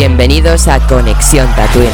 Bienvenidos 0.00 0.66
a 0.66 0.80
Conexión 0.86 1.46
Tatooine. 1.54 1.90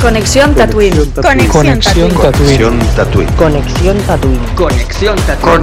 Conexión 0.00 0.52
Tatooine. 0.52 0.96
Conexión 1.22 2.10
Tatooine. 2.10 2.10
Conexión 2.16 2.88
Tatooine. 2.96 3.32
Conexión 3.36 3.96
Tatooine. 4.04 4.40
Conexión 4.56 5.16
Tatooine. 5.16 5.62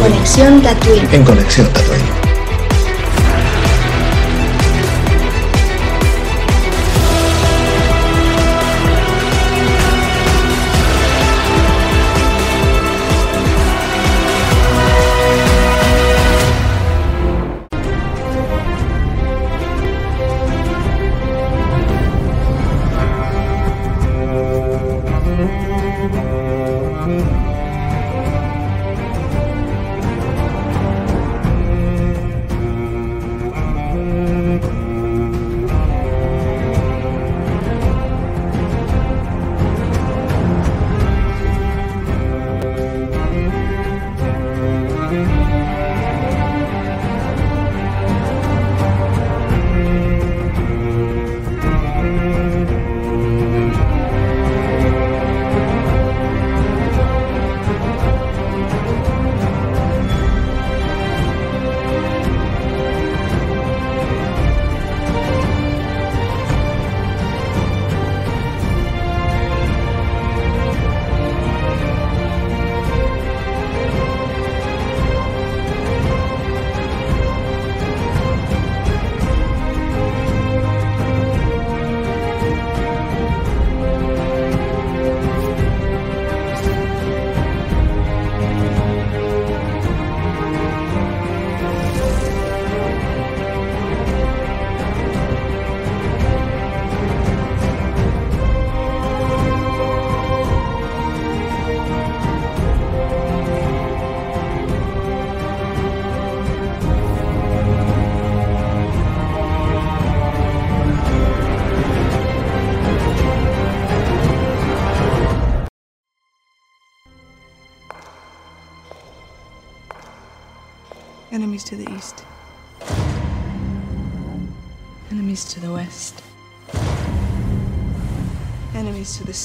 Conexión 0.00 0.62
Tatooine. 0.62 1.08
En 1.12 1.22
Conexión 1.22 1.68
Tatooine. 1.68 2.29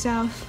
yourself. 0.05 0.44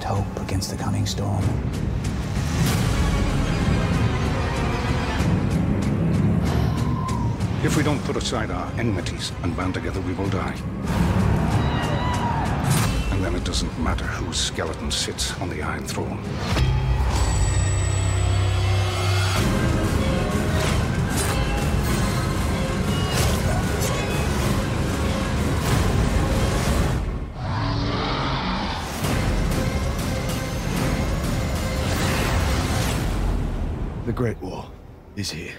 Hope 0.00 0.40
against 0.40 0.70
the 0.70 0.76
coming 0.76 1.06
storm. 1.06 1.42
If 7.64 7.76
we 7.76 7.82
don't 7.82 8.02
put 8.04 8.16
aside 8.16 8.50
our 8.50 8.72
enmities 8.78 9.32
and 9.42 9.56
band 9.56 9.74
together, 9.74 10.00
we 10.00 10.12
will 10.14 10.28
die. 10.28 10.56
And 13.12 13.24
then 13.24 13.34
it 13.34 13.44
doesn't 13.44 13.76
matter 13.78 14.04
whose 14.04 14.38
skeleton 14.38 14.90
sits 14.90 15.38
on 15.40 15.48
the 15.48 15.62
Iron 15.62 15.86
Throne. 15.86 16.71
The 34.12 34.22
Great 34.22 34.42
War 34.42 34.66
is 35.16 35.32
here. 35.32 35.54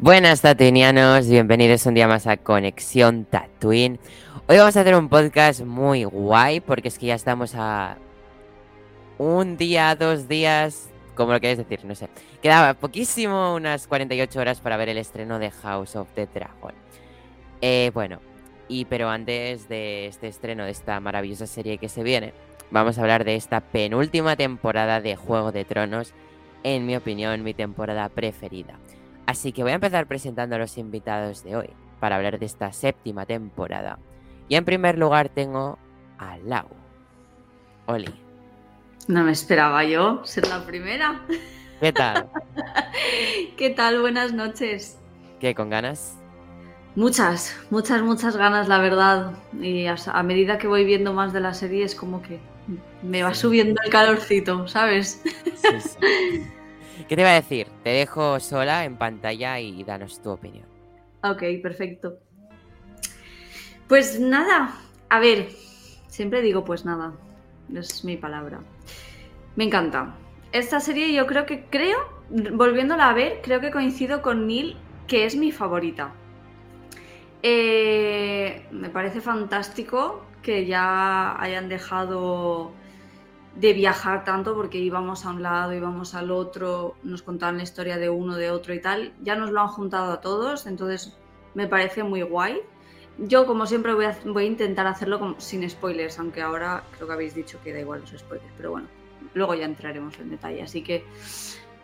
Buenas 0.00 0.40
Tatooinianos, 0.40 1.28
bienvenidos 1.28 1.86
un 1.86 1.94
día 1.94 2.08
más 2.08 2.26
a 2.26 2.36
Conexión 2.36 3.26
Tatooine. 3.26 4.00
Hoy 4.48 4.58
vamos 4.58 4.76
a 4.76 4.80
hacer 4.80 4.96
un 4.96 5.08
podcast 5.08 5.60
muy 5.60 6.02
guay 6.02 6.58
porque 6.58 6.88
es 6.88 6.98
que 6.98 7.06
ya 7.06 7.14
estamos 7.14 7.54
a 7.54 7.96
un 9.18 9.56
día, 9.56 9.94
dos 9.94 10.26
días, 10.26 10.90
como 11.14 11.32
lo 11.32 11.40
queréis 11.40 11.58
decir, 11.58 11.84
no 11.84 11.94
sé. 11.94 12.08
Quedaba 12.42 12.74
poquísimo, 12.74 13.54
unas 13.54 13.86
48 13.86 14.40
horas 14.40 14.60
para 14.60 14.76
ver 14.76 14.88
el 14.88 14.98
estreno 14.98 15.38
de 15.38 15.52
House 15.52 15.94
of 15.94 16.08
the 16.16 16.26
Dragon. 16.26 16.74
Eh, 17.60 17.92
bueno, 17.94 18.18
y 18.72 18.86
pero 18.86 19.10
antes 19.10 19.68
de 19.68 20.06
este 20.06 20.28
estreno 20.28 20.64
de 20.64 20.70
esta 20.70 20.98
maravillosa 20.98 21.46
serie 21.46 21.76
que 21.76 21.90
se 21.90 22.02
viene, 22.02 22.32
vamos 22.70 22.96
a 22.96 23.02
hablar 23.02 23.24
de 23.24 23.36
esta 23.36 23.60
penúltima 23.60 24.34
temporada 24.34 25.02
de 25.02 25.14
Juego 25.14 25.52
de 25.52 25.66
Tronos, 25.66 26.14
en 26.62 26.86
mi 26.86 26.96
opinión, 26.96 27.42
mi 27.42 27.52
temporada 27.52 28.08
preferida. 28.08 28.78
Así 29.26 29.52
que 29.52 29.62
voy 29.62 29.72
a 29.72 29.74
empezar 29.74 30.06
presentando 30.06 30.56
a 30.56 30.58
los 30.58 30.78
invitados 30.78 31.44
de 31.44 31.56
hoy 31.56 31.70
para 32.00 32.16
hablar 32.16 32.38
de 32.38 32.46
esta 32.46 32.72
séptima 32.72 33.26
temporada. 33.26 33.98
Y 34.48 34.56
en 34.56 34.64
primer 34.64 34.96
lugar 34.96 35.28
tengo 35.28 35.78
a 36.18 36.38
Lau. 36.38 36.68
Oli. 37.86 38.14
No 39.06 39.22
me 39.22 39.32
esperaba 39.32 39.84
yo 39.84 40.24
ser 40.24 40.48
la 40.48 40.64
primera. 40.64 41.20
¿Qué 41.78 41.92
tal? 41.92 42.30
¿Qué 43.58 43.70
tal? 43.70 44.00
Buenas 44.00 44.32
noches. 44.32 44.98
¿Qué, 45.40 45.54
con 45.54 45.68
ganas? 45.68 46.21
Muchas, 46.94 47.56
muchas, 47.70 48.02
muchas 48.02 48.36
ganas, 48.36 48.68
la 48.68 48.78
verdad. 48.78 49.32
Y 49.60 49.86
a, 49.86 49.96
a 50.06 50.22
medida 50.22 50.58
que 50.58 50.66
voy 50.66 50.84
viendo 50.84 51.12
más 51.14 51.32
de 51.32 51.40
la 51.40 51.54
serie 51.54 51.84
es 51.84 51.94
como 51.94 52.22
que 52.22 52.40
me 53.02 53.22
va 53.22 53.34
subiendo 53.34 53.80
el 53.84 53.90
calorcito, 53.90 54.68
¿sabes? 54.68 55.22
Sí, 55.54 55.80
sí. 55.80 55.98
¿Qué 57.08 57.16
te 57.16 57.22
iba 57.22 57.30
a 57.30 57.34
decir? 57.34 57.68
Te 57.82 57.90
dejo 57.90 58.38
sola 58.40 58.84
en 58.84 58.96
pantalla 58.96 59.58
y 59.60 59.82
danos 59.84 60.20
tu 60.22 60.30
opinión. 60.30 60.66
Ok, 61.22 61.42
perfecto. 61.62 62.18
Pues 63.88 64.20
nada, 64.20 64.74
a 65.08 65.20
ver, 65.20 65.48
siempre 66.08 66.42
digo 66.42 66.64
pues 66.64 66.84
nada, 66.84 67.14
es 67.74 68.04
mi 68.04 68.16
palabra. 68.16 68.60
Me 69.56 69.64
encanta. 69.64 70.14
esta 70.52 70.80
serie 70.80 71.12
yo 71.12 71.26
creo 71.26 71.46
que 71.46 71.64
creo, 71.66 71.98
volviéndola 72.30 73.10
a 73.10 73.14
ver, 73.14 73.40
creo 73.42 73.60
que 73.60 73.70
coincido 73.70 74.22
con 74.22 74.46
Neil, 74.46 74.76
que 75.06 75.24
es 75.26 75.36
mi 75.36 75.52
favorita. 75.52 76.12
Eh, 77.42 78.66
me 78.70 78.88
parece 78.88 79.20
fantástico 79.20 80.24
que 80.42 80.66
ya 80.66 81.40
hayan 81.40 81.68
dejado 81.68 82.72
de 83.56 83.72
viajar 83.72 84.24
tanto 84.24 84.54
porque 84.54 84.78
íbamos 84.78 85.26
a 85.26 85.30
un 85.30 85.42
lado, 85.42 85.74
íbamos 85.74 86.14
al 86.14 86.30
otro, 86.30 86.94
nos 87.02 87.22
contaban 87.22 87.58
la 87.58 87.64
historia 87.64 87.98
de 87.98 88.08
uno, 88.08 88.36
de 88.36 88.50
otro 88.50 88.74
y 88.74 88.80
tal. 88.80 89.12
Ya 89.22 89.36
nos 89.36 89.50
lo 89.50 89.60
han 89.60 89.68
juntado 89.68 90.12
a 90.12 90.20
todos, 90.20 90.66
entonces 90.66 91.16
me 91.54 91.66
parece 91.66 92.02
muy 92.02 92.22
guay. 92.22 92.60
Yo, 93.18 93.46
como 93.46 93.66
siempre, 93.66 93.92
voy 93.92 94.06
a, 94.06 94.42
intentar 94.42 94.86
hacerlo 94.86 95.34
sin 95.38 95.68
spoilers, 95.68 96.18
aunque 96.18 96.40
ahora 96.40 96.84
creo 96.96 97.06
que 97.06 97.12
habéis 97.12 97.34
dicho 97.34 97.58
que 97.62 97.72
da 97.72 97.80
igual 97.80 98.00
los 98.00 98.10
spoilers, 98.18 98.52
pero 98.56 98.70
bueno, 98.70 98.88
luego 99.34 99.54
ya 99.54 99.66
entraremos 99.66 100.18
en 100.18 100.30
detalle. 100.30 100.62
Así 100.62 100.82
que 100.82 101.04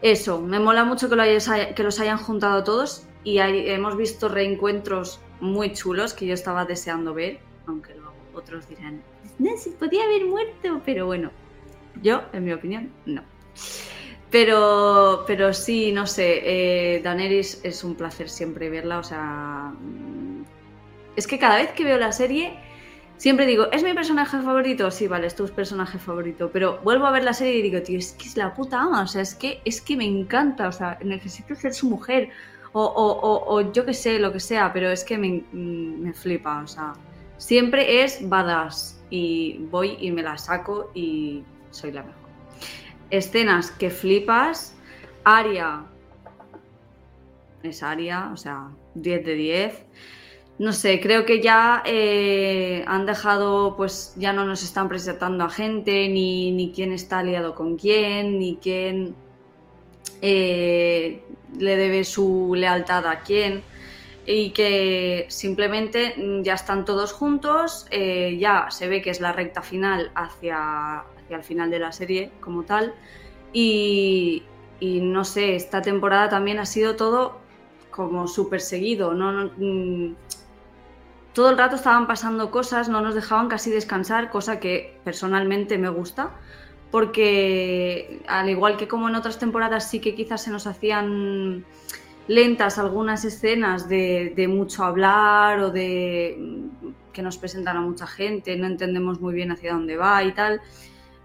eso, 0.00 0.40
me 0.40 0.58
mola 0.58 0.84
mucho 0.84 1.11
que, 1.11 1.75
que 1.76 1.82
los 1.82 2.00
hayan 2.00 2.19
juntado 2.19 2.64
todos 2.64 3.06
y 3.24 3.38
hay- 3.38 3.68
hemos 3.70 3.96
visto 3.96 4.28
reencuentros 4.28 5.20
muy 5.40 5.72
chulos 5.72 6.14
que 6.14 6.26
yo 6.26 6.34
estaba 6.34 6.64
deseando 6.64 7.14
ver, 7.14 7.38
aunque 7.66 7.94
luego 7.94 8.14
otros 8.34 8.68
dirán, 8.68 9.02
no, 9.38 9.56
se 9.56 9.70
podía 9.70 10.04
haber 10.04 10.24
muerto, 10.26 10.80
pero 10.84 11.06
bueno, 11.06 11.30
yo, 12.02 12.22
en 12.32 12.44
mi 12.44 12.52
opinión, 12.52 12.90
no. 13.06 13.22
Pero, 14.30 15.24
pero 15.26 15.54
sí, 15.54 15.90
no 15.92 16.06
sé, 16.06 16.42
eh, 16.96 17.00
Daenerys 17.02 17.60
es 17.64 17.82
un 17.82 17.94
placer 17.94 18.28
siempre 18.28 18.68
verla, 18.68 18.98
o 18.98 19.02
sea, 19.02 19.72
mm, 19.80 20.44
es 21.16 21.26
que 21.26 21.38
cada 21.38 21.56
vez 21.56 21.72
que 21.72 21.82
veo 21.84 21.96
la 21.98 22.12
serie, 22.12 22.52
siempre 23.16 23.46
digo, 23.46 23.72
¿es 23.72 23.82
mi 23.82 23.94
personaje 23.94 24.36
favorito? 24.42 24.90
Sí, 24.90 25.08
vale, 25.08 25.26
es 25.28 25.34
tu 25.34 25.48
personaje 25.48 25.98
favorito, 25.98 26.50
pero 26.52 26.78
vuelvo 26.84 27.06
a 27.06 27.10
ver 27.10 27.24
la 27.24 27.32
serie 27.32 27.56
y 27.56 27.62
digo, 27.62 27.80
tío, 27.82 27.98
es 27.98 28.12
que 28.12 28.28
es 28.28 28.36
la 28.36 28.54
puta 28.54 28.82
ama, 28.82 29.02
o 29.02 29.06
sea, 29.06 29.22
es 29.22 29.34
que, 29.34 29.62
es 29.64 29.80
que 29.80 29.96
me 29.96 30.04
encanta, 30.04 30.68
o 30.68 30.72
sea, 30.72 30.98
necesito 31.02 31.54
ser 31.54 31.72
su 31.72 31.88
mujer, 31.88 32.28
o, 32.86 33.72
yo 33.72 33.84
qué 33.84 33.94
sé, 33.94 34.19
lo 34.19 34.32
que 34.32 34.40
sea, 34.40 34.72
pero 34.72 34.90
es 34.90 35.04
que 35.04 35.19
me, 35.19 35.44
mm, 35.52 36.00
me 36.02 36.12
flipa, 36.12 36.62
o 36.62 36.66
sea, 36.66 36.94
siempre 37.36 38.02
es 38.02 38.28
badass 38.28 39.02
y 39.10 39.58
voy 39.70 39.96
y 40.00 40.10
me 40.10 40.22
la 40.22 40.36
saco 40.38 40.90
y 40.94 41.42
soy 41.70 41.92
la 41.92 42.02
mejor. 42.02 42.28
Escenas 43.10 43.70
que 43.70 43.90
flipas, 43.90 44.76
Aria 45.25 45.84
es 47.62 47.82
Aria, 47.82 48.30
o 48.32 48.36
sea, 48.36 48.70
10 48.94 49.25
de 49.25 49.34
10. 49.34 49.84
No 50.58 50.72
sé, 50.72 51.00
creo 51.00 51.25
que 51.25 51.40
ya 51.40 51.82
eh, 51.86 52.84
han 52.86 53.06
dejado, 53.06 53.76
pues 53.76 54.14
ya 54.16 54.32
no 54.32 54.44
nos 54.44 54.64
están 54.64 54.88
presentando 54.88 55.44
a 55.44 55.50
gente, 55.50 56.08
ni, 56.08 56.50
ni 56.50 56.72
quién 56.72 56.92
está 56.92 57.20
aliado 57.20 57.54
con 57.54 57.76
quién, 57.76 58.38
ni 58.40 58.56
quién 58.56 59.14
eh, 60.20 61.22
le 61.56 61.76
debe 61.76 62.04
su 62.04 62.52
lealtad 62.54 63.06
a 63.06 63.20
quién 63.20 63.62
y 64.26 64.50
que 64.50 65.26
simplemente 65.28 66.14
mm, 66.16 66.42
ya 66.42 66.54
están 66.54 66.84
todos 66.84 67.12
juntos, 67.12 67.86
eh, 67.90 68.36
ya 68.38 68.70
se 68.70 68.88
ve 68.88 69.00
que 69.00 69.10
es 69.10 69.20
la 69.20 69.32
recta 69.32 69.62
final 69.62 70.10
hacia, 70.14 70.98
hacia 70.98 71.36
el 71.36 71.42
final 71.42 71.70
de 71.70 71.78
la 71.78 71.92
serie 71.92 72.30
como 72.40 72.64
tal 72.64 72.94
y, 73.52 74.42
no 74.80 75.24
sé, 75.24 75.56
esta 75.56 75.80
temporada 75.82 76.28
también 76.28 76.58
ha 76.58 76.66
sido 76.66 76.96
todo 76.96 77.38
como 77.90 78.28
súper 78.28 78.60
seguido, 78.60 79.14
no, 79.14 79.32
no, 79.32 79.50
mm, 79.56 80.14
todo 81.32 81.50
el 81.50 81.58
rato 81.58 81.76
estaban 81.76 82.06
pasando 82.06 82.50
cosas, 82.50 82.88
no 82.88 83.00
nos 83.00 83.14
dejaban 83.14 83.48
casi 83.48 83.70
descansar, 83.70 84.30
cosa 84.30 84.60
que 84.60 84.98
personalmente 85.04 85.78
me 85.78 85.88
gusta, 85.88 86.32
porque 86.90 88.23
al 88.26 88.49
igual 88.49 88.76
que 88.76 88.88
como 88.88 89.08
en 89.08 89.14
otras 89.14 89.38
temporadas 89.38 89.90
sí 89.90 90.00
que 90.00 90.14
quizás 90.14 90.43
se 90.43 90.50
nos 90.50 90.67
hacían 90.67 91.64
lentas 92.29 92.79
algunas 92.79 93.25
escenas 93.25 93.88
de, 93.88 94.46
mucho 94.49 94.85
hablar 94.85 95.61
o 95.61 95.70
de 95.70 96.37
mm, 96.38 97.12
que 97.12 97.23
nos 97.23 97.37
presentan 97.38 97.76
a 97.76 97.81
mucha 97.81 98.06
gente, 98.06 98.56
no 98.56 98.67
entendemos 98.67 99.20
muy 99.20 99.35
bien 99.35 99.50
hacia 99.50 99.73
dónde 99.73 99.96
va 99.96 100.23
y 100.23 100.32
tal. 100.32 100.61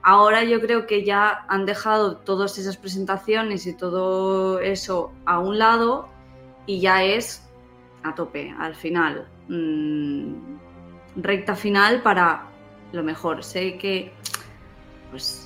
Ahora 0.02 0.44
yo 0.44 0.60
creo 0.60 0.86
que 0.86 1.06
ya 1.06 1.46
han 1.48 1.66
dejado 1.66 2.18
todas 2.18 2.58
esas 2.58 2.76
presentaciones 2.76 3.68
y 3.68 3.74
todo 3.74 4.60
eso 4.60 5.14
a 5.26 5.40
un 5.40 5.60
lado 5.60 6.10
y 6.66 6.82
ya 6.82 7.04
es 7.04 7.48
a 8.04 8.14
tope, 8.16 8.54
al 8.60 8.76
final. 8.76 9.28
Mm, 9.48 10.58
recta 11.16 11.56
final 11.56 12.02
para 12.02 12.48
lo 12.92 13.04
mejor. 13.04 13.44
Sé 13.44 13.78
que 13.78 14.12
pues 15.12 15.43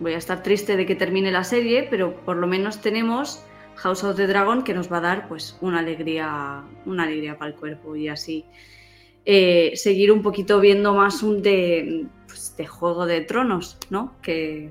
voy 0.00 0.14
a 0.14 0.18
estar 0.18 0.42
triste 0.42 0.76
de 0.76 0.86
que 0.86 0.94
termine 0.94 1.30
la 1.30 1.44
serie, 1.44 1.86
pero 1.88 2.16
por 2.24 2.36
lo 2.36 2.46
menos 2.46 2.80
tenemos 2.80 3.44
House 3.76 4.02
of 4.04 4.16
the 4.16 4.26
Dragon 4.26 4.64
que 4.64 4.74
nos 4.74 4.90
va 4.90 4.98
a 4.98 5.00
dar 5.00 5.28
pues 5.28 5.56
una 5.60 5.78
alegría, 5.78 6.62
una 6.86 7.04
alegría 7.04 7.38
para 7.38 7.52
el 7.52 7.56
cuerpo 7.56 7.94
y 7.96 8.08
así 8.08 8.44
eh, 9.24 9.72
seguir 9.76 10.12
un 10.12 10.22
poquito 10.22 10.60
viendo 10.60 10.94
más 10.94 11.22
un 11.22 11.42
de, 11.42 12.06
pues, 12.26 12.54
de 12.56 12.66
Juego 12.66 13.06
de 13.06 13.20
Tronos, 13.20 13.78
¿no? 13.90 14.14
Que 14.22 14.70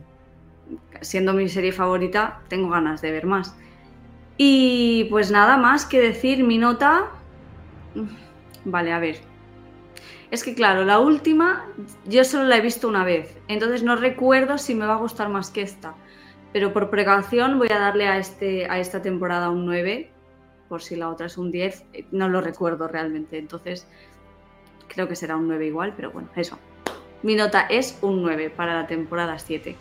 siendo 1.02 1.34
mi 1.34 1.48
serie 1.50 1.72
favorita 1.72 2.42
tengo 2.48 2.70
ganas 2.70 3.02
de 3.02 3.12
ver 3.12 3.26
más. 3.26 3.56
Y 4.38 5.06
pues 5.10 5.32
nada 5.32 5.58
más 5.58 5.86
que 5.86 6.00
decir, 6.00 6.44
mi 6.44 6.58
nota... 6.58 7.12
Vale, 8.64 8.94
a 8.94 9.00
ver. 9.00 9.29
Es 10.32 10.44
que 10.44 10.54
claro, 10.54 10.86
la 10.86 11.00
última 11.00 11.66
yo 12.06 12.24
solo 12.24 12.44
la 12.44 12.58
he 12.58 12.62
visto 12.62 12.88
una 12.88 13.04
vez, 13.04 13.38
entonces 13.48 13.82
no 13.82 13.96
recuerdo 13.96 14.58
si 14.58 14.76
me 14.76 14.86
va 14.86 14.94
a 14.94 14.98
gustar 14.98 15.30
más 15.30 15.50
que 15.50 15.62
esta. 15.62 15.96
Pero 16.54 16.74
por 16.74 16.90
precaución 16.90 17.58
voy 17.58 17.70
a 17.72 17.80
darle 17.80 18.08
a, 18.08 18.18
este, 18.18 18.68
a 18.70 18.80
esta 18.80 19.02
temporada 19.02 19.50
un 19.50 19.66
9, 19.66 20.12
por 20.68 20.82
si 20.82 20.96
la 20.96 21.10
otra 21.10 21.28
es 21.28 21.38
un 21.38 21.52
10, 21.52 21.86
eh, 21.94 22.06
no 22.12 22.28
lo 22.30 22.42
recuerdo 22.42 22.88
realmente, 22.88 23.38
entonces 23.38 23.88
creo 24.88 25.08
que 25.08 25.16
será 25.16 25.36
un 25.36 25.48
9 25.48 25.66
igual, 25.66 25.94
pero 25.96 26.12
bueno, 26.12 26.30
eso. 26.36 26.58
Mi 27.22 27.36
nota 27.36 27.62
es 27.62 27.98
un 28.02 28.22
9 28.22 28.50
para 28.50 28.82
la 28.82 28.88
temporada 28.88 29.38
7. 29.38 29.76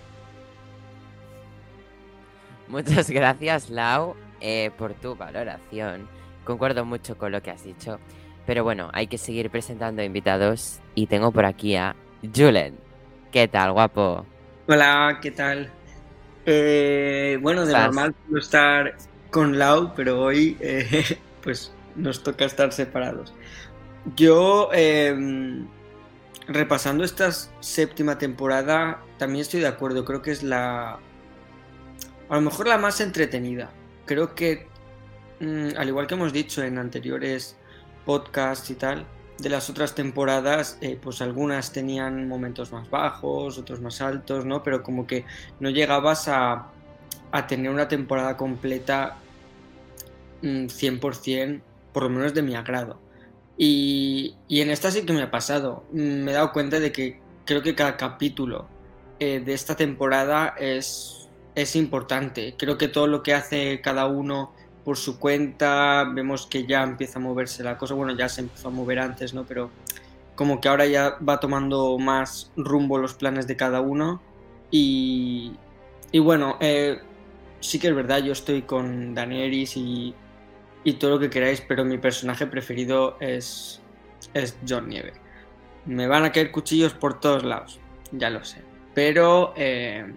Muchas 2.69 3.11
gracias, 3.11 3.71
Lau, 3.71 4.15
eh, 4.41 4.71
por 4.77 4.95
tu 4.95 5.15
valoración. 5.15 6.09
Concuerdo 6.45 6.85
mucho 6.85 7.17
con 7.17 7.33
lo 7.33 7.43
que 7.43 7.51
has 7.51 7.65
dicho. 7.65 7.99
Pero 8.49 8.65
bueno, 8.65 8.89
hay 8.95 9.09
que 9.09 9.19
seguir 9.19 9.51
presentando 9.51 10.03
invitados. 10.03 10.81
Y 10.95 11.07
tengo 11.07 11.33
por 11.33 11.45
aquí 11.45 11.77
a 11.77 11.95
Julen. 12.35 12.79
¿Qué 13.31 13.47
tal, 13.47 13.73
guapo? 13.73 14.25
Hola, 14.67 15.19
¿qué 15.21 15.33
tal? 15.33 15.71
Eh, 16.47 17.39
bueno, 17.43 17.67
de 17.67 17.73
¿Estás? 17.73 17.85
normal 17.85 18.15
puedo 18.15 18.39
estar 18.39 18.97
con 19.31 19.59
Lau, 19.59 19.93
pero 19.95 20.23
hoy 20.23 20.57
eh, 20.61 21.19
pues 21.43 21.75
nos 21.95 22.23
toca 22.23 22.47
estar 22.47 22.73
separados. 22.73 23.35
Yo, 24.17 24.71
eh, 24.73 25.15
repasando 26.47 27.05
esta 27.05 27.31
séptima 27.31 28.17
temporada, 28.17 29.03
también 29.19 29.43
estoy 29.43 29.61
de 29.61 29.69
acuerdo, 29.69 30.07
creo 30.07 30.23
que 30.23 30.31
es 30.31 30.43
la... 30.43 30.93
A 32.31 32.35
lo 32.35 32.41
mejor 32.41 32.67
la 32.67 32.79
más 32.79 33.03
entretenida. 33.03 33.69
Creo 34.07 34.35
que, 34.35 34.67
mm, 35.41 35.77
al 35.77 35.89
igual 35.89 36.07
que 36.07 36.15
hemos 36.15 36.33
dicho 36.33 36.63
en 36.63 36.79
anteriores 36.79 37.58
podcasts 38.09 38.71
y 38.71 38.75
tal, 38.75 39.07
de 39.39 39.51
las 39.51 39.69
otras 39.69 39.95
temporadas, 39.95 40.79
eh, 40.81 40.99
pues 41.01 41.21
algunas 41.21 41.73
tenían 41.73 42.27
momentos 42.27 42.73
más 42.73 42.89
bajos, 42.89 43.59
otros 43.59 43.83
más 43.83 44.01
altos, 44.01 44.47
¿no? 44.47 44.63
Pero 44.63 44.83
como 44.83 45.07
que 45.07 45.27
no 45.61 45.69
llegabas 45.69 46.27
a, 46.29 46.73
a 47.33 47.47
tener 47.47 47.71
una 47.71 47.87
temporada 47.87 48.35
completa 48.39 49.19
mm, 50.43 50.69
100%, 50.69 51.63
por 51.93 52.05
lo 52.05 52.09
menos 52.11 52.33
de 52.33 52.43
mi 52.43 52.55
agrado. 52.55 52.99
Y, 53.59 54.37
y 54.49 54.63
en 54.63 54.71
esta 54.71 54.91
sí 54.91 55.05
que 55.05 55.13
me 55.13 55.23
ha 55.23 55.31
pasado. 55.31 55.85
Mm, 55.93 56.25
Me 56.25 56.31
he 56.33 56.35
dado 56.35 56.53
cuenta 56.53 56.81
de 56.81 56.91
que 56.93 57.21
creo 57.45 57.63
que 57.63 57.75
cada 57.75 57.97
capítulo 57.99 58.71
eh, 59.21 59.41
de 59.45 59.53
esta 59.53 59.77
temporada 59.77 60.55
es, 60.59 61.29
es 61.55 61.77
importante. 61.77 62.55
Creo 62.59 62.79
que 62.79 62.89
todo 62.89 63.07
lo 63.07 63.23
que 63.23 63.35
hace 63.35 63.81
cada 63.83 64.07
uno 64.07 64.55
por 64.89 64.97
su 64.97 65.19
cuenta, 65.19 66.11
vemos 66.15 66.47
que 66.47 66.65
ya 66.65 66.83
empieza 66.83 67.19
a 67.19 67.23
moverse 67.23 67.63
la 67.63 67.77
cosa. 67.77 67.93
Bueno, 67.93 68.17
ya 68.17 68.27
se 68.31 68.41
empezó 68.41 68.69
a 68.69 68.71
mover 68.71 69.01
antes, 69.01 69.35
¿no? 69.35 69.45
Pero 69.45 69.71
como 70.35 70.63
que 70.63 70.69
ahora 70.71 70.87
ya 70.87 71.19
va 71.19 71.41
tomando 71.41 71.99
más 71.99 72.51
rumbo 72.57 72.97
los 72.97 73.13
planes 73.13 73.47
de 73.47 73.55
cada 73.55 73.83
uno. 73.83 74.23
Y, 74.71 75.53
y 76.11 76.21
bueno, 76.21 76.57
eh, 76.61 77.01
sí 77.61 77.79
que 77.79 77.89
es 77.89 77.95
verdad, 77.95 78.23
yo 78.23 78.33
estoy 78.33 78.63
con 78.63 79.15
Daenerys 79.15 79.77
y, 79.77 80.15
y 80.85 80.95
todo 80.95 81.11
lo 81.11 81.19
que 81.19 81.29
queráis, 81.29 81.61
pero 81.61 81.85
mi 81.85 81.99
personaje 81.99 82.47
preferido 82.47 83.19
es, 83.21 83.83
es 84.33 84.57
Jon 84.67 84.89
Nieve. 84.89 85.13
Me 85.85 86.07
van 86.07 86.25
a 86.25 86.33
caer 86.33 86.51
cuchillos 86.51 86.95
por 86.95 87.21
todos 87.21 87.45
lados, 87.45 87.79
ya 88.11 88.31
lo 88.31 88.43
sé. 88.43 88.63
Pero 88.95 89.53
eh, 89.55 90.11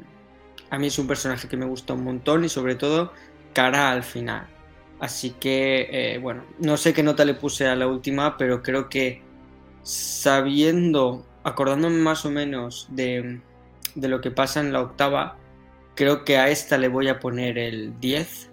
a 0.70 0.80
mí 0.80 0.88
es 0.88 0.98
un 0.98 1.08
personaje 1.08 1.50
que 1.50 1.58
me 1.58 1.66
gusta 1.66 1.92
un 1.92 2.06
montón 2.06 2.46
y 2.46 2.48
sobre 2.48 2.76
todo 2.76 3.12
cara 3.52 3.92
al 3.92 4.04
final. 4.04 4.48
Así 5.02 5.32
que, 5.32 5.90
eh, 5.92 6.18
bueno, 6.20 6.44
no 6.60 6.78
sé 6.78 6.94
qué 6.94 7.02
nota 7.02 7.26
le 7.26 7.34
puse 7.34 7.68
a 7.68 7.76
la 7.76 7.88
última, 7.88 8.38
pero 8.38 8.62
creo 8.62 8.88
que 8.88 9.24
sabiendo, 9.82 11.26
acordándome 11.44 11.98
más 11.98 12.24
o 12.24 12.30
menos 12.30 12.88
de, 12.92 13.42
de 13.96 14.08
lo 14.08 14.22
que 14.22 14.30
pasa 14.30 14.60
en 14.60 14.72
la 14.72 14.82
octava, 14.82 15.38
creo 15.96 16.24
que 16.24 16.38
a 16.38 16.50
esta 16.50 16.78
le 16.78 16.88
voy 16.88 17.08
a 17.08 17.20
poner 17.20 17.58
el 17.58 18.00
10 18.00 18.52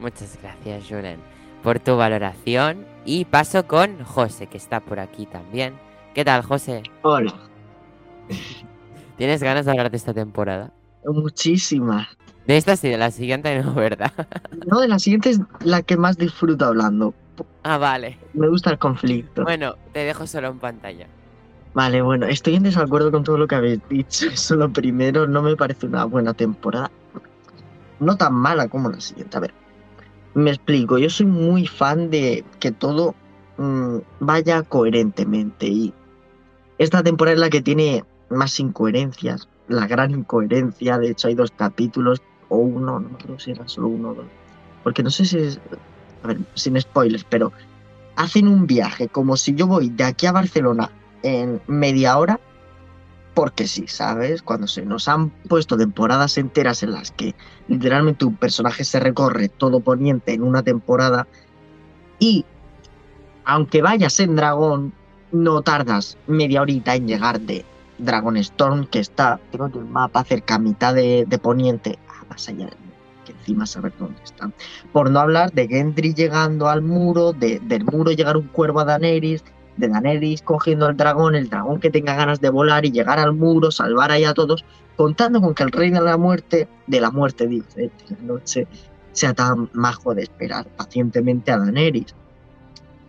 Muchas 0.00 0.36
gracias, 0.42 0.88
Julen, 0.88 1.20
por 1.62 1.80
tu 1.80 1.96
valoración. 1.96 2.86
Y 3.04 3.24
paso 3.24 3.66
con 3.66 4.04
José, 4.04 4.46
que 4.46 4.58
está 4.58 4.80
por 4.80 5.00
aquí 5.00 5.26
también. 5.26 5.74
¿Qué 6.14 6.24
tal, 6.24 6.42
José? 6.42 6.82
Hola, 7.02 7.34
¿Tienes 9.16 9.42
ganas 9.42 9.64
de 9.66 9.70
hablar 9.72 9.90
de 9.90 9.96
esta 9.96 10.14
temporada? 10.14 10.72
muchísimas. 11.04 12.08
De 12.46 12.56
esta 12.56 12.76
sí, 12.76 12.88
de 12.88 12.98
la 12.98 13.10
siguiente 13.10 13.62
no, 13.62 13.74
¿verdad? 13.74 14.12
No, 14.66 14.80
de 14.80 14.88
la 14.88 14.98
siguiente 14.98 15.30
es 15.30 15.40
la 15.60 15.82
que 15.82 15.96
más 15.96 16.16
disfruto 16.18 16.64
hablando. 16.66 17.14
ah, 17.62 17.78
vale. 17.78 18.18
Me 18.34 18.48
gusta 18.48 18.70
el 18.70 18.78
conflicto. 18.78 19.42
Bueno, 19.42 19.76
te 19.92 20.00
dejo 20.00 20.26
solo 20.26 20.48
en 20.48 20.58
pantalla. 20.58 21.06
Vale, 21.72 22.02
bueno, 22.02 22.26
estoy 22.26 22.56
en 22.56 22.64
desacuerdo 22.64 23.10
con 23.12 23.24
todo 23.24 23.38
lo 23.38 23.46
que 23.46 23.54
habéis 23.54 23.80
dicho. 23.88 24.26
Eso 24.32 24.56
lo 24.56 24.70
primero, 24.72 25.26
no 25.26 25.42
me 25.42 25.56
parece 25.56 25.86
una 25.86 26.04
buena 26.04 26.34
temporada. 26.34 26.90
No 27.98 28.16
tan 28.16 28.34
mala 28.34 28.68
como 28.68 28.90
la 28.90 29.00
siguiente. 29.00 29.36
A 29.36 29.40
ver, 29.40 29.54
me 30.34 30.50
explico. 30.50 30.98
Yo 30.98 31.10
soy 31.10 31.26
muy 31.26 31.66
fan 31.66 32.10
de 32.10 32.44
que 32.58 32.70
todo 32.70 33.14
mm, 33.56 33.98
vaya 34.20 34.62
coherentemente. 34.62 35.66
Y 35.66 35.94
esta 36.78 37.02
temporada 37.02 37.34
es 37.34 37.40
la 37.40 37.50
que 37.50 37.62
tiene 37.62 38.04
más 38.28 38.58
incoherencias. 38.60 39.48
La 39.68 39.86
gran 39.86 40.12
incoherencia. 40.12 40.98
De 40.98 41.10
hecho, 41.10 41.28
hay 41.28 41.34
dos 41.34 41.50
capítulos, 41.50 42.22
o 42.48 42.58
uno, 42.58 43.00
no 43.00 43.18
creo 43.18 43.38
si 43.38 43.52
era 43.52 43.68
solo 43.68 43.88
uno 43.88 44.10
o 44.10 44.14
dos. 44.14 44.26
Porque 44.82 45.02
no 45.02 45.10
sé 45.10 45.24
si 45.24 45.38
es. 45.38 45.60
A 46.22 46.28
ver, 46.28 46.38
sin 46.54 46.78
spoilers, 46.80 47.24
pero 47.24 47.52
hacen 48.16 48.46
un 48.46 48.66
viaje 48.66 49.08
como 49.08 49.36
si 49.36 49.54
yo 49.54 49.66
voy 49.66 49.88
de 49.88 50.04
aquí 50.04 50.26
a 50.26 50.32
Barcelona 50.32 50.90
en 51.22 51.60
media 51.66 52.18
hora, 52.18 52.40
porque 53.40 53.66
sí, 53.66 53.86
¿sabes? 53.86 54.42
Cuando 54.42 54.66
se 54.66 54.84
nos 54.84 55.08
han 55.08 55.30
puesto 55.30 55.78
temporadas 55.78 56.36
enteras 56.36 56.82
en 56.82 56.92
las 56.92 57.10
que 57.10 57.34
literalmente 57.68 58.26
un 58.26 58.36
personaje 58.36 58.84
se 58.84 59.00
recorre 59.00 59.48
todo 59.48 59.80
poniente 59.80 60.34
en 60.34 60.42
una 60.42 60.62
temporada 60.62 61.26
y 62.18 62.44
aunque 63.46 63.80
vayas 63.80 64.20
en 64.20 64.36
dragón, 64.36 64.92
no 65.32 65.62
tardas 65.62 66.18
media 66.26 66.60
horita 66.60 66.94
en 66.94 67.08
llegar 67.08 67.40
de 67.40 67.64
Dragonstone, 67.96 68.86
que 68.88 68.98
está, 68.98 69.40
tengo 69.50 69.64
aquí 69.64 69.78
el 69.78 69.86
mapa 69.86 70.22
cerca 70.22 70.56
a 70.56 70.58
mitad 70.58 70.92
de, 70.92 71.24
de 71.26 71.38
poniente, 71.38 71.98
a 72.10 72.26
más 72.28 72.46
allá 72.46 72.68
que 73.24 73.32
encima 73.32 73.64
saber 73.64 73.94
dónde 73.98 74.22
está. 74.22 74.50
Por 74.92 75.10
no 75.10 75.18
hablar 75.18 75.50
de 75.52 75.66
Gendry 75.66 76.12
llegando 76.12 76.68
al 76.68 76.82
muro, 76.82 77.32
de, 77.32 77.58
del 77.60 77.86
muro 77.86 78.10
llegar 78.10 78.36
un 78.36 78.48
cuervo 78.48 78.80
a 78.80 78.84
Daenerys, 78.84 79.42
de 79.80 79.88
Daenerys 79.88 80.42
cogiendo 80.42 80.86
al 80.86 80.96
dragón, 80.96 81.34
el 81.34 81.48
dragón 81.48 81.80
que 81.80 81.90
tenga 81.90 82.14
ganas 82.14 82.40
de 82.40 82.50
volar 82.50 82.84
y 82.84 82.92
llegar 82.92 83.18
al 83.18 83.32
muro, 83.32 83.70
salvar 83.70 84.12
ahí 84.12 84.24
a 84.24 84.34
todos, 84.34 84.64
contando 84.96 85.40
con 85.40 85.54
que 85.54 85.62
el 85.62 85.72
rey 85.72 85.90
de 85.90 86.00
la 86.00 86.16
muerte, 86.16 86.68
de 86.86 87.00
la 87.00 87.10
muerte, 87.10 87.46
dice, 87.46 87.80
de 87.80 87.90
la 88.10 88.22
noche, 88.22 88.66
sea 89.12 89.34
tan 89.34 89.68
majo 89.72 90.14
de 90.14 90.22
esperar 90.22 90.66
pacientemente 90.68 91.50
a 91.50 91.58
Daenerys, 91.58 92.14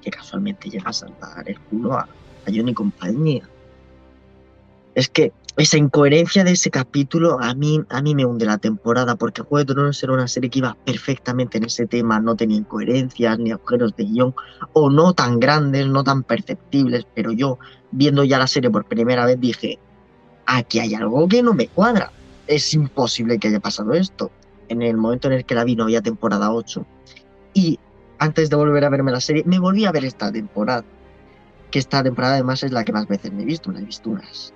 que 0.01 0.09
casualmente 0.09 0.69
llega 0.69 0.89
a 0.89 0.93
salvar 0.93 1.47
el 1.47 1.59
culo 1.59 1.93
a, 1.93 2.01
a 2.01 2.49
y 2.49 2.73
compañía. 2.73 3.47
Es 4.95 5.09
que 5.09 5.31
esa 5.57 5.77
incoherencia 5.77 6.43
de 6.43 6.53
ese 6.53 6.71
capítulo 6.71 7.37
a 7.41 7.53
mí, 7.53 7.81
a 7.89 8.01
mí 8.01 8.15
me 8.15 8.25
hunde 8.25 8.45
la 8.45 8.57
temporada, 8.57 9.15
porque 9.15 9.41
Juego 9.41 9.65
de 9.65 9.73
Tronos 9.73 10.01
era 10.01 10.13
una 10.13 10.27
serie 10.27 10.49
que 10.49 10.59
iba 10.59 10.77
perfectamente 10.85 11.57
en 11.57 11.65
ese 11.65 11.85
tema, 11.87 12.19
no 12.19 12.35
tenía 12.35 12.57
incoherencias 12.57 13.37
ni 13.37 13.51
agujeros 13.51 13.95
de 13.95 14.05
guion, 14.05 14.33
o 14.73 14.89
no 14.89 15.13
tan 15.13 15.39
grandes, 15.39 15.87
no 15.87 16.03
tan 16.03 16.23
perceptibles, 16.23 17.05
pero 17.13 17.31
yo, 17.31 17.59
viendo 17.91 18.23
ya 18.23 18.39
la 18.39 18.47
serie 18.47 18.69
por 18.69 18.85
primera 18.85 19.25
vez, 19.25 19.39
dije, 19.39 19.77
aquí 20.45 20.79
hay 20.79 20.95
algo 20.95 21.27
que 21.27 21.43
no 21.43 21.53
me 21.53 21.67
cuadra, 21.67 22.11
es 22.47 22.73
imposible 22.73 23.37
que 23.37 23.49
haya 23.49 23.59
pasado 23.59 23.93
esto. 23.93 24.31
En 24.69 24.81
el 24.81 24.95
momento 24.95 25.27
en 25.27 25.33
el 25.33 25.45
que 25.45 25.55
la 25.55 25.65
vi 25.65 25.75
no 25.75 25.83
había 25.83 26.01
temporada 26.01 26.53
8, 26.53 26.85
y 27.53 27.77
antes 28.19 28.49
de 28.49 28.55
volver 28.55 28.85
a 28.85 28.89
verme 28.89 29.11
la 29.11 29.19
serie, 29.19 29.43
me 29.45 29.59
volví 29.59 29.83
a 29.83 29.91
ver 29.91 30.05
esta 30.05 30.31
temporada, 30.31 30.85
que 31.71 31.79
esta 31.79 32.01
temporada 32.01 32.35
además 32.35 32.63
es 32.63 32.71
la 32.71 32.85
que 32.85 32.93
más 32.93 33.07
veces 33.07 33.33
me 33.33 33.43
he 33.43 33.45
visto, 33.45 33.69
la 33.71 33.79
he 33.79 33.83
visto 33.83 34.09
unas 34.09 34.53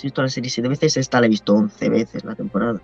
he 0.00 0.02
visto 0.06 0.22
la 0.22 0.28
serie 0.28 0.50
siete 0.50 0.68
veces, 0.68 0.96
esta 0.96 1.20
la 1.20 1.26
he 1.26 1.30
visto 1.30 1.54
11 1.54 1.88
veces 1.88 2.24
la 2.24 2.34
temporada. 2.34 2.80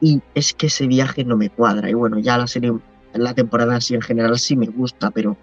Y 0.00 0.20
es 0.34 0.52
que 0.52 0.66
ese 0.66 0.86
viaje 0.86 1.24
no 1.24 1.36
me 1.36 1.50
cuadra. 1.50 1.88
Y 1.90 1.94
bueno, 1.94 2.18
ya 2.18 2.36
la 2.38 2.46
serie, 2.46 2.72
la 3.14 3.34
temporada 3.34 3.76
así 3.76 3.94
en 3.94 4.02
general 4.02 4.38
sí 4.38 4.56
me 4.56 4.66
gusta, 4.66 5.10
pero 5.10 5.36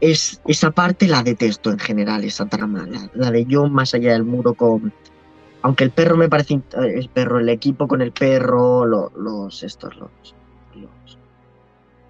es, 0.00 0.40
esa 0.46 0.70
parte 0.70 1.06
la 1.06 1.22
detesto 1.22 1.70
en 1.70 1.78
general, 1.78 2.24
esa 2.24 2.46
trama. 2.46 2.86
La, 3.14 3.30
de 3.30 3.46
John 3.50 3.72
más 3.72 3.94
allá 3.94 4.12
del 4.12 4.24
muro 4.24 4.54
con... 4.54 4.92
Aunque 5.62 5.84
el 5.84 5.90
perro 5.90 6.16
me 6.16 6.28
parece... 6.28 6.60
El 6.76 7.08
perro, 7.08 7.38
el 7.38 7.48
equipo 7.48 7.88
con 7.88 8.02
el 8.02 8.12
perro, 8.12 8.86
lo- 8.86 9.12
los... 9.16 9.62
Estos, 9.62 9.94
los... 9.96 10.10
los 10.74 11.18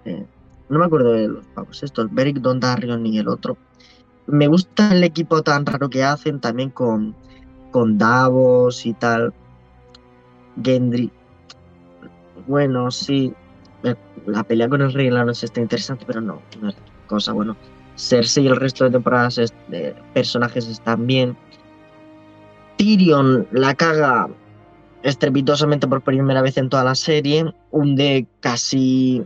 eh, 0.05 0.25
no 0.69 0.79
me 0.79 0.85
acuerdo 0.85 1.11
de 1.11 1.27
los 1.27 1.45
pavos 1.47 1.83
estos, 1.83 2.11
Beric 2.11 2.37
Dondarrion 2.37 3.05
y 3.05 3.19
el 3.19 3.27
otro. 3.27 3.57
Me 4.27 4.47
gusta 4.47 4.91
el 4.93 5.03
equipo 5.03 5.43
tan 5.43 5.65
raro 5.65 5.89
que 5.89 6.03
hacen 6.03 6.39
también 6.39 6.71
con, 6.71 7.15
con 7.75 7.97
Davos 7.97 8.85
y 8.85 8.93
tal. 8.93 9.33
Gendry. 10.63 11.11
Bueno, 12.47 12.89
sí. 12.89 13.33
La 14.25 14.45
pelea 14.45 14.69
con 14.69 14.81
el 14.81 14.93
rey 14.93 15.07
en 15.07 15.15
la 15.15 15.25
noche 15.25 15.45
está 15.45 15.59
interesante, 15.59 16.05
pero 16.07 16.21
no, 16.21 16.41
es 16.65 16.75
cosa. 17.07 17.33
Bueno, 17.33 17.57
Cersei 17.97 18.45
y 18.45 18.47
el 18.47 18.55
resto 18.55 18.85
de 18.85 18.91
temporadas 18.91 19.53
de 19.67 19.93
personajes 20.13 20.69
están 20.69 21.05
bien. 21.05 21.35
Tyrion 22.77 23.45
la 23.51 23.73
caga 23.75 24.29
estrepitosamente 25.03 25.85
por 25.85 26.01
primera 26.01 26.41
vez 26.41 26.57
en 26.57 26.69
toda 26.69 26.85
la 26.85 26.95
serie. 26.95 27.53
Hunde 27.71 28.25
casi 28.39 29.21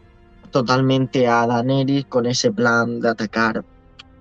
totalmente 0.49 1.27
a 1.27 1.45
Daenerys 1.45 2.05
con 2.05 2.25
ese 2.25 2.51
plan 2.51 2.99
de 2.99 3.09
atacar 3.09 3.63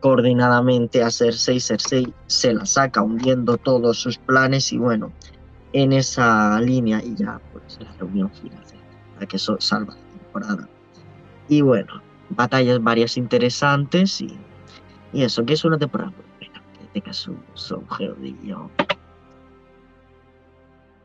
coordinadamente 0.00 1.02
a 1.02 1.10
Cersei. 1.10 1.60
Cersei 1.60 2.12
se 2.26 2.54
la 2.54 2.66
saca 2.66 3.02
hundiendo 3.02 3.56
todos 3.56 3.98
sus 3.98 4.18
planes 4.18 4.72
y 4.72 4.78
bueno, 4.78 5.12
en 5.72 5.92
esa 5.92 6.60
línea 6.60 7.02
y 7.02 7.14
ya 7.14 7.40
pues 7.52 7.78
la 7.80 7.92
reunión 7.98 8.30
final 8.30 8.62
para 9.14 9.26
que 9.26 9.36
eso 9.36 9.56
salva 9.58 9.94
la 9.94 10.18
temporada. 10.18 10.68
Y 11.48 11.60
bueno, 11.62 12.00
batallas 12.30 12.82
varias 12.82 13.16
interesantes 13.16 14.20
y, 14.20 14.38
y 15.12 15.24
eso, 15.24 15.44
que 15.44 15.54
es 15.54 15.64
una 15.64 15.78
temporada 15.78 16.10
muy 16.10 16.24
buena, 16.38 16.62
que 16.78 17.00
tenga 17.00 17.12
su, 17.12 17.34
su. 17.54 17.82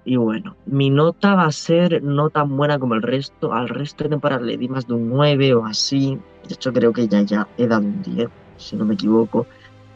Y 0.05 0.17
bueno, 0.17 0.55
mi 0.65 0.89
nota 0.89 1.33
va 1.33 1.45
a 1.45 1.51
ser 1.51 2.03
no 2.03 2.29
tan 2.29 2.55
buena 2.55 2.77
como 2.77 2.93
el 2.93 3.01
resto. 3.01 3.53
Al 3.53 3.69
resto 3.69 4.03
de 4.03 4.11
temporadas 4.11 4.43
le 4.43 4.57
di 4.57 4.67
más 4.67 4.85
de 4.85 4.93
un 4.93 5.09
9 5.09 5.55
o 5.55 5.65
así. 5.65 6.19
De 6.47 6.53
hecho, 6.53 6.73
creo 6.73 6.91
que 6.91 7.07
ya, 7.07 7.21
ya 7.21 7.47
he 7.57 7.67
dado 7.67 7.83
un 7.83 8.01
10, 8.03 8.29
si 8.63 8.75
no 8.75 8.85
me 8.85 8.95
equivoco. 8.95 9.45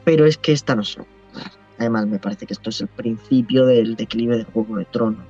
Pero 0.04 0.26
es 0.26 0.38
que 0.38 0.52
esta 0.54 0.76
no 0.76 0.82
es 0.82 0.98
Además, 1.80 2.08
me 2.08 2.18
parece 2.18 2.48
que 2.48 2.54
esto 2.54 2.70
es 2.70 2.82
el 2.82 2.88
principio 2.88 3.66
del 3.66 3.96
declive 3.96 4.38
de 4.38 4.44
Juego 4.46 4.78
de 4.78 4.86
Tronos. 4.86 5.26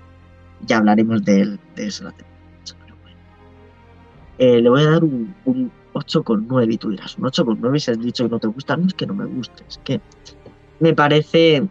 Ya 0.66 0.78
hablaremos 0.78 1.24
de, 1.26 1.42
él, 1.42 1.60
de 1.76 1.88
eso 1.88 2.06
la. 2.06 2.12
Pero 2.14 2.96
bueno. 3.02 3.18
Eh, 4.38 4.62
le 4.62 4.70
voy 4.70 4.82
a 4.84 4.92
dar 4.92 5.04
un, 5.04 5.36
un 5.46 5.72
8,9 5.94 6.74
y 6.74 6.78
tú 6.78 6.90
dirás, 6.90 7.18
un 7.18 7.26
8,9 7.26 7.80
si 7.80 7.92
has 7.92 8.00
dicho 8.00 8.24
que 8.24 8.30
no 8.30 8.40
te 8.40 8.48
gusta. 8.48 8.78
No 8.78 8.88
es 8.88 8.94
que 8.94 9.06
no 9.06 9.14
me 9.14 9.26
guste, 9.26 9.64
es 9.68 9.78
que 9.84 10.00
me 10.80 10.94
parece 10.94 11.68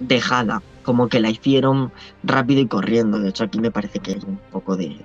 dejada, 0.00 0.62
como 0.82 1.08
que 1.08 1.20
la 1.20 1.30
hicieron 1.30 1.90
rápido 2.22 2.60
y 2.60 2.66
corriendo. 2.66 3.18
De 3.18 3.30
hecho, 3.30 3.44
aquí 3.44 3.60
me 3.60 3.70
parece 3.70 4.00
que 4.00 4.12
hay 4.12 4.20
un 4.26 4.38
poco 4.50 4.76
de, 4.76 5.00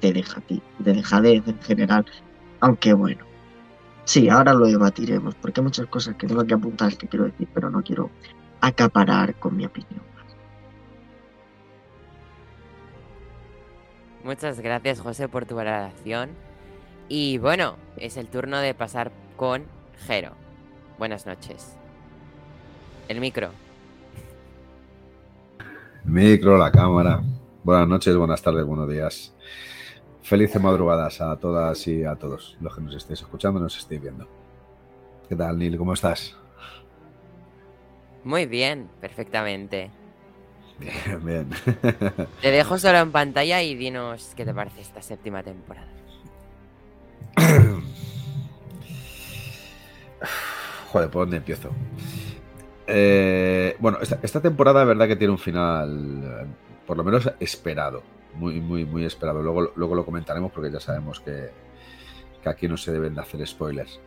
de, 0.00 0.14
dejati- 0.14 0.62
de 0.78 0.92
dejadez 0.92 1.42
en 1.46 1.60
general. 1.62 2.04
Aunque 2.60 2.92
bueno, 2.92 3.24
sí, 4.04 4.28
ahora 4.28 4.54
lo 4.54 4.66
debatiremos, 4.66 5.34
porque 5.36 5.60
hay 5.60 5.64
muchas 5.64 5.86
cosas 5.86 6.16
que 6.16 6.26
tengo 6.26 6.44
que 6.44 6.54
apuntar 6.54 6.96
que 6.96 7.08
quiero 7.08 7.26
decir, 7.26 7.48
pero 7.52 7.70
no 7.70 7.82
quiero 7.82 8.10
acaparar 8.60 9.34
con 9.36 9.56
mi 9.56 9.66
opinión. 9.66 10.02
Muchas 14.24 14.60
gracias, 14.60 15.00
José, 15.00 15.28
por 15.28 15.46
tu 15.46 15.56
valoración. 15.56 16.30
Y 17.08 17.38
bueno, 17.38 17.76
es 17.96 18.16
el 18.16 18.28
turno 18.28 18.58
de 18.58 18.72
pasar 18.72 19.10
con 19.36 19.64
Jero. 20.06 20.32
Buenas 20.98 21.26
noches. 21.26 21.76
El 23.08 23.20
micro. 23.20 23.50
Micro, 26.04 26.56
la 26.56 26.70
cámara. 26.70 27.20
Buenas 27.64 27.88
noches, 27.88 28.16
buenas 28.16 28.40
tardes, 28.42 28.64
buenos 28.64 28.88
días. 28.88 29.34
Felices 30.22 30.62
madrugadas 30.62 31.20
a 31.20 31.36
todas 31.36 31.86
y 31.88 32.04
a 32.04 32.14
todos 32.14 32.56
los 32.60 32.74
que 32.74 32.80
nos 32.80 32.94
estéis 32.94 33.20
escuchando 33.20 33.58
nos 33.58 33.76
estéis 33.76 34.00
viendo. 34.00 34.28
¿Qué 35.28 35.34
tal, 35.34 35.58
Neil? 35.58 35.76
¿Cómo 35.76 35.92
estás? 35.94 36.36
Muy 38.22 38.46
bien, 38.46 38.88
perfectamente. 39.00 39.90
Bien, 40.78 41.24
bien. 41.24 41.50
Te 42.40 42.50
dejo 42.50 42.78
solo 42.78 42.98
en 42.98 43.10
pantalla 43.10 43.62
y 43.62 43.74
dinos 43.74 44.32
qué 44.36 44.44
te 44.44 44.54
parece 44.54 44.80
esta 44.80 45.02
séptima 45.02 45.42
temporada. 45.42 45.88
Joder, 50.92 51.10
¿por 51.10 51.22
dónde 51.22 51.38
empiezo? 51.38 51.70
Eh, 52.86 53.76
bueno, 53.80 53.98
esta, 54.00 54.18
esta 54.22 54.40
temporada, 54.40 54.84
verdad 54.84 55.08
que 55.08 55.16
tiene 55.16 55.32
un 55.32 55.38
final, 55.38 56.22
eh, 56.24 56.46
por 56.86 56.96
lo 56.96 57.04
menos 57.04 57.28
esperado. 57.40 58.02
Muy, 58.34 58.60
muy, 58.60 58.84
muy 58.84 59.04
esperado. 59.04 59.42
Luego, 59.42 59.72
luego 59.76 59.94
lo 59.94 60.04
comentaremos 60.04 60.52
porque 60.52 60.70
ya 60.70 60.80
sabemos 60.80 61.20
que, 61.20 61.50
que 62.42 62.48
aquí 62.48 62.68
no 62.68 62.76
se 62.76 62.92
deben 62.92 63.14
de 63.14 63.20
hacer 63.20 63.46
spoilers. 63.46 64.00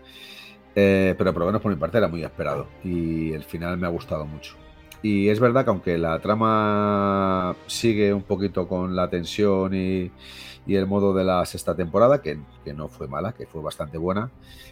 Eh, 0.75 1.15
pero 1.17 1.31
por 1.31 1.41
lo 1.41 1.45
menos 1.47 1.61
por 1.61 1.71
mi 1.71 1.77
parte 1.77 1.97
era 1.97 2.07
muy 2.07 2.23
esperado. 2.23 2.67
Y 2.83 3.31
el 3.33 3.43
final 3.43 3.77
me 3.77 3.87
ha 3.87 3.89
gustado 3.89 4.25
mucho. 4.25 4.55
Y 5.01 5.29
es 5.29 5.39
verdad 5.39 5.63
que 5.63 5.69
aunque 5.69 5.97
la 5.97 6.19
trama 6.19 7.55
sigue 7.67 8.13
un 8.13 8.23
poquito 8.23 8.67
con 8.67 8.95
la 8.95 9.09
tensión 9.09 9.73
y, 9.75 10.11
y 10.65 10.75
el 10.75 10.87
modo 10.87 11.13
de 11.13 11.23
la 11.23 11.45
sexta 11.45 11.75
temporada, 11.75 12.21
que, 12.21 12.39
que, 12.63 12.73
no 12.73 12.87
fue 12.87 13.07
mala, 13.07 13.33
que 13.33 13.45
fue 13.45 13.61
bastante 13.61 13.97
buena, 13.97 14.31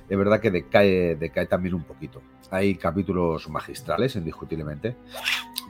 es 0.10 0.18
verdad 0.18 0.40
que 0.40 0.50
decae, 0.50 1.16
decae 1.16 1.46
también 1.46 1.76
un 1.76 1.84
poquito. 1.84 2.22
Hay 2.50 2.76
capítulos 2.76 3.48
magistrales, 3.50 4.16
indiscutiblemente, 4.16 4.96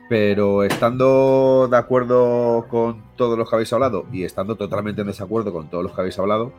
pero 0.10 0.64
estando 0.64 1.68
de 1.70 1.78
acuerdo 1.78 2.66
con 2.70 3.04
todos 3.16 3.38
los 3.38 3.50
que 3.50 3.56
habéis 3.56 3.74
hablado 3.74 4.06
y 4.12 4.24
estando 4.24 4.56
totalmente 4.56 5.02
en 5.02 5.08
desacuerdo 5.08 5.52
con 5.52 5.70
todos 5.70 5.84
los 5.84 5.94
que 5.94 6.02
habéis 6.02 6.20
hablado, 6.20 6.52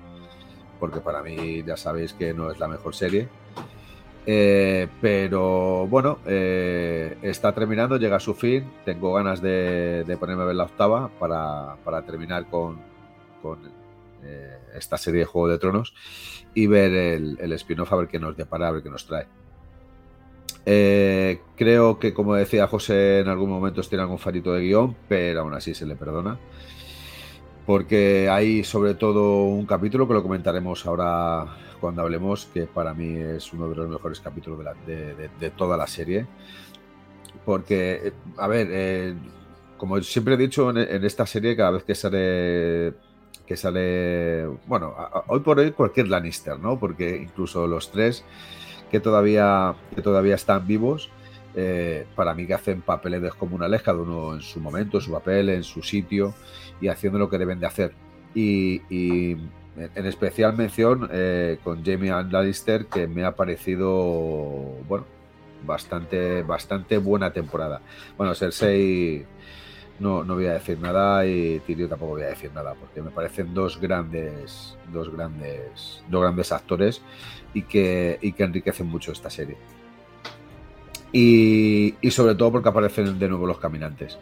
porque 0.81 1.01
para 1.01 1.23
mí 1.23 1.63
ya 1.65 1.77
sabéis 1.77 2.13
que 2.13 2.35
no 2.35 2.51
es 2.51 2.59
la 2.59 2.69
mejor 2.69 2.95
serie, 2.95 3.29
eh, 4.27 4.89
pero 5.01 5.87
bueno, 5.87 6.19
eh, 6.27 7.19
está 7.23 7.53
terminando, 7.53 7.97
llega 7.99 8.17
a 8.17 8.21
su 8.21 8.35
fin. 8.35 8.65
Tengo 8.85 9.13
ganas 9.13 9.41
de, 9.41 10.17
ponerme 10.19 10.43
a 10.43 10.47
ver 10.47 10.57
la 10.57 10.65
octava 10.65 11.11
para, 11.19 12.03
terminar 12.07 12.49
con, 12.49 12.79
con 13.43 13.59
eh, 14.23 14.59
esta 14.75 14.97
serie 14.97 15.21
de 15.21 15.27
Juego 15.27 15.49
de 15.49 15.59
Tronos 15.59 15.95
y 16.55 16.67
ver 16.67 16.93
el, 16.93 17.39
el 17.41 17.53
spin-off 17.53 17.93
a 17.93 17.97
ver 17.97 18.09
qué 18.09 18.19
nos 18.19 18.37
depara, 18.37 18.69
a 18.69 18.71
ver 18.73 18.83
qué 18.83 18.91
nos 18.91 19.07
trae. 19.07 19.27
Eh, 20.67 21.41
creo 21.57 21.99
que, 21.99 22.15
como 22.15 22.35
decía 22.35 22.67
José, 22.67 23.21
en 23.21 23.29
algún 23.29 23.51
momento 23.51 23.83
tiene 23.83 24.03
algún 24.03 24.19
farito 24.19 24.53
de 24.53 24.63
guion, 24.63 24.97
pero 25.09 25.41
aún 25.41 25.55
así 25.55 25.75
se 25.75 25.87
le 25.87 25.97
perdona. 25.97 26.39
Porque 27.67 28.29
hay 28.31 28.65
sobre 28.65 28.95
todo 28.95 29.45
un 29.45 29.67
capítulo 29.67 30.07
que 30.07 30.15
lo 30.15 30.23
comentaremos 30.23 30.87
ahora 30.87 31.47
cuando 31.81 32.03
hablemos, 32.03 32.47
que 32.47 32.67
para 32.67 32.95
mí 32.95 33.17
es 33.17 33.53
uno 33.53 33.69
de 33.69 33.77
los 33.77 33.89
mejores 33.89 34.21
capítulos 34.21 34.59
de, 34.87 35.51
toda 35.57 35.77
la 35.77 35.87
serie. 35.87 36.27
Porque, 37.45 38.13
a 38.39 38.47
ver, 38.49 38.69
eh, 38.71 39.15
como 39.77 40.01
siempre 40.03 40.35
he 40.35 40.37
dicho 40.39 40.71
en, 40.71 41.05
esta 41.05 41.27
serie, 41.27 41.57
cada 41.57 41.73
vez 41.73 41.85
que 41.85 41.95
sale, 41.95 42.95
que 43.47 43.57
sale, 43.57 44.47
bueno, 44.67 44.95
hoy 45.27 45.41
por 45.41 45.59
hoy 45.59 45.73
cualquier 45.73 46.09
Lannister, 46.09 46.59
¿no? 46.59 46.79
Porque 46.79 47.17
incluso 47.17 47.67
los 47.67 47.91
tres 47.91 48.25
que 48.95 49.01
todavía, 49.01 49.75
que 49.93 50.03
todavía 50.03 50.37
están 50.37 50.69
vivos, 50.69 51.11
eh, 51.57 52.07
para 52.15 52.33
mí 52.33 52.47
que 52.47 52.55
hacen 52.55 52.81
papeles 52.81 53.23
descomunales, 53.23 53.83
cada 53.83 53.99
uno 53.99 54.35
en 54.35 54.41
su 54.41 54.61
momento, 54.61 54.99
en 54.99 55.03
su 55.03 55.11
papel, 55.11 55.49
en 55.49 55.65
su 55.65 55.83
sitio 55.83 56.33
y 56.81 56.87
haciendo 56.87 57.19
lo 57.19 57.29
que 57.29 57.37
deben 57.37 57.59
de 57.59 57.67
hacer. 57.67 57.93
Y, 58.37 58.81
en 58.93 60.07
especial 60.07 60.57
mención 60.57 61.09
eh, 61.13 61.59
con 61.65 61.85
Jamie 61.85 62.13
Lannister, 62.13 62.87
que 62.87 63.09
me 63.09 63.25
ha 63.25 63.35
parecido, 63.35 64.77
bueno, 64.87 65.07
bastante, 65.67 66.45
bastante 66.45 66.99
buena 66.99 67.33
temporada. 67.33 67.81
Bueno, 68.17 68.33
Cersei 68.37 69.27
no, 69.99 70.23
no 70.23 70.37
voy 70.37 70.47
a 70.47 70.53
decir 70.53 70.79
nada 70.79 71.27
y 71.27 71.59
Tyrion 71.67 71.89
tampoco 71.89 72.13
voy 72.13 72.23
a 72.23 72.27
decir 72.29 72.53
nada, 72.55 72.75
porque 72.75 73.03
me 73.03 73.11
parecen 73.11 73.55
dos 73.55 73.81
grandes, 73.81 74.77
dos 74.93 75.13
grandes, 75.13 76.05
dos 76.09 76.23
grandes 76.23 76.53
actores 76.53 77.03
y 77.55 77.63
que, 77.63 78.19
y 78.21 78.33
que 78.33 78.43
enriquecen 78.43 78.87
mucho 78.87 79.13
esta 79.13 79.31
serie. 79.31 79.57
Y, 81.13 81.95
y, 82.01 82.11
sobre 82.11 82.35
todo 82.35 82.53
porque 82.53 82.69
aparecen 82.69 83.19
de 83.21 83.29
nuevo 83.29 83.47
los 83.47 83.59
caminantes, 83.59 84.19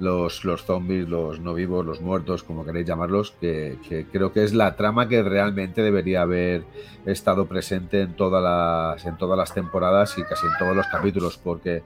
los, 0.00 0.44
los 0.44 0.64
zombies, 0.64 1.08
los 1.08 1.38
no 1.38 1.54
vivos, 1.54 1.86
los 1.86 2.00
muertos, 2.00 2.42
como 2.42 2.64
queréis 2.64 2.86
llamarlos, 2.86 3.30
que, 3.40 3.78
que, 3.88 4.06
creo 4.06 4.32
que 4.32 4.42
es 4.42 4.52
la 4.52 4.74
trama 4.74 5.08
que 5.08 5.22
realmente 5.22 5.82
debería 5.82 6.22
haber 6.22 6.64
estado 7.06 7.46
presente 7.46 8.00
en 8.00 8.14
todas 8.14 8.42
las, 8.42 9.06
en 9.06 9.16
todas 9.16 9.38
las 9.38 9.54
temporadas 9.54 10.18
y 10.18 10.24
casi 10.24 10.46
en 10.46 10.58
todos 10.58 10.74
los 10.74 10.88
capítulos, 10.88 11.38
porque 11.38 11.84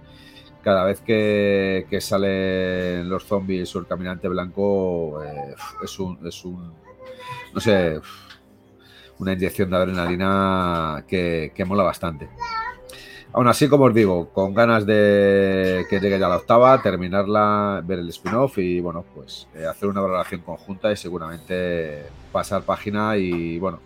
cada 0.62 0.84
vez 0.84 1.00
que, 1.02 1.86
que 1.90 2.00
salen 2.00 3.08
los 3.08 3.24
zombies 3.24 3.74
o 3.76 3.80
el 3.80 3.86
caminante 3.86 4.28
blanco 4.28 5.22
eh, 5.22 5.54
es, 5.84 5.98
un, 5.98 6.26
es 6.26 6.44
un, 6.44 6.72
no 7.52 7.60
sé, 7.60 8.00
una 9.18 9.32
inyección 9.32 9.70
de 9.70 9.76
adrenalina 9.76 11.04
que, 11.06 11.52
que 11.54 11.64
mola 11.64 11.82
bastante. 11.82 12.28
Aún 13.32 13.46
así, 13.46 13.68
como 13.68 13.84
os 13.84 13.94
digo, 13.94 14.30
con 14.30 14.54
ganas 14.54 14.86
de 14.86 15.84
que 15.90 16.00
llegue 16.00 16.18
ya 16.18 16.28
la 16.28 16.36
octava, 16.36 16.80
terminarla, 16.80 17.82
ver 17.84 17.98
el 17.98 18.08
spin-off 18.08 18.56
y 18.58 18.80
bueno, 18.80 19.04
pues 19.14 19.46
eh, 19.54 19.66
hacer 19.66 19.88
una 19.88 20.00
valoración 20.00 20.40
conjunta 20.40 20.90
y 20.90 20.96
seguramente 20.96 22.06
pasar 22.32 22.62
página 22.62 23.16
y 23.18 23.58
bueno, 23.58 23.80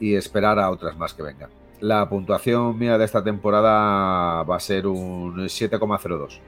y 0.00 0.14
esperar 0.14 0.58
a 0.58 0.70
otras 0.70 0.96
más 0.96 1.14
que 1.14 1.22
vengan. 1.22 1.50
La 1.80 2.08
puntuación 2.08 2.76
mía 2.76 2.98
de 2.98 3.04
esta 3.04 3.22
temporada 3.22 4.42
va 4.42 4.56
a 4.56 4.60
ser 4.60 4.86
un 4.88 5.36
7,02 5.36 6.40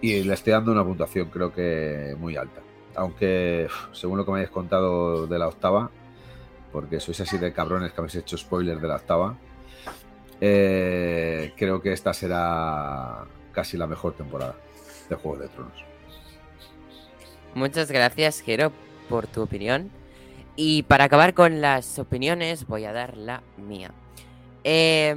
y 0.00 0.22
le 0.22 0.34
estoy 0.34 0.52
dando 0.52 0.72
una 0.72 0.84
puntuación 0.84 1.30
creo 1.30 1.52
que 1.52 2.14
muy 2.18 2.36
alta. 2.36 2.60
Aunque, 2.96 3.68
según 3.92 4.18
lo 4.18 4.24
que 4.24 4.32
me 4.32 4.38
habéis 4.38 4.50
contado 4.50 5.26
de 5.26 5.38
la 5.38 5.48
octava, 5.48 5.90
porque 6.72 7.00
sois 7.00 7.20
así 7.20 7.38
de 7.38 7.52
cabrones 7.52 7.92
que 7.92 8.00
habéis 8.00 8.16
hecho 8.16 8.36
spoilers 8.36 8.80
de 8.80 8.88
la 8.88 8.96
octava, 8.96 9.36
eh, 10.40 11.52
creo 11.56 11.80
que 11.80 11.92
esta 11.92 12.12
será 12.12 13.24
casi 13.52 13.76
la 13.76 13.86
mejor 13.86 14.14
temporada 14.14 14.54
de 15.08 15.16
Juego 15.16 15.38
de 15.38 15.48
Tronos. 15.48 15.84
Muchas 17.54 17.90
gracias, 17.90 18.40
Jero, 18.40 18.72
por 19.08 19.26
tu 19.26 19.42
opinión. 19.42 19.90
Y 20.54 20.82
para 20.84 21.04
acabar 21.04 21.34
con 21.34 21.60
las 21.60 21.98
opiniones, 21.98 22.66
voy 22.66 22.84
a 22.84 22.92
dar 22.92 23.16
la 23.16 23.42
mía. 23.56 23.92
Eh, 24.64 25.14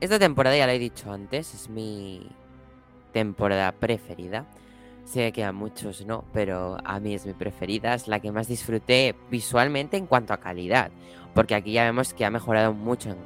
esta 0.00 0.18
temporada, 0.18 0.56
ya 0.56 0.66
lo 0.66 0.72
he 0.72 0.78
dicho 0.78 1.12
antes, 1.12 1.54
es 1.54 1.68
mi 1.68 2.26
temporada 3.12 3.72
preferida. 3.72 4.46
Sé 5.10 5.32
que 5.32 5.42
a 5.42 5.50
muchos 5.50 6.06
no, 6.06 6.22
pero 6.32 6.76
a 6.84 7.00
mí 7.00 7.14
es 7.14 7.26
mi 7.26 7.32
preferida. 7.32 7.94
Es 7.94 8.06
la 8.06 8.20
que 8.20 8.30
más 8.30 8.46
disfruté 8.46 9.16
visualmente 9.28 9.96
en 9.96 10.06
cuanto 10.06 10.32
a 10.32 10.36
calidad. 10.36 10.92
Porque 11.34 11.56
aquí 11.56 11.72
ya 11.72 11.82
vemos 11.82 12.14
que 12.14 12.24
ha 12.24 12.30
mejorado 12.30 12.72
mucho 12.74 13.10
en 13.10 13.16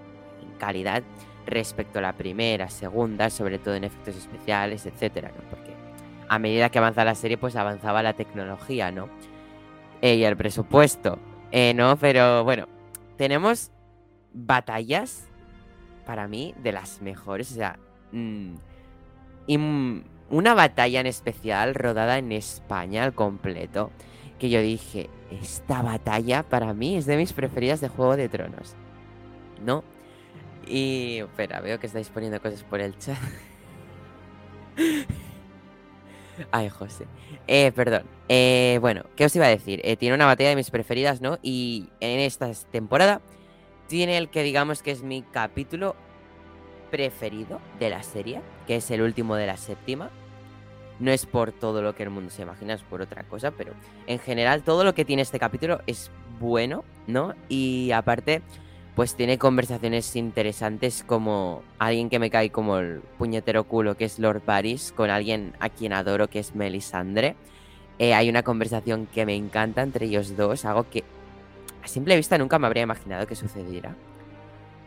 calidad 0.59 1.03
respecto 1.45 1.99
a 1.99 2.03
la 2.03 2.15
primera, 2.15 2.71
segunda, 2.71 3.29
sobre 3.29 3.59
todo 3.59 3.75
en 3.75 3.85
efectos 3.85 4.17
especiales, 4.17 4.87
etcétera, 4.87 5.31
¿no? 5.37 5.47
Porque 5.51 5.75
a 6.27 6.39
medida 6.39 6.71
que 6.71 6.79
avanza 6.79 7.05
la 7.05 7.15
serie, 7.15 7.37
pues 7.37 7.55
avanzaba 7.55 8.03
la 8.03 8.15
tecnología, 8.15 8.91
¿no? 8.91 9.11
Eh, 10.01 10.15
y 10.15 10.25
el 10.25 10.39
presupuesto, 10.39 11.19
eh, 11.53 11.75
¿no? 11.75 11.99
Pero 11.99 12.45
bueno, 12.45 12.67
tenemos 13.19 13.71
batallas, 14.33 15.29
para 16.07 16.29
mí, 16.29 16.55
de 16.63 16.73
las 16.73 17.03
mejores, 17.03 17.53
o 17.53 17.57
sea, 17.57 17.79
mmm, 18.11 18.55
una 20.31 20.55
batalla 20.55 21.01
en 21.01 21.07
especial 21.07 21.75
rodada 21.75 22.19
en 22.19 22.33
España 22.33 23.05
al 23.05 23.15
completo, 23.15 23.91
que 24.39 24.51
yo 24.51 24.61
dije, 24.61 25.11
esta 25.31 25.83
batalla 25.83 26.43
para 26.43 26.75
mí 26.75 26.97
es 26.97 27.07
de 27.07 27.17
mis 27.17 27.33
preferidas 27.33 27.81
de 27.81 27.89
Juego 27.89 28.17
de 28.17 28.29
Tronos, 28.29 28.75
¿no? 29.65 29.85
Y. 30.67 31.19
Espera, 31.19 31.61
veo 31.61 31.79
que 31.79 31.87
estáis 31.87 32.09
poniendo 32.09 32.41
cosas 32.41 32.63
por 32.65 32.81
el 32.81 32.99
chat. 32.99 33.19
Ay, 36.51 36.69
José. 36.69 37.07
Eh, 37.47 37.71
perdón. 37.73 38.03
Eh, 38.29 38.79
bueno, 38.81 39.05
¿qué 39.17 39.25
os 39.25 39.37
iba 39.37 39.47
a 39.47 39.51
decir? 39.51 39.81
Eh, 39.85 39.97
tiene 39.97 40.15
una 40.15 40.27
batalla 40.27 40.51
de 40.51 40.57
mis 40.57 40.71
preferidas, 40.71 41.21
¿no? 41.21 41.39
Y 41.43 41.91
en 42.01 42.21
esta 42.21 42.51
temporada 42.71 43.21
tiene 43.87 44.19
el 44.19 44.29
que 44.31 44.43
digamos 44.43 44.83
que 44.83 44.91
es 44.91 45.03
mi 45.03 45.23
capítulo 45.23 45.95
preferido 46.91 47.61
de 47.79 47.91
la 47.91 48.03
serie, 48.03 48.41
que 48.67 48.77
es 48.77 48.91
el 48.91 49.03
último 49.03 49.37
de 49.37 49.47
la 49.47 49.57
séptima. 49.57 50.11
No 51.01 51.11
es 51.11 51.27
por 51.27 51.53
todo 51.53 51.83
lo 51.83 51.95
que 51.95 52.05
el 52.05 52.11
mundo 52.11 52.31
se 52.31 52.43
imagina, 52.43 52.75
es 52.75 52.83
por 52.83 53.03
otra 53.03 53.25
cosa, 53.25 53.51
pero 53.51 53.73
en 54.07 54.19
general 54.19 54.63
todo 54.63 54.85
lo 54.85 54.95
que 54.95 55.05
tiene 55.05 55.23
este 55.23 55.39
capítulo 55.39 55.81
es 55.87 56.11
bueno, 56.39 56.85
¿no? 57.07 57.35
Y 57.49 57.91
aparte 57.91 58.43
pues 58.95 59.17
tiene 59.17 59.39
conversaciones 59.39 60.15
interesantes 60.15 61.03
como 61.05 61.63
alguien 61.79 62.09
que 62.09 62.21
me 62.21 62.31
cae 62.31 62.51
como 62.51 62.79
el 62.79 63.01
puñetero 63.19 63.65
culo, 63.65 63.97
que 63.97 64.05
es 64.05 64.21
Lord 64.21 64.43
Varys, 64.47 64.93
con 64.93 65.11
alguien 65.11 65.53
a 65.59 65.69
quien 65.69 65.93
adoro, 65.93 66.29
que 66.29 66.39
es 66.39 66.55
Melisandre. 66.55 67.35
Eh, 67.99 68.15
hay 68.15 68.29
una 68.29 68.45
conversación 68.45 69.07
que 69.07 69.27
me 69.27 69.35
encanta 69.35 69.83
entre 69.83 70.07
ellos 70.07 70.37
dos, 70.37 70.65
algo 70.65 70.89
que 70.89 71.03
a 71.83 71.89
simple 71.89 72.17
vista 72.17 72.39
nunca 72.39 72.59
me 72.59 72.67
habría 72.67 72.85
imaginado 72.85 73.27
que 73.27 73.35
sucediera. 73.35 73.97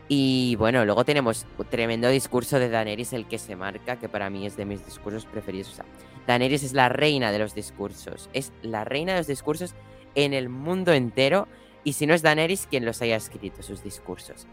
Y 0.08 0.56
bueno, 0.56 0.86
luego 0.86 1.04
tenemos 1.04 1.46
un 1.58 1.66
tremendo 1.66 2.08
discurso 2.08 2.58
de 2.58 2.70
Daenerys, 2.70 3.12
el 3.12 3.28
que 3.28 3.38
se 3.38 3.56
marca, 3.56 3.96
que 3.96 4.08
para 4.08 4.30
mí 4.30 4.46
es 4.46 4.56
de 4.56 4.64
mis 4.64 4.84
discursos 4.84 5.26
preferidos. 5.26 5.68
O 5.72 5.74
sea, 5.74 5.84
Daenerys 6.26 6.62
es 6.62 6.72
la 6.72 6.88
reina 6.88 7.30
de 7.30 7.38
los 7.38 7.54
discursos. 7.54 8.30
Es 8.32 8.52
la 8.62 8.84
reina 8.84 9.12
de 9.12 9.18
los 9.18 9.26
discursos 9.26 9.74
en 10.14 10.32
el 10.32 10.48
mundo 10.48 10.94
entero. 10.94 11.46
Y 11.84 11.92
si 11.92 12.06
no 12.06 12.14
es 12.14 12.22
Daenerys, 12.22 12.66
quien 12.66 12.86
los 12.86 13.02
haya 13.02 13.16
escrito, 13.16 13.62
sus 13.62 13.82
discursos. 13.82 14.46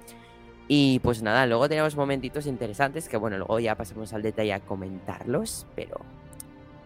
Y 0.68 1.00
pues 1.00 1.22
nada, 1.22 1.46
luego 1.46 1.70
tenemos 1.70 1.96
momentitos 1.96 2.48
interesantes 2.48 3.08
que 3.08 3.18
bueno, 3.18 3.38
luego 3.38 3.60
ya 3.60 3.76
pasamos 3.76 4.14
al 4.14 4.24
detalle 4.24 4.54
a 4.54 4.60
comentarlos, 4.60 5.68
pero 5.76 6.02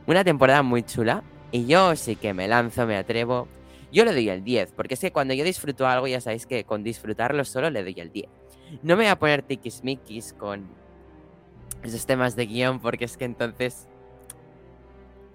una 0.05 0.23
temporada 0.23 0.61
muy 0.63 0.83
chula. 0.83 1.23
Y 1.51 1.65
yo 1.65 1.95
sí 1.95 2.15
que 2.15 2.33
me 2.33 2.47
lanzo, 2.47 2.85
me 2.85 2.97
atrevo. 2.97 3.47
Yo 3.91 4.05
le 4.05 4.13
doy 4.13 4.29
el 4.29 4.43
10, 4.43 4.73
porque 4.73 4.93
es 4.93 4.99
que 4.99 5.11
cuando 5.11 5.33
yo 5.33 5.43
disfruto 5.43 5.87
algo, 5.87 6.05
ya 6.05 6.21
sabéis 6.21 6.45
que 6.45 6.63
con 6.63 6.83
disfrutarlo 6.83 7.43
solo 7.43 7.71
le 7.71 7.81
doy 7.81 7.95
el 7.97 8.11
10. 8.11 8.38
No 8.83 8.95
me 8.95 9.03
voy 9.03 9.07
a 9.07 9.17
poner 9.17 9.41
tiquismiquis 9.41 10.33
con 10.33 10.67
esos 11.83 12.05
temas 12.05 12.35
de 12.35 12.45
guion, 12.45 12.79
porque 12.79 13.05
es 13.05 13.17
que 13.17 13.25
entonces 13.25 13.87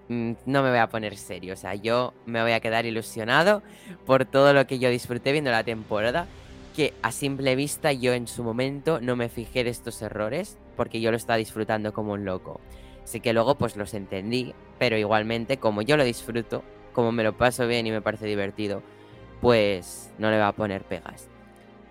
mm, 0.09 0.33
no 0.45 0.63
me 0.63 0.69
voy 0.69 0.79
a 0.79 0.89
poner 0.89 1.17
serio. 1.17 1.53
O 1.53 1.57
sea, 1.57 1.75
yo 1.75 2.13
me 2.25 2.41
voy 2.41 2.53
a 2.53 2.59
quedar 2.59 2.85
ilusionado 2.85 3.61
por 4.05 4.25
todo 4.25 4.53
lo 4.53 4.67
que 4.67 4.79
yo 4.79 4.89
disfruté 4.89 5.31
viendo 5.31 5.51
la 5.51 5.63
temporada. 5.63 6.27
Que 6.75 6.93
a 7.01 7.11
simple 7.11 7.55
vista 7.55 7.93
yo 7.93 8.13
en 8.13 8.27
su 8.27 8.43
momento 8.43 8.99
no 8.99 9.15
me 9.15 9.29
fijé 9.29 9.63
de 9.63 9.69
estos 9.69 10.01
errores, 10.01 10.57
porque 10.75 10.99
yo 10.99 11.09
lo 11.09 11.17
estaba 11.17 11.37
disfrutando 11.37 11.93
como 11.93 12.13
un 12.13 12.25
loco. 12.25 12.59
Así 13.03 13.21
que 13.21 13.33
luego 13.33 13.55
pues 13.55 13.77
los 13.77 13.93
entendí, 13.93 14.53
pero 14.77 14.97
igualmente 14.97 15.57
como 15.57 15.81
yo 15.83 15.95
lo 15.95 16.03
disfruto, 16.03 16.63
como 16.91 17.11
me 17.11 17.23
lo 17.23 17.37
paso 17.37 17.67
bien 17.67 17.87
y 17.87 17.91
me 17.91 18.01
parece 18.01 18.25
divertido, 18.25 18.81
pues 19.41 20.11
no 20.17 20.31
le 20.31 20.39
va 20.39 20.49
a 20.49 20.51
poner 20.53 20.83
pegas. 20.83 21.29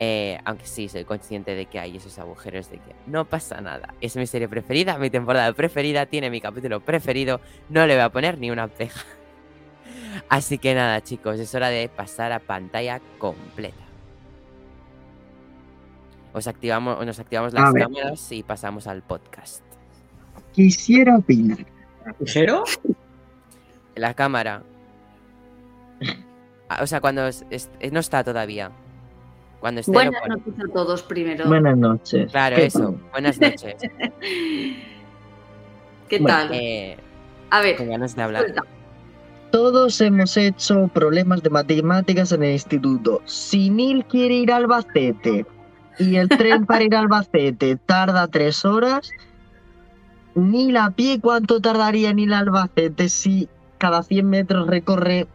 Eh, 0.07 0.39
aunque 0.45 0.67
sí, 0.67 0.89
soy 0.91 1.05
consciente 1.05 1.55
de 1.55 1.65
que 1.65 1.79
hay 1.81 1.97
esos 1.97 2.19
agujeros 2.19 2.69
de 2.71 2.77
que 2.77 2.95
no 3.07 3.25
pasa 3.25 3.61
nada. 3.63 3.95
Es 4.03 4.17
mi 4.17 4.27
serie 4.27 4.49
preferida, 4.49 4.99
mi 4.99 5.09
temporada 5.09 5.51
preferida, 5.55 6.05
tiene 6.05 6.29
mi 6.29 6.41
capítulo 6.43 6.81
preferido, 6.81 7.41
no 7.71 7.87
le 7.87 7.95
voy 7.95 8.03
a 8.03 8.11
poner 8.11 8.37
ni 8.39 8.51
una 8.51 8.69
pega. 8.69 8.93
Así 10.29 10.59
que 10.59 10.75
nada, 10.75 11.01
chicos, 11.03 11.41
es 11.41 11.55
hora 11.55 11.69
de 11.71 11.89
pasar 11.89 12.33
a 12.33 12.39
pantalla 12.41 13.01
completa. 13.19 13.83
Os 16.35 16.47
activamos, 16.49 17.05
nos 17.07 17.19
activamos 17.19 17.55
las 17.55 17.63
cámaras 17.85 18.33
y 18.33 18.43
pasamos 18.43 18.87
al 18.87 19.03
podcast. 19.03 19.63
Quisiera 20.53 21.17
opinar. 21.17 21.65
¿Ligero? 22.21 22.65
La 23.95 24.13
cámara. 24.15 24.63
Ah, 26.67 26.83
O 26.83 26.87
sea, 26.87 27.03
cuando 27.03 27.27
es- 27.29 27.45
es- 27.51 27.69
no 27.93 28.01
está 28.01 28.25
todavía. 28.25 28.71
Cuando 29.65 29.81
esté 29.81 29.93
lo 29.93 29.99
Buenas 29.99 30.29
noches 30.29 30.55
a 30.63 30.73
todos 30.75 31.03
primero. 31.05 31.47
Buenas 31.47 31.79
noches. 31.79 32.31
Claro, 32.31 32.57
¿Qué 32.57 32.67
eso. 32.67 32.81
tal? 32.81 32.97
Buenas 33.13 33.41
noches. 33.41 33.77
¿Qué 36.11 36.19
Bueno, 36.19 36.27
tal? 36.27 36.51
Eh, 36.53 36.99
a 37.49 37.63
ver, 37.63 37.77
con 37.77 37.89
ganas 37.89 38.15
de 38.15 38.23
hablar. 38.23 38.43
suelta. 38.43 38.63
Todos 39.53 39.99
hemos 40.03 40.37
hecho 40.37 40.89
problemas 40.89 41.43
de 41.43 41.49
matemáticas 41.49 42.31
en 42.33 42.43
el 42.43 42.53
instituto. 42.53 43.23
Si 43.25 43.71
Neil 43.71 44.05
quiere 44.05 44.35
ir 44.35 44.53
a 44.53 44.57
Albacete 44.57 45.47
y 45.99 46.17
el 46.17 46.29
tren 46.29 46.67
para 46.67 46.85
ir 46.85 46.95
a 46.95 47.01
Albacete 47.01 47.77
tarda 47.87 48.29
tres 48.29 48.67
horas, 48.67 49.13
Neil 50.35 50.77
a 50.77 50.91
pie, 50.91 51.21
¿cuánto 51.23 51.59
tardaría 51.63 52.11
en 52.11 52.19
ir 52.19 52.35
a 52.35 52.41
Albacete 52.41 53.09
si 53.09 53.49
cada 53.79 54.03
100 54.03 54.29
metros 54.29 54.67
recorre, 54.67 55.27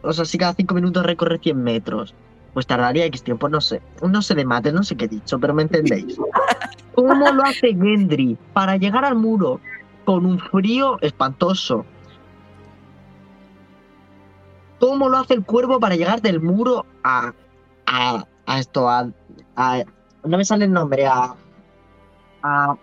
o 0.00 0.14
sea, 0.14 0.24
si 0.24 0.38
cada 0.38 0.54
5 0.54 0.74
minutos 0.74 1.04
recorre 1.04 1.38
100 1.38 1.62
metros? 1.62 2.14
Pues 2.54 2.66
tardaría 2.66 3.04
X 3.06 3.22
tiempo, 3.24 3.48
no 3.48 3.60
sé. 3.60 3.82
No 4.02 4.22
sé 4.22 4.34
de 4.34 4.44
mates, 4.44 4.72
no 4.72 4.82
sé 4.84 4.96
qué 4.96 5.04
he 5.06 5.08
dicho, 5.08 5.38
pero 5.38 5.52
me 5.54 5.62
entendéis. 5.62 6.16
¿Cómo 6.94 7.30
lo 7.32 7.42
hace 7.42 7.68
Gendry 7.74 8.38
para 8.52 8.76
llegar 8.76 9.04
al 9.04 9.16
muro 9.16 9.60
con 10.04 10.24
un 10.24 10.38
frío 10.38 10.98
espantoso? 11.02 11.84
¿Cómo 14.78 15.08
lo 15.08 15.18
hace 15.18 15.34
el 15.34 15.44
cuervo 15.44 15.80
para 15.80 15.96
llegar 15.96 16.20
del 16.20 16.40
muro 16.40 16.84
a, 17.02 17.32
a, 17.86 18.24
a 18.46 18.58
esto? 18.58 18.88
A, 18.88 19.08
a- 19.56 19.82
no 20.24 20.36
me 20.38 20.44
sale 20.44 20.64
el 20.66 20.72
nombre, 20.72 21.06
a. 21.06 21.34
a 22.42 22.74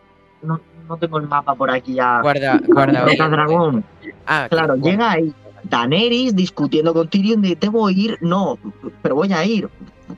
no, 0.41 0.60
no 0.88 0.97
tengo 0.97 1.17
el 1.19 1.27
mapa 1.27 1.55
por 1.55 1.69
aquí. 1.71 1.99
A, 1.99 2.21
Guarda, 2.21 2.60
guarda. 2.67 3.05
a 3.05 3.29
Dragón. 3.29 3.84
Ah, 4.25 4.47
Claro, 4.49 4.75
llega 4.75 5.12
ahí 5.12 5.34
Daenerys 5.63 6.36
discutiendo 6.36 6.93
con 6.93 7.08
Tyrion 7.08 7.41
de 7.41 7.56
¿debo 7.56 7.89
ir? 7.89 8.17
No, 8.21 8.58
pero 9.02 9.15
voy 9.15 9.32
a 9.34 9.43
ir. 9.45 9.69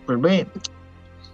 Pues 0.06 0.20
ve. 0.22 0.48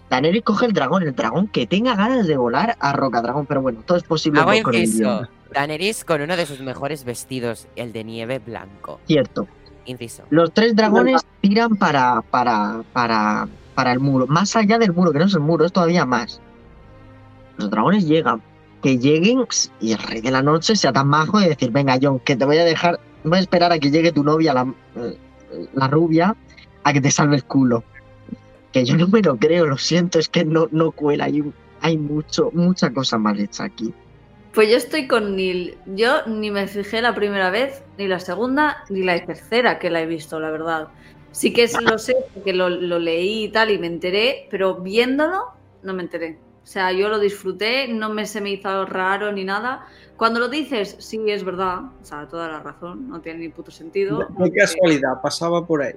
Daenerys 0.10 0.44
coge 0.44 0.66
el 0.66 0.74
dragón, 0.74 1.04
el 1.04 1.16
dragón 1.16 1.48
que 1.48 1.68
tenga 1.68 1.96
ganas 1.96 2.26
de 2.28 2.36
volar 2.36 2.76
a 2.80 2.94
Roca 2.94 3.22
Dragón, 3.22 3.46
pero 3.46 3.62
bueno, 3.62 3.82
todo 3.86 3.98
es 3.98 4.04
posible 4.04 4.40
Hago 4.40 4.52
con 4.64 4.74
el 4.74 4.82
inciso. 4.82 5.04
guion. 5.04 5.30
Daenerys 5.54 6.04
con 6.04 6.22
uno 6.22 6.36
de 6.36 6.46
sus 6.46 6.60
mejores 6.62 7.04
vestidos, 7.04 7.68
el 7.76 7.92
de 7.94 8.04
nieve 8.04 8.40
blanco. 8.40 9.00
Cierto. 9.06 9.48
Inciso. 9.86 10.24
Los 10.30 10.54
tres 10.54 10.76
dragones 10.76 11.22
tiran 11.42 11.76
para, 11.76 12.22
para, 12.30 12.84
para, 12.94 13.48
para 13.76 13.92
el 13.92 14.00
muro. 14.00 14.28
Más 14.28 14.56
allá 14.56 14.78
del 14.78 14.94
muro, 14.94 15.12
que 15.12 15.20
no 15.20 15.26
es 15.26 15.34
el 15.34 15.40
muro, 15.40 15.66
es 15.66 15.72
todavía 15.72 16.06
más. 16.06 16.42
Los 17.58 17.70
dragones 17.70 18.08
llegan. 18.08 18.42
Que 18.82 18.98
lleguen 18.98 19.46
y 19.82 19.92
el 19.92 19.98
rey 19.98 20.22
de 20.22 20.32
la 20.32 20.42
noche 20.42 20.76
sea 20.76 20.94
tan 20.94 21.08
majo 21.08 21.40
de 21.40 21.50
decir, 21.50 21.70
venga 21.72 22.00
John, 22.02 22.20
que 22.20 22.36
te 22.36 22.46
voy 22.46 22.58
a 22.58 22.64
dejar, 22.64 23.00
a 23.24 23.40
esperar 23.40 23.72
a 23.72 23.80
que 23.80 23.92
llegue 23.92 24.12
tu 24.12 24.24
novia, 24.24 24.54
la, 24.54 24.74
la 25.74 25.88
rubia, 25.88 26.36
a 26.84 26.94
que 26.94 27.02
te 27.02 27.12
salve 27.12 27.36
el 27.36 27.44
culo. 27.44 27.84
Que 28.72 28.86
yo 28.86 28.96
no 28.98 29.08
me 29.08 29.22
lo 29.22 29.38
creo, 29.38 29.66
lo 29.66 29.78
siento, 29.78 30.20
es 30.20 30.30
que 30.30 30.46
no, 30.46 30.68
no 30.72 30.92
cuela, 30.92 31.28
hay, 31.82 31.98
mucho, 31.98 32.52
mucha 32.54 32.92
cosa 32.92 33.18
mal 33.18 33.40
hecha 33.40 33.64
aquí. 33.64 33.94
Pues 34.54 34.70
yo 34.70 34.78
estoy 34.78 35.08
con 35.08 35.36
Neil. 35.36 35.78
Yo 35.86 36.26
ni 36.28 36.52
me 36.52 36.68
fijé 36.68 37.02
la 37.02 37.16
primera 37.16 37.50
vez, 37.50 37.84
ni 37.98 38.08
la 38.08 38.20
segunda, 38.20 38.84
ni 38.90 39.04
la 39.04 39.24
tercera 39.26 39.80
que 39.80 39.90
la 39.90 40.02
he 40.02 40.06
visto, 40.06 40.40
la 40.40 40.52
verdad. 40.52 40.88
Sí 41.32 41.54
que 41.54 41.70
lo 41.82 42.00
sé 42.00 42.16
porque 42.34 42.54
lo, 42.54 42.70
lo 42.70 43.00
leí 43.00 43.46
y 43.46 43.50
tal 43.50 43.70
y 43.70 43.78
me 43.78 43.88
enteré, 43.88 44.48
pero 44.50 44.76
viéndolo 44.76 45.46
no 45.84 45.94
me 45.94 46.04
enteré. 46.04 46.38
O 46.70 46.72
sea, 46.72 46.92
yo 46.92 47.10
lo 47.10 47.18
disfruté, 47.18 47.88
no 47.88 48.10
me 48.10 48.28
se 48.28 48.42
me 48.42 48.52
hizo 48.52 48.86
raro 48.86 49.32
ni 49.32 49.44
nada. 49.44 49.88
Cuando 50.16 50.40
lo 50.40 50.50
dices, 50.50 50.98
sí, 51.00 51.20
es 51.28 51.44
verdad, 51.44 51.80
o 52.00 52.06
sea, 52.06 52.28
toda 52.28 52.48
la 52.48 52.60
razón, 52.60 53.10
no 53.10 53.22
tiene 53.22 53.40
ni 53.40 53.50
puto 53.50 53.72
sentido. 53.72 54.28
De 54.38 54.52
casualidad, 54.54 55.20
pasaba 55.20 55.66
por 55.66 55.82
ahí. 55.82 55.94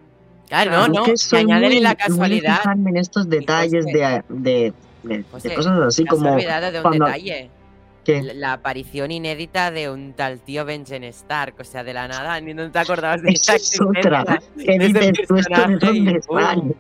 Claro, 0.49 0.71
no, 0.71 1.03
Es 1.05 1.11
no. 1.11 1.17
soy 1.19 1.41
añádele 1.41 1.75
muy- 1.75 1.81
la 1.83 1.89
muy 1.91 1.97
de 1.97 2.05
casualidad. 2.09 2.57
fijarme 2.63 2.91
en 2.91 2.97
estos 2.97 3.29
detalles 3.29 3.85
José, 3.85 3.99
de, 3.99 4.23
de, 4.31 4.73
de- 5.03 5.19
de 5.19 5.25
José, 5.31 5.55
cosas 5.55 5.79
así 5.81 6.05
te 6.05 6.09
has 6.09 6.15
como 6.15 6.31
de 6.71 6.79
un 6.79 6.83
cuando- 6.83 7.05
detalle. 7.05 7.51
que 8.05 8.23
La, 8.35 8.55
aparición 8.55 9.11
inédita 9.11 9.71
de 9.71 9.91
un 9.91 10.15
tal 10.15 10.39
tío 10.41 10.65
Benjen 10.65 11.05
Stark. 11.05 11.55
O 11.61 11.65
sea, 11.65 11.85
de 11.85 11.93
la 11.93 12.09
nada, 12.09 12.41
ni 12.41 12.55
no 12.55 12.71
te 12.71 12.79
acordabas 12.79 13.21
de 13.23 13.29
Esa 13.33 13.57
es 13.57 13.79
otra. 13.81 14.25
de 14.57 14.65
ese 14.65 14.79
dices 14.89 15.29
tú 15.29 15.37
esto 15.37 15.67
de 15.69 15.73
y 15.75 15.77
dónde 16.07 16.23
sale. 16.23 16.75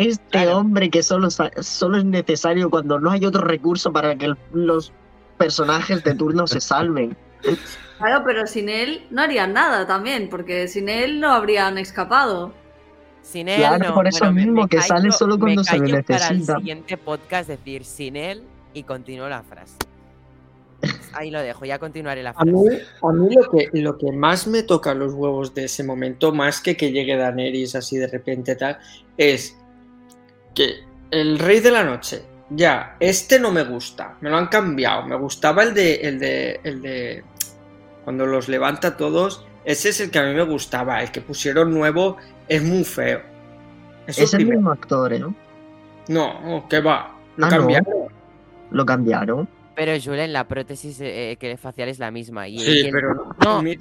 Este 0.00 0.22
Claro. 0.30 0.58
hombre 0.58 0.90
que 0.90 1.02
solo, 1.02 1.28
solo 1.30 1.98
es 1.98 2.04
necesario 2.04 2.70
cuando 2.70 3.00
no 3.00 3.10
hay 3.10 3.24
otro 3.24 3.42
recurso 3.42 3.92
para 3.92 4.14
que 4.16 4.32
los 4.52 4.92
personajes 5.38 6.04
de 6.04 6.14
turno 6.14 6.46
se 6.46 6.60
salven. 6.60 7.16
Claro, 7.98 8.22
pero 8.24 8.46
sin 8.46 8.68
él 8.68 9.04
no 9.10 9.22
harían 9.22 9.52
nada 9.52 9.86
también, 9.88 10.28
porque 10.28 10.68
sin 10.68 10.88
él 10.88 11.18
no 11.18 11.32
habrían 11.32 11.78
escapado. 11.78 12.52
Sin 13.22 13.48
él, 13.48 13.56
Claro, 13.58 13.88
no. 13.88 13.94
por 13.94 14.06
eso 14.06 14.20
Bueno, 14.20 14.34
me- 14.34 14.40
mismo, 14.46 14.62
me 14.62 14.68
que 14.68 14.82
sale 14.82 15.08
callo- 15.08 15.12
solo 15.12 15.34
me 15.34 15.40
cuando 15.40 15.64
se 15.64 15.78
le 15.78 15.78
callo 15.90 16.04
Para 16.04 16.26
el 16.28 16.32
necesita. 16.38 16.56
siguiente 16.58 16.96
podcast 16.96 17.48
decir 17.48 17.84
sin 17.84 18.14
él 18.16 18.42
y 18.74 18.84
continúo 18.84 19.28
la 19.28 19.42
frase. 19.42 19.76
Ahí 21.12 21.30
lo 21.32 21.40
dejo, 21.40 21.64
ya 21.64 21.80
continuaré 21.80 22.22
la 22.22 22.30
A 22.30 22.34
frase. 22.34 22.52
mí, 22.52 22.60
a 23.02 23.12
mí 23.12 23.34
lo, 23.34 23.50
que, 23.50 23.68
lo 23.72 23.98
que 23.98 24.12
más 24.12 24.46
me 24.46 24.62
toca 24.62 24.94
los 24.94 25.12
huevos 25.12 25.52
de 25.54 25.64
ese 25.64 25.82
momento, 25.82 26.32
más 26.32 26.60
que 26.60 26.76
que 26.76 26.92
llegue 26.92 27.16
Daenerys 27.16 27.74
así 27.74 27.96
de 27.96 28.06
repente 28.06 28.54
tal, 28.54 28.78
es 29.16 29.56
que 30.58 30.80
el 31.12 31.38
Rey 31.38 31.60
de 31.60 31.70
la 31.70 31.84
Noche, 31.84 32.24
ya, 32.50 32.96
este 32.98 33.38
no 33.38 33.52
me 33.52 33.62
gusta, 33.62 34.16
me 34.20 34.28
lo 34.28 34.36
han 34.36 34.48
cambiado, 34.48 35.06
me 35.06 35.14
gustaba 35.16 35.62
el 35.62 35.72
de, 35.72 35.94
el 35.96 36.18
de, 36.18 36.60
el 36.64 36.82
de, 36.82 37.24
cuando 38.02 38.26
los 38.26 38.48
levanta 38.48 38.96
todos, 38.96 39.46
ese 39.64 39.90
es 39.90 40.00
el 40.00 40.10
que 40.10 40.18
a 40.18 40.24
mí 40.24 40.34
me 40.34 40.42
gustaba, 40.42 41.00
el 41.00 41.12
que 41.12 41.20
pusieron 41.20 41.72
nuevo 41.72 42.16
es 42.48 42.60
muy 42.62 42.82
feo. 42.82 43.22
Eso 44.08 44.22
Es 44.24 44.34
el 44.34 44.46
mismo 44.46 44.72
actor, 44.72 45.12
¿eh? 45.12 45.22
No, 46.08 46.66
que 46.68 46.80
va, 46.80 47.14
lo 47.36 47.46
Ah, 47.46 47.50
no. 47.50 47.56
cambiaron. 47.58 48.08
Lo 48.70 48.84
cambiaron. 48.84 49.48
Pero 49.78 49.92
Julen, 50.04 50.32
la 50.32 50.42
prótesis 50.48 50.98
eh, 51.00 51.36
que 51.38 51.56
facial 51.56 51.88
es 51.88 52.00
la 52.00 52.10
misma. 52.10 52.48
Y, 52.48 52.58
Sí, 52.58 52.80
el- 52.86 52.90
pero 52.90 53.14
no, 53.14 53.60
el- 53.60 53.78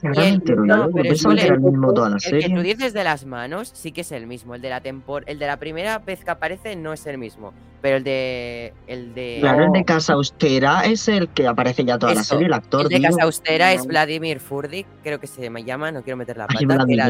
no, 0.68 0.90
pero 0.94 1.04
que 1.04 1.10
el 1.10 1.36
la 1.36 2.18
el 2.38 2.54
tú 2.54 2.62
dices 2.62 2.94
de 2.94 3.04
las 3.04 3.26
manos 3.26 3.72
sí 3.74 3.92
que 3.92 4.02
es 4.02 4.12
el 4.12 4.28
mismo. 4.28 4.54
El 4.54 4.62
de 4.62 4.70
la 4.70 4.82
tempor 4.82 5.24
el 5.26 5.40
de 5.40 5.48
la 5.48 5.58
primera 5.58 5.98
vez 5.98 6.24
que 6.24 6.30
aparece 6.30 6.76
no 6.76 6.94
es 6.94 7.08
el 7.08 7.18
mismo. 7.18 7.52
Pero 7.82 7.98
el 7.98 8.04
de. 8.04 8.74
El 8.86 9.16
de. 9.16 9.38
Claro, 9.42 9.66
el 9.66 9.72
de 9.72 9.86
Casa 9.86 10.14
Austera 10.14 10.82
es 10.86 11.08
el 11.08 11.30
que 11.30 11.48
aparece 11.48 11.84
ya 11.84 11.98
toda 11.98 12.14
la 12.14 12.22
Eso, 12.22 12.36
serie, 12.36 12.46
el 12.46 12.54
actor. 12.54 12.84
el 12.84 12.90
de. 12.90 13.02
Casa 13.02 13.24
Austera 13.24 13.74
es. 13.74 13.88
Vladimir 13.88 14.40
Furdik, 14.40 14.86
creo 15.04 15.20
que 15.20 15.26
se 15.26 15.50
me 15.50 15.64
llama, 15.64 15.92
no 15.92 16.04
quiero 16.04 16.18
meter 16.18 16.38
la 16.38 16.46
Ay, 16.48 16.64
pata, 16.68 16.86
que 16.86 16.94
era, 16.94 17.10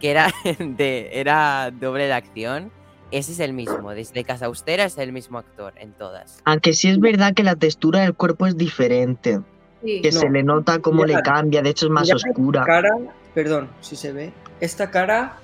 que 0.00 0.10
era, 0.10 0.30
de, 0.58 1.10
era 1.12 1.70
doble 1.70 2.06
de 2.06 2.12
acción. 2.12 2.72
Ese 3.10 3.32
es 3.32 3.40
el 3.40 3.52
mismo. 3.52 3.90
Desde 3.92 4.24
Casa 4.24 4.46
Austera 4.46 4.84
es 4.84 4.98
el 4.98 5.12
mismo 5.12 5.38
actor 5.38 5.72
en 5.76 5.92
todas. 5.92 6.40
Aunque 6.44 6.72
sí 6.72 6.88
es 6.88 6.98
verdad 6.98 7.34
que 7.34 7.42
la 7.42 7.56
textura 7.56 8.00
del 8.00 8.14
cuerpo 8.14 8.46
es 8.46 8.56
diferente. 8.56 9.40
Sí. 9.84 10.00
Que 10.02 10.10
No. 10.10 10.20
se 10.20 10.30
le 10.30 10.42
nota 10.42 10.78
cómo 10.80 11.04
Mira, 11.04 11.18
le 11.18 11.22
cambia, 11.22 11.62
de 11.62 11.70
hecho 11.70 11.86
es 11.86 11.92
más 11.92 12.10
oscura. 12.12 12.60
esta 12.62 12.72
cara, 12.72 12.96
perdón, 13.34 13.68
si 13.80 13.94
se 13.96 14.12
ve. 14.12 14.32
Esta 14.60 14.90
cara. 14.90 15.36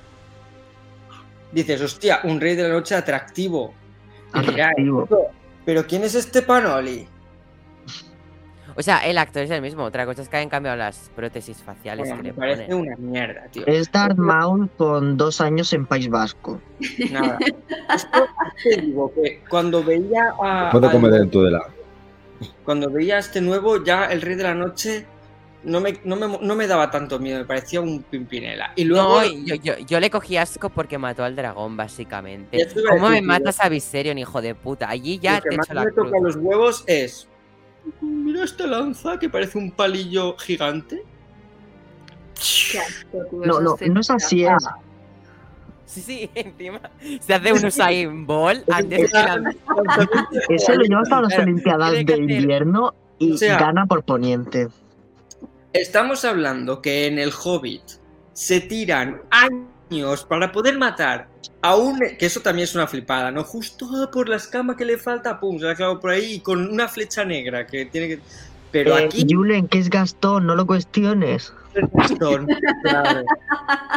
Dices, 1.53 1.81
hostia, 1.83 2.21
un 2.25 2.41
rey 2.41 2.57
de 2.57 2.63
la 2.63 2.71
noche 2.71 2.95
atractivo. 2.95 3.75
Atractivo. 4.33 5.07
Pero 5.67 5.87
¿quién 5.87 6.03
es 6.03 6.15
este 6.15 6.41
Panoli? 6.43 7.07
O 8.77 8.83
sea, 8.83 8.99
el 8.99 9.19
actor 9.19 9.43
es 9.43 9.51
el 9.51 9.63
mismo. 9.63 9.85
Otra 9.85 10.05
cosa 10.07 10.23
es 10.23 10.29
que 10.29 10.37
hayan 10.37 10.49
cambiado 10.49 10.77
las 10.77 11.11
prótesis 11.15 11.59
faciales 11.63 12.09
Bueno, 12.09 12.17
que 12.17 12.23
me 12.23 12.29
le 12.29 12.35
parece 12.35 12.65
ponen. 12.65 12.81
una 12.81 12.97
mierda, 12.97 13.47
tío. 13.51 13.67
Es 13.67 13.91
Darth 13.93 14.17
Maul 14.17 14.71
con 14.77 15.17
dos 15.17 15.41
años 15.41 15.73
en 15.73 15.87
País 15.87 16.09
Vasco. 16.09 16.61
Nada. 17.11 17.39
Esto 17.95 18.27
te 18.63 18.81
digo 18.81 19.13
que 19.15 19.43
cuando 19.49 19.83
veía 19.85 20.33
a. 20.43 20.71
Puedo 20.71 20.91
comer 20.91 21.15
en 21.15 21.31
tu 21.31 21.43
de 21.43 21.51
la. 21.53 21.67
Cuando 22.65 22.91
veía 22.91 23.17
a 23.17 23.19
este 23.21 23.41
nuevo, 23.41 23.83
ya 23.85 24.07
el 24.07 24.21
rey 24.23 24.35
de 24.35 24.43
la 24.43 24.55
noche 24.55 25.07
no 25.65 25.81
me, 25.81 26.01
no 26.03 26.17
me, 26.17 26.27
no 26.41 26.57
me 26.57 26.67
daba 26.67 26.91
tanto 26.91 27.21
miedo, 27.21 27.39
me 27.39 27.45
parecía 27.45 27.81
un 27.81 28.03
pimpinela. 28.03 28.73
Y 28.75 28.85
luego. 28.85 29.21
No, 29.21 29.27
yo, 29.47 29.55
yo, 29.57 29.79
yo 29.79 30.01
le 30.01 30.11
cogí 30.11 30.37
asco 30.37 30.69
porque 30.71 30.99
mató 30.99 31.23
al 31.23 31.37
dragón, 31.37 31.77
básicamente. 31.77 32.67
¿Cómo 32.89 33.09
me 33.09 33.17
decir, 33.17 33.27
matas 33.29 33.61
a 33.61 33.69
Viserion, 33.69 34.19
hijo 34.19 34.43
de 34.43 34.55
puta? 34.57 34.89
Allí 34.89 35.19
ya 35.21 35.37
lo 35.37 35.43
que 35.43 35.49
te 35.51 35.57
más 35.57 35.67
echo 35.67 35.75
la 35.75 35.85
me 35.85 35.93
cruz. 35.93 36.07
toca 36.07 36.19
los 36.21 36.37
huevos 36.37 36.85
es. 36.87 37.29
Mira 38.01 38.45
esta 38.45 38.67
lanza 38.67 39.19
que 39.19 39.29
parece 39.29 39.59
un 39.59 39.71
palillo 39.71 40.37
gigante. 40.39 41.03
No, 43.33 43.61
no, 43.61 43.77
no 43.81 44.01
es 44.01 44.11
así, 44.11 44.45
es. 44.45 44.53
Sí, 45.87 46.01
sí, 46.01 46.31
encima 46.35 46.81
se 47.21 47.35
hace 47.35 47.53
un 47.53 47.65
Usain 47.67 48.27
Ball 48.27 48.65
antes 48.71 49.13
de 49.13 49.19
la... 49.23 49.55
Ese 50.49 50.75
lo 50.77 50.85
lleva 50.85 51.03
hasta 51.03 51.21
las 51.21 51.29
Claro, 51.35 51.43
Olimpiadas 51.43 51.93
de 51.93 52.17
invierno 52.17 52.95
y 53.19 53.33
O 53.33 53.37
sea- 53.37 53.59
gana 53.59 53.87
por 53.87 54.03
poniente. 54.05 54.69
Estamos 55.73 56.25
hablando 56.25 56.83
que 56.83 57.07
en 57.07 57.19
el 57.19 57.31
Hobbit 57.33 57.83
se 58.33 58.61
tiran 58.61 59.23
años 59.31 59.69
para 60.29 60.51
poder 60.53 60.79
matar 60.79 61.29
a 61.61 61.77
un. 61.77 61.99
que 62.19 62.27
eso 62.27 62.41
también 62.41 62.65
es 62.65 62.75
una 62.75 62.87
flipada, 62.87 63.31
¿no? 63.31 63.45
Justo 63.45 63.87
por 64.13 64.29
la 64.29 64.37
escama 64.37 64.77
que 64.77 64.85
le 64.85 64.99
falta, 64.99 65.39
pum, 65.39 65.59
se 65.59 65.67
la 65.67 65.75
clavo 65.75 66.01
por 66.01 66.11
ahí 66.11 66.35
y 66.35 66.41
con 66.41 66.67
una 66.71 66.89
flecha 66.89 67.25
negra 67.25 67.67
que 67.67 67.87
tiene 67.87 68.09
que. 68.09 68.21
Pero 68.71 68.97
Eh, 68.97 69.05
aquí. 69.05 69.27
Julen, 69.29 69.69
¿qué 69.69 69.79
es 69.79 69.91
Gastón? 69.91 70.47
No 70.47 70.55
lo 70.57 70.67
cuestiones. 70.67 71.53
Gastón, 71.93 72.47
claro. 72.83 73.23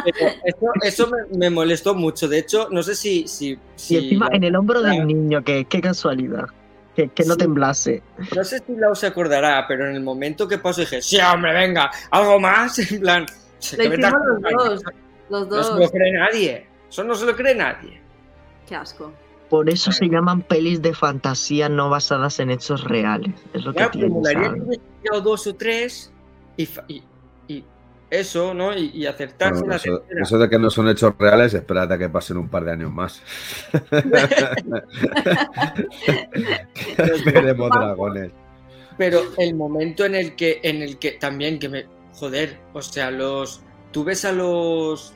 Pero 0.04 0.28
eso 0.44 0.72
eso 0.82 1.06
me, 1.08 1.38
me 1.38 1.50
molestó 1.50 1.94
mucho. 1.94 2.28
De 2.28 2.38
hecho, 2.38 2.68
no 2.70 2.82
sé 2.82 2.94
si. 2.94 3.26
si, 3.26 3.58
si 3.76 3.94
Y 3.94 3.98
encima 3.98 4.28
la- 4.30 4.36
en 4.36 4.44
el 4.44 4.54
hombro 4.56 4.82
del 4.82 5.06
niño, 5.06 5.42
que 5.42 5.64
qué 5.64 5.80
casualidad. 5.80 6.46
Que, 6.94 7.08
que 7.08 7.24
no 7.24 7.34
Sí. 7.34 7.40
temblase. 7.40 8.02
No 8.34 8.42
sé 8.42 8.58
si 8.66 8.74
Lau 8.74 8.94
se 8.96 9.06
acordará, 9.06 9.66
pero 9.68 9.86
en 9.88 9.96
el 9.96 10.02
momento 10.02 10.48
que 10.48 10.56
pasó 10.56 10.80
dije, 10.80 11.02
sí, 11.02 11.18
hombre, 11.20 11.52
venga, 11.52 11.90
algo 12.10 12.40
más. 12.40 12.78
En 12.90 13.00
plan, 13.00 13.26
se 13.58 13.76
Lo 13.76 13.84
hicimos 13.94 14.12
los 14.40 14.80
dos. 14.82 14.82
Los 15.30 15.48
No 15.48 15.62
se 15.62 15.70
lo 15.72 15.78
dos. 15.80 15.90
cree 15.90 16.12
nadie. 16.12 16.66
Eso 16.88 17.04
no 17.04 17.14
se 17.14 17.26
lo 17.26 17.34
cree 17.36 17.54
nadie. 17.54 18.00
Qué 18.68 18.74
asco. 18.76 19.12
Por 19.50 19.68
eso 19.70 19.92
se 19.92 20.08
llaman 20.08 20.42
pelis 20.42 20.82
de 20.82 20.92
fantasía 20.92 21.68
no 21.68 21.88
basadas 21.88 22.40
en 22.40 22.50
hechos 22.50 22.82
reales. 22.84 23.32
Es 23.54 23.64
lo 23.64 23.72
Ya, 23.72 23.90
tiene, 23.90 24.08
que 24.22 24.80
tirado 25.02 25.20
dos 25.22 25.46
o 25.46 25.54
tres 25.54 26.12
y, 26.56 26.68
y- 26.88 27.02
y 27.48 27.64
eso, 28.10 28.54
¿no? 28.54 28.76
Y, 28.76 28.90
y 28.92 29.06
acertarse 29.06 29.60
Bueno, 29.60 29.68
la 29.70 29.76
eso, 29.76 29.98
tercera. 30.00 30.22
eso 30.22 30.38
de 30.38 30.50
que 30.50 30.58
no 30.58 30.68
son 30.70 30.88
hechos 30.88 31.14
reales, 31.18 31.54
espérate 31.54 31.94
a 31.94 31.98
que 31.98 32.08
pasen 32.08 32.36
un 32.38 32.48
par 32.48 32.64
de 32.64 32.72
años 32.72 32.92
más. 32.92 33.22
Veremos 37.24 37.70
dragones. 37.70 38.30
Pero 38.98 39.20
el 39.38 39.54
momento 39.54 40.04
en 40.04 40.14
el 40.14 40.36
que, 40.36 40.60
en 40.62 40.82
el 40.82 40.98
que 40.98 41.12
también 41.12 41.58
que 41.58 41.68
me. 41.68 41.86
Joder, 42.14 42.58
o 42.72 42.80
sea, 42.82 43.10
los. 43.10 43.60
Tú 43.92 44.04
ves 44.04 44.24
a 44.24 44.32
los. 44.32 45.12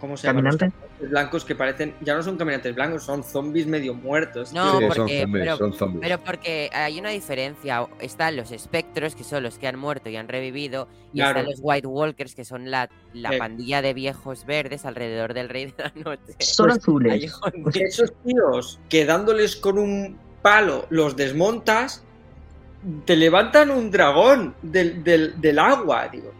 ¿Cómo 0.00 0.16
se 0.16 0.26
llama? 0.28 0.42
¿Caminantes? 0.42 0.72
blancos 1.10 1.44
que 1.44 1.54
parecen. 1.54 1.94
Ya 2.00 2.14
no 2.14 2.22
son 2.22 2.36
caminantes 2.38 2.74
blancos, 2.74 3.02
son 3.02 3.22
zombies 3.22 3.66
medio 3.66 3.92
muertos. 3.94 4.52
No, 4.52 4.72
son 4.72 4.80
porque- 4.88 4.94
zombies, 5.20 5.26
pero- 5.32 5.56
son 5.58 5.72
zombies. 5.74 6.00
Pero 6.02 6.18
porque 6.24 6.70
hay 6.72 6.98
una 6.98 7.10
diferencia. 7.10 7.86
Están 8.00 8.36
los 8.36 8.50
espectros, 8.50 9.14
que 9.14 9.24
son 9.24 9.42
los 9.42 9.58
que 9.58 9.66
han 9.68 9.78
muerto 9.78 10.08
y 10.08 10.16
han 10.16 10.28
revivido, 10.28 10.88
y 11.12 11.18
Claro. 11.18 11.40
están 11.40 11.50
los 11.52 11.60
White 11.62 11.86
Walkers, 11.86 12.34
que 12.34 12.44
son 12.44 12.70
la, 12.70 12.88
la 13.12 13.30
Sí. 13.32 13.38
pandilla 13.38 13.82
de 13.82 13.92
viejos 13.94 14.46
verdes 14.46 14.84
alrededor 14.86 15.34
del 15.34 15.48
Rey 15.48 15.66
de 15.66 15.74
la 15.82 15.92
Noche. 16.02 16.22
Son 16.38 16.66
Pues, 16.68 16.78
azules. 16.78 17.32
Joder. 17.32 17.54
Esos 17.82 18.12
tíos 18.24 18.78
que 18.88 19.04
dándoles 19.04 19.56
con 19.56 19.78
un 19.78 20.16
palo 20.42 20.86
los 20.90 21.16
desmontas, 21.16 22.02
te 23.04 23.16
levantan 23.16 23.70
un 23.70 23.90
dragón 23.90 24.54
del, 24.62 25.02
del- 25.02 25.40
del 25.40 25.58
agua, 25.58 26.08
digo. 26.08 26.32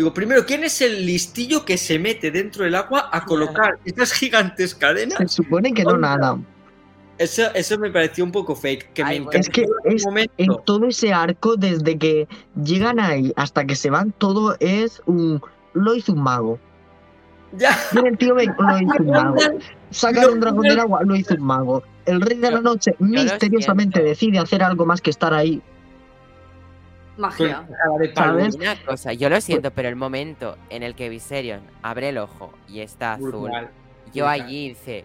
Digo, 0.00 0.14
primero, 0.14 0.46
¿quién 0.46 0.64
es 0.64 0.80
el 0.80 1.04
listillo 1.04 1.66
que 1.66 1.76
se 1.76 1.98
mete 1.98 2.30
dentro 2.30 2.64
del 2.64 2.74
agua 2.74 3.10
a 3.12 3.22
colocar 3.26 3.78
esas 3.84 4.14
gigantes 4.14 4.70
Se 4.70 4.78
cadenas? 4.78 5.30
supone 5.30 5.74
que 5.74 5.84
no 5.84 5.98
nadan. 5.98 6.46
Eso, 7.18 7.52
eso 7.54 7.78
me 7.78 7.90
pareció 7.90 8.24
un 8.24 8.32
poco 8.32 8.56
fake. 8.56 8.94
Que 8.94 9.02
Ay, 9.02 9.20
me. 9.20 9.26
Es 9.38 9.50
que 9.50 9.60
en 9.64 9.68
un 9.84 9.96
es- 9.96 10.06
momento. 10.06 10.32
En 10.38 10.48
todo 10.64 10.86
ese 10.86 11.12
arco, 11.12 11.56
desde 11.56 11.98
que 11.98 12.26
llegan 12.64 12.98
ahí 12.98 13.34
hasta 13.36 13.66
que 13.66 13.76
se 13.76 13.90
van, 13.90 14.12
todo 14.12 14.56
es 14.58 15.02
un. 15.04 15.42
Lo 15.74 15.94
hizo 15.94 16.14
un 16.14 16.22
mago. 16.22 16.58
Ya, 17.58 17.76
Viene 17.92 18.08
el 18.08 18.16
tío, 18.16 18.34
ven, 18.34 18.54
lo 18.58 18.78
hizo 18.80 19.02
un 19.02 19.10
mago. 19.10 19.36
Sacan 19.90 20.30
un 20.30 20.40
dragón 20.40 20.62
del 20.62 20.80
agua, 20.80 21.02
lo 21.04 21.14
hizo 21.14 21.34
un 21.34 21.42
mago. 21.42 21.82
El 22.06 22.22
rey 22.22 22.38
de 22.38 22.50
la 22.50 22.62
noche 22.62 22.94
misteriosamente 23.00 24.02
decide 24.02 24.38
hacer 24.38 24.62
algo 24.62 24.86
más 24.86 25.02
que 25.02 25.10
estar 25.10 25.34
ahí. 25.34 25.60
Magia. 27.20 27.66
Una 28.56 28.76
cosa, 28.84 29.12
yo 29.12 29.28
lo 29.28 29.40
siento, 29.40 29.70
pero 29.70 29.88
el 29.88 29.96
momento 29.96 30.56
en 30.70 30.82
el 30.82 30.94
que 30.94 31.08
Viserion 31.08 31.60
abre 31.82 32.08
el 32.10 32.18
ojo 32.18 32.52
y 32.68 32.80
está 32.80 33.14
azul, 33.14 33.30
Brutal. 33.30 33.70
yo 34.14 34.24
brutal. 34.24 34.40
allí 34.40 34.66
hice. 34.70 35.04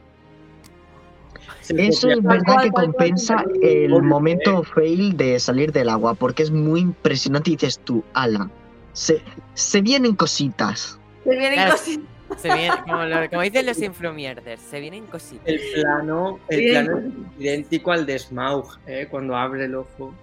Eso 1.69 2.09
es 2.09 2.21
verdad 2.23 2.61
que 2.63 2.71
compensa 2.71 3.43
el 3.61 4.01
momento 4.01 4.63
fail 4.63 5.15
de 5.17 5.39
salir 5.39 5.71
del 5.71 5.89
agua, 5.89 6.13
porque 6.15 6.43
es 6.43 6.51
muy 6.51 6.79
impresionante 6.81 7.51
y 7.51 7.55
dices 7.55 7.79
tú, 7.83 8.03
ala, 8.13 8.49
se, 8.93 9.21
se 9.53 9.81
vienen 9.81 10.15
cositas. 10.15 10.99
Se 11.23 11.29
vienen 11.31 11.53
Claro. 11.53 11.71
cositas. 11.71 12.05
Se 12.37 12.47
vienen, 12.53 12.71
como, 12.87 13.03
lo- 13.03 13.29
como 13.29 13.41
dicen 13.43 13.65
los 13.67 13.79
influmierders, 13.81 14.59
se 14.61 14.79
vienen 14.79 15.05
cositas. 15.05 15.45
El 15.47 15.59
plano, 15.75 16.39
el 16.49 16.71
plano 16.71 16.97
es 16.97 17.05
idéntico 17.39 17.91
al 17.91 18.05
de 18.07 18.17
Smaug, 18.17 18.77
¿eh? 18.87 19.07
cuando 19.09 19.35
abre 19.35 19.65
el 19.65 19.75
ojo. 19.75 20.13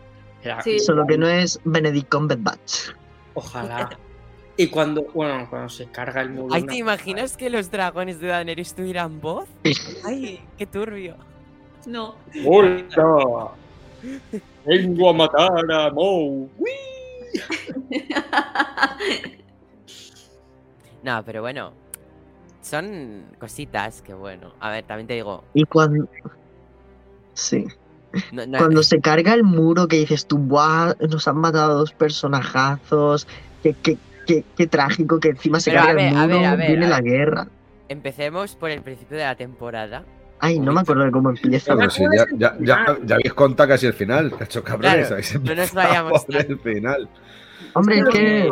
Sí. 0.64 0.78
Solo 0.78 1.06
que 1.06 1.18
no 1.18 1.28
es 1.28 1.60
Benedict 1.64 2.10
Cumberbatch. 2.10 2.90
Ojalá. 3.34 3.90
Y 4.56 4.68
cuando, 4.68 5.02
bueno, 5.14 5.46
cuando 5.48 5.68
se 5.68 5.86
carga 5.86 6.20
el 6.20 6.30
muro. 6.30 6.54
Ay, 6.54 6.64
¿te 6.64 6.76
imaginas 6.76 7.36
que 7.36 7.48
los 7.48 7.70
dragones 7.70 8.20
de 8.20 8.28
Daenerys 8.28 8.74
tuvieran 8.74 9.20
voz? 9.20 9.48
Ay, 10.04 10.40
qué 10.58 10.66
turbio. 10.66 11.16
No. 11.86 12.16
¡Hola! 12.46 13.50
Vengo 14.66 15.10
a 15.10 15.12
matar 15.12 15.70
a 15.70 15.90
Mou. 15.90 16.48
No, 21.02 21.24
pero 21.24 21.40
bueno, 21.42 21.72
son 22.60 23.24
cositas 23.40 24.02
que 24.02 24.14
bueno. 24.14 24.52
A 24.60 24.70
ver, 24.70 24.84
también 24.84 25.08
te 25.08 25.14
digo, 25.14 25.42
Y 25.52 25.64
cuando... 25.64 26.08
Sí. 27.34 27.66
No- 28.32 28.46
no- 28.46 28.58
Cuando 28.58 28.82
se 28.82 29.00
carga 29.00 29.34
el 29.34 29.44
muro 29.44 29.88
que 29.88 29.96
dices 29.96 30.26
tú, 30.26 30.38
¡buah! 30.38 30.94
Nos 31.08 31.26
han 31.28 31.36
matado 31.38 31.78
dos 31.78 31.92
personajazos. 31.92 33.26
Qué, 33.62 33.74
qué, 33.82 33.96
qué, 34.26 34.44
qué 34.56 34.66
trágico 34.66 35.20
que 35.20 35.28
encima 35.30 35.60
se 35.60 35.70
a 35.76 35.84
carga 35.84 35.94
ver, 35.94 36.08
el 36.12 36.16
a 36.16 36.22
muro, 36.26 36.36
ver, 36.38 36.46
a 36.46 36.56
ver, 36.56 36.68
viene 36.68 36.86
a 36.86 36.88
la 36.90 37.00
ver. 37.00 37.04
guerra. 37.10 37.46
empecemos 37.88 38.54
por 38.56 38.70
el 38.70 38.80
principio 38.82 39.16
de 39.18 39.24
la 39.24 39.34
temporada. 39.36 40.04
Ay, 40.40 40.58
no 40.58 40.72
me 40.72 40.80
acuerdo 40.80 41.04
de 41.04 41.12
cómo 41.12 41.30
empieza. 41.30 41.76
Pero 41.76 41.88
si 41.90 42.02
ya, 42.02 42.24
ya, 42.36 42.56
ya, 42.60 42.98
ya 43.04 43.14
habéis 43.14 43.32
contado 43.34 43.68
casi 43.68 43.86
el 43.86 43.92
final, 43.92 44.36
cacho 44.36 44.64
cabrones. 44.64 45.06
Claro, 45.06 45.14
habéis 45.14 45.40
no 45.40 45.54
nos 45.54 45.72
vayamos 45.72 46.24
por 46.24 46.36
el 46.36 46.58
final. 46.58 47.08
Hombre, 47.74 47.98
es 48.00 48.08
que... 48.08 48.50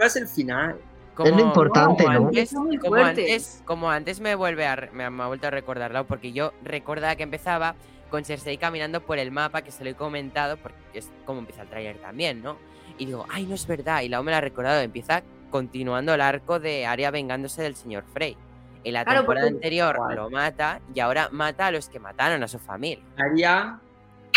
Es 0.00 0.16
el 0.16 0.26
final. 0.26 0.76
Es 1.22 1.30
lo 1.36 1.40
importante, 1.40 2.04
como 2.04 2.18
¿no? 2.20 2.26
Antes, 2.28 2.54
como, 2.80 2.94
antes, 2.96 3.62
como 3.66 3.90
antes 3.90 4.20
me 4.20 4.34
vuelve 4.34 4.66
a, 4.66 4.88
me, 4.94 5.10
me 5.10 5.22
ha 5.22 5.26
vuelto 5.26 5.48
a 5.48 5.50
recordarlo 5.50 6.06
porque 6.06 6.32
yo 6.32 6.54
recordaba 6.64 7.14
que 7.16 7.24
empezaba 7.24 7.74
con 8.10 8.24
Cersei 8.24 8.58
caminando 8.58 9.00
por 9.00 9.18
el 9.18 9.30
mapa 9.30 9.62
que 9.62 9.70
se 9.70 9.84
lo 9.84 9.90
he 9.90 9.94
comentado 9.94 10.56
porque 10.56 10.76
es 10.94 11.10
como 11.24 11.38
empieza 11.40 11.62
el 11.62 11.68
tráiler 11.68 11.98
también, 11.98 12.42
¿no? 12.42 12.56
Y 12.98 13.06
digo, 13.06 13.24
ay, 13.30 13.46
no 13.46 13.54
es 13.54 13.66
verdad, 13.66 14.02
y 14.02 14.08
luego 14.08 14.24
me 14.24 14.32
lo 14.32 14.36
ha 14.36 14.40
recordado, 14.42 14.80
empieza 14.80 15.22
continuando 15.50 16.12
el 16.14 16.20
arco 16.20 16.60
de 16.60 16.84
Arya 16.86 17.10
vengándose 17.10 17.62
del 17.62 17.74
señor 17.76 18.04
Frey. 18.12 18.36
En 18.84 18.94
la 18.94 19.04
Claro, 19.04 19.20
temporada 19.20 19.46
porque- 19.46 19.56
anterior 19.56 19.94
Igual. 19.96 20.16
lo 20.16 20.30
mata 20.30 20.80
y 20.94 21.00
ahora 21.00 21.28
mata 21.32 21.66
a 21.66 21.70
los 21.70 21.88
que 21.88 21.98
mataron 22.00 22.42
a 22.42 22.48
su 22.48 22.58
familia. 22.58 23.04
Aria, 23.18 23.78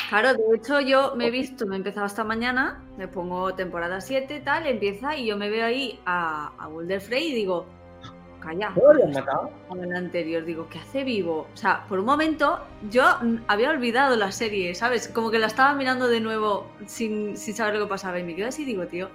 Claro, 0.10 0.34
de 0.34 0.44
hecho 0.56 0.80
yo 0.82 1.16
me 1.16 1.28
he 1.28 1.32
visto, 1.32 1.66
me 1.66 1.76
he 1.76 1.78
empezado 1.78 2.06
esta 2.06 2.24
mañana, 2.24 2.84
me 2.98 3.08
pongo 3.08 3.54
temporada 3.56 4.02
7, 4.02 4.42
tal, 4.42 4.68
empieza 4.68 5.16
y 5.16 5.28
yo 5.28 5.38
me 5.38 5.50
veo 5.50 5.66
ahí 5.66 6.00
a, 6.06 6.52
a 6.60 7.00
Frey 7.00 7.32
y 7.32 7.34
digo, 7.34 7.66
calla. 8.44 8.70
¿No 8.76 8.94
lo 8.94 9.04
han 9.06 9.12
matado? 9.12 9.52
Como 9.68 9.84
en 9.84 9.92
el 9.92 9.98
anterior, 9.98 10.44
digo, 10.46 10.68
¿qué 10.70 10.80
hace 10.80 11.04
vivo? 11.04 11.48
O 11.54 11.58
sea, 11.58 11.86
por 11.88 12.00
un 12.00 12.06
momento 12.06 12.60
yo 12.90 13.04
había 13.48 13.70
olvidado 13.70 14.16
la 14.16 14.32
serie, 14.32 14.76
¿sabes? 14.76 15.08
Como 15.08 15.32
que 15.32 15.40
la 15.40 15.48
estaba 15.48 15.74
mirando 15.74 16.08
de 16.08 16.20
nuevo 16.20 16.68
sin, 16.86 17.38
sin 17.38 17.56
saber 17.56 17.76
lo 17.76 17.86
que 17.86 17.90
pasaba. 17.90 18.20
Y 18.20 18.24
me 18.24 18.36
quedo 18.36 18.50
así 18.50 18.64
y 18.64 18.66
digo, 18.66 18.86
tío, 18.88 19.10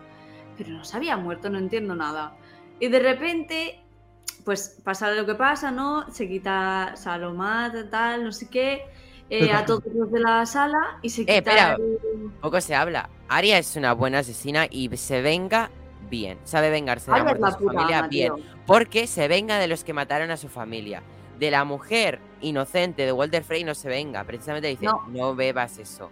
pero 0.56 0.70
no 0.70 0.84
se 0.84 0.96
había 0.96 1.16
muerto, 1.16 1.50
no 1.50 1.58
entiendo 1.58 1.94
nada. 1.94 2.34
Y 2.80 2.88
de 2.88 2.98
repente, 3.00 3.80
pues 4.44 4.80
pasa 4.82 5.10
lo 5.12 5.26
que 5.26 5.34
pasa, 5.34 5.70
¿no? 5.70 6.10
Se 6.12 6.28
quita 6.28 6.92
Salomá, 6.96 7.72
tal, 7.90 8.24
no 8.24 8.32
sé 8.32 8.48
qué, 8.48 8.82
eh, 9.30 9.52
a 9.52 9.64
todos 9.64 9.82
los 9.94 10.10
de 10.10 10.20
la 10.20 10.46
sala 10.46 10.98
y 11.02 11.10
se 11.10 11.22
quita. 11.22 11.32
Eh, 11.32 11.36
espera. 11.38 11.74
el- 11.74 12.30
Poco 12.40 12.60
se 12.60 12.74
habla. 12.74 13.10
Aria 13.28 13.58
es 13.58 13.76
una 13.76 13.92
buena 13.92 14.20
asesina 14.20 14.66
y 14.70 14.88
se 14.96 15.20
venga 15.22 15.70
bien. 16.10 16.38
Sabe 16.44 16.70
vengarse 16.70 17.10
de 17.10 17.22
muerte 17.22 17.44
de 17.44 17.52
su 17.52 17.58
familia 17.66 18.02
bien. 18.08 18.32
Porque 18.66 19.06
se 19.06 19.28
venga 19.28 19.58
de 19.58 19.68
los 19.68 19.84
que 19.84 19.92
mataron 19.92 20.30
a 20.30 20.36
su 20.36 20.48
familia. 20.48 21.02
De 21.38 21.50
la 21.50 21.64
mujer 21.64 22.18
inocente 22.40 23.04
de 23.06 23.12
Walter 23.12 23.44
Frey 23.44 23.64
no 23.64 23.74
se 23.74 23.88
venga. 23.88 24.24
Precisamente 24.24 24.68
dice, 24.68 24.84
No. 24.86 25.04
no, 25.08 25.34
bebas 25.34 25.78
eso. 25.78 26.10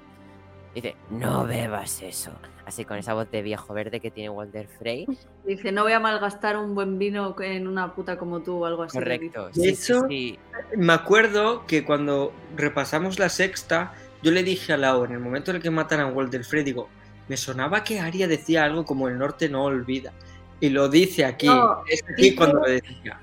Dice, 0.74 0.94
no 1.10 1.46
bebas 1.46 2.02
eso. 2.02 2.32
Así 2.66 2.84
con 2.84 2.98
esa 2.98 3.14
voz 3.14 3.30
de 3.30 3.42
viejo 3.42 3.72
verde 3.72 4.00
que 4.00 4.10
tiene 4.10 4.28
Walter 4.28 4.68
Frey. 4.68 5.06
Dice, 5.46 5.70
no 5.72 5.84
voy 5.84 5.92
a 5.92 6.00
malgastar 6.00 6.56
un 6.56 6.74
buen 6.74 6.98
vino 6.98 7.34
en 7.40 7.66
una 7.68 7.94
puta 7.94 8.18
como 8.18 8.40
tú 8.40 8.62
o 8.62 8.66
algo 8.66 8.82
así. 8.82 8.98
Correcto. 8.98 9.46
De 9.48 9.52
Sí, 9.54 9.74
sí, 9.74 9.92
hecho, 9.92 10.06
sí. 10.08 10.38
Me 10.76 10.92
acuerdo 10.92 11.64
que 11.66 11.84
cuando 11.84 12.32
repasamos 12.56 13.18
la 13.18 13.28
sexta, 13.28 13.94
yo 14.22 14.32
le 14.32 14.42
dije 14.42 14.72
a 14.72 14.76
Lau, 14.76 15.04
en 15.04 15.12
el 15.12 15.20
momento 15.20 15.50
en 15.52 15.58
el 15.58 15.62
que 15.62 15.70
matan 15.70 16.00
a 16.00 16.06
Walter 16.08 16.44
Frey, 16.44 16.64
digo, 16.64 16.88
me 17.28 17.36
sonaba 17.36 17.82
que 17.84 17.98
Aria 18.00 18.28
decía 18.28 18.64
algo 18.64 18.84
como 18.84 19.08
el 19.08 19.18
norte 19.18 19.48
no 19.48 19.64
olvida. 19.64 20.12
Y 20.60 20.68
lo 20.70 20.88
dice 20.88 21.24
aquí. 21.24 21.46
No, 21.46 21.82
es 21.88 22.02
aquí 22.04 22.22
dice- 22.22 22.36
cuando 22.36 22.60
lo 22.60 22.66
decía. 22.66 23.18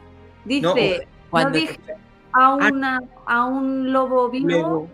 Dice, 0.45 0.61
No, 0.61 0.75
no, 0.75 0.81
cuando- 1.29 1.57
dije 1.59 1.79
a, 2.33 2.55
una, 2.55 3.01
a 3.25 3.45
un 3.45 3.91
lobo 3.93 4.29
vivo. 4.29 4.47
Luego, 4.49 4.87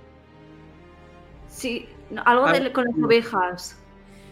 Sí, 1.48 1.88
no, 2.10 2.22
algo 2.26 2.48
de- 2.52 2.72
con 2.72 2.86
las 2.86 2.96
ovejas. 3.04 3.76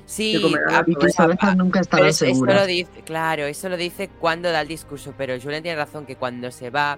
Sí, 0.05 0.33
que 0.33 0.41
comerá 0.41 0.65
ah, 0.69 0.71
la 0.71 0.79
Y 0.87 0.93
tus 0.93 1.03
pues, 1.03 1.19
ah, 1.19 1.25
ovejas 1.25 1.57
nunca 1.57 1.79
Pero 1.79 1.81
estarán 1.81 2.07
es- 2.07 2.21
eso 2.21 2.25
seguras. 2.33 2.61
lo 2.61 2.65
dice, 2.67 3.01
claro, 3.05 3.43
eso 3.43 3.67
lo 3.69 3.75
dice 3.75 4.09
cuando 4.19 4.49
da 4.51 4.61
el 4.61 4.67
discurso, 4.69 5.13
pero 5.17 5.37
Julian 5.41 5.63
tiene 5.63 5.77
razón 5.77 6.05
que 6.05 6.15
cuando 6.15 6.49
se 6.51 6.69
va, 6.69 6.97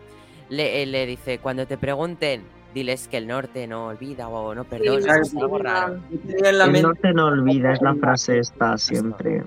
le, 0.50 0.84
eh, 0.84 0.86
le 0.86 1.06
dice, 1.08 1.40
cuando 1.40 1.66
te 1.66 1.78
pregunten, 1.78 2.44
diles 2.74 3.08
que 3.08 3.18
el 3.18 3.28
norte 3.28 3.66
no 3.68 3.88
olvida 3.88 4.28
o 4.28 4.54
no 4.56 4.64
perdona, 4.64 5.02
sí, 5.16 5.22
es 5.22 5.30
sí, 5.32 5.38
algo 5.40 5.58
raro. 5.58 6.00
El 6.44 6.82
norte 6.82 7.14
no 7.14 7.26
olvida, 7.28 7.74
es 7.74 7.82
la 7.82 7.96
frase 7.96 8.40
esta 8.40 8.78
siempre. 8.78 9.44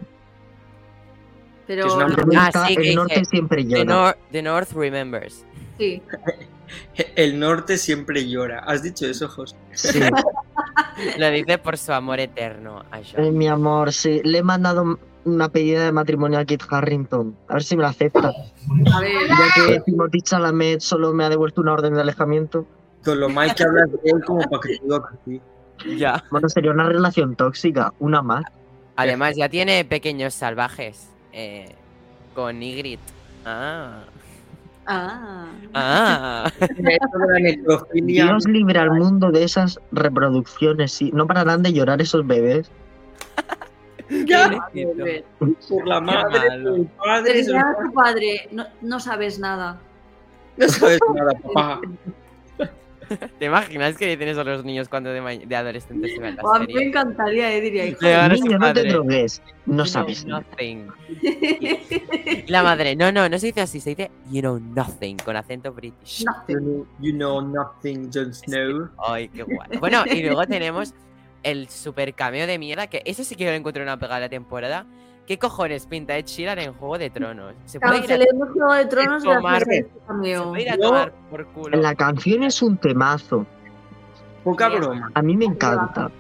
Pero 1.67 1.87
es 1.87 1.93
una- 1.95 2.07
El, 2.07 2.13
Ah, 2.37 2.51
norte- 2.53 2.59
sí, 2.69 2.77
que 2.77 2.89
el 2.91 2.97
norte 2.97 3.15
dice, 3.21 3.31
siempre 3.31 3.65
The, 3.65 3.71
llora. 3.71 3.85
Nor- 3.85 4.17
the 4.33 4.43
North 4.43 4.73
remembers. 4.73 5.45
sí, 5.79 6.03
el 7.17 7.39
norte 7.39 7.79
siempre 7.79 8.29
llora. 8.29 8.61
¿Has 8.61 8.83
dicho 8.83 9.07
eso, 9.07 9.29
José? 9.29 9.57
Sí, 9.73 10.01
Lo 11.19 11.31
dice 11.31 11.59
por 11.59 11.79
su 11.79 11.93
amor 11.93 12.19
eterno 12.21 12.81
a 12.91 12.99
John. 12.99 13.25
eh, 13.25 13.31
mi 13.31 13.47
amor, 13.47 13.93
sí. 13.93 14.21
Le 14.25 14.39
he 14.39 14.43
mandado 14.43 14.99
una 15.25 15.49
pedida 15.51 15.85
de 15.85 15.93
matrimonio 15.93 16.39
a 16.41 16.45
Kit 16.45 16.63
Harrington. 16.69 17.37
A 17.49 17.55
ver 17.55 17.63
si 17.63 17.77
me 17.77 17.83
la 17.85 17.91
acepta. 17.91 18.33
a 18.93 19.01
ver, 19.01 19.13
Ya 19.29 19.65
que 19.67 19.81
Timothy 19.87 20.21
Chalamet 20.23 20.81
solo 20.81 21.13
me 21.13 21.25
ha 21.25 21.29
devuelto 21.29 21.61
una 21.61 21.73
orden 21.73 21.95
de 21.95 22.01
alejamiento. 22.01 22.67
Con 23.05 23.21
lo 23.21 23.29
mal 23.29 23.55
que 23.55 23.65
hablas 23.65 23.91
de 23.91 23.99
él 24.05 24.25
como 24.25 24.43
para 24.43 24.61
que 24.61 24.77
te 24.77 24.85
diga 24.85 25.03
que 25.11 25.17
sí. 25.25 25.97
Ya. 25.97 26.23
Bueno, 26.31 26.49
sería 26.49 26.71
una 26.71 26.89
relación 26.89 27.35
tóxica, 27.35 27.93
una 27.99 28.23
más. 28.23 28.45
Además, 28.97 29.37
ya 29.37 29.49
tiene 29.49 29.85
pequeños 29.85 30.35
salvajes 30.35 31.09
eh, 31.33 31.75
con 32.35 32.63
Ygritte. 32.63 33.03
Ah. 33.45 34.05
ah, 34.87 35.47
Ah. 35.75 36.53
Dios 37.95 38.47
libre 38.47 38.79
al 38.79 38.91
mundo 38.93 39.31
de 39.33 39.45
esas 39.45 39.81
reproducciones. 39.91 40.93
Sí. 40.93 41.11
No 41.13 41.27
pararán 41.27 41.63
de 41.63 41.73
llorar 41.73 42.01
esos 42.01 42.27
bebés. 42.27 42.71
Ya. 44.27 44.69
por 45.39 45.87
la 45.87 46.01
madre, 46.01 46.41
por 46.61 46.77
el 46.77 46.87
padre, 46.99 47.45
Pero 47.47 47.63
tu 47.83 47.93
padre, 47.95 48.49
no, 48.51 48.67
no 48.83 49.01
sabes 49.01 49.39
nada. 49.39 49.81
No 50.59 50.69
sabes 50.69 51.01
nada, 51.15 51.33
papá. 51.43 51.81
¿Te 53.39 53.47
imaginas 53.47 53.97
que 53.97 54.07
dicen 54.09 54.29
eso 54.29 54.41
a 54.41 54.45
los 54.45 54.65
niños 54.65 54.89
cuando 54.89 55.11
de, 55.11 55.45
de 55.47 55.57
adolescentes 55.57 56.13
se 56.15 56.21
ven 56.21 56.37
la 56.37 56.43
O 56.43 56.55
a 56.55 56.59
mí 56.67 56.73
me 56.73 56.85
encantaría, 56.85 57.53
eh, 57.53 57.61
diría, 57.61 57.87
hijo. 57.87 58.01
Niño, 58.03 58.59
no 58.59 58.73
te 58.73 58.85
drogues. 58.85 59.43
No 59.67 59.87
sabes. 59.87 60.25
nothing. 60.25 60.89
La 62.49 62.63
madre, 62.63 62.97
no, 62.97 63.13
no, 63.13 63.29
no 63.29 63.39
se 63.39 63.47
dice 63.47 63.61
así, 63.61 63.81
se 63.81 63.91
dice 63.91 64.11
you 64.31 64.41
know 64.41 64.59
nothing, 64.59 65.17
con 65.19 65.37
acento 65.37 65.73
british. 65.73 66.25
You 66.49 66.59
know, 66.59 66.87
you 67.01 67.13
know 67.13 67.41
nothing, 67.41 68.11
Jon 68.13 68.35
Snow. 68.35 68.91
Ay, 69.07 69.29
qué 69.29 69.43
guay. 69.43 69.79
Bueno, 69.79 70.05
y 70.07 70.23
luego 70.23 70.47
tenemos 70.47 70.95
el 71.43 71.69
super 71.69 72.15
cameo 72.15 72.47
de 72.47 72.59
mierda, 72.59 72.87
que 72.87 73.03
eso 73.05 73.25
sí 73.25 73.37
que 73.37 73.45
lo 73.45 73.53
encuentro 73.53 73.83
en 73.83 73.89
una 73.89 73.99
pegada 73.99 74.17
de 74.17 74.27
la 74.27 74.31
temporada. 74.31 74.87
¿Qué 75.33 75.39
cojones 75.39 75.87
pinta 75.87 76.19
Ed 76.19 76.27
Sheeran 76.27 76.59
en 76.59 76.75
Juego 76.75 76.99
de 76.99 77.09
Tronos? 77.09 77.55
¿Se 77.65 77.81
puede 77.81 77.97
ir 77.97 78.03
a, 78.05 78.07
Cancelemos 78.07 78.51
Juego 78.51 78.75
de 78.75 78.85
Tronos 78.85 79.23
tomar- 79.25 79.55
a 79.55 79.59
este 79.61 79.83
se 79.83 80.43
puede 80.43 80.61
ir 80.63 80.71
a 80.71 80.77
tomar 80.77 81.13
por 81.31 81.47
culo? 81.47 81.81
La 81.81 81.95
canción 81.95 82.43
es 82.43 82.61
un 82.61 82.77
temazo. 82.77 83.47
Poca 84.45 84.69
broma, 84.69 85.11
A 85.15 85.23
mí 85.23 85.35
me 85.35 85.47
encanta. 85.47 86.11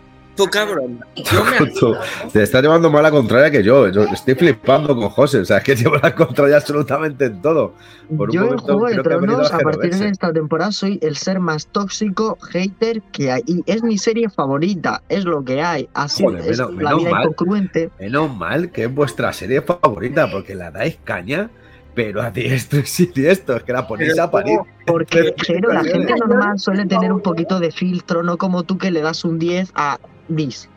Yo 0.50 1.44
me 1.44 1.70
Tú, 1.78 1.94
te 2.33 2.42
está 2.42 2.61
llevando 2.61 2.90
más 2.90 3.02
la 3.02 3.11
contraria 3.11 3.50
que 3.50 3.62
yo. 3.62 3.88
Yo 3.88 4.02
estoy 4.05 4.35
flipando 4.35 4.94
con 4.96 5.09
José. 5.11 5.38
O 5.40 5.44
sea, 5.44 5.59
es 5.59 5.64
que 5.64 5.74
llevo 5.76 5.96
la 5.96 6.14
contraria 6.14 6.57
absolutamente 6.57 7.26
en 7.26 7.40
todo. 7.42 7.74
Por 8.16 8.33
Yo 8.33 8.44
en 8.44 8.59
Juego 8.59 8.87
de 8.88 9.02
Tronos, 9.02 9.52
a 9.52 9.57
a 9.57 9.61
partir 9.61 9.94
de 9.94 10.09
esta 10.09 10.33
temporada, 10.33 10.72
soy 10.72 10.98
el 11.02 11.16
ser 11.16 11.40
más 11.40 11.66
tóxico, 11.66 12.37
hater 12.50 13.02
que 13.12 13.33
hay. 13.33 13.42
Y 13.46 13.62
es 13.66 13.83
mi 13.83 13.98
serie 13.98 14.28
favorita, 14.28 15.02
es 15.09 15.24
lo 15.24 15.44
que 15.44 15.62
hay. 15.62 15.88
Así 15.94 16.22
Joder, 16.24 16.40
es 16.40 16.59
menos- 16.59 16.72
la 16.74 16.76
menos 16.90 16.98
vida 17.00 17.11
mal. 17.11 17.26
incongruente. 17.28 17.90
Menos 17.98 18.37
mal 18.37 18.70
que 18.70 18.85
es 18.85 18.94
vuestra 18.94 19.33
serie 19.33 19.62
favorita, 19.62 20.31
porque 20.31 20.55
la 20.55 20.70
dais 20.70 20.98
caña, 21.05 21.50
pero 21.94 22.22
a 22.22 22.31
diestro 22.31 22.81
y 22.81 22.87
siniestro. 22.87 23.57
Es 23.57 23.62
que 23.64 23.72
la 23.72 23.87
ponéis 23.87 24.18
a 24.18 24.31
parir. 24.31 24.59
Porque, 24.87 25.35
pero 25.46 25.72
la 25.72 25.85
gente 25.85 26.14
normal 26.26 26.59
suele 26.59 26.85
tener 26.87 27.12
un 27.12 27.20
poquito 27.20 27.61
de 27.61 27.70
filtro, 27.70 28.22
no 28.22 28.37
como 28.37 28.64
tú 28.64 28.78
que 28.78 28.90
le 28.90 29.00
das 29.00 29.24
un 29.24 29.38
10 29.38 29.70
a 29.74 29.98
Dis. 30.28 30.68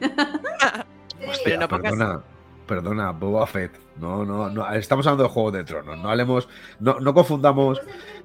Hostia, 1.28 1.58
no 1.58 1.68
perdona, 1.68 2.22
perdona, 2.66 3.12
Boba 3.12 3.46
Fett. 3.46 3.72
No, 3.96 4.24
no, 4.24 4.48
no. 4.48 4.70
Estamos 4.72 5.06
hablando 5.06 5.24
de 5.24 5.28
Juego 5.30 5.50
de 5.50 5.64
Tronos. 5.64 5.98
No 5.98 6.10
hablemos, 6.10 6.48
no, 6.78 6.98
no 7.00 7.12
confundamos 7.12 7.78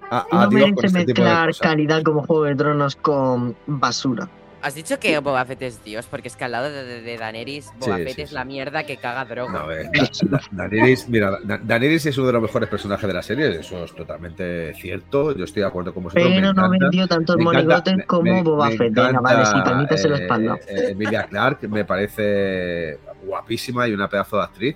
a, 0.10 0.26
a 0.32 0.46
No 0.46 0.48
Dios 0.48 0.72
con 0.72 0.76
merece 0.76 0.88
este 0.88 1.06
tipo 1.06 1.22
de 1.24 1.30
mezclar 1.30 1.48
cosas. 1.50 1.62
calidad 1.62 2.04
como 2.04 2.26
Juego 2.26 2.44
de 2.46 2.56
Tronos 2.56 2.96
con 2.96 3.56
basura. 3.68 4.30
Has 4.66 4.74
dicho 4.74 5.00
que 5.00 5.20
Boba 5.20 5.46
Fett 5.46 5.62
es 5.62 5.84
Dios, 5.84 6.08
porque 6.10 6.28
es 6.28 6.36
que 6.36 6.44
al 6.44 6.52
lado 6.54 6.72
de, 6.72 7.02
de, 7.02 7.18
Daenerys, 7.18 7.72
Boba 7.80 7.98
Sí, 7.98 8.04
Fett 8.04 8.16
sí, 8.16 8.22
es 8.24 8.30
sí. 8.30 8.36
la 8.36 8.46
mierda 8.46 8.84
que 8.84 8.98
caga 8.98 9.24
droga. 9.26 9.54
No, 9.54 9.72
eh, 9.72 9.88
Da- 9.94 10.10
Da- 10.24 10.42
Daenerys, 10.68 11.08
mira, 11.08 11.38
Da- 11.44 11.60
Daenerys 11.62 12.08
es 12.08 12.18
uno 12.18 12.28
de 12.28 12.34
los 12.34 12.42
mejores 12.42 12.68
personajes 12.68 13.08
de 13.08 13.14
la 13.14 13.22
serie, 13.22 13.60
eso 13.60 13.84
es 13.86 13.94
totalmente 13.94 14.74
cierto. 14.74 15.36
Yo 15.38 15.44
estoy 15.46 15.62
de 15.62 15.68
acuerdo 15.68 15.94
con 15.94 16.04
vosotros. 16.06 16.28
me 16.28 16.36
Pero 16.36 16.52
no 16.54 16.66
encanta. 16.66 16.78
vendió 16.80 17.04
encanta- 17.04 17.38
monigotes 17.38 17.96
me- 17.96 18.06
como 18.06 18.22
me- 18.24 18.42
Boba 18.42 18.70
me 18.72 18.78
Fett. 18.78 18.94
Venga, 18.94 19.20
vale, 19.20 19.44
la 19.44 20.18
eh, 20.18 20.22
espalda. 20.22 20.56
eh, 20.68 20.88
Emilia 20.90 21.24
Clark 21.28 21.70
me 21.70 21.86
parece 21.86 22.98
guapísima 23.24 23.88
y 23.88 23.94
una 23.94 24.10
pedazo 24.10 24.38
de 24.38 24.44
actriz. 24.44 24.76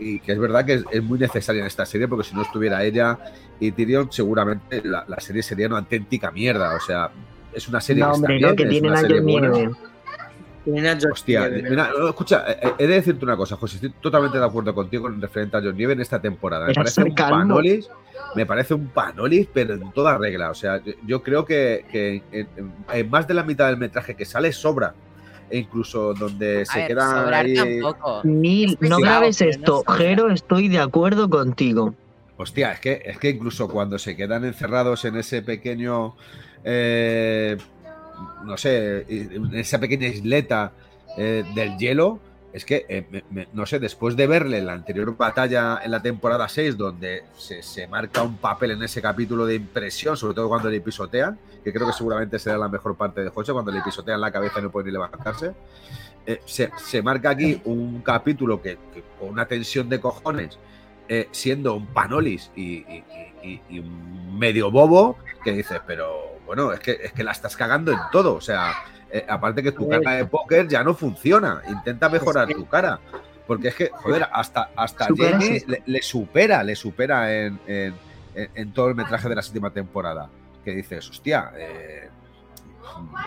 Y 0.00 0.18
que 0.18 0.32
es 0.32 0.38
verdad 0.40 0.64
que 0.66 0.74
es, 0.74 0.84
es 0.90 1.02
muy 1.02 1.18
necesaria 1.18 1.60
en 1.60 1.66
esta 1.68 1.86
serie 1.86 2.08
porque 2.08 2.24
si 2.28 2.34
no 2.34 2.42
estuviera 2.42 2.82
ella 2.82 3.18
y 3.60 3.70
Tyrion, 3.70 4.10
seguramente 4.10 4.82
la, 4.84 5.04
la 5.08 5.20
serie 5.20 5.42
sería 5.42 5.68
una 5.68 5.78
auténtica 5.78 6.30
mierda. 6.32 6.74
O 6.74 6.80
sea, 6.80 7.10
es 7.56 7.68
una 7.68 7.80
serie 7.80 8.02
No, 8.02 8.08
que 8.08 8.12
está 8.12 8.20
hombre, 8.20 8.34
bien, 8.36 8.48
no, 8.50 8.56
que 8.56 8.62
es 8.76 8.82
una 8.82 8.96
serie 8.96 9.20
buena. 9.20 9.76
Hostia, 11.12 11.48
Nieve, 11.48 11.70
mira, 11.70 11.90
no, 11.96 12.08
escucha, 12.08 12.44
eh, 12.48 12.72
he 12.78 12.86
de 12.88 12.94
decirte 12.94 13.24
una 13.24 13.36
cosa, 13.36 13.56
José, 13.56 13.76
estoy 13.76 13.90
totalmente 14.00 14.36
de 14.38 14.44
acuerdo 14.44 14.74
contigo 14.74 15.06
en 15.06 15.20
referente 15.20 15.56
a 15.56 15.60
John 15.62 15.76
Nieve 15.76 15.92
en 15.92 16.00
esta 16.00 16.20
temporada. 16.20 16.66
Me 16.66 16.72
Era 16.72 16.82
parece 16.82 17.04
un 17.04 17.14
panolis, 17.14 17.88
me 18.34 18.46
parece 18.46 18.74
un 18.74 18.88
panolis, 18.88 19.46
pero 19.52 19.74
en 19.74 19.92
toda 19.92 20.18
regla. 20.18 20.50
O 20.50 20.54
sea, 20.54 20.82
yo, 21.06 21.22
creo 21.22 21.44
que, 21.44 21.84
que 21.92 22.22
en, 22.92 23.10
más 23.10 23.28
de 23.28 23.34
la 23.34 23.44
mitad 23.44 23.66
del 23.68 23.76
metraje 23.76 24.16
que 24.16 24.24
sale 24.24 24.52
sobra. 24.52 24.94
E 25.48 25.58
incluso 25.58 26.12
donde 26.14 26.62
A 26.62 26.64
se 26.64 26.78
ver, 26.80 26.88
queda 26.88 27.08
sobrar 27.08 27.44
ahí. 27.44 27.54
tampoco. 27.54 28.22
Es 28.24 28.80
no 28.80 28.98
grabes 28.98 29.38
pero 29.38 29.50
no 29.52 29.56
esto. 29.56 29.76
sobra. 29.86 29.94
Jero, 29.94 30.30
estoy 30.32 30.66
de 30.66 30.80
acuerdo 30.80 31.30
contigo. 31.30 31.94
Hostia, 32.36 32.72
es 32.72 32.80
que, 32.80 33.02
es 33.04 33.18
que 33.18 33.30
incluso 33.30 33.68
cuando 33.68 33.96
se 34.00 34.16
quedan 34.16 34.44
encerrados 34.44 35.04
en 35.04 35.16
ese 35.16 35.42
pequeño. 35.42 36.16
Eh, 36.68 37.56
no 38.44 38.56
sé, 38.56 39.06
esa 39.54 39.78
pequeña 39.78 40.08
isleta 40.08 40.72
eh, 41.16 41.44
del 41.54 41.78
hielo. 41.78 42.18
Es 42.52 42.64
que, 42.64 42.86
eh, 42.88 43.22
no 43.52 43.66
sé, 43.66 43.78
después 43.78 44.16
de 44.16 44.26
verle 44.26 44.62
la 44.62 44.72
anterior 44.72 45.14
batalla 45.16 45.78
en 45.84 45.90
la 45.90 46.00
temporada 46.00 46.48
6, 46.48 46.76
donde 46.76 47.24
se, 47.36 47.86
marca 47.86 48.22
un 48.22 48.38
papel 48.38 48.70
en 48.72 48.82
ese 48.82 49.02
capítulo 49.02 49.44
de 49.44 49.56
impresión, 49.56 50.16
sobre 50.16 50.34
todo 50.34 50.48
cuando 50.48 50.70
le 50.70 50.80
pisotean, 50.80 51.38
que 51.62 51.72
creo 51.72 51.86
que 51.86 51.92
seguramente 51.92 52.38
será 52.38 52.56
la 52.56 52.68
mejor 52.68 52.96
parte 52.96 53.22
de 53.22 53.28
José, 53.28 53.52
cuando 53.52 53.70
le 53.70 53.82
pisotean 53.82 54.20
la 54.20 54.32
cabeza 54.32 54.58
y 54.58 54.62
no 54.62 54.70
puede 54.70 54.86
ni 54.86 54.92
levantarse. 54.92 55.52
se, 56.46 57.02
marca 57.02 57.30
aquí 57.30 57.60
un 57.66 58.00
capítulo 58.00 58.62
que, 58.62 58.78
con 59.20 59.28
una 59.28 59.46
tensión 59.46 59.88
de 59.90 60.00
cojones 60.00 60.58
siendo 61.30 61.74
un 61.74 61.86
panolis 61.86 62.50
y, 62.56 62.78
y- 63.42 63.82
medio 64.32 64.70
bobo 64.70 65.18
que 65.44 65.52
dices, 65.52 65.80
pero 65.86 66.35
bueno, 66.46 66.72
es 66.72 66.80
que, 66.80 66.92
es 67.02 67.12
que 67.12 67.22
la 67.24 67.32
estás 67.32 67.56
cagando 67.56 67.92
en 67.92 67.98
todo. 68.12 68.34
O 68.34 68.40
sea, 68.40 68.72
eh, 69.10 69.26
aparte 69.28 69.62
que 69.62 69.72
tu 69.72 69.88
cara 69.88 70.12
de 70.12 70.24
póker 70.26 70.66
ya 70.68 70.82
no 70.84 70.94
funciona. 70.94 71.62
Intenta 71.68 72.08
mejorar 72.08 72.48
tu 72.48 72.66
cara. 72.66 72.98
Porque 73.46 73.68
es 73.68 73.74
que, 73.74 73.90
joder, 73.90 74.26
hasta, 74.32 74.70
hasta 74.74 75.06
sí. 75.06 75.62
le, 75.68 75.82
le 75.86 76.02
supera, 76.02 76.62
le 76.64 76.74
supera 76.74 77.32
en, 77.34 77.60
en- 77.66 78.72
todo 78.72 78.88
el 78.88 78.94
metraje 78.96 79.28
de 79.28 79.34
la 79.36 79.42
séptima 79.42 79.70
temporada. 79.70 80.28
Que 80.64 80.72
dices, 80.72 81.08
hostia, 81.08 81.52
eh, 81.56 82.08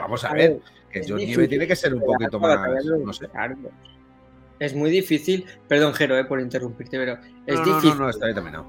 vamos 0.01 0.23
a 0.25 0.33
ver, 0.33 0.59
que 0.91 0.99
es 0.99 1.05
John 1.07 1.17
Nieve 1.17 1.29
difícil 1.31 1.49
tiene 1.49 1.67
que 1.67 1.75
ser 1.75 1.93
un 1.93 2.01
poquito 2.01 2.37
más, 2.39 2.59
no 3.05 3.13
sé. 3.13 3.29
Es 4.59 4.75
muy 4.75 4.89
difícil, 4.89 5.45
perdón 5.69 5.93
Jero, 5.93 6.17
eh, 6.17 6.25
por 6.25 6.41
interrumpirte, 6.41 6.97
pero 6.97 7.17
es 7.45 7.55
No, 7.59 7.65
no, 7.65 7.75
difícil. 7.75 7.89
no, 7.97 8.03
no, 8.03 8.09
está 8.09 8.25
bien 8.25 8.35
terminado. 8.35 8.65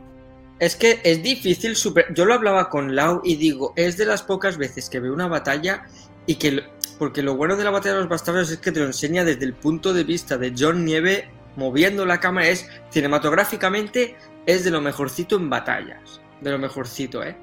Es 0.60 0.76
que 0.76 1.00
es 1.02 1.22
difícil 1.22 1.74
super... 1.74 2.06
Yo 2.14 2.24
lo 2.26 2.34
hablaba 2.34 2.68
con 2.68 2.94
Lau 2.94 3.20
y 3.24 3.34
digo, 3.36 3.72
es 3.76 3.96
de 3.96 4.06
las 4.06 4.22
pocas 4.22 4.56
veces 4.58 4.88
que 4.88 5.00
veo 5.00 5.12
una 5.12 5.26
batalla 5.26 5.84
y 6.26 6.36
que... 6.36 6.52
lo- 6.52 6.62
Porque 6.98 7.22
lo 7.22 7.34
bueno 7.34 7.56
de 7.56 7.64
la 7.64 7.70
batalla 7.70 7.94
de 7.94 8.00
los 8.02 8.08
bastardos 8.10 8.50
es 8.50 8.58
que 8.58 8.70
te 8.70 8.78
lo 8.80 8.86
enseña 8.86 9.24
desde 9.24 9.46
el 9.46 9.54
punto 9.54 9.92
de 9.92 10.04
vista 10.04 10.36
de 10.38 10.52
John 10.56 10.84
Nieve 10.84 11.30
moviendo 11.56 12.04
la 12.06 12.20
cámara. 12.20 12.48
Es 12.48 12.68
cinematográficamente 12.90 14.16
es 14.46 14.64
de 14.64 14.70
lo 14.70 14.80
mejorcito 14.80 15.36
en 15.36 15.48
batallas. 15.50 16.20
De 16.40 16.50
lo 16.50 16.58
mejorcito, 16.58 17.22
¿eh? 17.22 17.36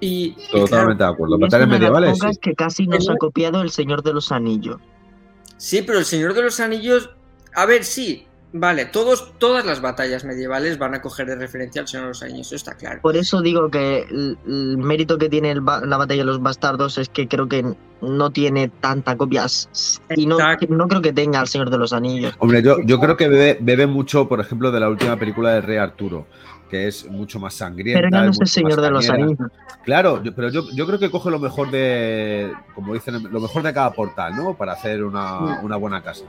Y, 0.00 0.36
y 0.38 0.50
Totalmente 0.52 0.68
claro, 0.68 0.94
de 0.94 1.04
acuerdo. 1.04 1.38
Batallas 1.38 1.68
las 1.68 1.78
medievales, 1.78 2.18
pocas 2.18 2.34
sí. 2.34 2.40
que 2.40 2.54
casi 2.54 2.86
nos 2.86 3.08
ha 3.08 3.16
copiado 3.16 3.62
el 3.62 3.70
Señor 3.70 4.02
de 4.04 4.12
los 4.12 4.30
Anillos. 4.30 4.76
Sí, 5.56 5.82
pero 5.82 5.98
el 5.98 6.04
Señor 6.04 6.34
de 6.34 6.42
los 6.42 6.60
Anillos. 6.60 7.10
A 7.54 7.66
ver, 7.66 7.82
sí. 7.84 8.27
Vale, 8.50 8.86
todos, 8.86 9.34
todas 9.38 9.66
las 9.66 9.82
batallas 9.82 10.24
medievales 10.24 10.78
van 10.78 10.94
a 10.94 11.02
coger 11.02 11.26
de 11.26 11.36
referencia 11.36 11.82
al 11.82 11.88
Señor 11.88 12.04
de 12.04 12.08
los 12.08 12.22
Anillos, 12.22 12.46
eso 12.46 12.56
está 12.56 12.74
claro. 12.76 13.00
Por 13.02 13.14
eso 13.16 13.42
digo 13.42 13.70
que 13.70 14.06
el, 14.10 14.38
el 14.46 14.78
mérito 14.78 15.18
que 15.18 15.28
tiene 15.28 15.50
el 15.50 15.60
ba- 15.60 15.84
la 15.84 15.98
batalla 15.98 16.22
de 16.22 16.26
los 16.26 16.40
bastardos 16.42 16.96
es 16.96 17.10
que 17.10 17.28
creo 17.28 17.46
que 17.46 17.74
no 18.00 18.30
tiene 18.30 18.68
tanta 18.68 19.16
copia. 19.18 19.44
S- 19.44 20.00
Y 20.16 20.24
no, 20.24 20.38
no 20.70 20.88
creo 20.88 21.02
que 21.02 21.12
tenga 21.12 21.40
el 21.42 21.46
Señor 21.48 21.68
de 21.68 21.76
los 21.76 21.92
Anillos. 21.92 22.32
Hombre, 22.38 22.62
yo, 22.62 22.80
yo 22.84 22.98
creo 23.00 23.18
que 23.18 23.28
bebe, 23.28 23.58
bebe 23.60 23.86
mucho, 23.86 24.26
por 24.28 24.40
ejemplo, 24.40 24.70
de 24.70 24.80
la 24.80 24.88
última 24.88 25.16
película 25.18 25.50
de 25.52 25.60
Rey 25.60 25.76
Arturo, 25.76 26.26
que 26.70 26.88
es 26.88 27.06
mucho 27.10 27.38
más 27.38 27.52
sangrienta. 27.52 28.00
Pero 28.00 28.10
ya 28.10 28.24
no 28.24 28.30
es 28.30 28.36
el 28.36 28.40
mucho 28.40 28.46
Señor 28.52 28.76
más 28.76 28.82
de 28.82 28.90
los. 28.90 29.10
Anillos. 29.10 29.38
Claro, 29.84 30.22
yo- 30.22 30.34
pero 30.34 30.48
yo, 30.48 30.62
yo 30.72 30.86
creo 30.86 30.98
que 30.98 31.10
coge 31.10 31.30
lo 31.30 31.38
mejor 31.38 31.70
de, 31.70 32.50
como 32.74 32.94
dicen, 32.94 33.22
lo 33.30 33.40
mejor 33.40 33.62
de 33.62 33.74
cada 33.74 33.92
portal, 33.92 34.34
¿no? 34.36 34.54
Para 34.54 34.72
hacer 34.72 35.04
una, 35.04 35.60
una 35.60 35.76
buena 35.76 36.02
casa. 36.02 36.24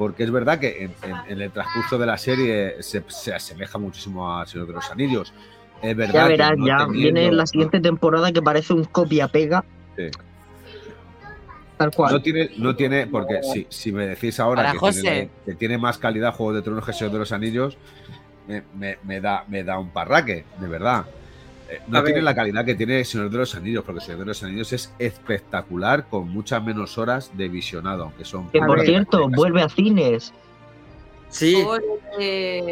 Porque 0.00 0.22
es 0.24 0.30
verdad 0.30 0.58
que 0.58 0.84
en, 0.84 0.94
en- 1.02 1.32
en 1.32 1.42
el 1.42 1.50
transcurso 1.50 1.98
de 1.98 2.06
la 2.06 2.16
serie 2.16 2.82
se, 2.82 3.04
se 3.08 3.34
asemeja 3.34 3.76
muchísimo 3.76 4.34
a 4.34 4.46
Señor 4.46 4.66
de 4.68 4.72
los 4.72 4.90
Anillos. 4.90 5.30
Es 5.82 5.94
verdad 5.94 6.14
Ya 6.14 6.26
verás, 6.26 6.52
no 6.56 6.66
ya 6.66 6.76
teniendo- 6.78 6.92
viene 7.20 7.32
la 7.32 7.46
siguiente 7.46 7.80
temporada 7.80 8.32
que 8.32 8.40
parece 8.40 8.72
un 8.72 8.84
copia-pega. 8.84 9.62
Sí. 9.98 10.04
Tal 11.76 11.90
cual. 11.90 12.14
No 12.14 12.22
tiene, 12.22 12.50
no 12.56 12.74
tiene, 12.74 13.06
porque 13.08 13.42
si, 13.42 13.66
si 13.68 13.92
me 13.92 14.06
decís 14.06 14.40
ahora 14.40 14.62
Para 14.62 14.72
que 14.72 14.78
José. 14.78 15.00
tiene, 15.02 15.30
que 15.44 15.54
tiene 15.54 15.76
más 15.76 15.98
calidad 15.98 16.32
Juego 16.34 16.54
de 16.54 16.62
Tronos 16.62 16.86
que 16.86 16.94
Señor 16.94 17.12
de 17.12 17.18
los 17.18 17.32
Anillos, 17.32 17.76
me, 18.48 18.62
me- 18.78 18.96
me 19.04 19.20
da, 19.20 19.44
me 19.48 19.64
da 19.64 19.78
un 19.78 19.90
parraque, 19.90 20.46
de 20.58 20.66
verdad. 20.66 21.04
No 21.88 21.98
A 21.98 22.02
tiene 22.04 22.16
ver. 22.16 22.24
la 22.24 22.34
calidad 22.34 22.64
que 22.64 22.74
tiene 22.74 23.04
Señor 23.04 23.30
de 23.30 23.38
los 23.38 23.54
Anillos, 23.54 23.84
porque 23.84 24.00
Señor 24.00 24.20
de 24.20 24.26
los 24.26 24.42
Anillos 24.42 24.72
es 24.72 24.92
espectacular 24.98 26.08
con 26.08 26.28
muchas 26.28 26.62
menos 26.62 26.98
horas 26.98 27.30
de 27.36 27.48
visionado, 27.48 28.04
aunque 28.04 28.24
son. 28.24 28.50
Que 28.50 28.58
por 28.60 28.80
cierto, 28.82 29.28
vuelve 29.28 29.62
a 29.62 29.68
cines. 29.68 30.32
Sí, 31.28 31.64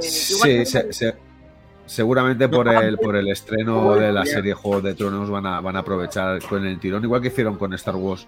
Sí, 0.00 0.66
se- 0.66 1.14
seguramente 1.88 2.48
por 2.48 2.68
el, 2.68 2.96
por 2.98 3.16
el 3.16 3.28
estreno 3.28 3.94
de 3.96 4.12
la 4.12 4.24
serie 4.24 4.54
Juego 4.54 4.80
de 4.82 4.94
Tronos 4.94 5.28
van 5.30 5.46
a, 5.46 5.60
van 5.60 5.74
a 5.76 5.80
aprovechar 5.80 6.40
con 6.42 6.64
el 6.66 6.78
tirón, 6.78 7.02
igual 7.02 7.20
que 7.22 7.28
hicieron 7.28 7.56
con 7.56 7.72
Star 7.74 7.96
Wars 7.96 8.26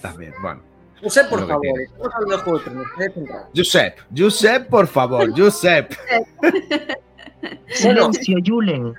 También, 0.00 0.32
bueno. 0.42 0.60
José, 1.02 1.24
por 1.24 1.40
favor, 1.46 1.64
estamos 1.80 2.14
hablando 2.14 2.36
de 2.36 2.42
Juego 2.42 2.58
de. 2.60 2.64
Josep, 3.56 3.98
Josep, 4.16 4.68
por 4.68 4.86
favor, 4.86 5.28
Josep. 5.36 5.92
Silencio, 7.68 8.38
Julen. 8.44 8.94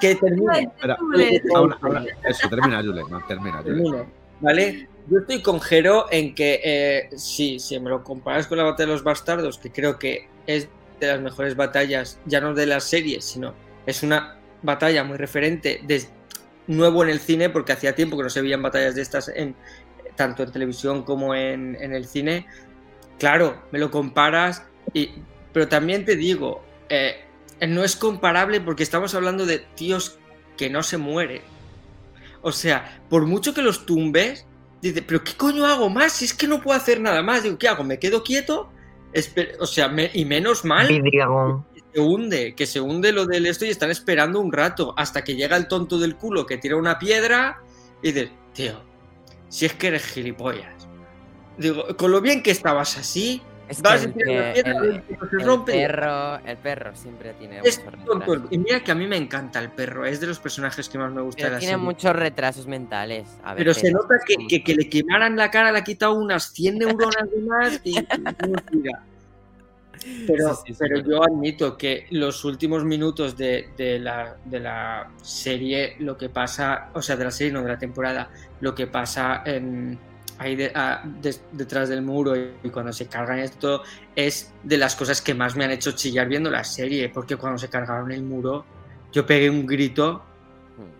Que 0.00 0.14
termine. 0.16 0.60
Espera, 0.60 0.96
Julen. 0.98 1.42
ahora- 1.54 1.78
ahora- 1.80 2.04
eso, 2.24 2.48
termina, 2.48 2.82
Julen, 2.82 3.04
no, 3.10 3.24
termina, 3.26 3.62
Julen. 3.62 4.04
¿Vale? 4.40 4.88
Yo 5.08 5.20
estoy 5.20 5.40
con 5.40 5.60
Jero 5.60 6.06
en 6.10 6.34
que 6.34 6.60
eh, 6.64 7.08
sí, 7.16 7.58
si 7.60 7.78
me 7.78 7.90
lo 7.90 8.02
comparas 8.02 8.46
con 8.48 8.58
la 8.58 8.64
batalla 8.64 8.86
de 8.88 8.92
los 8.92 9.04
bastardos, 9.04 9.58
que 9.58 9.70
creo 9.70 9.98
que 9.98 10.28
es 10.46 10.68
de 11.00 11.06
las 11.06 11.20
mejores 11.20 11.54
batallas, 11.54 12.18
ya 12.26 12.40
no 12.40 12.54
de 12.54 12.66
las 12.66 12.84
series, 12.84 13.24
sino 13.24 13.54
es 13.86 14.02
una 14.02 14.36
batalla 14.62 15.04
muy 15.04 15.16
referente, 15.16 15.80
de, 15.84 16.02
nuevo 16.66 17.04
en 17.04 17.10
el 17.10 17.20
cine, 17.20 17.50
porque 17.50 17.72
hacía 17.72 17.94
tiempo 17.94 18.16
que 18.16 18.24
no 18.24 18.30
se 18.30 18.42
veían 18.42 18.62
batallas 18.62 18.94
de 18.94 19.02
estas 19.02 19.28
en 19.28 19.54
tanto 20.16 20.42
en 20.42 20.50
televisión 20.50 21.02
como 21.02 21.34
en, 21.34 21.76
en 21.80 21.92
el 21.94 22.06
cine. 22.06 22.46
Claro, 23.18 23.62
me 23.70 23.78
lo 23.78 23.90
comparas, 23.90 24.64
y, 24.92 25.10
pero 25.52 25.68
también 25.68 26.04
te 26.04 26.16
digo, 26.16 26.64
eh, 26.88 27.25
no 27.60 27.84
es 27.84 27.96
comparable 27.96 28.60
porque 28.60 28.82
estamos 28.82 29.14
hablando 29.14 29.46
de 29.46 29.58
tíos 29.58 30.18
que 30.56 30.70
no 30.70 30.82
se 30.82 30.96
mueren. 30.98 31.42
O 32.42 32.52
sea, 32.52 33.00
por 33.08 33.26
mucho 33.26 33.54
que 33.54 33.62
los 33.62 33.86
tumbes, 33.86 34.46
dice, 34.82 35.02
pero 35.02 35.22
¿qué 35.24 35.34
coño 35.34 35.66
hago 35.66 35.88
más? 35.90 36.12
Si 36.12 36.24
es 36.26 36.34
que 36.34 36.46
no 36.46 36.60
puedo 36.60 36.76
hacer 36.78 37.00
nada 37.00 37.22
más. 37.22 37.42
Digo, 37.42 37.58
¿qué 37.58 37.68
hago? 37.68 37.82
¿Me 37.84 37.98
quedo 37.98 38.22
quieto? 38.22 38.70
O 39.60 39.66
sea, 39.66 39.88
me- 39.88 40.10
y 40.12 40.24
menos 40.24 40.64
mal 40.64 40.86
que 41.74 41.80
se 41.94 42.00
hunde, 42.00 42.54
que 42.54 42.66
se 42.66 42.80
hunde 42.80 43.12
lo 43.12 43.24
del 43.26 43.46
esto 43.46 43.64
y 43.64 43.70
están 43.70 43.90
esperando 43.90 44.40
un 44.40 44.52
rato 44.52 44.92
hasta 44.96 45.24
que 45.24 45.34
llega 45.36 45.56
el 45.56 45.68
tonto 45.68 45.98
del 45.98 46.16
culo 46.16 46.44
que 46.44 46.58
tira 46.58 46.76
una 46.76 46.98
piedra 46.98 47.60
y 48.02 48.12
dices, 48.12 48.30
tío, 48.52 48.82
si 49.48 49.64
es 49.66 49.72
que 49.72 49.86
eres 49.88 50.04
gilipollas. 50.04 50.86
Digo, 51.56 51.96
con 51.96 52.10
lo 52.10 52.20
bien 52.20 52.42
que 52.42 52.50
estabas 52.50 52.98
así, 52.98 53.40
Es 53.68 53.82
que 53.82 53.94
el, 53.94 54.12
que- 54.14 54.24
piedra 54.24 54.52
el- 54.84 55.02
se 55.30 55.36
el 55.36 55.44
rompe. 55.44 55.72
perro, 55.72 56.36
el 56.44 56.56
perro 56.56 56.94
siempre 56.94 57.32
tiene 57.34 57.60
Es 57.64 57.82
muchos 57.84 57.92
retrasos. 58.18 58.42
Y 58.52 58.58
mira 58.58 58.80
que 58.84 58.92
a 58.92 58.94
mí 58.94 59.06
me 59.06 59.16
encanta 59.16 59.58
el 59.58 59.70
perro, 59.70 60.04
es 60.06 60.20
de 60.20 60.26
los 60.28 60.38
personajes 60.38 60.88
que 60.88 60.98
más 60.98 61.12
me 61.12 61.20
gusta 61.22 61.42
Pero 61.42 61.52
la 61.54 61.58
tiene 61.58 61.72
serie. 61.74 61.84
muchos 61.84 62.14
retrasos 62.14 62.66
mentales. 62.66 63.26
a 63.42 63.54
Pero 63.56 63.74
se 63.74 63.90
nota 63.90 64.14
que, 64.26 64.36
que, 64.48 64.62
que 64.62 64.74
le 64.74 64.88
quemaran 64.88 65.36
la 65.36 65.50
cara, 65.50 65.72
le 65.72 65.78
ha 65.78 65.84
quitado 65.84 66.14
unas 66.14 66.52
100 66.52 66.78
neuronas 66.78 67.30
de 67.30 67.40
más 67.42 67.80
y. 67.82 67.96
Pero, 70.26 70.54
Sí, 70.54 70.60
sí, 70.66 70.72
sí, 70.72 70.78
pero 70.78 70.96
pero- 71.02 71.08
yo 71.10 71.22
admito 71.24 71.76
que 71.76 72.06
los 72.10 72.44
últimos 72.44 72.84
minutos 72.84 73.36
de, 73.36 73.70
de 73.76 73.98
la, 73.98 74.36
de 74.44 74.60
la 74.60 75.10
serie, 75.22 75.96
lo 75.98 76.16
que 76.16 76.28
pasa, 76.28 76.90
o 76.94 77.00
sea, 77.02 77.16
de 77.16 77.24
la 77.24 77.30
serie, 77.30 77.52
no 77.52 77.62
de 77.62 77.68
la 77.68 77.78
temporada, 77.78 78.28
lo 78.60 78.74
que 78.74 78.86
pasa 78.86 79.42
en, 79.44 79.98
ahí 80.38 80.56
de- 80.56 80.72
a- 80.74 81.02
des- 81.04 81.42
detrás 81.52 81.88
del 81.88 82.02
muro 82.02 82.36
y, 82.36 82.50
y 82.62 82.70
cuando 82.70 82.92
se 82.92 83.06
cargan 83.06 83.38
esto, 83.38 83.82
es 84.14 84.52
de 84.62 84.76
las 84.78 84.94
cosas 84.96 85.20
que 85.22 85.34
más 85.34 85.56
me 85.56 85.64
han 85.64 85.70
hecho 85.70 85.92
chillar 85.92 86.28
viendo 86.28 86.50
la 86.50 86.64
serie, 86.64 87.08
porque 87.08 87.36
cuando 87.36 87.58
se 87.58 87.68
cargaron 87.68 88.10
el 88.12 88.22
muro, 88.22 88.64
yo 89.12 89.24
pegué 89.26 89.48
un 89.50 89.66
grito. 89.66 90.22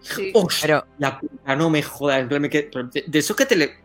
Sí. 0.01 0.31
¡Hostia! 0.35 0.61
Pero 0.63 0.87
La 0.99 1.21
puta, 1.21 1.55
no 1.57 1.69
me 1.71 1.83
jodas. 1.83 2.27
me 2.31 2.49
quedé- 2.49 2.71
de, 2.93 3.05
de 3.07 3.19
eso 3.19 3.37
que 3.37 3.45
te, 3.47 3.57
le- 3.57 3.77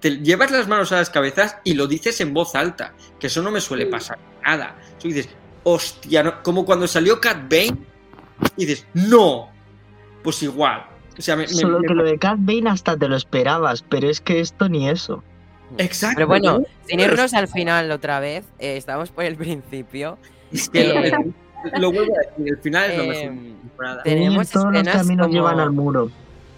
te 0.00 0.18
llevas 0.18 0.50
las 0.50 0.68
manos 0.68 0.92
a 0.92 0.96
las 0.96 1.10
cabezas 1.10 1.56
y 1.64 1.74
lo 1.74 1.86
dices 1.86 2.20
en 2.20 2.34
voz 2.34 2.54
alta, 2.54 2.92
que 3.18 3.28
eso 3.28 3.42
no 3.42 3.50
me 3.50 3.60
suele 3.60 3.84
Sí. 3.86 3.90
pasar 3.90 4.18
nada. 4.44 4.76
Tú 5.00 5.08
dices, 5.08 5.28
hostia, 5.64 6.22
no- 6.22 6.42
como 6.42 6.64
cuando 6.66 6.86
salió 6.86 7.20
Cat 7.20 7.42
Bane 7.50 7.76
y 8.56 8.66
dices, 8.66 8.86
no, 8.94 9.50
pues 10.22 10.42
igual. 10.42 10.84
O 11.18 11.22
sea, 11.22 11.36
me, 11.36 11.42
me- 11.42 11.48
Solo 11.48 11.80
me- 11.80 11.88
que 11.88 11.94
lo 11.94 12.04
de 12.04 12.18
Cat 12.18 12.36
Bane 12.40 12.70
hasta 12.70 12.96
te 12.96 13.08
lo 13.08 13.16
esperabas, 13.16 13.82
pero 13.82 14.08
es 14.08 14.20
que 14.20 14.40
esto 14.40 14.68
ni 14.68 14.88
eso. 14.88 15.22
Exacto. 15.76 16.14
Pero 16.16 16.26
bueno, 16.28 16.58
¿no? 16.60 16.64
sin 16.86 17.00
irnos 17.00 17.34
al 17.34 17.48
final 17.48 17.90
otra 17.90 18.20
vez, 18.20 18.44
eh, 18.58 18.76
estamos 18.76 19.10
por 19.10 19.24
el 19.24 19.36
principio. 19.36 20.16
Es 20.52 20.68
que 20.70 20.84
lo, 20.94 21.04
eh, 21.04 21.12
lo 21.78 21.92
vuelvo 21.92 22.14
a 22.14 22.28
decir, 22.30 22.48
el 22.54 22.58
final 22.58 22.90
es 22.90 22.96
lo 22.98 23.04
mejor 23.04 23.24
eh, 23.24 24.00
tenemos 24.04 24.50
todos 24.50 24.66
los 24.66 24.74
escenas 24.76 24.96
caminos 24.96 25.26
como- 25.26 25.34
llevan 25.36 25.60
al 25.60 25.72
muro. 25.72 26.10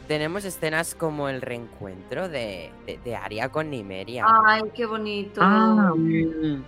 Tenemos 0.06 0.44
escenas 0.44 0.94
como 0.96 1.28
el 1.28 1.40
reencuentro 1.40 2.28
de, 2.28 2.70
de, 2.84 2.98
de 3.04 3.14
Arya 3.16 3.48
con 3.48 3.70
Nimeria. 3.70 4.26
Ay, 4.44 4.62
qué 4.74 4.84
bonito. 4.84 5.40
Ah, 5.42 5.92
Mm, 5.96 6.62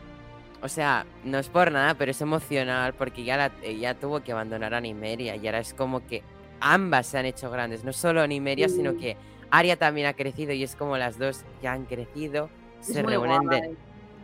O 0.62 0.68
sea, 0.68 1.04
no 1.24 1.38
es 1.38 1.48
por 1.48 1.72
nada, 1.72 1.94
pero 1.94 2.12
es 2.12 2.20
emocional 2.20 2.94
porque 2.94 3.24
ya 3.24 3.36
la, 3.36 3.50
ella 3.64 3.94
tuvo 3.94 4.20
que 4.22 4.30
abandonar 4.30 4.74
a 4.74 4.80
Nimeria 4.80 5.34
y 5.34 5.44
ahora 5.46 5.58
es 5.58 5.74
como 5.74 6.06
que 6.06 6.22
ambas 6.62 7.06
se 7.08 7.18
han 7.18 7.26
hecho 7.26 7.50
grandes. 7.50 7.84
No 7.84 7.92
solo 7.92 8.26
Nimeria, 8.26 8.68
sino 8.68 8.96
que 8.96 9.16
Arya 9.50 9.76
también 9.76 10.06
ha 10.06 10.14
crecido 10.14 10.52
y 10.52 10.62
es 10.62 10.76
como 10.76 10.96
las 10.96 11.18
dos 11.18 11.42
ya 11.62 11.72
han 11.72 11.84
crecido, 11.84 12.48
Es 12.80 12.86
se 12.86 13.02
reúnen 13.02 13.46
de. 13.48 13.74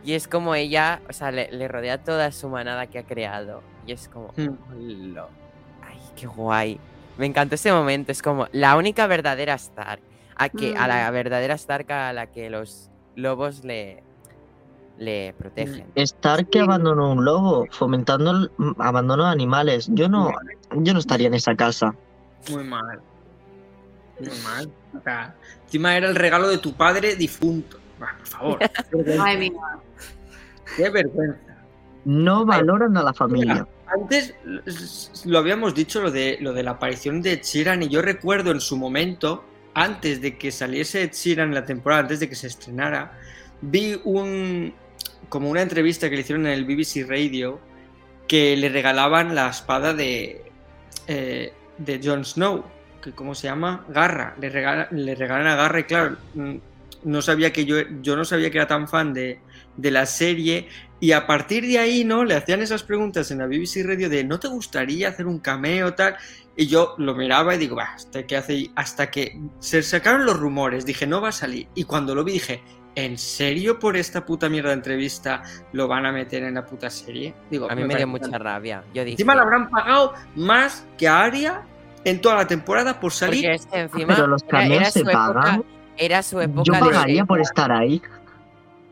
Y 0.03 0.13
es 0.13 0.27
como 0.27 0.55
ella, 0.55 1.01
o 1.09 1.13
sea, 1.13 1.29
le, 1.31 1.51
le 1.51 1.67
rodea 1.67 1.97
toda 2.03 2.31
su 2.31 2.47
manada 2.49 2.87
que 2.87 2.99
ha 2.99 3.03
creado. 3.03 3.61
Y 3.85 3.91
es 3.91 4.07
como, 4.09 4.29
Hmm. 4.37 4.55
"Hola". 4.71 5.27
ay, 5.85 5.99
qué 6.15 6.25
guay. 6.25 6.79
Me 7.17 7.25
encantó 7.25 7.55
ese 7.55 7.71
momento. 7.73 8.11
Es 8.13 8.21
como 8.21 8.47
la 8.53 8.77
única 8.77 9.05
verdadera 9.07 9.55
Stark. 9.55 10.01
A, 10.37 10.47
que, 10.47 10.73
a 10.77 10.87
la 10.87 11.11
verdadera 11.11 11.55
Stark 11.55 11.91
a 11.91 12.13
la 12.13 12.27
que 12.27 12.49
los 12.49 12.89
lobos 13.17 13.65
le, 13.65 14.01
le 14.97 15.33
protegen. 15.37 15.85
Stark 15.95 16.49
que 16.49 16.61
abandonó 16.61 17.11
un 17.11 17.25
lobo, 17.25 17.65
fomentando 17.71 18.31
el 18.31 18.51
mm, 18.57 18.81
abandono 18.81 19.25
de 19.25 19.31
animales. 19.31 19.89
Yo 19.91 20.07
no, 20.07 20.31
yo 20.77 20.93
no 20.93 20.99
estaría 20.99 21.27
en 21.27 21.33
esa 21.33 21.55
casa. 21.55 21.93
Muy 22.49 22.63
mal. 22.63 23.01
Muy 24.19 24.37
mal. 24.43 24.71
O 24.97 25.01
sea, 25.01 25.35
encima 25.65 25.95
era 25.95 26.09
el 26.09 26.15
regalo 26.15 26.47
de 26.47 26.57
tu 26.57 26.73
padre 26.73 27.15
difunto. 27.15 27.77
Bah, 27.99 28.15
por 28.17 28.27
favor. 28.27 28.59
Madre 29.17 29.37
mía. 29.37 29.51
Qué 30.75 30.89
vergüenza. 30.89 31.39
No 32.05 32.45
valoran 32.45 32.95
a 32.97 33.03
la 33.03 33.13
familia. 33.13 33.67
Antes 33.87 34.35
lo 35.25 35.39
habíamos 35.39 35.73
dicho 35.73 36.01
lo 36.01 36.11
de 36.11 36.37
lo 36.39 36.53
de 36.53 36.63
la 36.63 36.71
aparición 36.71 37.21
de 37.21 37.41
Sheeran 37.43 37.83
y 37.83 37.89
yo 37.89 38.01
recuerdo 38.01 38.51
en 38.51 38.61
su 38.61 38.77
momento, 38.77 39.43
antes 39.73 40.21
de 40.21 40.37
que 40.37 40.51
saliese 40.51 41.09
Sheeran 41.11 41.49
en 41.49 41.55
la 41.55 41.65
temporada, 41.65 42.01
antes 42.01 42.19
de 42.19 42.29
que 42.29 42.35
se 42.35 42.47
estrenara, 42.47 43.17
vi 43.61 43.99
un 44.05 44.73
como 45.27 45.49
una 45.49 45.61
entrevista 45.61 46.09
que 46.09 46.15
le 46.15 46.21
hicieron 46.21 46.45
en 46.47 46.53
el 46.53 46.65
BBC 46.65 47.07
Radio 47.07 47.59
que 48.27 48.55
le 48.55 48.69
regalaban 48.69 49.35
la 49.35 49.49
espada 49.49 49.93
de 49.93 50.51
eh, 51.07 51.53
de 51.79 51.99
Jon 52.03 52.23
Snow, 52.25 52.63
que 53.01 53.11
cómo 53.13 53.33
se 53.33 53.47
llama, 53.47 53.85
Garra, 53.89 54.35
le 54.39 54.49
regala- 54.49 54.87
le 54.91 55.15
regalan 55.15 55.47
a 55.47 55.55
Garra 55.55 55.79
y 55.79 55.83
claro, 55.85 56.17
mm, 56.35 56.55
no 57.05 57.21
sabía 57.21 57.53
que 57.53 57.65
yo 57.65 57.77
yo 58.01 58.15
no 58.17 58.25
sabía 58.25 58.51
que 58.51 58.57
era 58.57 58.67
tan 58.67 58.87
fan 58.87 59.13
de 59.13 59.39
de 59.77 59.91
la 59.91 60.05
serie 60.05 60.67
y 60.99 61.13
a 61.13 61.25
partir 61.25 61.65
de 61.65 61.79
ahí, 61.79 62.03
¿no? 62.03 62.25
Le 62.25 62.35
hacían 62.35 62.61
esas 62.61 62.83
preguntas 62.83 63.31
en 63.31 63.37
la 63.37 63.45
BBC 63.47 63.83
Radio 63.83 64.09
de 64.09 64.25
¿no 64.25 64.37
te 64.39 64.49
gustaría 64.49 65.07
hacer 65.07 65.25
un 65.25 65.39
cameo 65.39 65.93
tal? 65.93 66.17
Y 66.57 66.67
yo 66.67 66.95
lo 66.97 67.15
miraba 67.15 67.55
y 67.55 67.57
digo, 67.57 67.77
"Bah, 67.77 67.93
hasta 67.95 68.27
que 68.27 68.35
hace 68.35 68.69
hasta 68.75 69.09
que 69.09 69.39
se 69.59 69.81
sacaron 69.81 70.25
los 70.25 70.37
rumores, 70.37 70.85
dije, 70.85 71.07
no 71.07 71.21
va 71.21 71.29
a 71.29 71.31
salir. 71.31 71.67
Y 71.73 71.85
cuando 71.85 72.13
lo 72.13 72.25
vi 72.25 72.33
dije, 72.33 72.61
¿en 72.95 73.17
serio 73.17 73.79
por 73.79 73.95
esta 73.95 74.25
puta 74.25 74.49
mierda 74.49 74.69
de 74.69 74.75
entrevista 74.75 75.43
lo 75.73 75.87
van 75.87 76.05
a 76.05 76.11
meter 76.11 76.43
en 76.43 76.55
la 76.55 76.65
puta 76.65 76.89
serie? 76.89 77.33
Digo, 77.49 77.65
A 77.69 77.75
mí 77.75 77.81
me 77.83 77.95
dio 77.95 78.05
parece- 78.07 78.27
mucha 78.27 78.37
rabia. 78.37 78.83
Yo 78.93 79.03
dije, 79.03 79.13
Encima 79.13 79.35
le 79.35 79.41
habrán 79.41 79.69
pagado 79.69 80.13
más 80.35 80.85
que 80.97 81.07
a 81.07 81.21
Aria 81.23 81.61
en 82.03 82.19
toda 82.21 82.35
la 82.35 82.47
temporada 82.47 82.99
por 82.99 83.11
salir. 83.11 83.43
porque 83.43 83.55
es 83.55 83.65
que 83.65 83.79
encima 83.79 84.15
Pero 84.15 84.27
los 84.27 84.43
era- 84.43 84.59
era 84.65 84.69
cameos 84.75 84.93
se 84.93 84.99
época- 84.99 85.33
pagan. 85.33 85.63
Era 85.97 86.23
su 86.23 86.39
época 86.39 86.63
Yo 86.65 86.73
de 86.73 86.79
pagaría 86.79 87.21
Shape- 87.23 87.27
por 87.27 87.39
estar 87.41 87.71
ahí. 87.71 88.01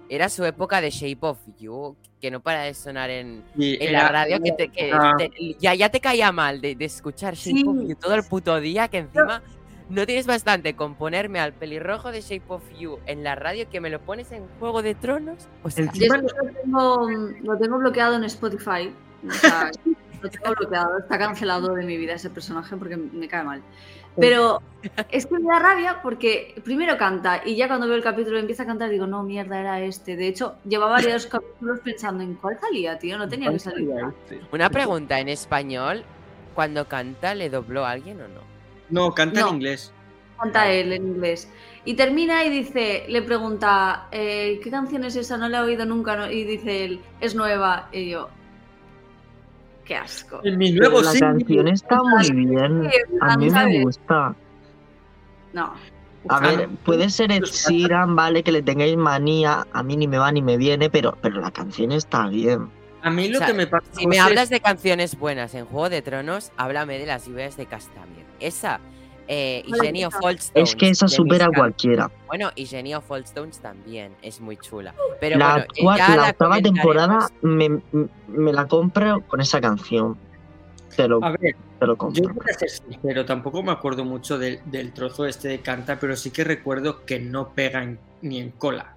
Era 0.10 0.30
su 0.30 0.44
época 0.46 0.80
de 0.82 0.90
Shape 0.90 1.18
of 1.22 1.38
You, 1.60 1.96
que 2.22 2.32
no 2.32 2.40
para 2.42 2.62
de 2.64 2.74
sonar 2.74 3.10
en, 3.10 3.44
era- 3.58 4.04
la 4.04 4.10
radio, 4.10 4.40
que, 4.42 4.52
te- 4.54 4.70
que 4.70 4.88
era- 4.90 5.16
te- 5.18 5.30
ya, 5.60 5.74
ya 5.74 5.90
te 5.90 6.00
caía 6.00 6.32
mal 6.32 6.62
de, 6.62 6.76
de 6.76 6.86
escuchar 6.86 7.34
Shape 7.36 7.64
of. 7.68 7.88
You 7.90 7.96
todo 7.96 8.14
el 8.16 8.24
puto 8.24 8.60
día, 8.60 8.88
que 8.88 9.00
encima 9.00 9.42
no 9.90 10.06
tienes 10.06 10.28
bastante 10.28 10.76
con 10.76 10.96
ponerme 10.96 11.40
al 11.40 11.54
pelirrojo 11.54 12.12
de 12.12 12.22
Shape 12.22 12.44
of 12.50 12.64
You 12.78 13.00
en 13.06 13.24
la 13.24 13.36
radio 13.36 13.70
que 13.70 13.80
me 13.80 13.90
lo 13.90 14.00
pones 14.02 14.32
en 14.32 14.46
Juego 14.60 14.82
de 14.82 14.96
Tronos. 14.96 15.48
O 15.64 15.70
sea, 15.70 15.92
Yo 15.94 16.16
lo 16.18 16.28
tengo, 16.54 17.10
lo 17.44 17.58
tengo 17.58 17.78
bloqueado 17.78 18.16
en 18.16 18.26
Spotify. 18.26 18.94
O 19.28 19.32
sea, 19.32 19.72
lo 20.22 20.30
tengo 20.30 20.56
bloqueado. 20.60 21.00
Está 21.00 21.18
cancelado 21.18 21.74
de 21.74 21.86
mi 21.86 21.98
vida 21.98 22.14
ese 22.14 22.30
personaje 22.30 22.76
porque 22.76 22.98
me 22.98 23.28
cae 23.28 23.44
mal. 23.44 23.62
Pero 24.20 24.62
es 25.12 25.28
que 25.28 25.38
me 25.38 25.48
da 25.48 25.60
rabia 25.60 26.02
porque 26.02 26.60
primero 26.64 26.98
canta 26.98 27.44
y 27.46 27.56
ya 27.56 27.68
cuando 27.68 27.88
veo 27.88 27.96
el 27.96 28.04
capítulo 28.04 28.40
empieza 28.40 28.64
a 28.64 28.66
cantar 28.66 28.90
digo, 28.90 29.06
no, 29.06 29.24
mierda, 29.24 29.60
era 29.60 29.80
este. 29.82 30.16
De 30.16 30.28
hecho, 30.28 30.56
llevaba 30.68 30.94
varios 30.94 31.28
capítulos 31.28 31.80
pensando 31.82 32.24
en 32.24 32.34
cuál 32.36 32.60
salía, 32.60 32.98
tío. 32.98 33.18
No 33.18 33.30
tenía 33.30 33.52
que 33.52 33.60
salir. 33.60 33.90
una 34.52 34.70
pregunta 34.70 35.20
en 35.20 35.30
español, 35.30 36.04
cuando 36.56 36.88
canta, 36.88 37.36
¿le 37.36 37.50
dobló 37.50 37.86
a 37.86 37.92
alguien 37.92 38.20
o 38.20 38.28
no? 38.28 38.57
No, 38.90 39.14
canta 39.14 39.42
No. 39.42 39.50
en 39.50 39.56
inglés. 39.56 39.94
Canta 40.40 40.70
él 40.72 40.94
en 40.94 41.08
inglés. 41.08 41.52
Y 41.86 41.96
termina 41.96 42.44
y 42.46 42.50
dice, 42.50 43.06
le 43.08 43.22
pregunta, 43.22 44.08
eh, 44.12 44.60
¿qué 44.64 44.70
canción 44.70 45.04
es 45.06 45.16
esa? 45.16 45.38
No 45.38 45.48
la 45.50 45.60
he 45.60 45.62
oído 45.62 45.86
nunca. 45.86 46.16
no-". 46.16 46.30
Y 46.32 46.44
dice 46.44 46.86
él, 46.86 47.00
es 47.22 47.34
nueva. 47.34 47.88
Y 47.92 48.10
yo, 48.10 48.30
qué 49.86 49.96
asco. 49.96 50.42
En 50.44 50.58
mi 50.58 50.72
Pero 50.74 50.90
nuevo 50.90 51.02
la 51.02 51.12
single. 51.12 51.28
canción 51.40 51.68
está 51.70 52.04
muy 52.04 52.32
bien. 52.46 52.90
A 53.22 53.38
mí 53.38 53.50
me 53.50 53.84
gusta. 53.84 54.36
No. 55.54 55.74
A 56.30 56.40
ver, 56.42 56.68
puede 56.84 57.10
ser 57.10 57.32
Ed 57.32 57.44
Sheeran, 57.46 58.16
vale, 58.16 58.44
que 58.44 58.52
le 58.52 58.62
tengáis 58.62 58.98
manía. 58.98 59.66
A 59.72 59.82
mí 59.82 59.96
ni 59.96 60.08
me 60.10 60.18
va 60.18 60.30
ni 60.32 60.42
me 60.42 60.58
viene, 60.58 60.90
pero, 60.90 61.18
pero 61.22 61.40
la 61.40 61.52
canción 61.52 61.94
está 61.94 62.28
bien. 62.28 62.70
A 63.08 63.10
mí 63.12 63.28
lo 63.30 63.38
O 63.38 63.40
sea, 63.40 63.48
que 63.48 63.54
me 63.54 63.68
pasa 63.68 63.86
Si 63.92 64.06
me 64.08 64.20
hablas 64.20 64.50
de 64.50 64.60
canciones 64.60 65.18
buenas 65.18 65.54
en 65.56 65.66
Juego 65.66 65.90
de 65.90 66.02
Tronos, 66.02 66.52
háblame 66.58 66.98
de 67.00 67.06
las 67.06 67.26
lluvias 67.26 67.58
de 67.58 67.66
Castamir. 67.66 68.26
Esa 68.40 68.80
eh, 69.30 69.62
y 69.66 69.72
Vale, 69.72 69.84
Jenny 69.88 70.06
of 70.06 70.14
esa. 70.14 70.22
Fallstones. 70.22 70.70
Es 70.70 70.76
que 70.78 70.90
esa 70.90 71.08
supera 71.10 71.46
a 71.48 71.50
cualquiera. 71.52 72.10
Bueno, 72.28 72.50
y 72.56 72.66
Jenny 72.66 72.96
of 72.96 73.06
Fallstones 73.06 73.60
también 73.60 74.16
es 74.22 74.40
muy 74.40 74.56
chula. 74.58 74.94
Pero 75.20 75.38
La, 75.38 75.54
bueno, 75.54 75.68
cua- 75.78 75.98
ya 75.98 76.10
la 76.10 76.16
la 76.16 76.30
octava 76.30 76.62
temporada 76.62 77.30
me, 77.42 77.82
me 78.30 78.54
la 78.54 78.66
compro 78.68 79.22
con 79.28 79.42
esa 79.42 79.60
canción. 79.60 80.18
Te 80.96 81.08
lo, 81.10 81.24
A 81.24 81.32
ver, 81.32 81.56
te 81.80 81.86
lo 81.86 81.94
yo 81.94 81.98
compro. 81.98 82.34
voy 82.34 82.46
a 82.50 82.58
ser 82.58 82.70
sincero, 82.70 83.26
tampoco 83.26 83.62
me 83.62 83.72
acuerdo 83.74 84.04
mucho 84.06 84.40
del, 84.40 84.62
del 84.66 84.94
trozo 84.94 85.26
este 85.26 85.50
de 85.50 85.60
canta, 85.62 86.00
pero 86.00 86.16
sí 86.16 86.32
que 86.32 86.44
recuerdo 86.46 87.06
que 87.06 87.20
no 87.20 87.50
pega 87.54 87.84
en- 87.84 88.00
ni 88.22 88.40
en 88.40 88.52
cola. 88.52 88.96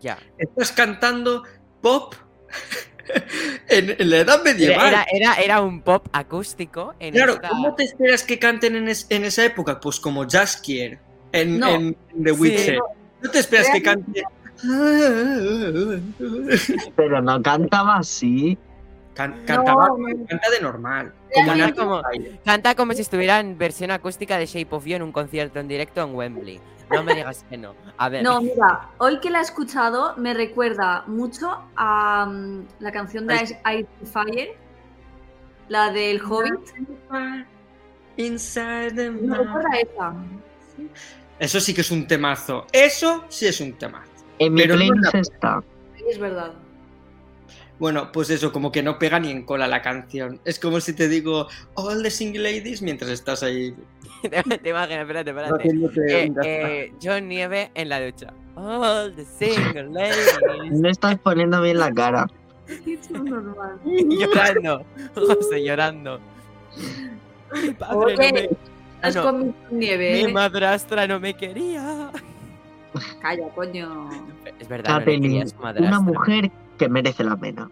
Ya. 0.00 0.18
Estás 0.38 0.72
cantando 0.72 1.42
pop 1.82 2.14
en, 3.68 3.96
en 3.98 4.10
la 4.10 4.18
edad 4.18 4.42
medieval. 4.44 4.88
era, 4.88 5.06
era, 5.12 5.34
era 5.34 5.60
un 5.60 5.80
pop 5.82 6.06
acústico 6.12 6.94
en 7.00 7.14
Claro, 7.14 7.34
esta- 7.34 7.48
¿cómo 7.48 7.74
te 7.74 7.84
esperas 7.84 8.22
que 8.24 8.38
canten 8.38 8.76
en, 8.76 8.88
es- 8.88 9.06
en 9.10 9.24
esa 9.24 9.44
época? 9.44 9.80
Pues 9.80 9.98
como 10.00 10.26
Jaskier 10.28 10.98
en, 11.32 11.58
No. 11.58 11.68
en 11.68 11.96
The 12.22 12.32
Witcher. 12.32 12.78
No 13.22 13.30
te 13.30 13.38
esperas 13.38 13.68
que 13.72 13.82
cante. 13.82 14.22
Pero 16.96 17.22
no 17.22 17.42
cantaba 17.42 17.96
así. 17.96 18.58
Can- 19.14 19.44
cantaba, 19.44 19.88
No, 19.88 19.98
no. 19.98 20.26
canta 20.26 20.50
de 20.50 20.60
normal. 20.60 21.12
Como 21.34 21.46
Canta 21.48 21.74
como- 21.74 22.02
Fire. 22.02 22.40
Canta 22.44 22.74
como 22.74 22.92
si 22.94 23.02
estuviera 23.02 23.40
en 23.40 23.58
versión 23.58 23.90
acústica 23.90 24.38
de 24.38 24.46
Shape 24.46 24.74
of 24.74 24.84
You 24.86 24.96
en 24.96 25.02
un 25.02 25.12
concierto 25.12 25.60
en 25.60 25.68
directo 25.68 26.02
en 26.02 26.14
Wembley. 26.14 26.60
No 26.90 27.02
me 27.02 27.14
digas 27.14 27.44
que 27.48 27.56
no. 27.56 27.74
A 27.96 28.08
ver. 28.08 28.22
No, 28.22 28.40
mira, 28.42 28.88
hoy 28.98 29.18
que 29.20 29.30
la 29.30 29.38
he 29.38 29.42
escuchado 29.42 30.14
me 30.16 30.34
recuerda 30.34 31.04
mucho 31.06 31.50
a 31.76 32.26
mm, 32.26 32.66
la 32.80 32.92
canción 32.92 33.26
de 33.26 33.36
Ice 33.36 33.58
Fire, 34.12 34.56
la 35.68 35.90
del 35.90 36.20
Hobbit. 36.22 36.60
Inside 38.16 38.92
the 38.94 39.10
Me 39.10 39.36
recuerda 39.36 39.68
a 39.72 39.78
esa. 39.80 40.14
Eso 41.38 41.60
sí 41.60 41.74
que 41.74 41.80
es 41.80 41.90
un 41.90 42.06
temazo. 42.06 42.66
Eso 42.72 43.24
sí 43.28 43.46
es 43.46 43.60
un 43.60 43.72
temazo. 43.74 44.10
En 44.38 44.52
mi 44.54 44.62
Pero 44.62 44.76
no 44.76 45.10
está. 45.20 45.62
Es 46.08 46.18
verdad. 46.18 46.52
Bueno, 47.78 48.12
pues 48.12 48.30
eso, 48.30 48.52
como 48.52 48.70
que 48.70 48.82
no 48.82 48.98
pega 48.98 49.18
ni 49.18 49.30
en 49.30 49.44
cola 49.44 49.66
la 49.66 49.82
canción. 49.82 50.40
Es 50.44 50.58
como 50.58 50.80
si 50.80 50.92
te 50.92 51.08
digo 51.08 51.48
All 51.74 52.02
the 52.02 52.10
Single 52.10 52.42
Ladies 52.42 52.80
mientras 52.82 53.10
estás 53.10 53.42
ahí. 53.42 53.74
te, 54.22 54.68
imaginas, 54.70 55.00
espérate, 55.02 55.30
espérate. 55.30 55.68
Eh, 56.08 56.32
eh, 56.44 56.92
John 57.02 57.28
Nieve 57.28 57.70
en 57.74 57.88
la 57.88 58.04
ducha. 58.04 58.32
All 58.54 59.14
the 59.16 59.24
single 59.24 59.88
ladies. 59.90 60.38
No 60.70 60.88
estás 60.88 61.18
poniendo 61.18 61.60
bien 61.62 61.78
la 61.78 61.90
cara. 61.92 62.28
Llorando. 63.84 64.84
José 65.14 65.64
llorando. 65.64 66.20
Mi 67.62 67.70
padre 67.72 67.96
no 67.96 67.98
Oye, 68.22 68.32
me- 68.32 68.48
Ah, 69.02 69.10
no. 69.10 69.22
con 69.24 69.46
mi 69.48 69.54
nieve. 69.72 70.12
Mi 70.12 70.30
¿eh? 70.30 70.32
madrastra 70.32 71.08
no 71.08 71.18
me 71.18 71.34
quería. 71.34 72.10
Calla, 73.20 73.48
coño. 73.48 74.08
Es 74.60 74.68
verdad, 74.68 74.92
no 74.92 74.98
le 75.00 75.04
quería 75.04 75.20
Catelyn, 75.20 75.42
a 75.42 75.46
su 75.48 75.56
madrastra. 75.56 75.88
una 75.88 76.00
mujer 76.00 76.50
que 76.82 76.88
merece 76.88 77.22
la 77.24 77.36
pena. 77.36 77.70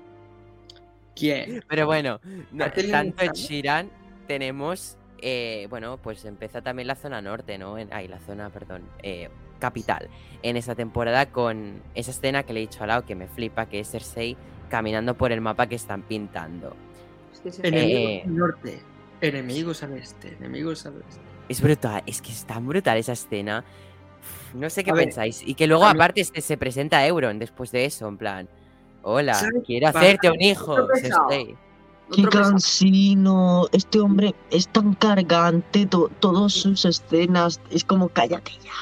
¿Quién? 1.16 1.64
Pero 1.68 1.86
bueno, 1.86 2.20
no- 2.52 2.70
tanto 2.70 3.22
en. 3.24 3.32
Shiran 3.32 3.90
tenemos, 4.26 4.96
eh, 5.20 5.66
bueno, 5.68 5.98
pues 5.98 6.24
empieza 6.24 6.62
también 6.62 6.86
la 6.88 6.94
zona 6.94 7.20
norte, 7.20 7.58
¿no? 7.58 7.76
En, 7.78 7.92
ay, 7.92 8.08
la 8.08 8.20
zona, 8.20 8.50
perdón, 8.50 8.82
eh, 9.02 9.28
capital. 9.58 10.08
En 10.42 10.56
esa 10.56 10.74
temporada 10.74 11.26
con 11.26 11.82
esa 11.94 12.12
escena 12.12 12.44
que 12.44 12.52
le 12.52 12.60
he 12.60 12.62
dicho 12.62 12.82
al 12.82 12.88
lado 12.88 13.04
que 13.04 13.14
me 13.14 13.26
flipa, 13.26 13.66
que 13.66 13.80
es 13.80 13.90
Cersei 13.90 14.36
caminando 14.68 15.14
por 15.16 15.32
el 15.32 15.40
mapa 15.40 15.66
que 15.66 15.74
están 15.74 16.02
pintando. 16.02 16.74
Es 17.32 17.40
que 17.40 17.52
se- 17.52 17.66
Enemigos 17.66 18.00
Eh. 18.10 18.22
al 18.24 18.36
norte, 18.36 18.80
enemigos 19.20 19.82
al 19.82 19.92
este, 19.98 20.34
enemigos 20.34 20.86
al 20.86 20.94
oeste. 20.96 21.20
Es 21.48 21.60
brutal, 21.60 22.02
es 22.06 22.22
que 22.22 22.30
es 22.30 22.44
tan 22.44 22.66
brutal 22.66 22.96
esa 22.96 23.12
escena. 23.12 23.64
No 24.54 24.70
sé 24.70 24.84
qué 24.84 24.92
A 24.92 24.94
ver, 24.94 25.04
pensáis. 25.06 25.42
Y 25.44 25.54
que 25.54 25.66
luego 25.66 25.84
a 25.84 25.92
mí- 25.92 25.98
aparte 25.98 26.24
se, 26.24 26.40
se 26.40 26.56
presenta 26.56 27.04
Euron 27.06 27.38
después 27.38 27.72
de 27.72 27.84
eso, 27.84 28.06
en 28.08 28.16
plan, 28.16 28.48
hola, 29.02 29.34
¿Sabes? 29.34 29.62
quiero 29.66 29.88
hacerte 29.88 30.30
un 30.30 30.40
hijo. 30.40 30.76
Qué 32.12 32.24
cansino. 32.24 33.66
Este 33.72 34.00
hombre 34.00 34.34
es 34.50 34.66
tan 34.68 34.94
cargante. 34.94 35.86
to- 35.86 36.10
todas 36.20 36.52
sus 36.52 36.84
escenas. 36.84 37.60
Es 37.70 37.84
como 37.84 38.08
cállate 38.08 38.52
ya. 38.64 38.72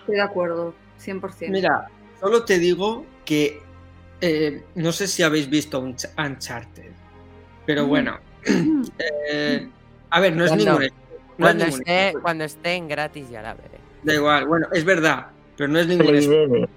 Estoy 0.00 0.14
de 0.16 0.22
acuerdo, 0.22 0.74
100%. 1.04 1.50
Mira, 1.50 1.88
solo 2.20 2.44
te 2.44 2.58
digo 2.58 3.04
que 3.24 3.60
eh, 4.20 4.64
no 4.74 4.92
sé 4.92 5.06
si 5.08 5.22
habéis 5.22 5.48
visto 5.50 5.80
un 5.80 5.96
Uncharted, 6.16 6.92
pero 7.66 7.86
bueno. 7.86 8.18
eh, 9.30 9.68
a 10.10 10.20
ver, 10.20 10.36
no 10.36 10.44
es 10.44 10.50
Cuando- 10.50 10.64
ningún. 10.64 10.80
no 10.80 10.86
es 10.86 10.92
Cuando 11.36 11.64
ningún- 11.66 11.80
esté, 11.80 12.14
cuando 12.22 12.44
esté 12.44 12.74
en 12.74 12.88
gratis 12.88 13.28
ya 13.30 13.42
la 13.42 13.54
veré. 13.54 13.78
Da 14.04 14.14
igual, 14.14 14.46
bueno, 14.46 14.66
es 14.72 14.84
verdad, 14.84 15.26
pero 15.56 15.68
no 15.68 15.78
es 15.80 15.86
ningún. 15.88 16.68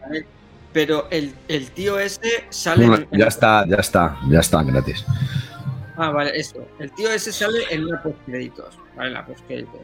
Pero 0.74 1.08
el, 1.12 1.34
el 1.48 1.72
tío 1.72 2.00
ese 2.00 2.46
sale. 2.50 2.86
En- 2.86 3.08
ya 3.12 3.26
está, 3.28 3.66
ya 3.68 3.78
está, 3.78 4.18
ya 4.30 4.40
está 4.40 4.64
gratis. 4.64 5.06
Ah, 5.98 6.10
vale, 6.12 6.32
eso. 6.40 6.66
El 6.80 6.92
tío 6.94 7.12
ese 7.12 7.32
sale 7.32 7.60
en 7.70 7.86
una 7.86 8.02
postcréditos, 8.02 8.78
¿vale? 8.96 9.10
En 9.10 9.14
la 9.16 9.26
postcréditos. 9.26 9.82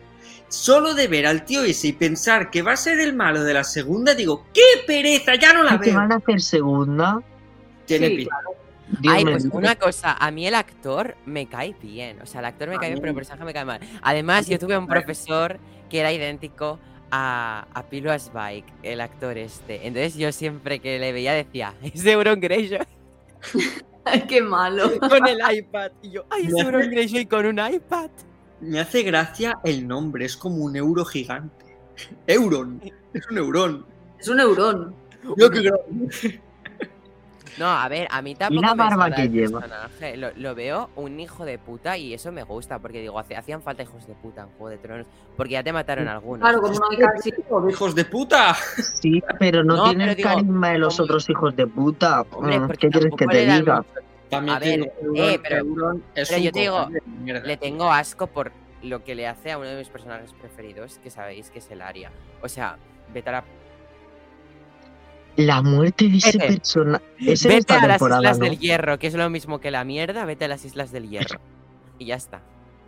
Solo 0.48 0.94
de 0.94 1.08
ver 1.10 1.26
al 1.28 1.44
tío 1.44 1.64
ese 1.64 1.90
y 1.90 1.94
pensar 1.94 2.50
que 2.50 2.62
va 2.62 2.72
a 2.74 2.78
ser 2.78 3.00
el 3.02 3.14
malo 3.14 3.44
de 3.44 3.54
la 3.54 3.64
segunda, 3.66 4.16
digo, 4.16 4.46
¡qué 4.54 4.62
pereza! 4.88 5.36
Ya 5.36 5.52
no 5.54 5.62
la 5.64 5.76
¿Y 5.76 5.80
que 5.80 5.90
veo. 5.90 5.96
van 6.00 6.12
a 6.14 6.16
hacer 6.16 6.42
segunda? 6.42 7.20
Tiene 7.86 8.08
Sí, 8.08 8.16
pinta. 8.18 8.36
Ay, 9.10 9.26
pues 9.26 9.46
una 9.52 9.76
cosa, 9.76 10.14
a 10.14 10.32
mí 10.32 10.48
el 10.48 10.56
actor 10.56 11.18
me 11.26 11.48
cae 11.48 11.76
bien. 11.82 12.22
O 12.22 12.26
sea, 12.26 12.40
el 12.40 12.46
actor 12.46 12.70
me 12.70 12.76
A 12.78 12.80
cae 12.80 12.90
bien, 12.92 13.02
pero 13.02 13.10
el 13.12 13.16
personaje 13.18 13.44
me 13.44 13.54
cae 13.54 13.66
mal. 13.66 13.82
Además, 14.02 14.48
yo 14.48 14.58
tuve 14.58 14.78
un 14.78 14.88
profesor 14.88 15.60
que 15.90 16.00
era 16.00 16.14
idéntico 16.14 16.80
a, 17.12 17.68
a 17.74 17.84
Pilo 17.84 18.12
Asbike, 18.12 18.66
el 18.84 19.02
actor 19.02 19.38
este. 19.38 19.88
Entonces 19.88 20.16
yo 20.16 20.32
siempre 20.32 20.80
que 20.80 21.00
le 21.00 21.12
veía 21.12 21.34
decía, 21.34 21.74
es 21.82 22.06
Euron 22.06 22.40
Greyjoy 22.40 22.80
Ay, 24.06 24.22
qué 24.30 24.42
malo. 24.42 24.92
con 25.00 25.28
el 25.28 25.40
iPad. 25.58 25.92
Y 26.02 26.12
yo, 26.12 26.26
ay, 26.30 26.48
es 26.48 26.54
Me 26.54 26.62
Euron 26.62 26.82
hace- 26.82 26.90
Greyjoy 26.92 27.26
con 27.26 27.46
un 27.46 27.60
iPad. 27.60 28.10
Me 28.62 28.80
hace 28.80 29.04
gracia 29.04 29.60
el 29.64 29.88
nombre, 29.88 30.26
es 30.26 30.36
como 30.36 30.58
un 30.66 30.76
euro 30.76 31.06
gigante. 31.06 31.66
Euron, 32.26 32.82
es 33.14 33.28
un 33.30 33.38
eurón. 33.38 33.86
Es 34.20 34.28
un 34.28 34.40
eurón. 34.40 34.96
Yo 35.38 35.50
qué 35.50 35.62
grande. 35.62 36.42
No, 37.58 37.66
a 37.68 37.88
ver, 37.88 38.08
a 38.12 38.22
mí 38.22 38.36
tampoco 38.36 38.62
la 38.62 38.76
me 38.76 38.78
barba 38.84 39.06
enfada 39.08 39.16
que 39.16 39.22
el 39.24 39.32
lleva. 39.32 39.60
personaje. 39.62 40.18
Lo, 40.18 40.30
lo 40.36 40.54
veo 40.56 40.90
un 40.96 41.20
hijo 41.20 41.44
de 41.46 41.58
puta 41.58 41.98
y 41.98 42.14
eso 42.14 42.32
me 42.32 42.44
gusta, 42.44 42.80
porque 42.80 43.02
digo, 43.02 43.18
hace- 43.18 43.36
hacían 43.36 43.62
falta 43.62 43.84
hijos 43.84 44.06
de 44.06 44.14
puta 44.14 44.42
en 44.44 44.48
Juego 44.50 44.70
de 44.70 44.78
Tronos, 44.78 45.08
porque 45.36 45.54
ya 45.54 45.64
te 45.64 45.74
mataron 45.74 46.08
algunos. 46.08 46.42
Claro, 46.42 46.62
como 46.62 46.74
no 46.80 46.86
hay. 46.90 46.98
¡Hijos 47.72 47.96
de 47.96 48.06
puta! 48.06 48.54
Sí, 49.02 49.22
pero 49.40 49.64
no, 49.64 49.76
No, 49.78 49.84
tiene 49.90 50.06
pero 50.06 50.16
digo, 50.16 50.30
carisma 50.30 50.70
de 50.72 50.78
los 50.80 51.00
otros 51.00 51.30
hijos 51.30 51.56
de 51.56 51.68
puta. 51.68 52.22
Hombre, 52.32 52.60
Mm, 52.60 52.68
¿Qué 52.70 52.90
quieres 52.90 53.14
que 53.18 53.26
te 53.26 53.46
diga? 53.46 53.84
También 54.30 54.56
A 54.58 54.60
ver, 54.60 54.80
eh, 55.16 55.40
pero- 55.42 55.66
es 56.16 56.28
pero 56.28 56.38
un 56.38 56.44
yo 56.44 56.52
te 56.52 56.60
digo. 56.60 56.88
Le 57.26 57.58
tengo 57.58 57.92
asco 57.92 58.28
por 58.28 58.52
lo 58.84 59.04
que 59.04 59.16
le 59.16 59.26
hace 59.28 59.52
a 59.52 59.58
uno 59.58 59.68
de 59.68 59.78
mis 59.78 59.90
personajes 59.90 60.34
preferidos, 60.34 61.00
que 61.00 61.10
sabéis 61.10 61.50
que 61.50 61.60
es 61.60 61.72
el 61.72 61.82
Aria. 61.82 62.12
O 62.44 62.50
sea, 62.50 62.78
vete 63.14 63.30
a 63.30 63.32
la 63.34 63.44
La 65.38 65.62
muerte 65.62 66.10
de 66.10 66.18
ese 66.18 66.38
personaje. 66.38 67.06
En 67.20 67.28
Vete 67.28 67.58
esta 67.58 67.82
a 67.82 67.88
las 67.88 68.02
Islas 68.02 68.40
¿no? 68.40 68.46
del 68.46 68.60
Hierro, 68.60 69.00
que 69.00 69.08
es 69.08 69.14
lo 69.14 69.30
mismo 69.30 69.60
que 69.60 69.72
la 69.72 69.84
mierda, 69.84 70.26
vete 70.26 70.46
a 70.46 70.48
las 70.48 70.66
Islas 70.66 70.92
del 70.92 71.10
Hierro. 71.10 71.40
Y 72.00 72.08
ya 72.08 72.16
está. 72.16 72.42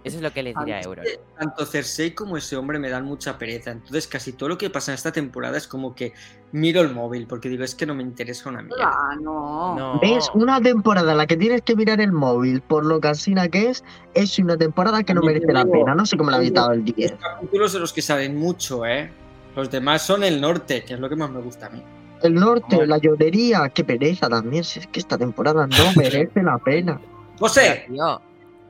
Eso 0.04 0.16
es 0.18 0.24
lo 0.24 0.32
que 0.32 0.44
le 0.44 0.54
diré 0.58 0.74
a 0.76 0.82
Euron. 0.82 1.06
Tanto 1.38 1.66
Cersei 1.66 2.16
como 2.16 2.38
ese 2.38 2.56
hombre 2.56 2.80
me 2.80 2.90
dan 2.90 3.04
mucha 3.04 3.38
pereza. 3.38 3.72
Entonces, 3.72 4.08
casi 4.08 4.32
todo 4.32 4.50
lo 4.50 4.58
que 4.58 4.70
pasa 4.70 4.92
en 4.92 4.96
esta 4.96 5.12
temporada 5.12 5.58
es 5.58 5.68
como 5.68 5.94
que 5.94 6.14
miro 6.54 6.82
el 6.82 6.94
móvil, 6.94 7.28
porque 7.28 7.50
digo, 7.50 7.66
es 7.66 7.76
que 7.76 7.86
no 7.86 7.94
me 7.94 8.04
interesa 8.04 8.50
una 8.50 8.62
mierda. 8.62 8.92
Ah, 8.92 9.16
no. 9.22 9.76
No. 9.76 10.00
¿Ves? 10.00 10.30
Una 10.34 10.62
temporada 10.62 11.12
en 11.12 11.18
la 11.18 11.28
que 11.28 11.36
tienes 11.36 11.62
que 11.64 11.76
mirar 11.76 12.00
el 12.00 12.14
móvil 12.14 12.62
por 12.62 12.86
lo 12.86 13.02
cansina 13.02 13.50
que 13.50 13.70
es, 13.70 13.84
es 14.14 14.40
una 14.40 14.58
temporada 14.58 15.04
que 15.04 15.14
no 15.14 15.22
merece 15.22 15.52
la 15.52 15.66
pena. 15.66 15.94
No 15.96 16.06
sé 16.06 16.16
cómo 16.16 16.30
le 16.30 16.38
habéis 16.38 16.54
dado 16.54 16.72
el 16.72 16.86
10. 16.86 17.12
Los 17.12 17.20
capítulos 17.20 17.74
de 17.74 17.80
los 17.80 17.92
que 17.92 18.02
saben 18.02 18.38
mucho, 18.38 18.86
¿eh? 18.86 19.12
Los 19.56 19.70
demás 19.70 20.02
son 20.04 20.24
el 20.24 20.40
norte, 20.40 20.86
que 20.86 20.94
es 20.94 21.00
lo 21.00 21.10
que 21.10 21.18
más 21.18 21.30
me 21.30 21.42
gusta 21.42 21.66
a 21.66 21.70
mí. 21.72 21.84
El 22.24 22.36
norte, 22.36 22.86
la 22.86 22.98
llorería, 22.98 23.70
qué 23.70 23.84
pereza 23.84 24.28
también. 24.30 24.64
Si 24.64 24.80
es 24.80 24.88
que 24.88 25.00
esta 25.00 25.18
temporada 25.18 25.68
no 25.68 25.76
merece 25.96 26.44
la 26.44 26.58
pena. 26.58 27.00
¡José! 27.40 27.86
Tío, 27.88 28.22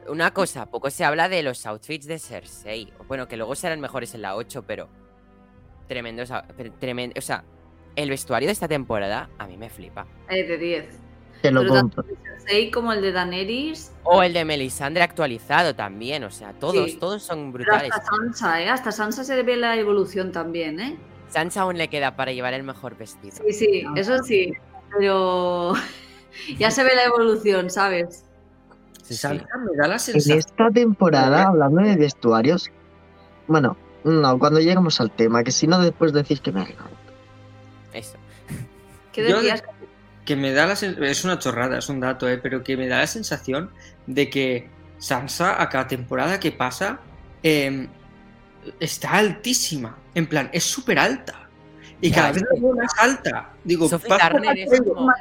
una 0.10 0.32
cosa, 0.34 0.66
poco 0.66 0.90
se 0.90 1.04
habla 1.06 1.30
de 1.30 1.42
los 1.44 1.66
outfits 1.66 2.06
de 2.08 2.20
Cersei. 2.20 2.92
Bueno, 3.08 3.28
que 3.28 3.38
luego 3.38 3.56
serán 3.56 3.80
mejores 3.80 4.14
en 4.16 4.22
la 4.22 4.36
8, 4.36 4.64
pero. 4.68 4.88
Pero 5.88 6.02
tremendo, 6.80 7.14
o 7.18 7.22
sea, 7.22 7.44
el 7.96 8.10
vestuario 8.10 8.48
de 8.48 8.54
esta 8.54 8.68
temporada 8.68 9.30
a 9.40 9.48
mí 9.48 9.58
me 9.58 9.70
flipa. 9.70 10.06
Eh, 10.30 10.44
de 10.48 10.58
10. 10.58 10.86
Te 11.42 11.52
lo 11.52 11.62
Pero 11.62 11.74
compro. 11.74 12.04
tanto 12.04 12.12
el 12.14 12.18
de 12.24 12.30
Cersei 12.40 12.70
como 12.72 12.94
el 12.94 13.02
de 13.02 13.12
Daenerys. 13.12 13.92
O 14.04 14.22
el 14.22 14.34
de 14.34 14.46
Melisandre 14.46 15.02
actualizado 15.04 15.74
también, 15.74 16.24
o 16.26 16.30
sea, 16.32 16.54
todos, 16.54 16.92
Sí. 16.92 16.98
todos 17.00 17.24
son 17.24 17.52
Pero 17.52 17.64
brutales. 17.66 17.92
hasta 17.92 18.06
Sansa, 18.06 18.62
¿eh? 18.62 18.70
Hasta 18.70 18.92
Sansa 18.92 19.24
se 19.24 19.42
ve 19.42 19.56
la 19.56 19.76
evolución 19.78 20.32
también, 20.32 20.80
¿eh? 20.80 20.98
Sansa 21.30 21.62
aún 21.62 21.78
le 21.78 21.88
queda 21.90 22.16
para 22.16 22.32
llevar 22.32 22.54
el 22.54 22.64
mejor 22.64 22.98
vestido. 22.98 23.38
Sí, 23.48 23.54
sí, 23.54 23.84
eso 23.96 24.18
sí. 24.24 24.54
Pero 24.98 25.74
ya 26.58 26.72
se 26.72 26.84
ve 26.84 26.96
la 26.96 27.04
evolución, 27.04 27.70
¿sabes? 27.70 28.26
Sí, 29.04 29.14
sí. 29.14 29.16
Sansa 29.16 29.46
me 29.58 29.76
da 29.78 29.88
la 29.88 29.94
En 29.96 30.00
sensación. 30.00 30.40
esta 30.40 30.70
temporada, 30.72 31.44
hablando 31.48 31.82
de 31.82 31.96
vestuarios, 31.96 32.70
bueno, 33.48 33.78
no, 34.04 34.40
cuando 34.40 34.60
lleguemos 34.60 35.00
al 35.02 35.12
tema, 35.12 35.44
que 35.44 35.52
si 35.52 35.68
no 35.68 35.80
después 35.82 36.14
decís 36.14 36.40
que 36.42 36.52
me 36.52 36.62
ha 36.62 36.66
ganado. 36.66 36.90
Eso. 37.94 38.18
¿Qué 39.12 39.28
Yo- 39.30 39.38
decías? 39.38 39.64
que 40.26 40.36
me 40.36 40.54
da 40.54 40.68
la 40.68 40.74
es 40.74 41.26
una 41.26 41.40
chorrada, 41.40 41.80
es 41.80 41.90
un 41.90 42.00
dato, 42.00 42.30
¿eh? 42.30 42.38
pero 42.38 42.64
que 42.64 42.78
me 42.78 42.88
da 42.88 43.00
la 43.00 43.08
sensación 43.08 43.72
de 44.06 44.30
que 44.30 44.70
Sansa 45.00 45.60
a 45.60 45.70
cada 45.70 45.88
temporada 45.88 46.40
que 46.40 46.52
pasa 46.52 47.00
em, 47.42 47.88
está 48.80 49.12
altísima. 49.14 49.98
En 50.16 50.28
plan, 50.28 50.50
es 50.54 50.64
súper 50.64 51.00
alta. 51.00 51.48
Y 52.02 52.10
Ya, 52.10 52.16
cada 52.16 52.30
es 52.30 52.36
vez 52.36 52.44
veo 52.62 52.74
más 52.76 52.92
alta. 53.00 53.54
Digo, 53.64 53.90
Turner 53.90 54.58
es 54.60 54.82
como- 54.82 55.12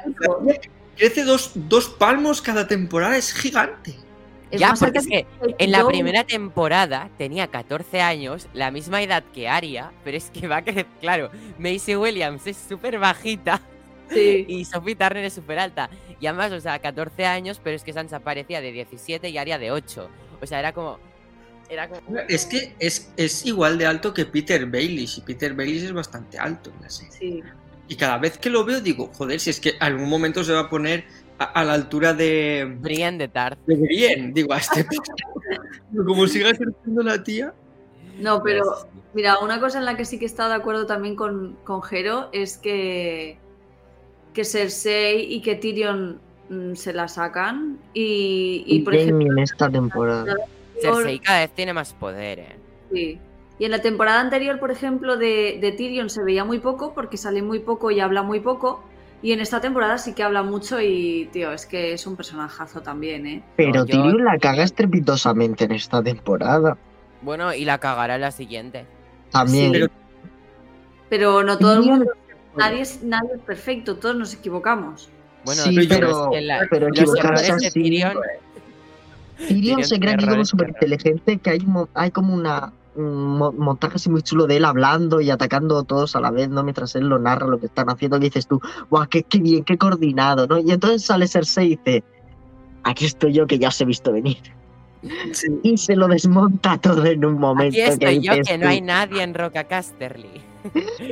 crece 0.97 1.23
dos, 1.23 1.51
dos 1.55 1.89
palmos 1.89 2.41
cada 2.41 2.67
temporada, 2.67 3.17
es 3.17 3.33
gigante. 3.33 3.95
Es 4.51 4.59
ya, 4.59 4.73
porque 4.73 4.97
es 4.97 5.07
que 5.07 5.27
en 5.59 5.71
la 5.71 5.85
primera 5.85 6.23
temporada 6.23 7.09
tenía 7.17 7.47
14 7.47 8.01
años, 8.01 8.47
la 8.53 8.71
misma 8.71 9.01
edad 9.03 9.23
que 9.33 9.47
Aria, 9.47 9.91
pero 10.03 10.17
es 10.17 10.31
que 10.31 10.47
va 10.47 10.57
a 10.57 10.63
crecer, 10.63 10.87
claro, 10.99 11.29
Macy 11.59 11.95
Williams 11.95 12.47
es 12.47 12.57
súper 12.57 12.97
bajita 12.97 13.61
Sí. 14.09 14.45
y 14.47 14.65
Sophie 14.65 14.95
Turner 14.95 15.23
es 15.25 15.33
súper 15.33 15.59
alta. 15.59 15.87
Y 16.19 16.25
además, 16.25 16.51
o 16.51 16.59
sea, 16.59 16.79
14 16.79 17.25
años, 17.27 17.61
pero 17.63 17.75
es 17.75 17.83
que 17.83 17.93
Sansa 17.93 18.21
parecía 18.21 18.59
de 18.59 18.71
17 18.71 19.29
y 19.29 19.37
Aria 19.37 19.59
de 19.59 19.71
8. 19.71 20.09
O 20.41 20.47
sea, 20.47 20.57
era 20.59 20.73
como... 20.73 20.97
Era 21.69 21.87
como... 21.87 22.19
Es 22.27 22.45
que 22.45 22.73
es, 22.79 23.11
es 23.15 23.45
igual 23.45 23.77
de 23.77 23.85
alto 23.85 24.13
que 24.13 24.25
Peter 24.25 24.65
Baelish, 24.65 25.19
y 25.19 25.21
Peter 25.21 25.53
Baelish 25.53 25.83
es 25.83 25.93
bastante 25.93 26.37
alto 26.37 26.71
en 26.75 26.81
la 26.81 26.89
serie. 26.89 27.11
Sí. 27.11 27.43
Y 27.87 27.95
cada 27.95 28.17
vez 28.17 28.37
que 28.37 28.49
lo 28.49 28.65
veo 28.65 28.81
digo, 28.81 29.11
joder, 29.13 29.39
si 29.39 29.49
es 29.49 29.59
que 29.59 29.73
algún 29.79 30.09
momento 30.09 30.43
se 30.43 30.53
va 30.53 30.61
a 30.61 30.69
poner 30.69 31.05
a, 31.39 31.45
a 31.45 31.63
la 31.63 31.73
altura 31.73 32.13
de, 32.13 32.77
Brienne 32.79 33.17
de 33.17 33.27
Tarth. 33.27 33.59
de 33.65 33.75
Brienne, 33.75 34.31
digo, 34.33 34.53
a 34.53 34.57
este. 34.57 34.85
Como 36.05 36.27
siga 36.27 36.51
creciendo 36.53 37.01
la 37.01 37.23
tía. 37.23 37.53
No, 38.19 38.43
pero 38.43 38.63
mira, 39.13 39.39
una 39.39 39.59
cosa 39.59 39.79
en 39.79 39.85
la 39.85 39.97
que 39.97 40.05
sí 40.05 40.19
que 40.19 40.25
está 40.25 40.47
de 40.47 40.55
acuerdo 40.55 40.85
también 40.85 41.15
con, 41.15 41.57
con 41.63 41.81
Jero 41.81 42.29
es 42.31 42.57
que, 42.57 43.37
que 44.33 44.45
Cersei 44.45 45.33
y 45.33 45.41
que 45.41 45.55
Tyrion 45.55 46.19
mm, 46.49 46.75
se 46.75 46.93
la 46.93 47.07
sacan. 47.07 47.79
Y, 47.93 48.63
y 48.67 48.77
Y 48.77 48.79
por 48.81 48.95
ejemplo, 48.95 49.31
en 49.31 49.39
esta 49.39 49.69
temporada. 49.69 50.35
Cersei 50.81 51.19
cada 51.19 51.39
vez 51.39 51.51
tiene 51.51 51.73
más 51.73 51.93
poder, 51.93 52.39
eh. 52.39 52.55
Sí. 52.91 53.19
Y 53.57 53.65
en 53.65 53.71
la 53.71 53.81
temporada 53.81 54.21
anterior, 54.21 54.57
por 54.59 54.71
ejemplo, 54.71 55.17
de, 55.17 55.57
de 55.61 55.71
Tyrion 55.73 56.09
se 56.09 56.23
veía 56.23 56.45
muy 56.45 56.59
poco 56.59 56.93
porque 56.93 57.17
sale 57.17 57.41
muy 57.41 57.59
poco 57.59 57.91
y 57.91 57.99
habla 57.99 58.23
muy 58.23 58.39
poco. 58.39 58.83
Y 59.21 59.33
en 59.33 59.41
esta 59.41 59.59
temporada 59.59 59.97
sí 59.97 60.13
que 60.13 60.23
habla 60.23 60.43
mucho 60.43 60.79
y, 60.79 61.29
tío, 61.33 61.51
es 61.51 61.65
que 61.65 61.91
es 61.91 62.07
un 62.07 62.15
personajazo 62.15 62.79
también, 62.81 63.27
¿eh? 63.27 63.43
Pero 63.57 63.85
yo- 63.85 63.85
Tyrion 63.85 64.23
la 64.23 64.37
caga 64.37 64.63
estrepitosamente 64.63 65.65
en 65.65 65.73
esta 65.73 66.01
temporada. 66.01 66.77
Bueno, 67.21 67.53
y 67.53 67.65
la 67.65 67.79
cagará 67.79 68.15
en 68.15 68.21
la 68.21 68.31
siguiente. 68.31 68.85
También. 69.31 69.73
pero- 69.73 69.87
Pero 71.09 71.43
no 71.43 71.57
todo 71.57 71.73
el 71.73 71.81
mundo, 71.81 72.11
nadie 72.55 72.81
es, 72.81 73.03
nadie 73.03 73.31
es 73.35 73.41
perfecto, 73.41 73.97
todos 73.97 74.15
nos 74.15 74.33
equivocamos. 74.33 75.09
Bueno, 75.43 75.63
Sí, 75.63 75.75
pero, 75.87 75.89
pero- 76.07 76.23
es 76.23 76.29
que 76.39 76.41
la- 76.41 76.67
pero 76.69 76.87
los 76.89 76.97
equivocarse 76.99 77.45
errores 77.47 77.61
de 77.63 77.71
Tyrion... 77.71 78.17
Tyrion 79.47 79.83
se 79.83 79.99
cree 79.99 80.13
aquí 80.13 80.27
como 80.27 80.45
súper 80.45 80.69
inteligente, 80.69 81.37
que 81.37 81.49
hay, 81.49 81.65
hay 81.93 82.11
como 82.11 82.33
una 82.33 82.73
un 82.95 83.37
mo- 83.37 83.53
montaje 83.53 83.95
así 83.95 84.09
muy 84.09 84.21
chulo 84.21 84.45
de 84.45 84.57
él 84.57 84.65
hablando 84.65 85.21
y 85.21 85.29
atacando 85.29 85.77
a 85.77 85.83
todos 85.83 86.15
a 86.17 86.19
la 86.19 86.31
vez, 86.31 86.49
¿no? 86.49 86.63
Mientras 86.63 86.95
él 86.95 87.07
lo 87.07 87.17
narra 87.19 87.47
lo 87.47 87.59
que 87.59 87.67
están 87.67 87.89
haciendo, 87.89 88.17
y 88.17 88.21
dices 88.21 88.47
tú, 88.47 88.59
guau, 88.89 89.07
qué, 89.07 89.23
qué 89.23 89.39
bien, 89.39 89.63
qué 89.63 89.77
coordinado, 89.77 90.47
¿no? 90.47 90.57
Y 90.59 90.71
entonces 90.71 91.05
sale 91.05 91.27
Cersei 91.27 91.67
y 91.67 91.75
dice, 91.77 92.03
aquí 92.83 93.05
estoy 93.05 93.33
yo 93.33 93.47
que 93.47 93.57
ya 93.57 93.69
os 93.69 93.79
he 93.79 93.85
visto 93.85 94.11
venir. 94.11 94.37
Sí. 95.31 95.47
Y 95.63 95.77
se 95.77 95.95
lo 95.95 96.09
desmonta 96.09 96.77
todo 96.77 97.05
en 97.05 97.23
un 97.23 97.39
momento. 97.39 97.77
Aquí 97.79 97.89
estoy 97.89 98.19
yo, 98.19 98.33
dices 98.33 98.49
que 98.49 98.57
no 98.57 98.67
hay 98.67 98.81
nadie 98.81 99.23
en 99.23 99.33
Roca 99.33 99.63
Casterly. 99.63 100.41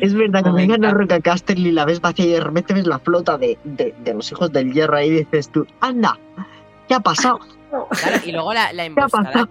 Es 0.01 0.13
verdad, 0.13 0.41
cuando 0.41 0.59
llegan 0.59 0.83
a. 0.83 0.91
Roca 0.91 1.21
Casterly 1.21 1.71
la 1.71 1.85
ves 1.85 2.01
vacía 2.01 2.25
y 2.25 2.29
de 2.31 2.41
repente 2.41 2.73
ves 2.73 2.85
la 2.85 2.99
flota 2.99 3.37
de, 3.37 3.57
de, 3.63 3.95
de 4.03 4.13
los 4.13 4.29
hijos 4.29 4.51
del 4.51 4.73
hierro 4.73 4.97
ahí 4.97 5.07
y 5.07 5.11
dices 5.19 5.49
tú, 5.49 5.65
anda, 5.79 6.19
¿qué 6.87 6.93
ha 6.95 6.99
pasado? 6.99 7.39
Claro, 7.69 8.17
y 8.25 8.31
luego 8.31 8.53
la, 8.53 8.71
la 8.73 8.73
¿Qué 8.73 8.81
ha 8.81 8.85
emboscada. 8.85 9.49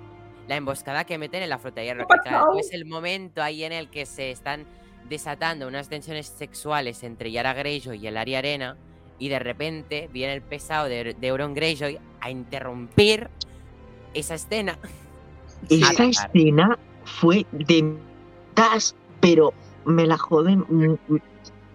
La 0.48 0.56
emboscada 0.56 1.04
que 1.04 1.18
meten 1.18 1.42
en 1.42 1.50
la 1.50 1.58
flota 1.58 1.80
de 1.80 1.86
hierro. 1.86 2.06
¿Qué 2.06 2.14
ha 2.14 2.22
que 2.22 2.28
claro, 2.28 2.58
es 2.58 2.72
el 2.72 2.84
momento 2.86 3.42
ahí 3.42 3.64
en 3.64 3.72
el 3.72 3.88
que 3.88 4.06
se 4.06 4.30
están 4.30 4.64
desatando 5.08 5.68
unas 5.68 5.88
tensiones 5.88 6.26
sexuales 6.26 7.02
entre 7.02 7.30
Yara 7.30 7.54
Greyjoy 7.54 7.98
y 7.98 8.06
el 8.06 8.16
Arya 8.16 8.38
Arena. 8.38 8.76
y 9.18 9.28
de 9.28 9.38
repente 9.38 10.10
viene 10.12 10.34
el 10.34 10.42
pesado 10.42 10.88
de, 10.88 11.14
de 11.14 11.26
Euron 11.26 11.54
Greyjoy 11.54 11.98
a 12.20 12.30
interrumpir 12.30 13.30
esa 14.14 14.34
escena. 14.34 14.78
Esa 15.70 16.04
escena 16.04 16.78
fue 17.04 17.46
de 17.52 17.96
gas, 18.54 18.94
pero 19.20 19.54
me 19.86 20.06
la 20.06 20.18
joden. 20.18 20.64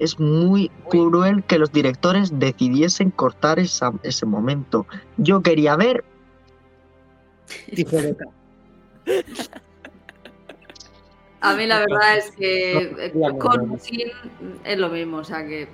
Es 0.01 0.19
muy 0.19 0.69
cruel 0.89 1.43
que 1.43 1.59
los 1.59 1.71
directores 1.71 2.39
decidiesen 2.39 3.11
cortar 3.11 3.59
esa- 3.59 3.93
ese 4.01 4.25
momento. 4.25 4.87
Yo 5.17 5.41
quería 5.41 5.75
ver. 5.75 6.03
A 11.41 11.53
mí 11.55 11.65
la 11.65 11.79
verdad 11.79 12.17
es 12.17 12.31
que 12.31 13.11
con 13.39 13.79
sin 13.79 14.09
es 14.63 14.77
lo 14.77 14.89
mismo, 14.89 15.17
o 15.17 15.23
sea 15.23 15.45
que 15.45 15.67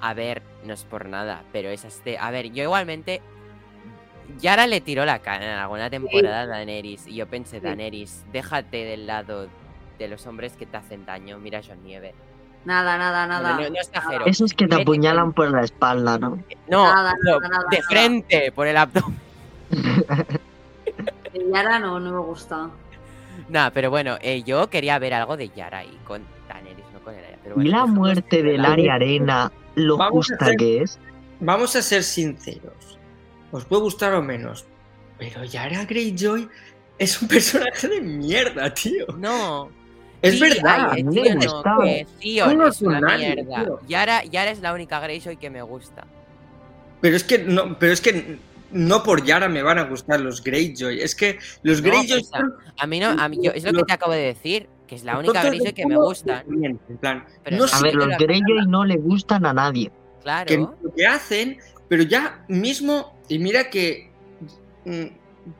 A 0.00 0.12
ver, 0.14 0.42
no 0.64 0.72
es 0.74 0.84
por 0.84 1.06
nada, 1.06 1.42
pero 1.52 1.68
es 1.70 1.84
este. 1.84 2.16
A 2.18 2.30
ver, 2.30 2.50
yo 2.52 2.62
igualmente. 2.62 3.20
Yara 4.38 4.66
le 4.66 4.80
tiró 4.80 5.04
la 5.04 5.18
cara 5.18 5.44
en 5.44 5.58
alguna 5.58 5.90
temporada 5.90 6.42
a 6.42 6.46
Daenerys. 6.46 7.06
Y 7.08 7.16
yo 7.16 7.26
pensé, 7.26 7.60
Daenerys, 7.60 8.24
déjate 8.32 8.84
del 8.84 9.06
lado 9.06 9.48
de 9.98 10.08
los 10.08 10.26
hombres 10.26 10.52
que 10.56 10.64
te 10.66 10.76
hacen 10.76 11.04
daño. 11.04 11.38
Mira 11.38 11.58
a 11.58 11.62
John 11.66 11.82
Nieve. 11.82 12.14
Nada, 12.64 12.98
nada, 12.98 13.26
nada. 13.26 13.54
No, 13.56 13.68
no 13.70 13.76
exagero. 13.80 14.26
esos 14.26 14.52
que 14.54 14.66
te 14.68 14.82
apuñalan 14.82 15.32
por 15.32 15.50
la 15.50 15.62
espalda, 15.62 16.18
¿no? 16.18 16.38
No, 16.68 16.84
Nada, 16.84 17.14
no, 17.24 17.40
nada, 17.40 17.48
nada, 17.48 17.64
de 17.70 17.78
nada. 17.78 17.88
frente, 17.88 18.52
por 18.52 18.66
el 18.66 18.76
abdomen. 18.76 19.18
De 21.32 21.48
Yara 21.52 21.78
no, 21.78 22.00
no 22.00 22.10
me 22.10 22.18
gusta. 22.18 22.68
Nah, 23.48 23.70
pero 23.70 23.88
bueno, 23.90 24.16
eh, 24.20 24.42
yo 24.42 24.68
quería 24.68 24.98
ver 24.98 25.14
algo 25.14 25.36
de 25.36 25.48
Yara 25.50 25.78
ahí 25.78 25.98
con 26.04 26.22
Daenerys, 26.48 26.84
no 26.92 27.00
con 27.00 27.14
Elia. 27.14 27.38
Pero 27.42 27.54
Y 27.54 27.58
bueno, 27.62 27.70
la 27.70 27.86
muerte 27.86 28.42
de 28.42 28.52
del 28.52 28.64
área 28.64 28.94
arena, 28.94 29.52
lo 29.76 29.96
Vamos 29.96 30.30
a 30.30 30.34
justa 30.36 30.56
que 30.56 30.82
es. 30.82 30.98
Vamos 31.38 31.76
a 31.76 31.82
ser 31.82 32.02
sinceros. 32.02 32.98
Os 33.52 33.64
puede 33.64 33.82
gustar 33.82 34.12
o 34.14 34.22
menos. 34.22 34.66
Pero 35.18 35.44
Yara 35.44 35.84
Greyjoy 35.84 36.48
es 36.98 37.22
un 37.22 37.28
personaje 37.28 37.88
de 37.88 38.00
mierda, 38.00 38.72
tío. 38.74 39.06
No. 39.16 39.70
Es 40.22 40.34
Sí, 40.34 40.40
verdad. 40.40 40.88
ay, 40.92 41.00
a 41.00 41.04
mí 41.04 41.14
tío, 41.14 41.22
me 41.24 41.34
no, 41.34 41.52
gustaba. 41.52 41.84
que 41.84 42.06
Theon 42.20 42.58
No, 42.58 42.68
es 42.68 42.82
una 42.82 43.00
nadie, 43.00 43.34
mierda. 43.34 43.64
tío. 43.64 43.80
Yara, 43.88 44.24
Yara 44.24 44.50
es 44.50 44.60
la 44.60 44.74
única 44.74 45.00
Greyjoy 45.00 45.36
que 45.36 45.50
me 45.50 45.62
gusta. 45.62 46.06
Pero 47.00 47.16
es 47.16 47.24
que 47.24 47.38
no, 47.38 47.78
pero 47.78 47.92
es 47.92 48.00
que 48.00 48.38
no 48.72 49.02
por 49.02 49.24
Yara 49.24 49.48
me 49.48 49.62
van 49.62 49.78
a 49.78 49.84
gustar 49.84 50.20
los 50.20 50.44
Greyjoy. 50.44 51.00
Es 51.00 51.14
que 51.14 51.38
los 51.62 51.80
No, 51.82 51.88
Greyjoy 51.90 52.22
son 52.24 52.54
A 52.78 52.86
mí 52.86 53.00
no, 53.00 53.08
a 53.08 53.28
mí, 53.28 53.38
yo, 53.42 53.50
es 53.52 53.64
lo 53.64 53.72
que 53.72 53.84
te 53.84 53.92
acabo 53.94 54.12
de 54.12 54.20
decir, 54.20 54.68
que 54.86 54.94
es 54.96 55.04
la 55.04 55.18
única 55.18 55.42
Greyjoy 55.42 55.72
que 55.72 55.86
me 55.86 55.96
bien, 56.46 56.78
En 56.88 56.96
plan, 56.98 57.24
Pero 57.42 57.56
no 57.56 57.66
sí 57.66 57.74
A 57.78 57.82
ver, 57.82 57.94
los 57.94 58.08
Greyjoy 58.18 58.66
no 58.68 58.84
le 58.84 58.96
gustan 58.96 59.46
a 59.46 59.52
nadie. 59.54 59.90
Claro. 60.22 60.46
que 60.46 60.58
lo 60.58 60.94
que 60.94 61.06
hacen, 61.06 61.56
pero 61.88 62.02
ya 62.02 62.44
mismo, 62.46 63.18
y 63.26 63.38
mira 63.38 63.70
que, 63.70 64.10
mm, 64.84 65.04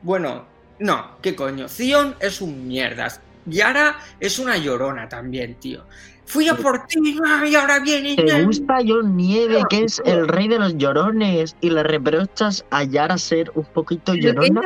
bueno, 0.03 0.45
no, 0.77 1.17
qué 1.23 1.35
coño, 1.35 1.67
Zion 1.67 2.15
es 2.19 2.41
un 2.41 2.67
mierdas, 2.67 3.19
Yara 3.45 3.97
es 4.19 4.39
una 4.39 4.57
llorona 4.57 5.07
también, 5.09 5.55
tío. 5.55 5.83
Fui 6.31 6.47
a 6.47 6.55
por 6.55 6.87
ti 6.87 6.97
y 7.45 7.55
ahora 7.55 7.79
viene. 7.79 8.15
¿Te 8.15 8.43
gusta 8.43 8.77
John 8.87 9.17
Nieve, 9.17 9.63
que 9.69 9.83
es 9.83 10.01
el 10.05 10.29
rey 10.29 10.47
de 10.47 10.59
los 10.59 10.77
llorones, 10.77 11.57
y 11.59 11.69
le 11.69 11.83
reprochas 11.83 12.63
a 12.69 12.85
Yara 12.85 13.17
ser 13.17 13.51
un 13.53 13.65
poquito 13.65 14.13
llorona? 14.13 14.61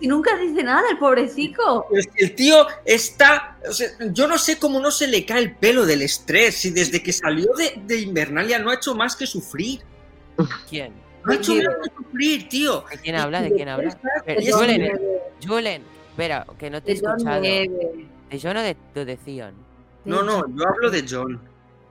si 0.00 0.06
nunca 0.06 0.34
dice 0.38 0.62
nada 0.62 0.82
el 0.90 0.96
pobrecito. 0.96 1.84
Es 1.92 2.06
que 2.06 2.24
el 2.24 2.34
tío 2.34 2.66
está. 2.86 3.58
o 3.68 3.72
sea, 3.72 3.88
yo 4.12 4.26
no 4.28 4.38
sé 4.38 4.58
cómo 4.58 4.80
no 4.80 4.90
se 4.90 5.08
le 5.08 5.26
cae 5.26 5.42
el 5.42 5.56
pelo 5.56 5.84
del 5.84 6.00
estrés. 6.00 6.54
Si 6.54 6.70
desde 6.70 7.02
que 7.02 7.12
salió 7.12 7.52
de, 7.54 7.82
de 7.84 8.00
Invernalia 8.00 8.58
no 8.58 8.70
ha 8.70 8.76
hecho 8.76 8.94
más 8.94 9.14
que 9.14 9.26
sufrir. 9.26 9.80
¿Quién? 10.70 10.94
No 11.26 11.32
ha 11.32 11.36
hecho 11.36 11.54
más 11.54 11.64
que 11.84 11.96
sufrir, 12.02 12.48
tío. 12.48 12.84
¿De 12.90 12.96
quién 12.96 13.16
habla? 13.16 13.42
¿De 13.42 13.52
quién 13.52 13.68
habla? 13.68 13.94
Y 14.26 14.50
Julen, 14.50 14.98
Julen, 15.46 15.82
espera, 16.08 16.46
que 16.58 16.70
no 16.70 16.82
te 16.82 16.92
he 16.92 16.94
escuchado. 16.94 17.42
Nieve. 17.42 18.08
¿De 18.30 18.40
John 18.40 18.56
o 18.56 18.62
de, 18.62 18.76
de, 18.94 19.04
de 19.04 19.16
Theon? 19.16 19.54
No, 20.04 20.22
no, 20.22 20.42
yo 20.56 20.68
hablo 20.68 20.90
de 20.90 21.04
John. 21.08 21.40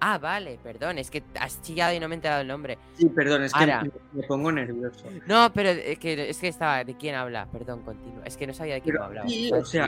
Ah, 0.02 0.18
vale, 0.18 0.58
perdón, 0.64 0.98
es 0.98 1.12
que 1.12 1.22
has 1.40 1.62
chillado 1.62 1.94
y 1.94 2.00
no 2.00 2.08
me 2.08 2.16
he 2.16 2.18
enterado 2.18 2.42
el 2.42 2.48
nombre. 2.48 2.78
Sí, 2.98 3.08
perdón, 3.08 3.44
es 3.44 3.54
que 3.54 3.66
me, 3.66 3.92
me 4.14 4.24
pongo 4.28 4.50
nervioso. 4.52 5.04
No, 5.28 5.52
pero 5.54 5.70
es 5.70 6.00
que, 6.00 6.30
es 6.30 6.38
que 6.38 6.48
estaba. 6.48 6.84
¿De 6.86 6.96
quién 6.96 7.16
habla? 7.16 7.48
Perdón, 7.52 7.82
continúa. 7.82 8.24
Es 8.24 8.38
que 8.38 8.48
no 8.48 8.54
sabía 8.54 8.76
de 8.76 8.82
quién 8.82 8.94
Pero, 8.94 9.06
hablaba. 9.06 9.28
sí, 9.28 9.52
o 9.52 9.66
sea. 9.66 9.88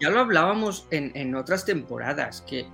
Ya 0.00 0.10
lo 0.10 0.20
hablábamos 0.20 0.86
en, 0.92 1.10
en 1.16 1.34
otras 1.34 1.64
temporadas, 1.64 2.42
que, 2.42 2.64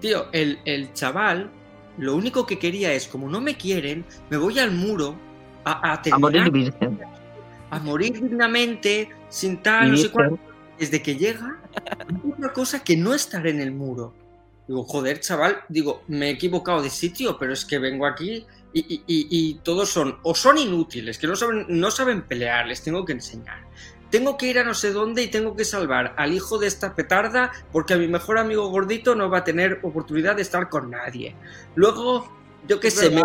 tío, 0.00 0.26
el, 0.32 0.58
el 0.64 0.92
chaval 0.92 1.50
lo 1.98 2.16
único 2.16 2.44
que 2.44 2.58
quería 2.58 2.92
es, 2.92 3.06
como 3.06 3.28
no 3.28 3.40
me 3.40 3.56
quieren, 3.56 4.04
me 4.28 4.36
voy 4.36 4.58
al 4.58 4.72
muro 4.72 5.14
a, 5.64 5.94
a 6.10 6.18
morir 6.18 6.50
virgen. 6.50 6.98
a 7.70 7.78
morir 7.78 8.20
dignamente, 8.20 9.08
sin 9.28 9.62
tal, 9.62 9.92
no 9.92 9.96
sé 9.96 10.10
cuánto. 10.10 10.38
Desde 10.78 11.02
que 11.02 11.16
llega, 11.16 11.58
otra 12.32 12.52
cosa 12.52 12.82
que 12.82 12.96
no 12.96 13.14
estar 13.14 13.46
en 13.46 13.60
el 13.60 13.72
muro. 13.72 14.14
Digo, 14.66 14.82
joder, 14.84 15.20
chaval, 15.20 15.58
digo, 15.68 16.02
me 16.08 16.28
he 16.28 16.30
equivocado 16.30 16.82
de 16.82 16.90
sitio, 16.90 17.36
pero 17.38 17.52
es 17.52 17.64
que 17.64 17.78
vengo 17.78 18.06
aquí 18.06 18.46
y, 18.72 18.80
y- 18.94 19.02
y- 19.06 19.28
y 19.30 19.54
todos 19.62 19.90
son, 19.90 20.18
o 20.22 20.34
son 20.34 20.58
inútiles, 20.58 21.18
que 21.18 21.26
no 21.26 21.36
saben, 21.36 21.66
no 21.68 21.90
saben 21.90 22.22
pelear, 22.22 22.66
les 22.66 22.82
tengo 22.82 23.04
que 23.04 23.12
enseñar. 23.12 23.62
Tengo 24.10 24.36
que 24.36 24.46
ir 24.46 24.58
a 24.58 24.64
no 24.64 24.74
sé 24.74 24.92
dónde 24.92 25.22
y 25.22 25.28
tengo 25.28 25.54
que 25.56 25.64
salvar 25.64 26.14
al 26.16 26.32
hijo 26.32 26.58
de 26.58 26.66
esta 26.68 26.94
petarda 26.94 27.52
porque 27.72 27.94
a 27.94 27.96
mi 27.98 28.06
mejor 28.08 28.38
amigo 28.38 28.68
gordito 28.68 29.14
no 29.14 29.28
va 29.28 29.38
a 29.38 29.44
tener 29.44 29.80
oportunidad 29.82 30.36
de 30.36 30.42
estar 30.42 30.68
con 30.68 30.90
nadie. 30.90 31.34
Luego, 31.74 32.32
yo 32.66 32.80
qué 32.80 32.90
sé, 32.90 33.10
me. 33.10 33.22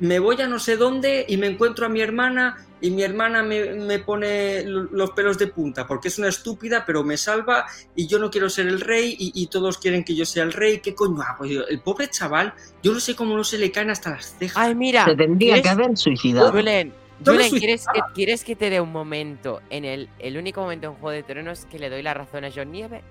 Me 0.00 0.18
voy 0.18 0.40
a 0.40 0.46
no 0.48 0.58
sé 0.58 0.76
dónde 0.76 1.24
y 1.28 1.36
me 1.36 1.46
encuentro 1.46 1.86
a 1.86 1.88
mi 1.88 2.00
hermana 2.00 2.56
y 2.80 2.90
mi 2.90 3.02
hermana 3.02 3.42
me, 3.42 3.74
me 3.74 3.98
pone 3.98 4.64
lo- 4.64 4.84
los 4.84 5.10
pelos 5.10 5.36
de 5.38 5.46
punta 5.48 5.86
porque 5.86 6.08
es 6.08 6.18
una 6.18 6.28
estúpida, 6.28 6.84
pero 6.86 7.04
me 7.04 7.16
salva 7.18 7.66
y 7.94 8.06
yo 8.06 8.18
no 8.18 8.30
quiero 8.30 8.48
ser 8.48 8.66
el 8.66 8.80
rey 8.80 9.14
y, 9.18 9.32
y 9.34 9.46
todos 9.48 9.76
quieren 9.78 10.02
que 10.02 10.14
yo 10.16 10.24
sea 10.24 10.42
el 10.44 10.52
rey. 10.52 10.80
¿Qué 10.80 10.94
coño 10.94 11.20
hago? 11.22 11.44
Digo, 11.44 11.64
el 11.68 11.80
pobre 11.80 12.08
chaval, 12.08 12.54
yo 12.82 12.92
no 12.92 13.00
sé 13.00 13.14
cómo 13.14 13.36
no 13.36 13.44
se 13.44 13.58
le 13.58 13.70
caen 13.70 13.90
hasta 13.90 14.10
las 14.10 14.34
cejas. 14.38 14.56
Ay, 14.56 14.74
mira. 14.74 15.04
Se 15.04 15.14
tendría 15.14 15.56
que 15.56 15.62
¿quieres- 15.62 15.78
haber 15.84 15.96
suicidado. 15.98 16.50
Julen, 16.52 16.94
Yo 17.22 17.34
¿quieres, 17.36 17.84
que. 17.92 18.00
¿quieres 18.14 18.44
que 18.44 18.56
te 18.56 18.70
dé 18.70 18.80
un 18.80 18.92
momento 18.92 19.60
en 19.68 19.84
el, 19.84 20.08
el 20.18 20.38
único 20.38 20.62
momento 20.62 20.86
en 20.86 20.94
Juego 20.94 21.10
de 21.10 21.22
Tronos 21.22 21.66
que 21.66 21.78
le 21.78 21.90
doy 21.90 22.02
la 22.02 22.14
razón 22.14 22.46
a 22.46 22.50
John 22.54 22.72
Nieve? 22.72 23.02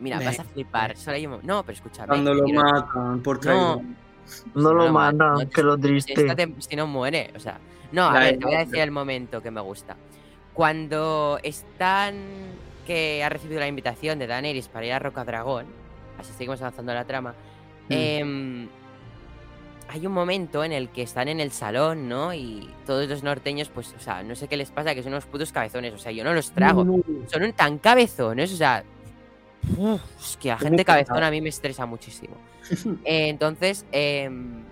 Mira, 0.00 0.18
Me- 0.18 0.26
vas 0.26 0.38
a 0.40 0.44
flipar. 0.44 0.96
Solo 0.98 1.16
hay 1.16 1.26
un 1.26 1.38
No, 1.42 1.62
pero 1.62 1.76
escúchame. 1.76 2.08
Cuando 2.08 2.34
lo 2.34 2.44
quiero- 2.44 2.62
matan 2.62 3.20
por 3.22 3.38
traidor. 3.40 3.82
No 3.82 4.09
lo 4.54 4.74
No, 4.74 4.92
mandan, 4.92 5.34
no, 5.34 5.48
que 5.50 5.62
lo 5.62 5.76
Si, 5.76 5.80
triste. 5.80 6.54
si 6.58 6.76
no 6.76 6.86
muere, 6.86 7.30
o 7.36 7.40
sea. 7.40 7.58
No, 7.92 8.04
a 8.08 8.18
ver, 8.20 8.38
te 8.38 8.44
voy 8.44 8.54
a 8.54 8.58
decir 8.60 8.78
el 8.78 8.90
momento 8.90 9.42
que 9.42 9.50
me 9.50 9.60
gusta. 9.60 9.96
Cuando 10.54 11.38
están. 11.42 12.14
que 12.86 13.22
ha 13.22 13.28
recibido 13.28 13.60
la 13.60 13.68
invitación 13.68 14.18
de 14.18 14.26
Daenerys 14.26 14.68
para 14.68 14.86
ir 14.86 14.92
a 14.92 14.98
Roca 14.98 15.24
Dragón, 15.24 15.66
así 16.18 16.32
seguimos 16.32 16.60
avanzando 16.60 16.92
la 16.92 17.04
trama. 17.04 17.34
Mm. 17.88 17.92
em, 17.92 18.68
hay 19.88 20.06
un 20.06 20.12
momento 20.12 20.62
en 20.64 20.72
el 20.72 20.88
que 20.88 21.02
están 21.02 21.28
en 21.28 21.40
el 21.40 21.50
salón, 21.50 22.08
¿no? 22.08 22.32
Y 22.32 22.68
todos 22.86 23.08
los 23.08 23.22
norteños, 23.22 23.68
pues, 23.68 23.92
o 23.96 24.00
sea, 24.00 24.22
no 24.22 24.34
sé 24.36 24.46
qué 24.48 24.56
les 24.56 24.70
pasa, 24.70 24.94
que 24.94 25.02
son 25.02 25.12
unos 25.12 25.26
putos 25.26 25.50
cabezones, 25.52 25.92
o 25.94 25.98
sea, 25.98 26.12
yo 26.12 26.22
no 26.24 26.32
los 26.32 26.50
trago. 26.52 26.84
Son 27.26 27.42
un 27.42 27.52
tan 27.52 27.78
cabezones, 27.78 28.52
o 28.52 28.56
sea. 28.56 28.84
Uf, 29.76 30.00
es 30.20 30.36
que 30.36 30.48
la 30.48 30.54
Es 30.56 30.60
gente 30.62 30.84
cabezona 30.84 31.26
a 31.26 31.30
mí 31.30 31.40
me 31.40 31.48
estresa 31.48 31.86
muchísimo. 31.86 32.34
Eh, 33.04 33.28
entonces, 33.28 33.84
em, 33.90 34.62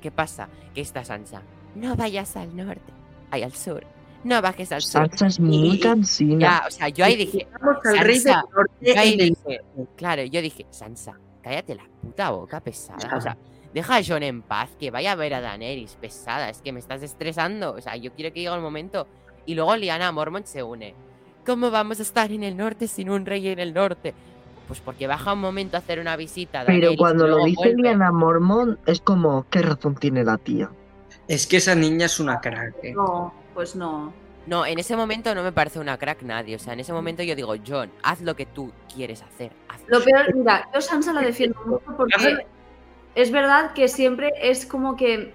¿qué 0.00 0.10
pasa? 0.10 0.48
Que 0.74 0.80
esta 0.82 1.04
Sansa, 1.04 1.42
no 1.74 1.96
vayas 1.96 2.36
al 2.36 2.54
norte, 2.54 2.92
ay, 3.30 3.42
al 3.42 3.52
sur, 3.52 3.84
no 4.24 4.42
bajes 4.42 4.70
al 4.72 4.82
sur. 4.82 5.08
Sansa 5.08 5.26
es 5.28 5.40
muy 5.40 5.78
cansina. 5.80 6.38
Ya, 6.38 6.64
o 6.66 6.70
sea, 6.70 6.88
yo 6.88 7.04
ahí 7.04 7.16
dije, 7.16 7.46
Vamos 7.60 7.84
al 7.86 7.98
rey 8.00 8.18
del 8.18 8.34
norte 8.34 8.72
yo 8.80 9.00
ahí 9.00 9.16
el- 9.18 9.86
claro, 9.96 10.22
yo 10.24 10.42
dije, 10.42 10.66
Sansa, 10.70 11.18
cállate 11.42 11.74
la 11.74 11.84
puta 12.02 12.30
boca, 12.30 12.60
pesada. 12.60 13.16
O 13.16 13.20
sea, 13.20 13.36
deja 13.74 13.96
a 13.96 14.04
Jon 14.04 14.22
en 14.22 14.42
paz, 14.42 14.70
que 14.78 14.90
vaya 14.90 15.12
a 15.12 15.14
ver 15.14 15.32
a 15.34 15.40
Daenerys, 15.40 15.96
pesada, 15.96 16.50
es 16.50 16.60
que 16.60 16.72
me 16.72 16.80
estás 16.80 17.02
estresando. 17.02 17.72
O 17.72 17.80
sea, 17.80 17.96
yo 17.96 18.12
quiero 18.12 18.32
que 18.34 18.40
llegue 18.40 18.54
el 18.54 18.60
momento. 18.60 19.06
Y 19.46 19.54
luego 19.54 19.74
Liana 19.76 20.12
Mormont 20.12 20.44
se 20.46 20.62
une. 20.62 20.94
¿Cómo 21.44 21.70
vamos 21.70 21.98
a 21.98 22.02
estar 22.02 22.30
en 22.32 22.42
el 22.42 22.56
norte 22.56 22.86
sin 22.88 23.10
un 23.10 23.26
rey 23.26 23.48
en 23.48 23.58
el 23.58 23.74
norte? 23.74 24.14
Pues 24.68 24.80
porque 24.80 25.06
baja 25.06 25.32
un 25.32 25.40
momento 25.40 25.76
a 25.76 25.80
hacer 25.80 25.98
una 25.98 26.16
visita. 26.16 26.60
a 26.60 26.64
Pero 26.64 26.78
Daenerys 26.78 26.98
cuando 26.98 27.26
lo 27.26 27.44
dice 27.44 27.56
vuelve. 27.56 27.82
Liana 27.82 28.12
Mormont, 28.12 28.78
es 28.88 29.00
como, 29.00 29.44
¿qué 29.50 29.62
razón 29.62 29.96
tiene 29.96 30.24
la 30.24 30.38
tía? 30.38 30.70
Es 31.28 31.46
que 31.46 31.56
esa 31.58 31.74
niña 31.74 32.06
es 32.06 32.20
una 32.20 32.40
crack. 32.40 32.74
eh. 32.82 32.92
No, 32.94 33.34
pues 33.54 33.74
no. 33.76 34.12
No, 34.46 34.66
en 34.66 34.78
ese 34.78 34.96
momento 34.96 35.34
no 35.34 35.42
me 35.42 35.52
parece 35.52 35.78
una 35.78 35.98
crack 35.98 36.22
nadie. 36.22 36.56
O 36.56 36.58
sea, 36.58 36.72
en 36.72 36.80
ese 36.80 36.92
momento 36.92 37.22
yo 37.22 37.34
digo, 37.36 37.54
John, 37.66 37.90
haz 38.02 38.20
lo 38.22 38.34
que 38.34 38.46
tú 38.46 38.72
quieres 38.92 39.22
hacer. 39.22 39.52
hazlo". 39.68 39.86
Lo 39.98 40.04
peor, 40.04 40.34
mira, 40.34 40.68
yo 40.74 40.80
Sansa 40.80 41.12
la 41.12 41.20
defiendo 41.22 41.60
mucho 41.66 41.96
porque 41.96 42.46
es 43.14 43.30
verdad 43.30 43.72
que 43.72 43.88
siempre 43.88 44.32
es 44.40 44.64
como 44.66 44.96
que 44.96 45.34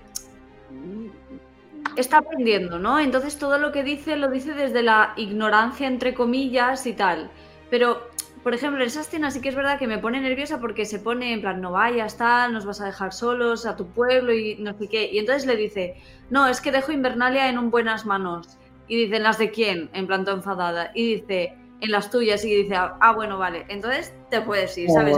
está 1.95 2.17
aprendiendo, 2.17 2.79
¿no? 2.79 2.99
Entonces 2.99 3.37
todo 3.37 3.57
lo 3.57 3.71
que 3.71 3.83
dice 3.83 4.15
lo 4.15 4.29
dice 4.29 4.53
desde 4.53 4.83
la 4.83 5.13
ignorancia, 5.17 5.87
entre 5.87 6.13
comillas, 6.13 6.85
y 6.85 6.93
tal. 6.93 7.31
Pero 7.69 8.07
por 8.47 8.53
ejemplo, 8.53 8.81
en 8.81 8.87
esa 8.87 9.01
escena 9.01 9.29
sí 9.29 9.41
que 9.41 9.49
es 9.49 9.55
verdad 9.55 9.77
que 9.77 9.87
me 9.87 9.97
pone 9.97 10.21
nerviosa 10.21 10.59
porque 10.59 10.85
se 10.85 10.99
pone 10.99 11.33
en 11.33 11.41
plan, 11.41 11.59
no 11.59 11.73
vayas, 11.73 12.17
tal, 12.17 12.53
nos 12.53 12.65
vas 12.65 12.79
a 12.79 12.85
dejar 12.85 13.11
solos 13.11 13.65
a 13.65 13.75
tu 13.75 13.87
pueblo 13.87 14.31
y 14.33 14.55
no 14.55 14.73
sé 14.77 14.87
qué. 14.87 15.09
Y 15.11 15.17
entonces 15.19 15.45
le 15.45 15.57
dice, 15.57 15.95
no, 16.29 16.47
es 16.47 16.61
que 16.61 16.71
dejo 16.71 16.93
Invernalia 16.93 17.49
en 17.49 17.57
un 17.57 17.71
buenas 17.71 18.05
manos. 18.05 18.57
Y 18.87 18.95
dice, 18.95 19.17
¿en 19.17 19.23
las 19.23 19.37
de 19.37 19.51
quién? 19.51 19.89
En 19.91 20.07
plan, 20.07 20.23
toda 20.23 20.37
enfadada. 20.37 20.91
Y 20.93 21.15
dice, 21.15 21.57
en 21.81 21.91
las 21.91 22.09
tuyas. 22.09 22.45
Y 22.45 22.63
dice, 22.63 22.75
ah, 22.77 23.11
bueno, 23.13 23.37
vale. 23.37 23.65
Entonces 23.67 24.13
te 24.29 24.39
puedes 24.39 24.77
ir, 24.77 24.89
¿sabes? 24.91 25.17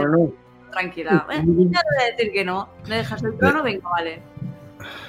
Tranquila. 0.72 1.24
Ya 1.30 1.40
te 1.40 1.44
voy 1.44 2.02
a 2.02 2.16
decir 2.16 2.32
que 2.32 2.44
no. 2.44 2.68
¿Me 2.88 2.96
dejas 2.96 3.22
el 3.22 3.36
trono? 3.38 3.62
Venga, 3.62 3.88
vale. 3.88 4.22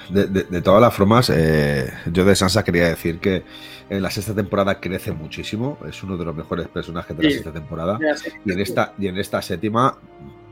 De, 0.09 0.27
de- 0.27 0.43
de 0.43 0.61
todas 0.61 0.81
las 0.81 0.93
formas, 0.93 1.29
eh, 1.33 1.91
yo 2.11 2.25
de 2.25 2.35
Sansa 2.35 2.63
quería 2.63 2.87
decir 2.87 3.19
que 3.19 3.43
en 3.89 4.01
la 4.01 4.09
sexta 4.11 4.33
temporada 4.33 4.79
crece 4.79 5.11
muchísimo. 5.11 5.77
Es 5.87 6.01
uno 6.03 6.17
de 6.17 6.25
los 6.25 6.35
mejores 6.35 6.67
personajes 6.67 7.15
de 7.17 7.23
la 7.23 7.29
Sí. 7.29 7.35
sexta 7.35 7.51
temporada. 7.53 7.99
Y 8.45 8.51
en 8.51 8.59
esta, 8.59 8.93
y 8.97 9.07
en 9.07 9.17
esta 9.17 9.41
séptima 9.41 9.97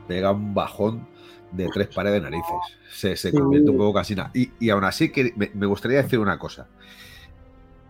pega 0.07 0.31
un 0.31 0.53
bajón 0.53 1.07
de 1.51 1.67
tres 1.73 1.87
pares 1.87 2.13
de 2.13 2.21
narices. 2.21 2.55
Se, 2.91 3.15
se 3.15 3.31
Sí. 3.31 3.37
convierte 3.37 3.69
un 3.71 3.77
poco 3.77 3.93
casi 3.93 4.15
nada. 4.15 4.31
Y, 4.33 4.51
y 4.59 4.69
aún 4.69 4.83
así, 4.83 5.09
que 5.09 5.33
me, 5.35 5.49
me 5.53 5.65
gustaría 5.65 6.01
decir 6.01 6.19
una 6.19 6.37
cosa. 6.37 6.67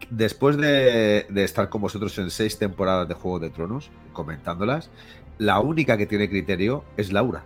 Después 0.09 0.57
de, 0.57 1.27
de 1.29 1.43
estar 1.43 1.69
con 1.69 1.81
vosotros 1.81 2.17
en 2.17 2.31
seis 2.31 2.57
temporadas 2.57 3.07
de 3.07 3.13
Juego 3.13 3.39
de 3.39 3.49
Tronos, 3.49 3.91
comentándolas, 4.13 4.89
la 5.37 5.59
única 5.59 5.97
que 5.97 6.05
tiene 6.07 6.29
criterio 6.29 6.83
es 6.97 7.11
Laura. 7.11 7.43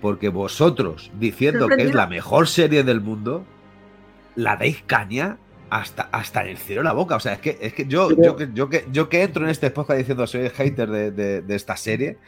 Porque 0.00 0.28
vosotros, 0.28 1.10
diciendo 1.18 1.68
que 1.68 1.82
es 1.82 1.94
la 1.94 2.06
mejor 2.06 2.48
serie 2.48 2.82
del 2.84 3.00
mundo, 3.00 3.44
la 4.36 4.56
dais 4.56 4.82
caña 4.86 5.36
hasta, 5.70 6.08
hasta 6.12 6.42
en 6.42 6.48
el 6.48 6.58
cielo 6.58 6.80
de 6.82 6.84
la 6.86 6.92
boca. 6.92 7.16
O 7.16 7.20
sea, 7.20 7.34
es 7.34 7.38
que, 7.40 7.58
es 7.60 7.72
que 7.74 7.86
yo, 7.86 8.10
yo, 8.10 8.36
que, 8.36 8.48
yo, 8.54 8.68
que, 8.68 8.86
yo 8.92 9.08
que 9.08 9.22
entro 9.22 9.44
en 9.44 9.50
este 9.50 9.70
podcast 9.70 9.98
diciendo 9.98 10.26
soy 10.26 10.42
el 10.42 10.50
hater 10.50 10.88
de, 10.90 11.10
de- 11.10 11.42
de 11.42 11.54
esta 11.56 11.76
serie, 11.76 12.18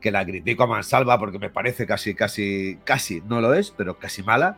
que 0.00 0.10
la 0.10 0.24
critico 0.24 0.62
a 0.64 0.66
mansalva 0.66 1.18
porque 1.18 1.38
me 1.38 1.50
parece 1.50 1.86
casi, 1.86 2.14
casi, 2.14 2.78
casi, 2.84 3.22
no 3.28 3.40
lo 3.40 3.54
es, 3.54 3.70
pero 3.76 3.98
casi 3.98 4.22
mala. 4.22 4.56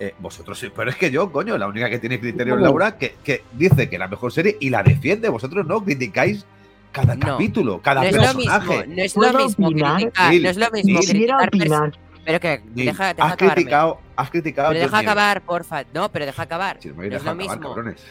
eh, 0.00 0.14
vosotros 0.18 0.58
sí, 0.58 0.68
pero 0.74 0.90
es 0.90 0.96
que 0.96 1.10
yo, 1.10 1.30
coño, 1.30 1.56
la 1.58 1.68
única 1.68 1.88
que 1.90 1.98
tiene 1.98 2.18
criterio 2.18 2.54
es. 2.54 2.60
Laura, 2.62 2.98
que, 2.98 3.14
que 3.22 3.42
dice 3.52 3.88
que 3.88 3.98
la 3.98 4.08
mejor 4.08 4.32
serie 4.32 4.56
y 4.60 4.70
la 4.70 4.82
defiende. 4.82 5.28
Vosotros 5.28 5.66
no 5.66 5.84
criticáis 5.84 6.44
cada 6.92 7.14
No. 7.16 7.26
capítulo, 7.26 7.80
cada 7.82 8.02
No 8.02 8.06
es 8.08 8.14
lo 8.14 8.22
mismo, 8.34 8.52
personaje. 8.52 8.86
no 8.86 9.02
es 9.02 9.16
lo 9.16 9.20
¿Puedo 9.22 9.46
mismo 9.46 9.66
opinar? 9.68 9.96
criticar, 9.96 10.30
Gil, 10.30 10.42
no 10.42 10.48
es 10.50 10.56
lo 10.56 10.70
mismo 10.70 11.00
criticar 11.00 11.48
opinar. 11.48 11.98
Pero 12.24 12.38
que 12.40 12.58
Gil, 12.74 12.84
deja, 12.86 13.14
deja 13.14 13.26
has 13.26 13.32
acabarme. 13.32 13.54
criticado, 13.54 14.00
has 14.14 14.30
criticado. 14.30 14.68
Pero 14.68 14.80
deja 14.84 14.98
acabar, 14.98 15.42
porfa. 15.42 15.84
No, 15.92 16.08
pero 16.12 16.26
deja 16.26 16.42
acabar. 16.42 16.76
Si 16.80 16.88
no 16.88 16.94
me 16.94 17.08
no 17.08 17.16
habéis 17.16 17.16
es 17.18 17.24
lo 17.24 17.30
acabar, 17.32 17.56
mismo. 17.58 17.68
cabrones. 17.74 18.02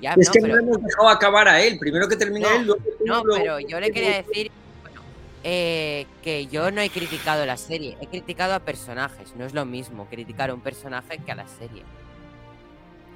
Ya, 0.00 0.14
Es 0.14 0.26
no, 0.26 0.32
que 0.32 0.40
pero, 0.40 0.56
no 0.56 0.62
hemos 0.62 0.82
dejado 0.82 1.08
acabar 1.08 1.46
a 1.48 1.60
él. 1.62 1.78
Primero 1.78 2.08
que 2.08 2.16
termine 2.16 2.40
No, 2.48 2.56
él, 2.56 2.66
luego. 2.66 2.82
no, 3.04 3.22
luego- 3.24 3.36
pero 3.40 3.60
yo 3.60 3.78
le 3.78 3.92
quería 3.92 4.16
decir 4.22 4.50
bueno, 4.82 5.00
eh, 5.44 6.06
que 6.24 6.48
yo 6.48 6.72
no 6.72 6.80
he 6.80 6.90
criticado 6.90 7.46
la 7.46 7.56
serie, 7.56 7.96
he 8.00 8.08
criticado 8.08 8.54
a 8.54 8.58
personajes. 8.58 9.32
No 9.36 9.44
es 9.44 9.54
lo 9.54 9.64
mismo 9.64 10.06
criticar 10.06 10.50
a 10.50 10.54
un 10.54 10.60
personaje 10.60 11.18
que 11.24 11.30
a 11.30 11.36
la 11.36 11.46
serie. 11.46 11.84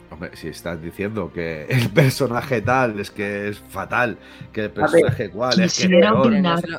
Hombre, 0.08 0.30
si 0.36 0.48
estás 0.48 0.80
diciendo 0.80 1.32
que 1.32 1.64
el 1.64 1.90
personaje 1.94 2.60
tal 2.62 3.00
es 3.00 3.10
que 3.10 3.48
es 3.48 3.58
fatal, 3.58 4.18
que 4.52 4.64
el 4.64 4.70
personaje 4.70 5.30
cual 5.30 5.60
es 5.60 5.78
que 5.78 5.88
peor, 5.88 6.30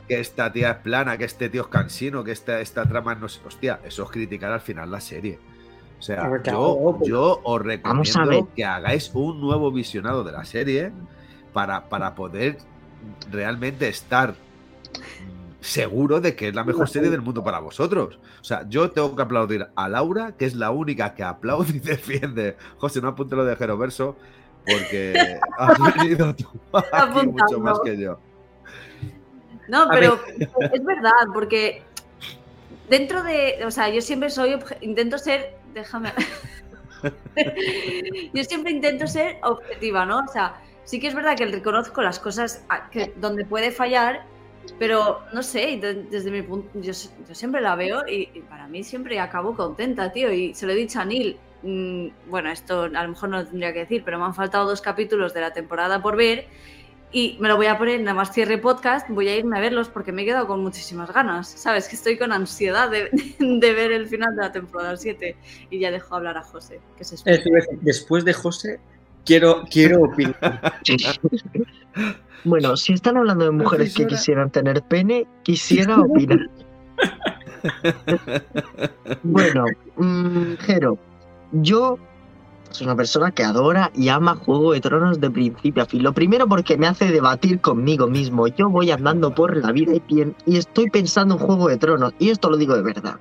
que 0.07 0.19
esta 0.19 0.51
tía 0.53 0.71
es 0.71 0.78
plana, 0.78 1.17
que 1.17 1.25
este 1.25 1.49
tío 1.49 1.63
es 1.63 1.67
cansino, 1.67 2.23
que 2.23 2.32
esta, 2.32 2.61
esta 2.61 2.86
trama 2.86 3.15
no 3.15 3.25
es. 3.25 3.41
Hostia, 3.45 3.80
eso 3.86 4.03
es 4.03 4.09
criticar 4.09 4.51
al 4.51 4.61
final 4.61 4.89
la 4.89 5.01
serie. 5.01 5.39
O 5.99 6.01
sea, 6.01 6.23
yo, 6.23 6.41
pero- 6.43 6.99
yo 7.05 7.41
os 7.43 7.61
recomiendo 7.61 8.28
ver. 8.28 8.43
que 8.55 8.63
hagáis 8.63 9.11
un 9.13 9.41
nuevo 9.41 9.71
visionado 9.71 10.23
de 10.23 10.32
la 10.32 10.45
serie 10.45 10.91
para, 11.53 11.89
para 11.89 12.15
poder 12.15 12.57
realmente 13.32 13.88
estar 13.89 14.36
seguro 15.68 16.22
de 16.22 16.34
que 16.36 16.47
es 16.47 16.55
la 16.55 16.63
mejor 16.63 16.88
serie 16.88 17.09
del 17.09 17.22
mundo 17.22 17.43
para 17.43 17.59
vosotros. 17.59 18.20
O 18.39 18.43
sea, 18.43 18.65
yo 18.70 18.89
tengo 18.91 19.13
que 19.15 19.22
aplaudir 19.22 19.68
a 19.76 19.89
Laura, 19.89 20.32
que 20.38 20.45
es 20.45 20.55
la 20.55 20.72
única 20.72 21.13
que 21.13 21.24
aplaude 21.24 21.76
y 21.76 21.80
defiende. 21.93 22.55
José, 22.78 23.01
no 23.01 23.09
apunte 23.09 23.36
lo 23.36 23.43
de 23.43 23.55
Jeroverso, 23.57 24.15
porque 24.65 25.39
has 25.57 25.95
venido 25.95 26.34
tú 26.34 26.47
aquí 26.72 27.28
mucho 27.28 27.59
más 27.59 27.80
que 27.82 27.97
yo. 27.97 28.18
No, 29.68 29.88
pero 29.91 30.20
es 30.38 30.86
verdad, 30.86 31.11
porque 31.34 31.84
dentro 32.89 33.22
de, 33.24 33.59
o 33.65 33.72
sea, 33.72 33.89
yo 33.89 34.01
siempre 34.01 34.30
soy, 34.30 34.57
intento 34.80 35.18
ser, 35.18 35.57
déjame, 35.74 36.13
yo 38.34 38.43
siempre 38.45 38.72
intento 38.72 39.05
ser 39.05 39.38
objetiva, 39.43 40.05
¿no? 40.05 40.20
O 40.20 40.32
sea, 40.32 40.61
sí 40.86 41.01
que 41.01 41.07
es 41.07 41.13
verdad 41.13 41.36
que 41.36 41.45
reconozco 41.45 42.01
las 42.01 42.20
cosas 42.20 42.63
que, 42.89 43.13
donde 43.18 43.43
puede 43.43 43.72
fallar, 43.72 44.24
pero 44.80 45.22
no 45.34 45.43
sé, 45.43 45.78
de- 45.82 46.03
desde 46.09 46.32
mi 46.32 46.41
punto, 46.41 46.70
yo, 46.80 46.93
yo 47.28 47.36
siempre 47.36 47.61
la 47.61 47.76
veo 47.76 48.07
y, 48.07 48.30
y 48.34 48.41
para 48.41 48.68
mí 48.68 48.84
siempre 48.84 49.20
acabo 49.20 49.55
contenta, 49.55 50.11
tío, 50.11 50.32
y 50.32 50.53
se 50.53 50.65
lo 50.65 50.72
he 50.74 50.76
dicho 50.76 50.99
a 50.99 51.05
Neil. 51.05 51.38
mm, 51.63 52.07
Bueno, 52.30 52.49
esto 52.51 52.84
a 52.84 52.88
lo 53.03 53.09
mejor 53.09 53.30
no 53.30 53.38
lo 53.39 53.45
tendría 53.47 53.74
que 53.74 53.80
decir, 53.80 54.03
pero 54.05 54.20
me 54.20 54.26
han 54.26 54.34
faltado 54.36 54.65
dos 54.68 54.82
capítulos 54.82 55.34
de 55.34 55.41
la 55.41 55.51
temporada 55.53 56.01
por 56.01 56.15
ver 56.18 56.45
y 57.09 57.38
me 57.39 57.47
lo 57.47 57.55
voy 57.55 57.68
a 57.68 57.78
poner, 57.78 58.01
nada 58.01 58.13
más 58.13 58.34
cierre 58.34 58.57
podcast, 58.57 59.07
voy 59.09 59.30
a 59.30 59.36
irme 59.38 59.57
a 59.57 59.61
verlos 59.61 59.88
porque 59.88 60.11
me 60.11 60.24
he 60.24 60.26
quedado 60.26 60.45
con 60.45 60.61
muchísimas 60.61 61.11
ganas. 61.13 61.47
¿Sabes? 61.47 61.88
Que 61.88 61.95
estoy 61.95 62.18
con 62.18 62.34
ansiedad 62.34 62.89
de, 62.91 63.09
de 63.39 63.74
ver 63.74 63.93
el 63.93 64.07
final 64.07 64.36
de 64.36 64.41
la 64.41 64.51
temporada 64.51 64.97
7. 64.97 65.38
Y 65.70 65.80
ya 65.80 65.89
dejo 65.89 66.15
hablar 66.15 66.38
a 66.38 66.43
José, 66.43 66.82
que 66.97 67.05
se. 67.05 67.15
Eso 67.15 67.24
Después 67.80 68.26
de 68.26 68.34
José, 68.34 68.80
quiero, 69.28 69.63
quiero 69.69 70.03
opinar. 70.03 70.73
Bueno, 72.43 72.78
si 72.78 72.93
están 72.93 73.17
hablando 73.17 73.45
de 73.45 73.51
mujeres 73.51 73.93
que 73.93 74.07
quisieran 74.07 74.49
tener 74.51 74.82
pene, 74.84 75.28
quisiera 75.43 75.99
opinar. 75.99 76.39
Bueno, 79.23 79.65
mm, 79.97 80.53
Jero, 80.59 80.97
yo 81.51 81.97
soy 82.71 82.86
una 82.86 82.95
persona 82.95 83.32
que 83.32 83.43
adora 83.43 83.91
y 83.95 84.09
ama 84.09 84.36
Juego 84.36 84.73
de 84.73 84.82
Tronos 84.82 85.19
de 85.19 85.30
principio 85.30 85.84
a 85.84 85.86
fin. 85.86 86.03
Lo 86.03 86.13
primero 86.13 86.47
porque 86.47 86.78
me 86.78 86.88
hace 86.88 87.11
debatir 87.11 87.59
conmigo 87.59 88.07
mismo. 88.07 88.47
Yo 88.47 88.69
voy 88.69 88.91
andando 88.91 89.34
por 89.34 89.55
la 89.57 89.71
vida 89.71 89.93
y, 89.95 89.99
pien- 89.99 90.36
y 90.45 90.57
estoy 90.57 90.89
pensando 90.89 91.36
en 91.36 91.41
Juego 91.41 91.67
de 91.67 91.78
Tronos. 91.78 92.13
Y 92.19 92.30
esto 92.30 92.49
lo 92.49 92.57
digo 92.57 92.75
de 92.75 92.84
verdad. 92.84 93.17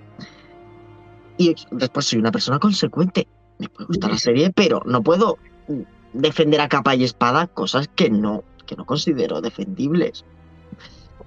Y 1.38 1.54
después 1.72 2.06
soy 2.06 2.18
una 2.20 2.30
persona 2.30 2.58
consecuente. 2.58 3.26
Me 3.58 3.68
puede 3.68 3.86
gustar 3.86 4.10
la 4.10 4.18
serie, 4.18 4.52
pero 4.54 4.82
no 4.84 5.02
puedo 5.02 5.38
mm, 5.68 5.80
defender 6.16 6.60
a 6.60 6.68
capa 6.68 6.94
y 6.94 7.04
espada 7.04 7.46
cosas 7.46 7.88
que 7.94 8.10
no, 8.10 8.42
que 8.66 8.76
no 8.76 8.84
considero 8.84 9.40
defendibles. 9.40 10.24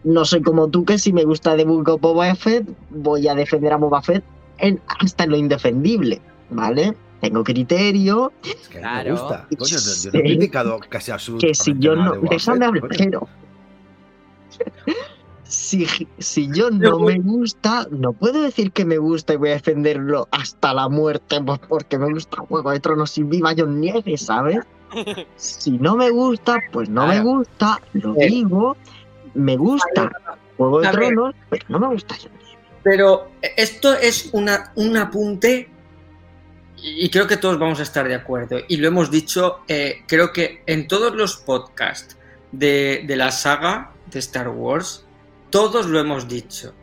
No 0.03 0.23
soy 0.25 0.41
como 0.41 0.69
tú 0.69 0.85
que 0.85 0.97
si 0.97 1.11
me 1.11 1.23
gusta 1.25 1.55
The 1.57 1.65
Book 1.65 1.89
of 1.89 2.01
Boba 2.01 2.33
Fett, 2.35 2.67
voy 2.89 3.27
a 3.27 3.35
defender 3.35 3.73
a 3.73 3.77
Boba 3.77 4.01
Fett 4.01 4.23
en, 4.57 4.81
hasta 4.99 5.25
en 5.25 5.31
lo 5.31 5.37
indefendible, 5.37 6.21
¿vale? 6.49 6.95
Tengo 7.21 7.43
criterio, 7.43 8.31
Es 8.43 8.69
que 8.69 8.79
Claro. 8.79 9.13
me 9.13 9.19
gusta. 9.19 9.47
Coño, 9.57 9.77
yo, 9.77 9.77
yo 9.77 10.11
no 10.13 10.19
he 10.19 10.23
criticado 10.23 10.79
casi 10.87 11.11
absolutamente 11.11 11.47
que 11.47 11.53
si 11.63 11.75
yo 11.77 11.95
no... 11.95 12.13
Déjame 12.29 12.65
hablar, 12.65 12.83
pero... 12.97 13.27
Si, 15.43 15.87
si 16.19 16.47
yo 16.53 16.69
no 16.69 16.99
me 16.99 17.17
gusta, 17.19 17.87
no 17.89 18.13
puedo 18.13 18.43
decir 18.43 18.71
que 18.71 18.85
me 18.85 18.99
gusta 18.99 19.33
y 19.33 19.37
voy 19.37 19.49
a 19.49 19.53
defenderlo 19.53 20.27
hasta 20.31 20.73
la 20.75 20.87
muerte 20.89 21.41
pues, 21.41 21.59
porque 21.67 21.97
me 21.97 22.13
gusta 22.13 22.37
Juego 22.47 22.69
de 22.69 22.79
Tronos 22.79 23.17
y 23.17 23.23
viva 23.23 23.53
John 23.57 23.81
Nieve, 23.81 24.15
¿sabes? 24.17 24.59
Si 25.35 25.71
no 25.71 25.95
me 25.95 26.09
gusta, 26.09 26.57
pues 26.71 26.89
no 26.89 27.07
me 27.07 27.21
gusta, 27.21 27.79
lo 27.93 28.15
Eh. 28.19 28.27
digo, 28.27 28.75
me 29.33 29.55
gusta 29.57 30.11
Juego 30.57 30.81
de. 30.81 30.89
Tronos, 30.89 31.35
pero 31.49 31.65
no 31.69 31.79
me 31.79 31.87
gusta. 31.87 32.15
Pero 32.83 33.29
esto 33.41 33.93
es 33.93 34.29
una, 34.33 34.71
un 34.75 34.97
apunte 34.97 35.69
y 36.77 37.09
creo 37.09 37.27
que 37.27 37.37
todos 37.37 37.57
vamos 37.59 37.79
a 37.79 37.83
estar 37.83 38.07
de 38.07 38.15
acuerdo. 38.15 38.57
Y 38.67 38.77
lo 38.77 38.87
hemos 38.87 39.09
dicho, 39.11 39.59
eh, 39.67 40.03
creo 40.07 40.31
que 40.33 40.63
en 40.65 40.87
todos 40.87 41.15
los 41.15 41.37
podcasts 41.37 42.17
de, 42.51 43.03
de 43.05 43.15
la 43.15 43.31
saga 43.31 43.91
de 44.11 44.19
Star 44.19 44.49
Wars, 44.49 45.05
todos 45.49 45.85
lo 45.87 45.99
hemos 45.99 46.27
dicho. 46.27 46.73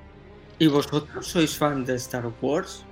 ¿Y 0.59 0.69
vosotros 0.69 1.27
sois 1.27 1.55
fan 1.57 1.85
de 1.85 1.97
Star 1.97 2.31
Wars? 2.41 2.86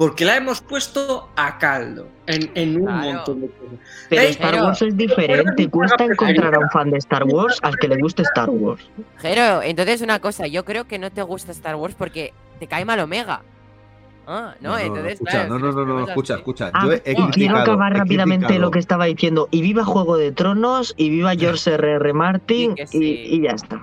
Porque 0.00 0.24
la 0.24 0.34
hemos 0.38 0.62
puesto 0.62 1.28
a 1.36 1.58
caldo 1.58 2.08
en, 2.26 2.50
en 2.54 2.76
un 2.80 2.86
Claro. 2.86 3.12
montón 3.12 3.40
de 3.42 3.48
cosas. 3.50 3.78
Pero 4.08 4.22
Star 4.22 4.54
Wars 4.62 4.80
es 4.80 4.96
diferente, 4.96 5.68
cuesta 5.68 6.04
encontrar 6.06 6.54
a 6.54 6.58
un 6.58 6.70
fan 6.70 6.90
de 6.90 6.96
Star 6.96 7.24
Wars 7.24 7.58
al 7.60 7.76
que 7.76 7.86
le 7.86 7.98
guste 8.00 8.22
Star 8.22 8.48
Wars. 8.48 8.88
Jero, 9.18 9.60
entonces 9.62 10.00
una 10.00 10.18
cosa, 10.18 10.46
yo 10.46 10.64
creo 10.64 10.86
que 10.86 10.98
no 10.98 11.10
te 11.10 11.20
gusta 11.20 11.52
Star 11.52 11.76
Wars 11.76 11.94
porque 11.98 12.32
te 12.58 12.66
cae 12.66 12.86
mal 12.86 12.98
Omega. 13.00 13.42
Ah, 14.26 14.54
no, 14.62 14.70
No, 14.70 14.74
no, 14.76 14.80
entonces. 14.80 15.12
escucha, 15.12 15.30
claro, 15.46 15.58
no, 15.58 15.70
no, 15.72 15.84
no, 15.84 16.08
escucha, 16.08 16.34
escucha. 16.36 16.70
Ah, 16.72 16.86
Yo 16.86 16.92
he 16.92 17.02
y 17.12 17.30
quiero 17.32 17.58
acabar 17.58 17.92
he 17.94 17.98
rápidamente 17.98 18.46
criticado- 18.46 18.60
lo 18.66 18.70
que 18.70 18.78
estaba 18.78 19.04
diciendo. 19.04 19.48
Y 19.50 19.60
viva 19.60 19.84
Juego 19.84 20.16
de 20.16 20.32
Tronos, 20.32 20.94
y 20.96 21.10
viva 21.10 21.34
George 21.34 21.74
R.R. 21.74 22.12
Martin, 22.14 22.70
Y 22.70 22.74
que 22.74 22.82
y, 22.84 22.86
sí. 22.86 23.22
y 23.32 23.42
ya 23.42 23.50
está. 23.50 23.78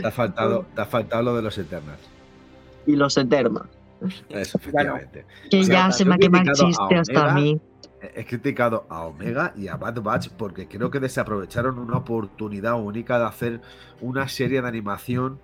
Te 0.00 0.06
ha 0.06 0.10
faltado, 0.10 0.64
te 0.74 0.80
ha 0.80 0.86
faltado 0.86 1.22
lo 1.22 1.36
de 1.36 1.42
los 1.42 1.58
Eternals. 1.58 2.00
Y 2.86 2.96
los 2.96 3.14
Eternos. 3.18 3.66
Eso, 4.28 4.58
efectivamente. 4.58 5.24
Que 5.50 5.60
O 5.60 5.64
sea, 5.64 5.86
ya 5.86 5.92
se 5.92 6.04
me 6.04 6.12
he 6.12 6.14
ha 6.14 6.18
quemado 6.18 6.50
el 6.50 6.56
chiste 6.56 6.94
hasta 6.96 7.30
a 7.30 7.34
mí. 7.34 7.60
he 8.00 8.24
criticado 8.24 8.86
a 8.88 9.02
Omega 9.06 9.52
y 9.56 9.68
a 9.68 9.76
Bad 9.76 10.00
Batch 10.02 10.28
porque 10.30 10.66
creo 10.68 10.90
que 10.90 10.98
desaprovecharon 11.00 11.78
una 11.78 11.98
oportunidad 11.98 12.74
única 12.80 13.18
de 13.18 13.24
hacer 13.26 13.60
una 14.00 14.28
serie 14.28 14.60
de 14.62 14.68
animación 14.68 15.38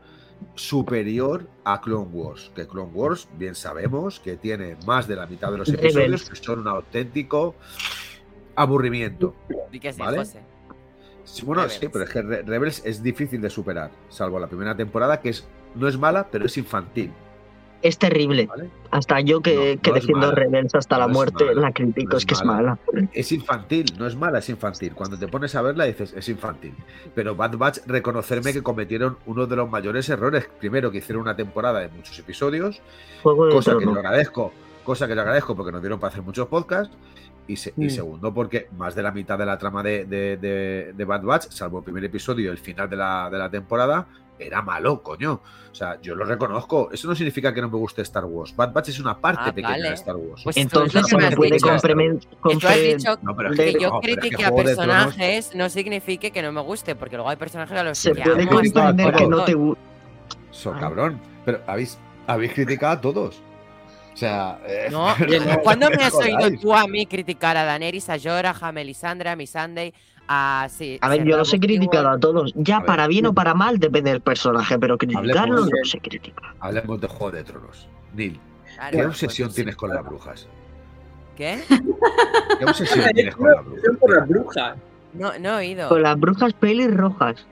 superior 0.55 1.49
a 1.65 1.81
Clone 1.81 2.09
Wars. 2.13 2.51
Que 2.55 2.67
Clone 2.67 2.91
Wars, 2.93 3.29
bien 3.39 3.55
sabemos, 3.55 4.21
que 4.21 4.37
tiene 4.37 4.77
más 4.87 5.07
de 5.09 5.17
la 5.17 5.27
mitad 5.27 5.51
de 5.53 5.59
los 5.59 5.69
episodios 5.69 6.29
que 6.29 6.37
son 6.37 6.61
un 6.61 6.69
auténtico 6.69 7.55
aburrimiento. 8.57 9.35
¿Vale? 9.99 10.25
Sí, 11.25 11.45
bueno, 11.45 11.63
Rebels. 11.63 11.79
sí, 11.81 11.89
pero 11.93 12.05
es 12.05 12.11
que 12.11 12.23
Re- 12.23 12.43
Rebels 12.43 12.83
es 12.87 13.03
difícil 13.03 13.41
de 13.43 13.51
superar, 13.51 13.91
salvo 14.09 14.39
la 14.41 14.47
primera 14.47 14.75
temporada, 14.75 15.21
que 15.21 15.29
es 15.29 15.47
no 15.75 15.87
es 15.87 15.99
mala, 15.99 16.27
pero 16.31 16.47
es 16.47 16.57
infantil. 16.57 17.13
Es 17.83 17.97
terrible. 17.99 18.47
¿vale? 18.47 18.71
Hasta 18.91 19.21
yo 19.21 19.41
que, 19.41 19.77
No, 19.77 19.83
que 19.83 19.91
no 19.91 19.95
defiendo. 19.95 20.31
Rebels 20.33 20.75
hasta 20.75 20.99
la 20.99 21.07
No 21.07 21.15
muerte 21.15 21.45
mala. 21.45 21.61
la 21.61 21.73
critico, 21.73 22.17
es 22.17 22.23
es 22.23 22.27
que 22.27 22.35
es 22.35 22.45
mala. 22.45 22.79
mala. 22.93 23.09
Es 23.13 23.31
infantil, 23.33 23.87
no 23.99 24.07
es 24.07 24.17
mala, 24.17 24.39
es 24.41 24.49
infantil. 24.49 24.93
Cuando 24.95 25.17
te 25.19 25.29
pones 25.29 25.55
a 25.55 25.63
verla 25.63 25.85
dices, 25.85 26.13
es 26.17 26.29
infantil. 26.29 26.75
Pero 27.15 27.37
Bad 27.37 27.57
Batch, 27.57 27.79
reconocerme 27.87 28.53
que 28.53 28.63
cometieron 28.63 29.19
uno 29.27 29.47
de 29.47 29.55
los 29.57 29.71
mayores 29.71 30.09
errores. 30.09 30.49
Primero, 30.59 30.91
que 30.91 30.99
hicieron 30.99 31.23
una 31.23 31.37
temporada 31.37 31.81
de 31.81 31.89
muchos 31.89 32.19
episodios, 32.19 32.81
Juego 33.23 33.49
cosa 33.51 33.77
que 33.79 33.85
yo 33.85 33.93
agradezco, 33.93 34.53
cosa 34.83 35.07
que 35.07 35.15
yo 35.15 35.21
agradezco 35.21 35.55
porque 35.55 35.71
nos 35.73 35.81
dieron 35.81 36.01
para 36.01 36.11
hacer 36.13 36.23
muchos 36.25 36.49
podcasts. 36.49 36.97
Y, 37.47 37.57
se- 37.57 37.73
y 37.79 37.87
Mm. 37.87 37.91
segundo, 37.91 38.35
porque 38.35 38.69
más 38.77 38.95
de 38.95 39.03
la 39.03 39.11
mitad 39.11 39.39
de 39.39 39.47
la 39.47 39.57
trama 39.57 39.83
de, 39.83 40.05
de- 40.05 40.37
de- 40.37 40.93
de 40.95 41.05
Bad 41.07 41.23
Batch, 41.23 41.49
salvo 41.49 41.79
el 41.79 41.85
primer 41.85 42.05
episodio 42.05 42.45
y 42.45 42.49
el 42.49 42.59
final 42.59 42.91
de 42.91 42.97
la, 42.97 43.31
de 43.31 43.39
la 43.39 43.49
temporada, 43.51 44.07
era 44.39 44.63
malo, 44.63 45.03
coño. 45.03 45.41
O 45.71 45.75
sea, 45.75 46.01
yo 46.01 46.15
lo 46.15 46.25
reconozco. 46.25 46.89
Eso 46.93 47.07
no 47.09 47.15
significa 47.15 47.53
que 47.55 47.61
no 47.61 47.69
me 47.69 47.77
guste 47.77 48.03
Star 48.03 48.25
Wars. 48.25 48.55
Bad 48.57 48.73
Batch 48.73 48.89
es 48.89 48.99
una 49.01 49.17
parte 49.19 49.43
Ah, 49.47 49.53
pequeña 49.53 49.69
vale. 49.71 49.89
de 49.91 49.95
Star 49.95 50.17
Wars. 50.17 50.43
Pues 50.43 50.57
tú 50.57 50.61
Entonces 50.63 51.07
se 51.07 51.17
que 51.17 51.23
me 51.23 51.37
puede 51.37 51.51
dicho. 51.53 51.67
complemen- 51.69 52.19
Que 52.21 52.27
tú 52.29 52.49
has 52.49 52.55
compre- 52.55 52.97
dicho 52.97 53.19
No, 53.23 53.37
que 53.37 53.55
que- 53.55 53.73
yo 53.81 53.91
no, 53.91 54.01
critique 54.01 54.45
a 54.45 54.51
personajes 54.55 55.55
no 55.55 55.69
signifique 55.69 56.31
que 56.31 56.43
no 56.43 56.53
me 56.53 56.61
guste, 56.63 56.95
porque 56.97 57.17
luego 57.17 57.31
hay 57.31 57.37
personajes 57.37 57.77
a 57.79 57.83
los 57.85 57.99
se 57.99 58.13
que 58.13 58.23
puede 58.23 58.43
amo 58.43 58.51
comprender 58.51 59.15
que 59.15 59.27
no 59.29 59.45
te 59.45 59.55
gusta. 59.55 59.83
So, 60.51 60.73
Ah. 60.75 60.81
cabrón. 60.81 61.21
Pero 61.45 61.61
habéis, 61.67 61.99
habéis 62.27 62.53
criticado 62.55 62.93
a 62.95 63.01
todos. 63.01 63.43
O 64.13 64.17
sea, 64.17 64.59
eh, 64.67 64.89
No, 64.91 65.15
¿cuándo 65.63 65.89
me 65.91 66.03
has 66.03 66.15
oído 66.15 66.51
tú 66.61 66.75
a 66.75 66.87
mí 66.89 67.07
criticar 67.07 67.57
a 67.57 67.65
Daenerys, 67.65 68.09
a 68.11 68.19
Jorah, 68.19 68.57
a 68.61 68.73
Melisandre, 68.73 69.29
a 69.31 69.37
Missandei, 69.37 69.95
a... 70.29 70.69
Sí, 70.71 70.99
A 71.01 71.09
ver, 71.09 71.25
yo 71.25 71.37
los 71.37 71.49
he 71.49 71.51
Serra 71.53 71.67
criticado 71.67 72.09
a 72.11 72.19
todos. 72.19 72.53
Ya 72.57 72.77
A 72.77 72.81
ver. 72.81 72.87
para 72.87 73.07
bien 73.07 73.27
o 73.27 73.33
para 73.33 73.55
mal 73.55 73.79
depende 73.79 74.11
del 74.11 74.21
personaje, 74.21 74.79
pero 74.79 74.97
criticarlo 74.99 75.61
no 75.65 75.71
se 75.85 75.99
critica. 76.01 76.55
Hablemos 76.61 77.01
de 77.01 77.09
Juego 77.09 77.31
de 77.33 77.45
Tronos. 77.45 77.89
Neil, 78.15 78.39
Claro, 78.77 78.91
¿qué 78.93 78.97
pues, 78.99 79.09
obsesión 79.09 79.49
sí. 79.51 79.57
tienes 79.57 79.77
con 79.77 79.91
las 79.91 80.05
brujas? 80.05 80.47
¿Qué? 81.37 81.59
¿Qué 82.59 82.65
obsesión 82.65 83.05
tienes 83.15 83.35
con 83.37 83.47
las 83.51 83.65
brujas? 83.65 83.97
Por 83.99 84.17
las 84.17 84.29
brujas. 84.29 84.77
No, 85.15 85.39
no 85.39 85.49
he 85.49 85.55
oído. 85.57 85.89
Con 85.89 86.03
las 86.03 86.19
brujas 86.19 86.53
pelis 86.53 86.95
rojas. 86.95 87.45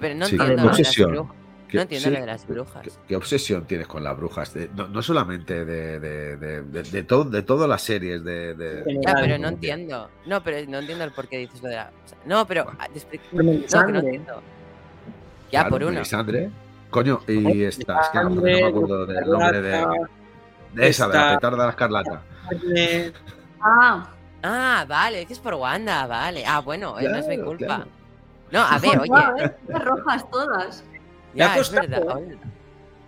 Pero 0.00 0.14
no 0.16 0.26
Sí, 0.26 0.36
entiendo 0.36 0.44
¿qué 0.44 0.50
lo 0.56 0.56
de 0.56 0.56
las 0.56 0.66
obsesión? 0.80 1.28
Brujas. 1.72 1.72
¿Qué- 1.72 1.76
No 1.76 1.82
entiendo 1.82 2.08
sí, 2.08 2.14
lo 2.14 2.20
de 2.20 2.26
las 2.26 2.46
brujas. 2.46 2.82
¿Qué, 2.82 2.90
qué 3.08 3.16
obsesión 3.16 3.64
tienes 3.66 3.86
con 3.86 4.04
las 4.04 4.16
brujas? 4.16 4.52
De- 4.54 4.68
no, 4.74 4.88
no 4.88 5.02
solamente 5.02 5.64
de, 5.64 5.98
de, 5.98 6.36
de, 6.36 6.62
de, 6.62 6.82
de 6.82 7.02
todo- 7.04 7.24
de 7.24 7.42
todas 7.42 7.68
las 7.68 7.82
series 7.82 8.22
de... 8.22 8.54
de- 8.54 9.00
Ya, 9.04 9.14
pero 9.14 9.38
no 9.38 9.48
entiendo. 9.48 10.10
No, 10.26 10.42
pero 10.42 10.58
no 10.70 10.78
entiendo 10.78 11.04
el 11.04 11.12
por 11.12 11.28
qué 11.28 11.38
dices 11.38 11.62
lo 11.62 11.68
de 11.68 11.76
la... 11.76 11.90
o 12.04 12.08
sea, 12.08 12.18
no, 12.26 12.46
pero... 12.46 12.66
ah, 12.78 12.86
Por 13.30 13.44
No, 13.44 13.86
que 13.86 13.92
no 13.92 13.98
entiendo. 14.00 14.42
Ya, 15.50 15.60
Claro, 15.60 15.70
por 15.70 15.82
uno. 15.82 15.92
Melisandre. 15.92 16.50
Coño, 16.90 17.20
y 17.26 17.62
esta, 17.62 18.00
es 18.00 18.08
que 18.10 18.18
no, 18.18 18.28
no 18.30 18.42
me 18.42 18.64
acuerdo 18.64 19.06
del 19.06 19.24
nombre 19.26 19.62
de, 19.62 19.86
de 20.74 20.88
esa, 20.88 21.08
de 21.08 21.14
la 21.14 21.34
petarda 21.34 21.56
de 21.56 21.62
la 21.64 21.70
escarlata. 21.70 22.22
Ah, 23.60 24.08
Ah, 24.44 24.84
vale, 24.88 25.20
es 25.22 25.26
que 25.28 25.34
es 25.34 25.38
por 25.38 25.54
Wanda, 25.54 26.04
vale. 26.08 26.44
Ah, 26.44 26.58
bueno, 26.60 26.98
eh, 26.98 27.08
no 27.08 27.16
es 27.16 27.28
mi 27.28 27.36
Claro, 27.36 27.48
culpa. 27.48 27.64
claro. 27.66 27.86
No, 28.50 28.60
a 28.60 28.78
ver, 28.80 28.98
oye. 28.98 29.44
¿eh? 29.44 29.78
Rojas 29.78 30.28
todas. 30.30 30.84
Ha 31.32 31.36
Ya, 31.36 31.56
es 31.58 31.70
verdad. 31.70 32.02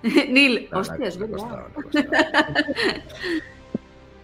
¿eh? 0.03 0.29
Neil, 0.29 0.69
la- 0.71 0.79
hostia, 0.79 1.07
es 1.09 1.19
verdad. 1.19 1.67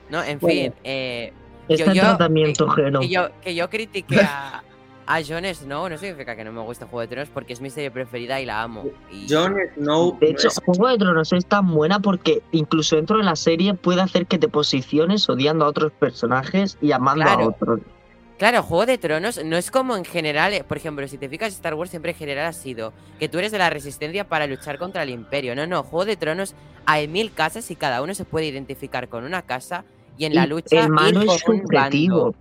No, 0.09 0.23
en 0.25 0.39
Bueno. 0.41 0.61
fin. 0.63 0.75
Eh, 0.85 1.33
Está 1.69 1.87
yo, 1.87 1.93
yo- 1.95 2.03
tratamiento 2.03 2.69
Geno. 2.71 3.01
que, 3.01 3.09
yo, 3.09 3.29
que 3.41 3.55
yo 3.55 3.71
critique 3.71 4.19
a, 4.21 4.63
a 5.07 5.23
Jon 5.23 5.45
Snow 5.55 5.89
no 5.89 5.97
significa 5.99 6.35
que 6.35 6.43
no 6.45 6.51
me 6.53 6.61
guste 6.63 6.85
Juego 6.85 7.01
de 7.03 7.07
Tronos 7.09 7.29
porque 7.33 7.53
es 7.53 7.61
mi 7.61 7.71
serie 7.71 7.93
preferida 7.93 8.41
y 8.41 8.47
la 8.47 8.61
amo. 8.63 8.87
Y- 9.13 9.27
Jon 9.33 9.55
Snow. 9.77 10.19
De 10.19 10.31
hecho, 10.31 10.49
Juego 10.67 10.89
de 10.89 10.99
Tronos 10.99 11.33
es 11.33 11.47
tan 11.47 11.73
buena 11.73 12.01
porque 12.01 12.43
incluso 12.51 12.97
dentro 12.97 13.19
de 13.19 13.23
la 13.23 13.37
serie 13.37 13.75
puede 13.75 14.01
hacer 14.03 14.27
que 14.27 14.39
te 14.39 14.49
posiciones 14.49 15.29
odiando 15.29 15.65
a 15.65 15.69
otros 15.69 15.93
personajes 15.93 16.77
y 16.83 16.91
amando 16.91 17.23
Claro. 17.25 17.43
a 17.45 17.49
otros. 17.51 17.81
Claro, 18.41 18.63
Juego 18.63 18.87
de 18.87 18.97
Tronos 18.97 19.45
no 19.45 19.57
es 19.59 19.71
como 19.71 19.97
en 19.99 20.05
general, 20.07 20.55
eh, 20.55 20.65
por 20.65 20.79
ejemplo, 20.79 21.07
si 21.07 21.19
te 21.19 21.29
fijas, 21.29 21.53
Star 21.53 21.75
Wars 21.75 21.91
siempre 21.91 22.13
en 22.13 22.17
general 22.17 22.47
ha 22.47 22.53
sido 22.55 22.95
que 23.19 23.29
tú 23.29 23.39
eres 23.39 23.53
de 23.53 23.59
la 23.59 23.69
resistencia 23.69 24.27
para 24.27 24.47
luchar 24.47 24.79
contra 24.79 25.03
el 25.03 25.11
imperio. 25.11 25.55
No, 25.55 25.67
no, 25.67 25.83
Juego 25.83 26.07
de 26.07 26.17
Tronos 26.17 26.55
hay 26.87 27.07
mil 27.07 27.33
casas 27.33 27.71
y 27.71 27.77
cada 27.77 28.01
uno 28.01 28.15
se 28.15 28.25
puede 28.25 28.47
identificar 28.47 29.09
con 29.11 29.25
una 29.25 29.43
casa 29.43 29.85
y 30.17 30.25
en 30.25 30.35
la 30.35 30.47
lucha 30.47 30.81
el 30.85 30.89
malo 30.89 31.21
es 31.21 31.41
subjetivo. 31.43 32.35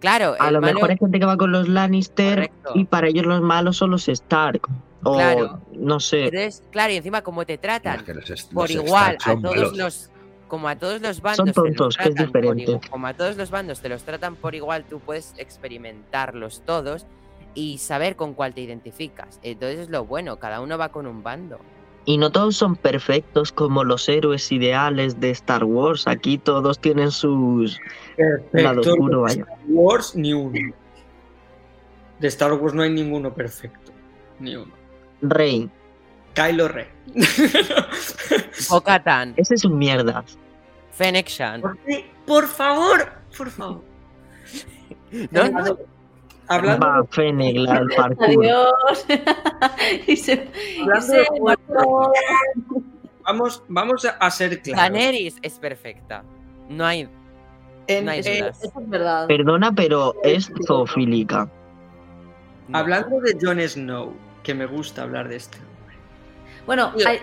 Claro, 0.00 0.34
A 0.40 0.50
lo 0.50 0.60
malo- 0.60 0.74
mejor 0.74 0.90
hay 0.90 0.98
gente 0.98 1.20
que 1.20 1.26
va 1.26 1.36
con 1.36 1.52
los 1.52 1.68
Lannister 1.68 2.34
Correcto. 2.34 2.72
y 2.74 2.84
para 2.86 3.06
ellos 3.06 3.24
los 3.24 3.40
malos 3.40 3.76
son 3.76 3.92
los 3.92 4.08
Stark. 4.08 4.62
O 5.04 5.14
Claro. 5.14 5.60
no 5.72 5.98
sé. 6.00 6.24
Entonces, 6.24 6.62
claro, 6.70 6.92
y 6.92 6.96
encima 6.96 7.22
como 7.22 7.44
te 7.46 7.54
Es 7.54 7.60
tratan 7.60 8.04
que 8.04 8.14
los 8.14 8.28
est- 8.30 8.52
por 8.52 8.68
los 8.72 8.84
igual 8.84 9.16
a 9.24 9.32
todos 9.40 9.42
malos. 9.42 9.76
los 9.76 10.10
como 10.52 10.68
a 10.68 10.76
todos 10.76 11.00
los 11.00 11.22
bandos 11.22 11.46
te 11.46 11.52
tontos, 11.54 11.78
los 11.86 11.96
que 11.96 12.08
es 12.10 12.14
tratan 12.14 12.30
por 12.42 12.54
diferente. 12.54 12.90
como 12.90 13.06
a 13.06 13.14
todos 13.14 13.38
los 13.38 13.50
bandos 13.50 13.80
te 13.80 13.88
los 13.88 14.02
tratan 14.02 14.36
por 14.36 14.54
igual 14.54 14.84
tú 14.84 15.00
puedes 15.00 15.32
experimentarlos 15.38 16.60
todos 16.66 17.06
y 17.54 17.78
saber 17.78 18.16
con 18.16 18.34
cuál 18.34 18.52
te 18.52 18.60
identificas 18.60 19.40
entonces 19.42 19.78
es 19.78 19.88
lo 19.88 20.04
bueno 20.04 20.36
cada 20.38 20.60
uno 20.60 20.76
va 20.76 20.90
con 20.90 21.06
un 21.06 21.22
bando 21.22 21.58
Y 22.04 22.18
no 22.18 22.30
todos 22.30 22.54
son 22.54 22.76
perfectos 22.76 23.50
como 23.50 23.82
los 23.82 24.06
héroes 24.10 24.52
ideales 24.52 25.20
de 25.20 25.30
Star 25.30 25.64
Wars. 25.64 26.06
Aquí 26.06 26.36
todos 26.36 26.78
tienen 26.80 27.10
sus 27.12 27.80
lado 28.52 28.82
Perfecto. 28.82 28.90
oscuro. 28.92 29.26
Star 29.28 29.46
Wars, 29.68 30.14
ni 30.16 30.34
uno. 30.34 30.52
De 32.18 32.28
Star 32.28 32.52
Wars 32.52 32.74
no 32.74 32.82
hay 32.82 32.90
ninguno 32.90 33.32
perfecto. 33.32 33.90
Ni 34.38 34.56
uno. 34.56 34.72
Rey, 35.22 35.70
Kylo 36.34 36.68
Ren. 36.68 36.86
Bo-Katan, 38.70 39.34
ese 39.36 39.54
es 39.54 39.64
un 39.64 39.78
mierda. 39.78 40.24
Fennec 40.92 41.28
Shan 41.28 41.62
¿Por 42.26 42.46
favor, 42.46 43.12
por 43.36 43.50
favor. 43.50 43.82
¿No? 45.30 45.40
Hablando- 45.42 45.78
Hablando, 46.48 46.86
Va, 46.86 47.04
Fennec, 47.10 47.56
la 47.56 47.74
del 47.80 47.88
parkour. 47.96 48.28
Adiós. 48.44 49.06
y 50.06 50.16
se, 50.16 50.48
y 50.76 50.80
hablando 50.80 51.06
se 51.06 51.16
de 51.18 51.24
Juego 51.26 51.34
de 51.34 51.44
marchó. 51.44 52.82
vamos, 53.24 53.62
vamos 53.68 54.04
a- 54.04 54.30
ser 54.30 54.60
claros. 54.60 54.80
Daenerys 54.92 55.36
es 55.42 55.58
perfecta 55.58 56.22
no 56.68 56.84
hay 56.86 57.08
En- 57.86 58.04
no 58.04 58.10
hay 58.10 58.20
eh. 58.20 58.50
Eso 58.62 58.80
es 58.80 58.88
verdad. 58.88 59.26
Perdona, 59.28 59.72
pero 59.72 60.14
es 60.24 60.50
zoofílica. 60.66 61.48
No. 62.68 62.78
hablando 62.78 63.20
de 63.20 63.36
Jon 63.40 63.60
Snow, 63.60 64.14
que 64.42 64.54
me 64.54 64.66
gusta 64.66 65.02
hablar 65.02 65.28
de 65.28 65.36
este. 65.36 65.58
Bueno, 66.66 66.92
hay- 67.06 67.20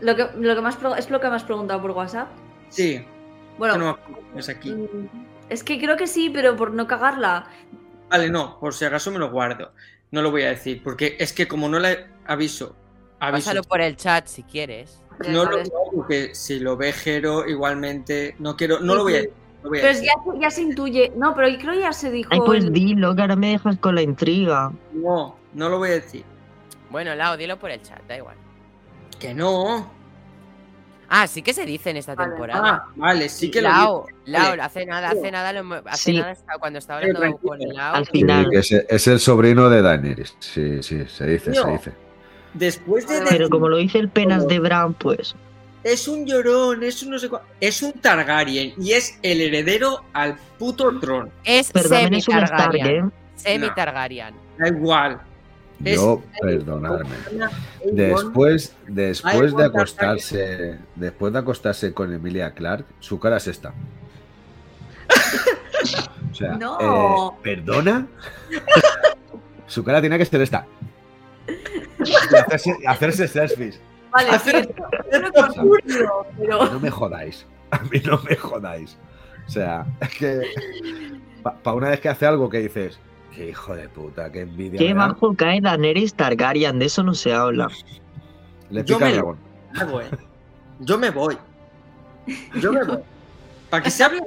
lo 0.00 0.14
que, 0.14 0.28
lo 0.36 0.54
que 0.54 0.60
más, 0.60 0.78
es 0.98 1.10
lo 1.10 1.20
que 1.20 1.28
me 1.28 1.36
has 1.36 1.44
preguntado 1.44 1.80
por 1.80 1.92
WhatsApp. 1.92 2.28
Sí, 2.68 3.04
Bueno, 3.58 3.78
no 3.78 3.98
es 4.38 4.48
aquí. 4.48 4.72
mm, 4.72 5.08
es 5.48 5.64
que 5.64 5.78
creo 5.78 5.96
que 5.96 6.06
sí, 6.06 6.30
pero 6.30 6.56
por 6.56 6.72
no 6.72 6.86
cagarla. 6.86 7.46
Vale, 8.10 8.28
no, 8.30 8.58
por 8.60 8.74
si 8.74 8.84
acaso 8.84 9.10
me 9.10 9.18
lo 9.18 9.30
guardo. 9.30 9.72
No 10.10 10.22
lo 10.22 10.30
voy 10.30 10.42
a 10.42 10.50
decir, 10.50 10.82
porque 10.82 11.16
es 11.18 11.32
que 11.32 11.48
como 11.48 11.68
no 11.68 11.78
le 11.78 12.06
aviso, 12.26 12.76
aviso 13.18 13.46
pásalo 13.46 13.62
por 13.62 13.80
el 13.80 13.96
chat 13.96 14.26
si 14.26 14.42
quieres 14.42 15.02
no 15.32 15.44
lo 15.44 15.62
digo 15.62 15.90
porque 15.94 16.34
si 16.34 16.60
lo 16.60 16.76
ve 16.76 16.92
Jero 16.92 17.48
igualmente 17.48 18.36
no 18.38 18.56
quiero, 18.56 18.80
no 18.80 18.92
Sí, 18.92 18.96
lo 18.98 19.02
voy 19.02 19.12
a 19.14 19.16
decir. 19.16 19.32
lo 19.62 19.68
voy 19.70 19.78
a 19.78 19.82
Pero 19.82 19.98
ya, 20.00 20.12
ya 20.40 20.50
se 20.50 20.62
intuye. 20.62 21.12
No, 21.16 21.34
pero 21.34 21.48
yo 21.48 21.58
creo 21.58 21.72
que 21.72 21.80
ya 21.80 21.92
se 21.92 22.10
dijo. 22.10 22.28
Ay, 22.32 22.40
pues 22.44 22.70
dilo, 22.72 23.14
que 23.14 23.22
ahora 23.22 23.36
me 23.36 23.50
dejas 23.52 23.78
con 23.78 23.94
la 23.94 24.02
intriga. 24.02 24.72
No, 24.92 25.36
no 25.54 25.68
lo 25.68 25.78
voy 25.78 25.90
a 25.90 25.92
decir. 25.94 26.24
bueno 26.90 27.14
Lau 27.14 27.36
dilo 27.36 27.58
por 27.58 27.70
el 27.70 27.82
chat 27.82 28.02
da 28.06 28.16
igual 28.16 28.36
Que 29.20 29.32
no. 29.34 29.90
ah 31.08 31.26
sí 31.26 31.40
que 31.42 31.52
se 31.54 31.64
dice 31.64 31.90
en 31.90 31.96
esta 31.98 32.14
Vale. 32.14 32.30
temporada 32.30 32.62
Ah, 32.64 32.88
vale, 32.96 33.28
sí 33.28 33.50
que 33.50 33.62
lo 33.62 33.68
Lau, 33.68 34.06
digo. 34.06 34.18
Lau, 34.26 34.48
Vale. 34.50 34.62
hace 34.62 34.86
nada, 34.86 35.10
hace 35.10 35.30
nada, 35.30 35.52
lo 35.52 35.74
hace 35.86 36.12
Sí. 36.12 36.18
nada 36.18 36.32
está- 36.32 36.58
cuando 36.58 36.78
estaba 36.78 37.00
hablando 37.00 37.38
con 37.38 37.58
Lau. 37.60 37.94
Al 37.94 38.06
final. 38.06 38.48
es, 38.52 38.72
es 38.72 39.06
el 39.06 39.20
sobrino 39.20 39.68
de 39.70 39.82
Daenerys. 39.82 40.34
Sí, 40.40 40.82
sí, 40.82 41.04
se 41.06 41.26
dice, 41.26 41.54
se 41.54 41.70
dice. 41.70 41.92
Después 42.54 43.06
de 43.06 43.18
Pero 43.18 43.30
decir, 43.30 43.48
como 43.50 43.68
lo 43.68 43.76
dice 43.76 43.98
el 43.98 44.08
penas 44.08 44.46
de 44.48 44.58
Bran, 44.58 44.94
pues. 44.94 45.34
es 45.84 46.08
un 46.08 46.26
llorón, 46.26 46.82
es 46.82 47.02
un 47.04 47.10
no 47.10 47.18
sé 47.18 47.28
cuál, 47.28 47.42
es 47.60 47.80
un 47.82 47.92
Targaryen 47.92 48.72
y 48.78 48.92
es 48.92 49.18
el 49.22 49.40
heredero 49.40 50.02
al 50.14 50.36
puto 50.58 50.98
trono. 50.98 51.30
Es 51.44 51.70
Pero 51.70 51.88
semi-Targaryen. 51.88 53.06
¿eh? 53.06 53.10
Semi-Targaryen. 53.36 54.34
Da 54.58 54.68
igual. 54.68 55.20
Yo, 55.80 56.22
perdonadme. 56.40 57.14
Después, 57.92 58.74
después 58.86 59.54
de 59.56 59.64
acostarse, 59.64 60.78
después 60.94 61.32
de 61.32 61.38
acostarse 61.38 61.92
con 61.92 62.12
Emilia 62.12 62.52
Clark, 62.52 62.84
su 63.00 63.18
cara 63.20 63.36
es 63.36 63.46
esta. 63.46 63.72
O 66.32 66.34
sea, 66.34 66.52
No. 66.56 67.30
eh, 67.32 67.36
¿perdona? 67.42 68.06
Su 69.66 69.82
cara 69.84 70.00
tiene 70.00 70.18
que 70.18 70.24
ser 70.26 70.40
esta. 70.42 70.66
Y 72.04 72.12
hacerse, 72.36 72.76
hacerse 72.86 73.28
selfies. 73.28 73.80
Vale, 74.10 74.30
Hacer- 74.30 74.74
absurdo, 75.36 76.26
pero... 76.38 76.66
No 76.72 76.80
me 76.80 76.90
jodáis. 76.90 77.46
A 77.70 77.78
mí 77.84 78.00
no 78.04 78.20
me 78.28 78.36
jodáis. 78.36 78.96
O 79.46 79.50
sea, 79.50 79.86
es 80.00 80.08
que. 80.16 80.42
Para 81.42 81.72
una 81.76 81.88
vez 81.90 82.00
que 82.00 82.08
hace 82.08 82.26
algo 82.26 82.48
que 82.50 82.58
dices, 82.58 82.98
qué 83.36 83.50
hijo 83.50 83.74
de 83.76 83.88
puta, 83.88 84.32
qué 84.32 84.40
envidia. 84.40 84.78
Qué 84.78 84.88
me 84.94 85.00
da", 85.00 85.08
bajo 85.08 85.34
cae 85.34 85.60
Daenerys 85.60 86.14
Targaryen, 86.14 86.78
de 86.78 86.86
eso 86.86 87.02
no 87.02 87.14
se 87.14 87.32
habla. 87.32 87.68
Le 88.70 88.82
Yo 88.84 88.96
pica 88.96 89.06
el 89.08 89.12
me- 89.12 89.16
dragón. 89.18 89.38
¿eh? 90.02 90.16
Yo 90.80 90.98
me 90.98 91.10
voy. 91.10 91.36
Yo 92.60 92.72
me 92.72 92.82
voy. 92.84 92.98
Para 93.70 93.82
que 93.82 93.90
se 93.90 94.04
hable 94.04 94.20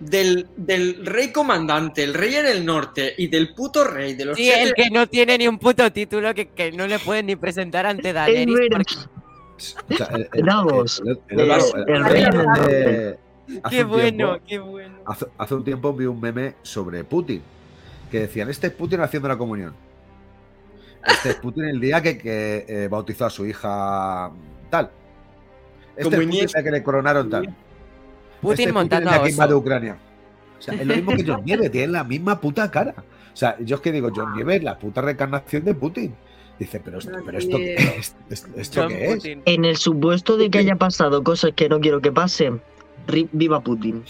del, 0.00 0.48
del 0.56 1.06
rey 1.06 1.32
comandante, 1.32 2.02
el 2.04 2.12
rey 2.14 2.34
en 2.34 2.46
el 2.46 2.66
norte 2.66 3.14
y 3.16 3.28
del 3.28 3.54
puto 3.54 3.84
rey 3.84 4.14
de 4.14 4.24
los 4.26 4.36
Sí, 4.36 4.50
el 4.50 4.74
que 4.74 4.90
no 4.90 5.06
tiene 5.06 5.38
ni 5.38 5.48
un 5.48 5.58
puto 5.58 5.90
título 5.92 6.34
que, 6.34 6.48
que 6.48 6.72
no 6.72 6.86
le 6.86 6.98
pueden 6.98 7.26
ni 7.26 7.36
presentar 7.36 7.86
ante 7.86 8.12
Daenerys. 8.12 9.08
O 9.88 9.94
sea, 9.96 10.08
el, 10.14 10.28
el- 10.32 10.44
Davos, 10.44 11.00
el- 11.06 11.20
el- 11.28 11.40
el- 11.40 11.50
el- 11.50 11.60
el 11.88 11.94
el- 11.94 12.04
rey 12.04 12.24
eh, 12.70 13.18
Qué 13.70 13.84
bueno, 13.84 14.38
tiempo- 14.38 14.40
qué 14.48 14.58
bueno. 14.58 14.98
Hace, 15.06 15.26
hace 15.38 15.54
un 15.54 15.64
tiempo 15.64 15.92
vi 15.92 16.06
un 16.06 16.20
meme 16.20 16.54
sobre 16.62 17.04
Putin. 17.04 17.42
Que 18.14 18.20
decían, 18.20 18.48
este 18.48 18.68
es 18.68 18.72
Putin 18.72 19.00
haciendo 19.00 19.28
la 19.28 19.36
comunión. 19.36 19.74
Este 21.04 21.30
es 21.30 21.34
Putin 21.34 21.64
el 21.64 21.80
día 21.80 22.00
que, 22.00 22.16
que, 22.16 22.64
eh, 22.68 22.86
bautizó 22.86 23.26
a 23.26 23.30
su 23.30 23.44
hija 23.44 24.30
tal. 24.70 24.92
Este 25.96 26.04
Como 26.16 26.22
es 26.22 26.28
Putin 26.44 26.62
que 26.62 26.70
le 26.70 26.82
coronaron 26.84 27.28
tal. 27.28 27.52
Putin 28.40 28.52
Este 28.52 28.62
es 28.66 28.72
montando 28.72 29.10
el 29.10 29.16
a 29.16 29.22
que 29.24 29.30
invade. 29.30 29.54
Ucrania. 29.54 29.96
O 30.56 30.62
sea, 30.62 30.74
es 30.74 30.86
lo 30.86 30.94
mismo 30.94 31.10
que 31.16 31.24
John 31.26 31.42
Nieve, 31.44 31.68
tienen 31.70 31.90
la 31.90 32.04
misma 32.04 32.40
puta 32.40 32.70
cara. 32.70 32.94
O 33.32 33.36
sea, 33.36 33.56
yo 33.58 33.74
es 33.74 33.82
que 33.82 33.90
digo, 33.90 34.12
John 34.14 34.32
Nieve 34.36 34.54
es 34.58 34.62
la 34.62 34.78
puta 34.78 35.00
reencarnación 35.00 35.64
de 35.64 35.74
Putin. 35.74 36.14
Dice, 36.56 36.78
pero, 36.84 36.98
esto- 36.98 37.18
pero 37.26 37.36
esto? 37.36 37.58
¿Esto, 38.56 38.86
qué 38.86 39.06
es? 39.08 39.14
Putin. 39.16 39.42
En 39.44 39.64
el 39.64 39.76
supuesto 39.76 40.36
de 40.36 40.50
que 40.50 40.58
haya 40.58 40.76
pasado 40.76 41.24
cosas 41.24 41.50
que 41.56 41.68
no 41.68 41.80
quiero 41.80 42.00
que 42.00 42.12
pasen, 42.12 42.62
viva 43.32 43.60
Putin. 43.60 44.04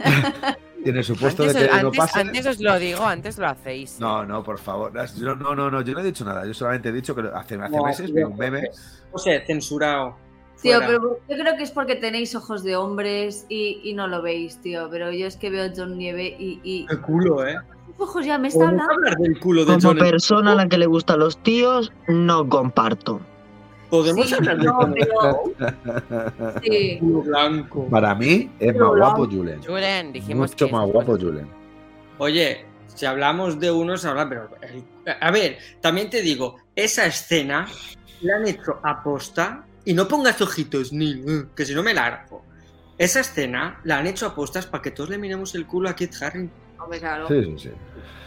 Y 0.84 0.88
en 0.90 0.96
el 0.96 1.04
supuesto 1.04 1.42
Antes, 1.42 1.60
de 1.60 1.68
que 1.68 1.74
no 1.82 1.88
antes- 1.88 1.98
pase. 1.98 2.20
antes 2.20 2.46
os 2.46 2.60
lo 2.60 2.78
digo, 2.78 3.04
antes 3.04 3.38
lo 3.38 3.46
hacéis. 3.48 3.98
No, 4.00 4.24
no, 4.24 4.42
por 4.42 4.58
favor. 4.58 4.92
Yo- 5.18 5.34
no, 5.36 5.54
no, 5.54 5.70
no, 5.70 5.82
yo 5.82 5.92
no 5.94 6.00
he 6.00 6.04
dicho 6.04 6.24
nada. 6.24 6.46
Yo 6.46 6.54
solamente 6.54 6.88
he 6.88 6.92
dicho 6.92 7.14
que 7.14 7.22
hace, 7.22 7.56
hace 7.56 7.76
No, 7.76 7.84
meses 7.84 8.12
vi 8.12 8.22
un 8.22 8.36
meme. 8.36 8.62
No 9.12 9.18
sé, 9.18 9.42
censurado. 9.46 10.16
Tío, 10.62 10.74
Fuera. 10.76 10.86
pero 10.86 11.18
yo 11.28 11.36
creo 11.42 11.56
que 11.56 11.62
es 11.62 11.70
porque 11.70 11.96
tenéis 11.96 12.34
ojos 12.34 12.62
de 12.62 12.76
hombres 12.76 13.46
y, 13.48 13.80
y 13.82 13.94
no 13.94 14.06
lo 14.06 14.20
veis, 14.22 14.60
tío. 14.60 14.88
Pero 14.90 15.10
yo 15.10 15.26
es 15.26 15.36
que 15.36 15.48
veo 15.50 15.64
a 15.64 15.72
John 15.74 15.96
Nieve 15.96 16.36
y, 16.38 16.60
y 16.62 16.86
El 16.90 17.00
culo, 17.00 17.46
¿eh? 17.46 17.56
sus 17.86 18.00
ojos 18.08 18.24
ya 18.26 18.38
me 18.38 18.48
están 18.48 18.62
¿Podemos 18.76 18.82
hablando. 18.84 19.06
hablar 19.08 19.18
del 19.18 19.40
culo 19.40 19.60
de 19.64 19.74
Como 19.74 19.80
John? 19.88 19.98
persona 19.98 20.52
a 20.52 20.54
la 20.54 20.68
que 20.68 20.76
le 20.78 20.86
gustan 20.86 21.18
los 21.18 21.42
tíos, 21.42 21.92
no 22.08 22.46
comparto. 22.48 23.20
¿Podemos 23.90 24.28
Sí, 24.28 24.34
hablar 24.34 24.56
del 24.56 24.66
no, 24.66 24.94
pero... 24.94 25.42
Sí. 26.62 26.98
blanco? 27.02 27.88
Para 27.88 28.14
mí 28.14 28.50
es 28.58 28.74
más 28.76 28.88
guapo. 28.96 29.26
Julen. 29.26 29.62
Julen, 29.62 30.12
dijimos 30.12 30.50
Mucho 30.50 30.66
que 30.66 30.72
más 30.72 30.86
guapo 30.88 31.18
Julen. 31.18 31.48
Oye, 32.18 32.64
si 32.86 33.06
hablamos 33.06 33.58
de 33.58 33.70
unos, 33.70 34.04
habla, 34.04 34.28
pero. 34.28 34.48
a 35.20 35.30
ver, 35.30 35.58
también 35.80 36.08
te 36.10 36.22
digo, 36.22 36.56
esa 36.76 37.06
escena 37.06 37.66
la 38.22 38.36
han 38.36 38.46
hecho 38.46 38.78
aposta. 38.82 39.64
Y 39.84 39.94
no 39.94 40.06
pongas 40.06 40.40
ojitos, 40.40 40.92
ni. 40.92 41.12
eh, 41.26 41.46
que 41.56 41.64
si 41.64 41.74
no 41.74 41.82
me 41.82 41.94
largo. 41.94 42.44
Esa 42.98 43.20
escena 43.20 43.80
la 43.84 43.98
han 43.98 44.06
hecho 44.06 44.26
apostas 44.26 44.66
para 44.66 44.82
que 44.82 44.90
todos 44.90 45.08
le 45.08 45.16
miremos 45.18 45.54
el 45.54 45.66
culo 45.66 45.88
a 45.88 45.96
Kit 45.96 46.12
Harington. 46.20 46.69
Hombre, 46.82 46.98
claro. 46.98 47.28
Sí, 47.28 47.44
sí, 47.44 47.58
sí. 47.58 47.70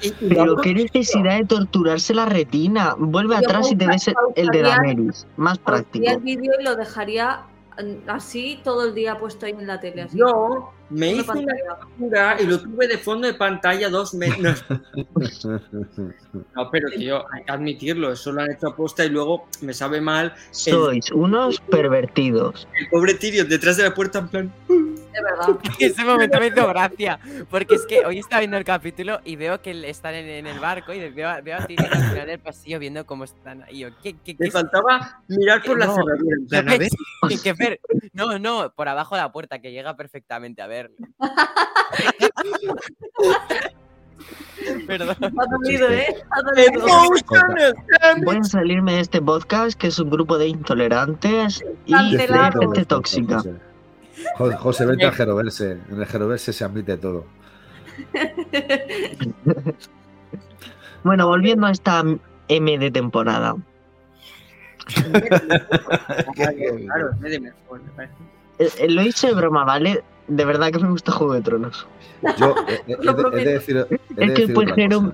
Y- 0.01 0.26
y 0.26 0.30
Pero 0.30 0.56
qué 0.58 0.74
necesidad 0.74 1.38
de 1.39 1.45
torturarse 1.45 2.14
la 2.14 2.26
retina. 2.26 2.95
Vuelve 2.97 3.34
Yo 3.36 3.39
atrás 3.39 3.72
y 3.72 3.76
te 3.76 3.88
ves 3.88 4.08
el- 4.36 4.47
de 4.49 4.62
Daenerys. 4.62 5.26
Más 5.38 5.58
práctico. 5.60 6.06
el 6.10 6.20
vídeo 6.20 6.51
y 6.60 6.64
lo 6.64 6.76
dejaría 6.76 7.43
así 8.08 8.60
todo 8.64 8.86
el 8.88 8.93
día 8.93 9.18
puesto 9.18 9.45
ahí 9.47 9.54
en 9.54 9.66
la 9.66 9.80
tele. 9.80 10.04
Así. 10.04 10.18
Yo 10.18 10.72
me 10.91 11.14
Una 11.14 11.22
hice 11.22 11.32
una 11.32 11.54
captura 11.80 12.38
y 12.41 12.45
lo 12.45 12.60
tuve 12.62 12.88
de 12.88 12.97
fondo 12.99 13.26
de 13.28 13.34
pantalla 13.34 13.89
dos 13.89 14.14
meses. 14.14 14.64
No, 16.56 16.70
pero 16.72 16.89
tío, 16.89 17.24
hay 17.32 17.43
que 17.43 17.51
admitirlo, 17.51 18.12
eso 18.12 18.32
lo 18.32 18.41
han 18.41 18.51
hecho 18.51 18.68
aposta 18.68 19.06
y 19.06 19.10
luego 19.10 19.45
me 19.62 19.74
sabe 19.74 20.01
mal 20.01 20.34
Sois 20.51 21.12
unos 21.12 21.60
pervertidos. 21.62 22.68
el 22.80 22.89
pobre 22.89 23.14
Tyrion 23.16 23.47
detrás 23.49 23.78
de 23.78 23.84
la 23.84 23.93
puerta 23.93 24.20
en 24.20 24.28
plan. 24.28 24.54
De 25.14 25.22
verdad. 25.22 25.59
Ese 25.80 26.03
momento 26.03 26.39
me 26.39 26.47
hizo 26.47 26.68
gracia. 26.68 27.20
Porque 27.49 27.76
es 27.76 27.86
que 27.86 28.05
hoy 28.05 28.20
estaba 28.20 28.39
viendo 28.39 28.57
el 28.57 28.64
capítulo 28.64 29.20
y 29.24 29.36
veo 29.36 29.61
que 29.61 29.88
están 29.89 30.16
en, 30.16 30.28
en 30.28 30.47
el 30.47 30.59
barco 30.59 30.93
y 30.93 31.09
veo, 31.11 31.30
a- 31.30 31.41
veo 31.41 31.57
a 31.57 31.66
Tyrion 31.68 31.93
al 31.93 32.09
final 32.09 32.28
del 32.28 32.39
pasillo 32.39 32.80
viendo 32.80 33.05
cómo 33.05 33.24
están 33.24 33.64
ahí. 33.64 33.80
Yo, 33.80 33.89
¿qué, 34.01 34.14
qué, 34.24 34.36
qué 34.36 34.45
Me 34.45 34.51
faltaba 34.51 35.22
mirar 35.28 35.61
por 35.64 35.78
la 35.80 35.86
No, 35.88 35.95
cerradura. 35.95 36.61
Ver, 37.57 37.80
no, 38.14 38.39
no, 38.39 38.74
por 38.76 38.88
abajo 38.89 39.16
de 39.16 39.22
la 39.22 39.32
puerta, 39.32 39.59
que 39.59 39.72
llega 39.72 39.95
perfectamente 39.95 40.61
a 40.61 40.68
verlo. 40.68 40.95
Perdón. 44.88 45.16
Ha 45.22 45.45
dolido, 45.47 45.89
¿eh? 45.89 46.07
Ha 46.32 46.39
Eh, 46.59 46.68
dolido. 46.74 47.09
Voy 48.24 48.38
a 48.38 48.43
salirme 48.43 48.93
de 48.93 48.99
este 49.01 49.22
podcast, 49.22 49.78
que 49.78 49.88
es 49.88 49.99
un 49.99 50.09
grupo 50.09 50.38
de 50.38 50.47
intolerantes 50.47 51.64
y 51.86 52.16
de 52.16 52.28
gente 52.28 52.86
tóxica. 52.86 53.41
José. 54.59 54.86
Vete 54.86 55.05
al 55.05 55.11
Geroverse. 55.14 55.78
En 55.89 55.99
el 55.99 56.05
Geroverse 56.05 56.53
se 56.53 56.64
admite 56.64 56.97
todo. 56.97 57.26
Bueno, 61.03 61.28
volviendo 61.28 61.68
a 61.68 61.72
esta 61.72 62.01
M 62.47 62.78
de 62.80 62.89
temporada. 62.89 63.57
Claro, 66.36 67.09
es 67.11 67.20
medio 67.20 67.41
mejor, 67.41 67.82
me 67.84 67.91
parece. 67.91 68.14
Eh, 68.59 68.89
Lo 68.89 69.01
hice 69.01 69.28
de 69.28 69.34
broma, 69.34 69.66
¿vale? 69.66 70.03
De 70.28 70.45
verdad 70.45 70.72
que 70.72 70.80
me 70.80 70.89
gusta 70.89 71.11
Juego 71.11 71.34
de 71.34 71.41
Tronos. 71.41 71.86
Yo 72.38 72.55
eh, 72.70 72.82
eh, 72.88 72.95
he, 72.99 73.14
de- 73.14 73.41
he 73.41 73.45
de 73.45 73.53
decir. 73.53 73.76
he 73.78 73.84
de 73.86 74.26
Es 74.26 74.32
que 74.34 74.41
decir 74.41 74.53
pues 74.53 74.72
una 74.72 75.14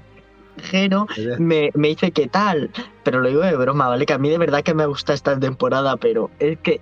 Jero, 0.61 1.07
de- 1.15 1.37
me, 1.39 1.71
me 1.73 1.87
dice 1.87 2.11
qué 2.11 2.27
tal, 2.27 2.69
pero 3.03 3.21
lo 3.21 3.29
digo 3.29 3.41
de 3.41 3.55
broma, 3.55 3.87
¿vale? 3.87 4.05
Que 4.05 4.13
a 4.13 4.17
mí 4.17 4.29
de 4.29 4.37
verdad 4.37 4.61
que 4.61 4.73
me 4.73 4.85
gusta 4.85 5.13
esta 5.13 5.39
temporada, 5.39 5.95
pero 5.97 6.29
es 6.39 6.59
que 6.59 6.81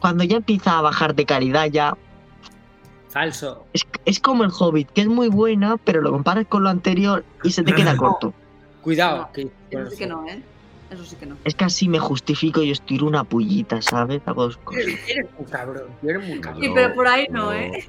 cuando 0.00 0.24
ya 0.24 0.38
empieza 0.38 0.78
a 0.78 0.82
bajar 0.82 1.14
de 1.14 1.24
calidad 1.26 1.66
ya 1.66 1.96
Falso. 3.08 3.66
es, 3.72 3.86
es 4.04 4.20
como 4.20 4.44
el 4.44 4.50
Hobbit, 4.56 4.88
que 4.90 5.00
es 5.02 5.08
muy 5.08 5.28
buena, 5.28 5.76
pero 5.78 6.00
lo 6.00 6.10
comparas 6.12 6.46
con 6.46 6.62
lo 6.62 6.68
anterior 6.70 7.24
y 7.42 7.50
se 7.50 7.62
te 7.62 7.74
queda 7.74 7.96
corto. 7.96 8.32
Cuidado. 8.82 9.18
No, 9.18 9.32
que- 9.32 9.50
Eso 9.70 9.90
sí 9.90 9.96
que 9.96 10.06
no, 10.06 10.26
¿eh? 10.26 10.42
Eso 10.90 11.04
sí 11.04 11.16
que 11.16 11.26
no. 11.26 11.36
Es 11.44 11.54
que 11.54 11.64
así 11.64 11.88
me 11.88 11.98
justifico 11.98 12.62
y 12.62 12.72
os 12.72 12.80
tiro 12.82 13.06
una 13.06 13.24
pullita, 13.24 13.80
¿sabes? 13.82 14.22
Hago 14.26 14.44
dos 14.44 14.56
cosas. 14.58 14.82
Eres, 14.84 15.00
eres 15.08 15.26
muy 15.38 15.46
cabrón. 15.50 15.84
Eres 16.02 16.28
muy 16.28 16.40
cabrón. 16.40 16.62
Sí, 16.62 16.70
pero 16.74 16.94
por 16.94 17.06
ahí 17.06 17.26
no, 17.30 17.52
¿eh? 17.52 17.88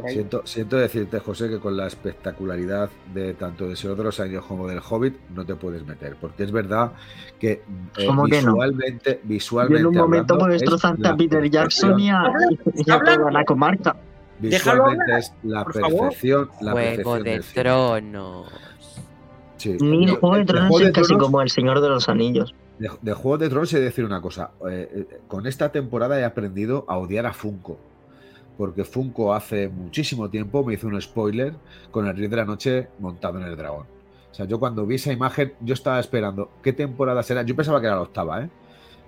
Por 0.00 0.06
ahí. 0.08 0.14
Siento, 0.14 0.42
siento 0.44 0.76
decirte, 0.76 1.18
José, 1.20 1.48
que 1.48 1.58
con 1.58 1.76
la 1.76 1.86
espectacularidad 1.86 2.90
de 3.14 3.34
tanto 3.34 3.68
de 3.68 3.76
Señor 3.76 3.96
de 3.96 4.04
los 4.04 4.18
Años 4.20 4.44
como 4.46 4.66
del 4.66 4.80
Hobbit 4.80 5.14
no 5.34 5.44
te 5.44 5.54
puedes 5.54 5.84
meter, 5.86 6.16
porque 6.20 6.44
es 6.44 6.52
verdad 6.52 6.92
que 7.38 7.62
eh, 7.96 8.06
¿Cómo 8.06 8.24
que 8.26 8.42
no? 8.42 8.52
visualmente, 8.52 9.20
visualmente 9.24 9.80
en 9.80 9.86
un 9.86 9.94
momento 9.96 10.34
hablando, 10.34 10.52
destrozarte 10.52 11.02
la 11.02 11.10
a 11.10 11.16
Peter 11.16 11.50
Jackson 11.50 11.98
y 12.00 12.10
a, 12.10 12.24
y 12.74 12.90
a 12.90 13.00
toda 13.00 13.30
la 13.30 13.44
comarca. 13.44 13.96
Visualmente 14.40 15.02
hablar, 15.02 15.18
es 15.18 15.32
la 15.42 15.64
perfección, 15.64 16.50
la 16.60 16.72
Juego 16.72 17.12
perfección 17.12 17.22
de. 17.24 17.40
Tronos. 17.54 18.52
Sí. 19.56 19.76
Ni 19.80 20.06
De- 20.06 20.12
Juego 20.12 20.36
de 20.36 20.44
Tronos 20.44 20.68
Juego 20.68 20.80
es 20.80 20.86
de 20.86 20.92
casi 20.92 21.14
Tronos- 21.14 21.22
como 21.24 21.42
El 21.42 21.50
Señor 21.50 21.80
de 21.80 21.88
los 21.88 22.08
Anillos. 22.08 22.54
De, 22.78 22.88
de 23.02 23.12
Juego 23.12 23.38
de 23.38 23.48
Tronos 23.48 23.72
he 23.72 23.78
de 23.78 23.84
decir 23.86 24.04
una 24.04 24.20
cosa. 24.20 24.52
eh, 24.70 24.88
eh, 25.10 25.18
con 25.26 25.46
esta 25.48 25.72
temporada 25.72 26.18
he 26.20 26.24
aprendido 26.24 26.84
a 26.88 26.96
odiar 26.98 27.26
a 27.26 27.32
Funko. 27.32 27.78
Porque 28.58 28.84
Funko 28.84 29.32
hace 29.32 29.68
muchísimo 29.68 30.28
tiempo 30.28 30.62
me 30.64 30.74
hizo 30.74 30.86
un 30.88 31.00
spoiler 31.00 31.54
con 31.90 32.06
el 32.06 32.14
Rey 32.16 32.26
de 32.28 32.36
la 32.36 32.44
Noche 32.44 32.88
montado 32.98 33.38
en 33.40 33.46
el 33.46 33.56
dragón. 33.56 33.86
O 34.30 34.34
sea, 34.34 34.44
yo 34.44 34.58
cuando 34.60 34.84
vi 34.84 34.96
esa 34.96 35.12
imagen, 35.12 35.54
yo 35.60 35.72
estaba 35.74 35.98
esperando 36.00 36.50
qué 36.62 36.72
temporada 36.74 37.22
será. 37.22 37.42
Yo 37.42 37.56
pensaba 37.56 37.80
que 37.80 37.86
era 37.86 37.94
la 37.96 38.02
octava, 38.02 38.42
¿eh? 38.42 38.50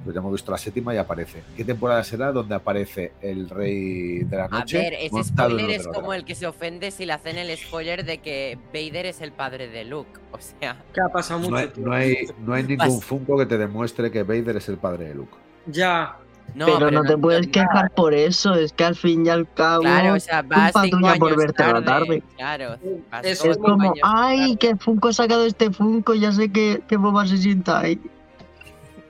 Pero 0.02 0.14
ya 0.14 0.20
hemos 0.20 0.32
visto 0.32 0.51
la 0.51 0.56
séptima 0.56 0.94
y 0.94 0.97
aparece. 0.97 1.43
¿Qué 1.56 1.62
temporada 1.64 2.02
será 2.05 2.32
donde 2.32 2.55
aparece 2.55 3.12
el 3.20 3.51
Rey 3.51 4.20
de 4.24 4.35
la 4.36 4.44
A 4.47 4.48
Noche? 4.48 4.78
ver, 4.78 4.94
ese 4.94 5.24
spoiler 5.24 5.68
es 5.70 5.82
como 5.86 5.93
dragón? 5.98 6.16
el 6.16 6.24
que 6.24 6.35
se 6.35 6.47
ofende 6.47 6.90
si 6.90 7.05
le 7.05 7.12
hacen 7.12 7.36
el 7.36 7.55
spoiler 7.59 8.05
de 8.06 8.18
que 8.18 8.56
Vader 8.72 9.05
es 9.06 9.20
el 9.20 9.32
padre 9.32 9.68
de 9.68 9.85
Luke. 9.85 10.18
O 10.32 10.39
sea, 10.40 10.82
Que 10.94 11.01
ha 11.02 11.09
pasado 11.09 11.40
mucho 11.40 11.51
No 11.51 11.56
hay, 11.59 11.66
tiempo. 11.68 11.90
no 11.90 11.94
hay, 11.97 12.16
no 12.47 12.55
hay 12.55 12.62
ningún 12.66 13.02
Funko 13.02 13.36
que 13.36 13.44
te 13.47 13.59
demuestre 13.59 14.10
que 14.10 14.22
Vader 14.22 14.56
es 14.56 14.68
el 14.70 14.78
padre 14.78 15.09
de 15.09 15.14
Luke. 15.16 15.35
Ya. 15.66 16.16
No, 16.55 16.66
pero, 16.66 16.90
no 16.90 17.02
te 17.02 17.16
puedes 17.16 17.48
quejar 17.48 17.90
por 17.93 18.14
eso, 18.14 18.55
es 18.55 18.72
que 18.72 18.85
al 18.85 18.94
fin 18.97 19.27
y 19.27 19.28
al 19.28 19.51
cabo 19.52 19.82
Claro, 19.82 20.14
o 20.14 20.20
sea, 20.20 20.43
vas 20.43 20.72
por 21.18 21.36
verte 21.36 21.62
a 21.62 21.72
la 21.74 21.85
tarde. 21.85 22.22
Claro, 22.36 22.77
Es 23.22 23.40
como, 23.59 23.82
años 23.82 23.98
ay, 24.02 24.39
tarde. 24.39 24.56
que 24.59 24.77
Funko 24.77 25.09
ha 25.09 25.12
sacado 25.12 25.44
este 25.47 25.70
Funko, 25.70 26.14
ya 26.14 26.32
sé 26.32 26.51
que, 26.52 26.82
que 26.89 26.97
Boba 26.97 27.27
se 27.27 27.39
sienta 27.39 27.81
ahí. 27.81 28.01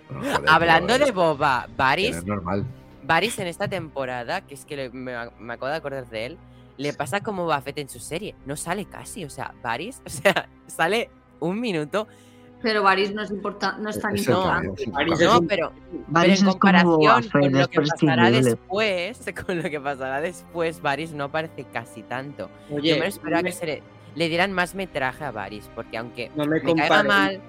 Joder, 0.08 0.40
Hablando 0.48 0.98
de 0.98 1.12
Boba, 1.12 1.68
normal. 2.24 2.64
Varys 3.04 3.38
en 3.38 3.46
esta 3.46 3.68
temporada, 3.68 4.40
que 4.42 4.54
es 4.54 4.64
que 4.64 4.76
le- 4.76 4.90
me, 4.90 5.12
me 5.38 5.54
acabo 5.54 5.68
de 5.68 5.76
acordar 5.76 6.08
de 6.08 6.26
él, 6.26 6.38
le 6.76 6.92
pasa 6.92 7.20
como 7.20 7.44
Buffett 7.44 7.78
en 7.78 7.88
su 7.88 7.98
serie. 8.00 8.34
No 8.46 8.56
sale 8.56 8.84
casi, 8.84 9.24
o 9.24 9.30
sea, 9.30 9.52
Varys, 9.62 10.00
o 10.06 10.10
sea, 10.10 10.48
sale 10.66 11.10
un 11.40 11.60
minuto. 11.60 12.06
Pero 12.62 12.82
Varys 12.82 13.14
no 13.14 13.22
es, 13.22 13.30
importa, 13.30 13.76
no 13.78 13.88
es 13.88 13.98
tan 14.00 14.14
Es 14.14 14.26
el 14.26 14.34
importante. 14.34 14.86
No, 14.86 14.96
pero, 15.06 15.40
pero 15.48 15.72
Varys 16.08 16.42
en 16.42 16.48
es 16.48 16.54
como 16.56 16.58
comparación 16.58 17.22
Buffett, 17.22 17.32
con 17.32 17.52
lo 17.52 17.60
es 17.60 17.68
que 17.68 17.80
pasará 17.80 18.30
después, 18.30 19.20
con 19.46 19.62
lo 19.62 19.70
que 19.70 19.80
pasará 19.80 20.20
después, 20.20 20.82
Varys 20.82 21.12
no 21.12 21.24
aparece 21.24 21.64
casi 21.72 22.02
tanto. 22.02 22.50
Oye, 22.70 22.90
Yo 22.94 22.98
me 23.00 23.06
esperaba 23.06 23.42
que 23.42 23.52
se 23.52 23.66
le, 23.66 23.82
le 24.14 24.28
dieran 24.28 24.52
más 24.52 24.74
metraje 24.74 25.24
a 25.24 25.30
Varys, 25.30 25.70
porque 25.74 25.96
aunque 25.96 26.30
no 26.36 26.44
me 26.44 26.60
me 26.60 26.74
caiga 26.74 27.02
mal, 27.02 27.40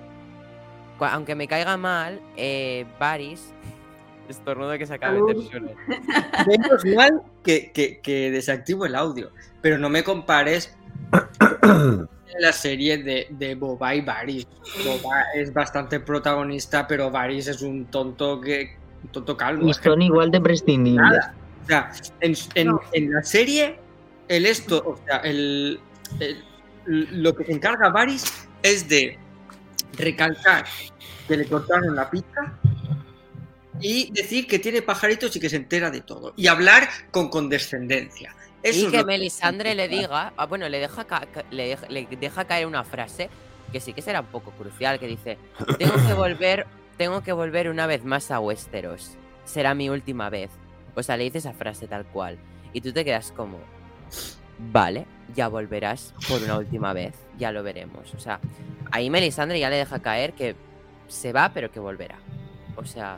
aunque 0.99 1.35
me 1.35 1.47
caiga 1.47 1.75
mal, 1.77 2.21
eh, 2.37 2.85
Varys, 2.99 3.53
estornudo 4.29 4.77
que 4.77 4.85
se 4.85 4.93
acaba 4.93 5.15
de 5.15 5.21
meter 5.23 5.51
Salud. 5.51 5.69
solo. 5.69 5.97
Menos 6.47 6.85
mal 6.95 7.21
que, 7.43 7.71
que- 7.73 7.99
que 7.99 8.31
desactivo 8.31 8.85
el 8.85 8.95
audio, 8.95 9.31
pero 9.61 9.77
no 9.77 9.89
me 9.89 10.03
compares 10.05 10.73
en 12.35 12.41
la 12.41 12.51
serie 12.51 12.97
de, 12.97 13.27
de 13.29 13.55
Boba 13.55 13.93
y 13.95 14.01
Varys. 14.01 14.47
Boba 14.85 15.23
es 15.35 15.53
bastante 15.53 15.99
protagonista, 15.99 16.87
pero 16.87 17.09
Varys 17.11 17.47
es 17.47 17.61
un 17.61 17.85
tonto 17.85 18.39
que 18.41 18.77
un 19.03 19.09
tonto 19.11 19.35
calvo. 19.37 19.67
Y 19.67 19.71
es 19.71 19.77
que 19.79 19.89
son 19.89 20.01
igual 20.01 20.31
de 20.31 20.41
prescindibles. 20.41 21.01
nada. 21.01 21.33
O 21.63 21.67
sea, 21.67 21.91
en, 22.21 22.33
en- 22.55 22.67
No. 22.67 22.81
en 22.93 23.13
la 23.13 23.23
serie, 23.23 23.79
el 24.27 24.45
esto, 24.45 24.77
o 24.85 24.99
sea, 25.05 25.17
el, 25.17 25.79
el- 26.19 26.43
lo 27.23 27.35
que 27.35 27.45
se 27.45 27.51
encarga 27.51 27.89
Varys 27.89 28.47
es 28.63 28.87
de 28.89 29.17
recalcar 29.97 30.65
que 31.27 31.37
le 31.37 31.45
cortaron 31.45 31.95
la 31.95 32.09
pizza 32.09 32.53
y 33.79 34.11
decir 34.11 34.47
que 34.47 34.59
tiene 34.59 34.81
pajaritos 34.81 35.35
y 35.35 35.39
que 35.39 35.49
se 35.49 35.55
entera 35.57 35.89
de 35.89 36.01
todo. 36.01 36.33
Y 36.37 36.47
hablar 36.47 36.87
con 37.11 37.29
condescendencia. 37.29 38.35
Eso 38.63 38.87
y 38.87 38.91
que 38.91 39.03
Melisandre 39.03 39.75
le 39.75 39.87
diga, 39.87 40.33
ah, 40.37 40.45
bueno, 40.45 40.69
deja, 40.69 41.05
le, 41.49 41.67
deja, 41.67 41.87
le 41.89 42.05
deja 42.05 42.45
caer 42.45 42.67
una 42.67 42.83
frase 42.83 43.29
que 43.71 43.79
sí 43.79 43.93
que 43.93 44.01
será 44.01 44.21
un 44.21 44.27
poco 44.27 44.51
crucial, 44.51 44.99
que 44.99 45.07
dice, 45.07 45.37
tengo 45.79 45.93
que 46.05 46.13
volver, 46.13 46.67
tengo 46.97 47.21
que 47.21 47.31
volver 47.31 47.69
una 47.69 47.87
vez 47.87 48.03
más 48.03 48.29
a 48.31 48.39
Westeros. 48.39 49.11
Será 49.45 49.73
mi 49.73 49.89
última 49.89 50.29
vez. 50.29 50.51
O 50.95 51.01
sea, 51.03 51.17
le 51.17 51.23
dice 51.23 51.39
esa 51.39 51.53
frase 51.53 51.87
tal 51.87 52.05
cual. 52.05 52.37
Y 52.73 52.81
tú 52.81 52.91
te 52.91 53.05
quedas 53.05 53.31
como, 53.31 53.59
vale, 54.71 55.05
ya 55.33 55.47
volverás 55.47 56.13
por 56.27 56.41
una 56.41 56.57
última 56.57 56.93
vez, 56.93 57.15
ya 57.37 57.51
lo 57.51 57.63
veremos. 57.63 58.13
O 58.13 58.19
sea, 58.19 58.39
ahí 58.91 59.09
Melisandre 59.09 59.59
ya 59.59 59.69
le 59.69 59.77
deja 59.77 59.99
caer 59.99 60.33
que 60.33 60.55
se 61.07 61.31
va, 61.33 61.51
pero 61.53 61.71
que 61.71 61.79
volverá. 61.79 62.19
O 62.75 62.85
sea, 62.85 63.17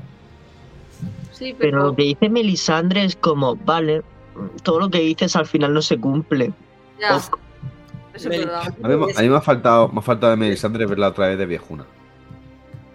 Sí, 1.32 1.56
Pero 1.58 1.72
pero, 1.72 1.84
lo 1.88 1.96
que 1.96 2.04
dice 2.04 2.30
Melisandre 2.30 3.04
es 3.04 3.16
como, 3.16 3.56
vale, 3.56 4.04
todo 4.64 4.80
lo 4.80 4.90
que 4.90 5.00
dices 5.00 5.36
al 5.36 5.46
final 5.46 5.74
no 5.74 5.82
se 5.82 5.98
cumple. 6.00 6.54
ya, 7.00 7.18
eso 7.18 7.32
es 8.16 8.26
verdad. 8.40 8.64
A 8.84 8.88
mí, 8.88 8.96
me- 8.96 9.14
a 9.18 9.22
mí 9.22 9.30
me 9.30 9.36
ha 9.38 9.42
faltado, 9.42 9.88
me 9.90 10.00
ha 10.00 10.02
faltado 10.02 10.32
de 10.32 10.38
Melisandre 10.38 10.86
verla 10.86 11.08
otra 11.10 11.28
vez 11.30 11.38
de 11.38 11.46
viejuna. 11.46 11.86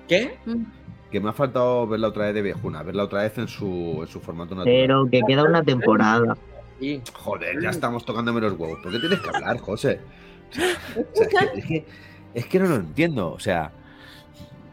¿Qué? 0.06 0.39
Mm. 0.47 0.62
Que 1.10 1.20
me 1.20 1.31
ha 1.31 1.32
faltado 1.32 1.86
verla 1.86 2.09
otra 2.09 2.27
vez 2.27 2.35
de 2.35 2.43
viejuna, 2.43 2.82
verla 2.82 3.05
otra 3.05 3.23
vez 3.23 3.36
en 3.39 3.48
su, 3.48 3.98
en 4.02 4.09
su 4.09 4.20
formato 4.20 4.55
natural. 4.55 4.74
Pero 4.77 5.09
que 5.10 5.20
queda 5.27 5.44
una 5.44 5.62
temporada. 5.62 6.36
Sí. 6.78 7.01
Joder, 7.15 7.60
ya 7.60 7.70
estamos 7.70 8.05
tocándome 8.05 8.40
los 8.40 8.52
huevos. 8.52 8.78
¿Por 8.82 8.93
qué 8.93 8.98
tienes 9.01 9.19
que 9.20 9.28
hablar, 9.35 9.59
José? 9.59 10.01
O 10.51 10.55
sea, 10.55 10.66
o 10.97 11.15
sea, 11.15 11.24
es, 11.24 11.28
que, 11.52 11.59
es, 11.59 11.65
que, 11.66 11.86
es 12.35 12.47
que 12.47 12.59
no 12.60 12.66
lo 12.66 12.74
entiendo. 12.77 13.32
O 13.32 13.39
sea, 13.40 13.73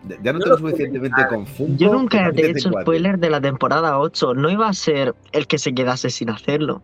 ya 0.08 0.34
no 0.34 0.40
Yo 0.40 0.46
tengo 0.46 0.46
lo 0.46 0.58
suficientemente 0.58 1.28
confuso. 1.28 1.74
Yo 1.78 1.92
nunca 1.94 2.32
te 2.32 2.46
he 2.48 2.52
hecho 2.52 2.70
spoiler 2.82 3.18
de 3.20 3.30
la 3.30 3.42
temporada 3.42 4.00
8. 4.00 4.34
No 4.34 4.50
iba 4.50 4.68
a 4.68 4.74
ser 4.74 5.14
el 5.32 5.48
que 5.48 5.58
se 5.58 5.74
quedase 5.74 6.10
sin 6.10 6.30
hacerlo. 6.30 6.82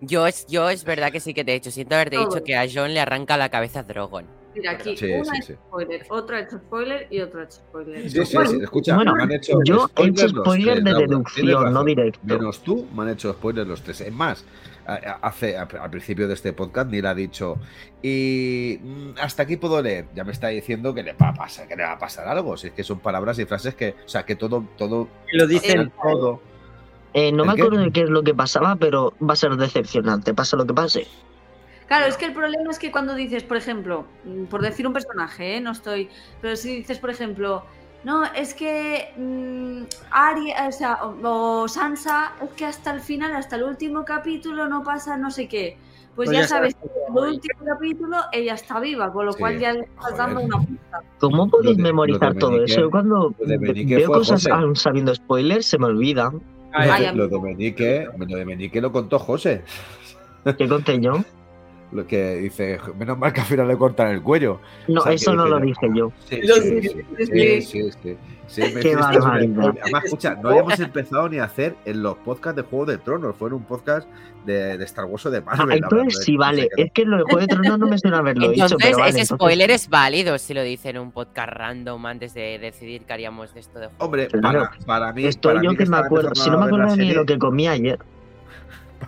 yo 0.00 0.26
es, 0.26 0.46
yo 0.46 0.70
es 0.70 0.84
verdad 0.84 1.10
que 1.12 1.20
sí 1.20 1.34
que 1.34 1.44
te 1.44 1.52
he 1.52 1.56
hecho. 1.56 1.70
Siento 1.70 1.94
haberte 1.94 2.16
Todo. 2.16 2.28
dicho 2.28 2.44
que 2.44 2.56
a 2.56 2.66
John 2.72 2.94
le 2.94 3.00
arranca 3.00 3.36
la 3.36 3.48
cabeza 3.48 3.80
a 3.80 3.82
Drogon. 3.82 4.24
Mira, 4.54 4.72
aquí 4.72 4.96
Sí, 4.96 5.06
una 5.12 5.24
sí, 5.34 5.42
sí. 5.42 5.52
spoiler, 5.54 6.02
otro 6.08 6.36
ha 6.36 6.40
hecho 6.40 6.56
spoiler 6.58 7.06
y 7.10 7.20
otro 7.20 7.40
ha 7.40 7.44
hecho 7.44 7.56
spoiler. 7.56 8.10
Sí, 8.10 8.24
sí, 8.24 8.34
Bueno, 8.34 8.50
sí. 8.50 8.58
Escucha, 8.62 8.94
Bueno, 8.96 9.14
me 9.14 9.22
han 9.24 9.32
hecho 9.32 9.58
Yo 9.64 9.88
he 9.96 10.06
hecho 10.08 10.28
spoiler 10.30 10.82
de 10.82 10.94
deducción, 10.94 11.72
no 11.72 11.84
directo. 11.84 12.18
Menos 12.24 12.60
tú, 12.64 12.86
me 12.94 13.02
han 13.02 13.08
hecho 13.10 13.32
spoilers 13.34 13.68
los 13.68 13.82
tres. 13.82 14.00
Es 14.00 14.12
más, 14.12 14.44
hace, 14.88 15.56
al 15.56 15.90
principio 15.90 16.26
de 16.26 16.34
este 16.34 16.52
podcast 16.52 16.90
ni 16.90 17.02
le 17.02 17.08
ha 17.08 17.14
dicho. 17.14 17.58
Y 18.02 18.78
mm, 18.82 19.10
hasta 19.20 19.42
aquí 19.42 19.56
puedo 19.56 19.80
leer. 19.82 20.06
Ya 20.14 20.24
me 20.24 20.32
está 20.32 20.48
diciendo 20.48 20.94
que 20.94 21.02
le 21.02 21.12
va 21.12 21.28
a 21.28 21.34
pasar, 21.34 21.68
que 21.68 21.76
le 21.76 21.82
va 21.82 21.92
a 21.92 21.98
pasar 21.98 22.26
algo. 22.26 22.56
Si 22.56 22.68
es 22.68 22.72
que 22.72 22.84
son 22.84 23.00
palabras 23.00 23.38
y 23.38 23.44
frases 23.44 23.74
que. 23.74 23.94
O 24.04 24.08
sea, 24.08 24.24
que 24.24 24.36
todo, 24.36 24.64
todo. 24.76 25.08
Lo 25.32 25.46
dicen 25.46 25.92
todo. 26.02 26.40
Eh, 27.14 27.32
no 27.32 27.42
¿El 27.42 27.48
me 27.48 27.52
acuerdo 27.54 27.78
de 27.82 27.90
qué 27.90 28.02
es 28.02 28.10
lo 28.10 28.22
que 28.22 28.34
pasaba, 28.34 28.76
pero 28.76 29.14
va 29.22 29.32
a 29.32 29.36
ser 29.36 29.56
decepcionante, 29.56 30.34
pase 30.34 30.56
lo 30.56 30.66
que 30.66 30.74
pase. 30.74 31.06
Claro, 31.86 32.04
es 32.04 32.18
que 32.18 32.26
el 32.26 32.34
problema 32.34 32.70
es 32.70 32.78
que 32.78 32.92
cuando 32.92 33.14
dices, 33.14 33.42
por 33.42 33.56
ejemplo, 33.56 34.04
mm, 34.24 34.44
por 34.44 34.60
decir 34.60 34.86
un 34.86 34.92
personaje, 34.92 35.56
¿eh? 35.56 35.60
no 35.60 35.72
estoy, 35.72 36.10
pero 36.42 36.54
si 36.54 36.76
dices, 36.76 36.98
por 36.98 37.08
ejemplo, 37.08 37.64
no, 38.04 38.24
es 38.24 38.54
que 38.54 39.12
mm, 39.16 39.82
Arya, 40.10 40.68
o 40.68 40.72
sea, 40.72 40.98
o, 41.04 41.62
o 41.62 41.68
Sansa, 41.68 42.32
es 42.42 42.50
que 42.52 42.64
hasta 42.66 42.92
el 42.92 43.00
final, 43.00 43.34
hasta 43.34 43.56
el 43.56 43.64
último 43.64 44.04
capítulo 44.04 44.68
no 44.68 44.82
pasa 44.82 45.16
no 45.16 45.30
sé 45.30 45.48
qué. 45.48 45.76
Pues, 46.16 46.30
Pues 46.30 46.36
ya, 46.36 46.42
ya 46.42 46.48
sabes, 46.48 46.74
que 46.74 46.86
en 46.86 47.16
el 47.16 47.32
último 47.34 47.64
capítulo 47.64 48.16
ella 48.32 48.54
está 48.54 48.80
viva, 48.80 49.12
con 49.12 49.26
lo 49.26 49.32
Sí, 49.32 49.38
cual 49.38 49.58
ya 49.60 49.72
le 49.72 49.80
estás 49.82 50.16
dando 50.16 50.40
una 50.40 50.58
pista. 50.58 51.00
¿Cómo 51.20 51.48
podéis 51.48 51.76
de- 51.76 51.82
memorizar 51.84 52.34
de 52.34 52.40
todo 52.40 52.50
Benique- 52.52 52.64
eso? 52.72 52.80
Yo 52.80 52.90
cuando 52.90 53.34
veo 53.38 54.08
cosas 54.10 54.46
aún 54.48 54.74
sabiendo 54.74 55.14
spoilers, 55.14 55.66
se 55.66 55.78
me 55.78 55.86
olvidan. 55.86 56.42
Ay, 56.72 56.90
Ay, 57.06 57.16
Lo, 57.16 57.28
de 57.28 57.40
Menique, 57.40 58.08
lo 58.18 58.36
de 58.36 58.44
Menique 58.44 58.80
lo 58.80 58.90
contó 58.90 59.18
José. 59.20 59.62
¿Qué 60.56 60.68
conté 60.68 60.98
yo? 61.00 61.22
Lo 61.90 62.06
que 62.06 62.34
dice, 62.36 62.78
menos 62.98 63.16
mal 63.16 63.32
que 63.32 63.40
al 63.40 63.46
final 63.46 63.66
le 63.66 63.76
cortan 63.78 64.08
el 64.10 64.22
cuello. 64.22 64.60
No, 64.88 65.00
O 65.00 65.02
sea, 65.04 65.10
que 65.10 65.16
eso 65.16 65.34
no 65.34 65.44
dice, 65.44 65.50
lo 65.50 65.60
dije 65.60 65.88
yo. 65.94 66.12
Sí, 66.28 66.40
sí, 67.26 67.62
sí, 67.62 68.16
sí, 68.46 68.60
me 68.74 68.80
Qué. 68.80 68.94
Además, 68.94 70.04
escucha, 70.04 70.34
no 70.34 70.50
habíamos 70.50 70.78
empezado 70.80 71.28
ni 71.30 71.38
a 71.38 71.44
hacer 71.44 71.76
en 71.86 72.02
los 72.02 72.16
podcasts 72.18 72.56
de 72.56 72.62
Juego 72.68 72.84
de 72.86 72.98
Tronos. 72.98 73.34
Fue 73.36 73.48
en 73.48 73.54
un 73.54 73.62
podcast 73.64 74.06
de, 74.44 74.76
de 74.76 74.84
Star 74.84 75.06
Wars 75.06 75.24
o 75.24 75.30
de 75.30 75.38
Ah, 75.38 75.42
Marvel. 75.46 75.62
hablando 75.62 75.86
entonces 76.00 76.24
sí, 76.24 76.32
no 76.32 76.42
sé 76.42 76.46
vale. 76.46 76.68
qué. 76.76 76.82
Es 76.82 76.92
que 76.92 77.04
lo 77.06 77.16
de 77.16 77.22
Juego 77.22 77.40
de 77.40 77.46
Tronos 77.46 77.78
no 77.78 77.88
me 77.88 77.98
suena 77.98 78.18
haberlo 78.18 78.48
dicho, 78.50 78.64
Entonces, 78.64 78.78
pero 78.86 78.98
vale. 78.98 79.10
ese 79.10 79.20
entonces- 79.20 79.36
spoiler 79.36 79.70
es 79.70 79.88
válido 79.88 80.38
si 80.38 80.52
lo 80.54 80.62
dice 80.62 80.90
en 80.90 80.98
un 80.98 81.10
podcast 81.12 81.52
random 81.52 82.04
antes 82.06 82.34
de 82.34 82.58
decidir 82.58 83.02
que 83.06 83.12
haríamos 83.14 83.54
de 83.54 83.60
esto 83.60 83.78
de 83.78 83.86
juego. 83.86 84.04
Hombre, 84.04 84.28
Claro. 84.28 84.68
para, 84.84 84.84
para 84.86 85.12
mí. 85.14 85.24
Estoy 85.24 85.54
para 85.54 85.64
yo 85.64 85.70
mí 85.70 85.76
que 85.78 85.86
me 85.86 85.96
acuerdo. 85.96 86.34
Si 86.34 86.50
no 86.50 86.58
me 86.58 86.66
acuerdo 86.66 86.96
ni 86.96 87.08
de 87.08 87.14
lo 87.14 87.24
que 87.24 87.38
comí 87.38 87.66
ayer. 87.66 87.98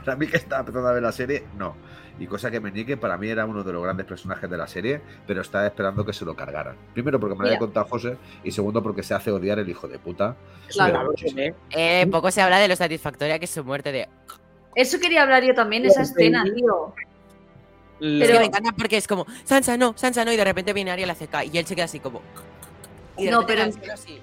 Para 0.05 0.17
mí 0.17 0.27
que 0.29 0.37
estaba 0.37 0.61
empezando 0.61 0.89
a 0.89 0.93
ver 0.93 1.03
la 1.03 1.13
serie, 1.13 1.45
no. 1.59 1.75
Y 2.21 2.27
cosa 2.27 2.51
que 2.51 2.61
Meñique 2.61 2.97
para 2.99 3.17
mí 3.17 3.29
era 3.29 3.47
uno 3.47 3.65
de 3.65 3.73
los 3.73 3.83
grandes 3.83 4.05
personajes 4.07 4.49
de 4.49 4.57
la 4.59 4.69
serie, 4.69 5.01
pero 5.27 5.41
estaba 5.41 5.67
esperando 5.67 6.05
que 6.05 6.13
se 6.13 6.25
lo 6.25 6.37
cargaran. 6.37 6.77
Primero 6.93 7.19
porque 7.19 7.35
me 7.35 7.41
lo 7.41 7.47
había 7.49 7.59
contado 7.59 7.87
José 7.87 8.17
y 8.45 8.51
segundo 8.53 8.83
porque 8.83 9.03
se 9.03 9.15
hace 9.15 9.31
odiar 9.31 9.59
el 9.59 9.69
hijo 9.69 9.89
de 9.89 9.99
puta. 9.99 10.37
Claro. 10.69 11.13
¿eh? 11.37 11.55
Eh, 11.71 12.07
poco 12.11 12.31
se 12.31 12.43
habla 12.43 12.59
de 12.59 12.69
lo 12.69 12.77
satisfactoria 12.77 13.39
que 13.39 13.47
es 13.47 13.51
su 13.51 13.65
muerte 13.65 13.91
de... 13.91 14.07
Eso 14.75 15.01
quería 15.01 15.23
hablar 15.23 15.43
yo 15.45 15.55
también, 15.55 15.85
esa 15.87 16.03
escena, 16.03 16.45
tío. 16.45 16.95
Es 18.01 18.21
Pero- 18.21 18.33
que 18.35 18.39
me 18.39 18.45
encanta 18.47 18.73
porque 18.77 18.97
es 18.99 19.07
como, 19.09 19.27
Sansa 19.45 19.77
no, 19.77 19.95
Sansa 19.97 20.25
no, 20.25 20.33
y 20.33 20.37
de 20.37 20.45
repente 20.45 20.73
viene 20.75 20.91
Arya 20.91 21.05
y 21.05 21.07
la 21.07 21.13
hace 21.15 21.27
ca- 21.27 21.45
y 21.45 21.57
él 21.59 21.67
se 21.67 21.75
queda 21.75 21.87
así 21.87 22.01
como... 22.01 22.21
Y 23.17 23.25
de 23.25 23.31
No, 23.31 23.47
pero- 23.47 23.63
así. 23.65 24.21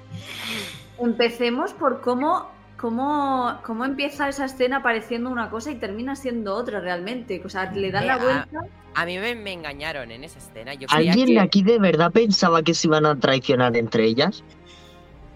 Empecemos 0.99 1.74
por 1.74 2.02
cómo, 2.02 2.49
cómo, 2.78 3.60
cómo 3.66 3.86
empieza 3.86 4.30
esa 4.30 4.45
escena 4.45 4.82
pareciendo 4.84 5.30
una 5.30 5.49
cosa 5.49 5.72
y 5.72 5.76
termina 5.76 6.16
siendo 6.16 6.56
otra 6.56 6.80
realmente. 6.80 7.41
O 7.44 7.49
sea, 7.49 7.72
le 7.72 7.91
dan 7.91 8.08
la 8.08 8.18
vuelta. 8.18 8.60
A 8.95 9.06
mí 9.06 9.18
me, 9.20 9.36
me 9.36 9.54
engañaron 9.54 10.12
en 10.12 10.24
esa 10.24 10.40
escena. 10.40 10.74
Yo 10.74 10.88
¿Alguien 10.90 11.28
que- 11.28 11.40
aquí 11.40 11.62
de 11.64 11.78
verdad 11.80 12.12
pensaba 12.12 12.62
que 12.64 12.74
se 12.74 12.88
iban 12.88 13.06
a 13.06 13.16
traicionar 13.20 13.76
entre 13.78 14.06
ellas? 14.06 14.44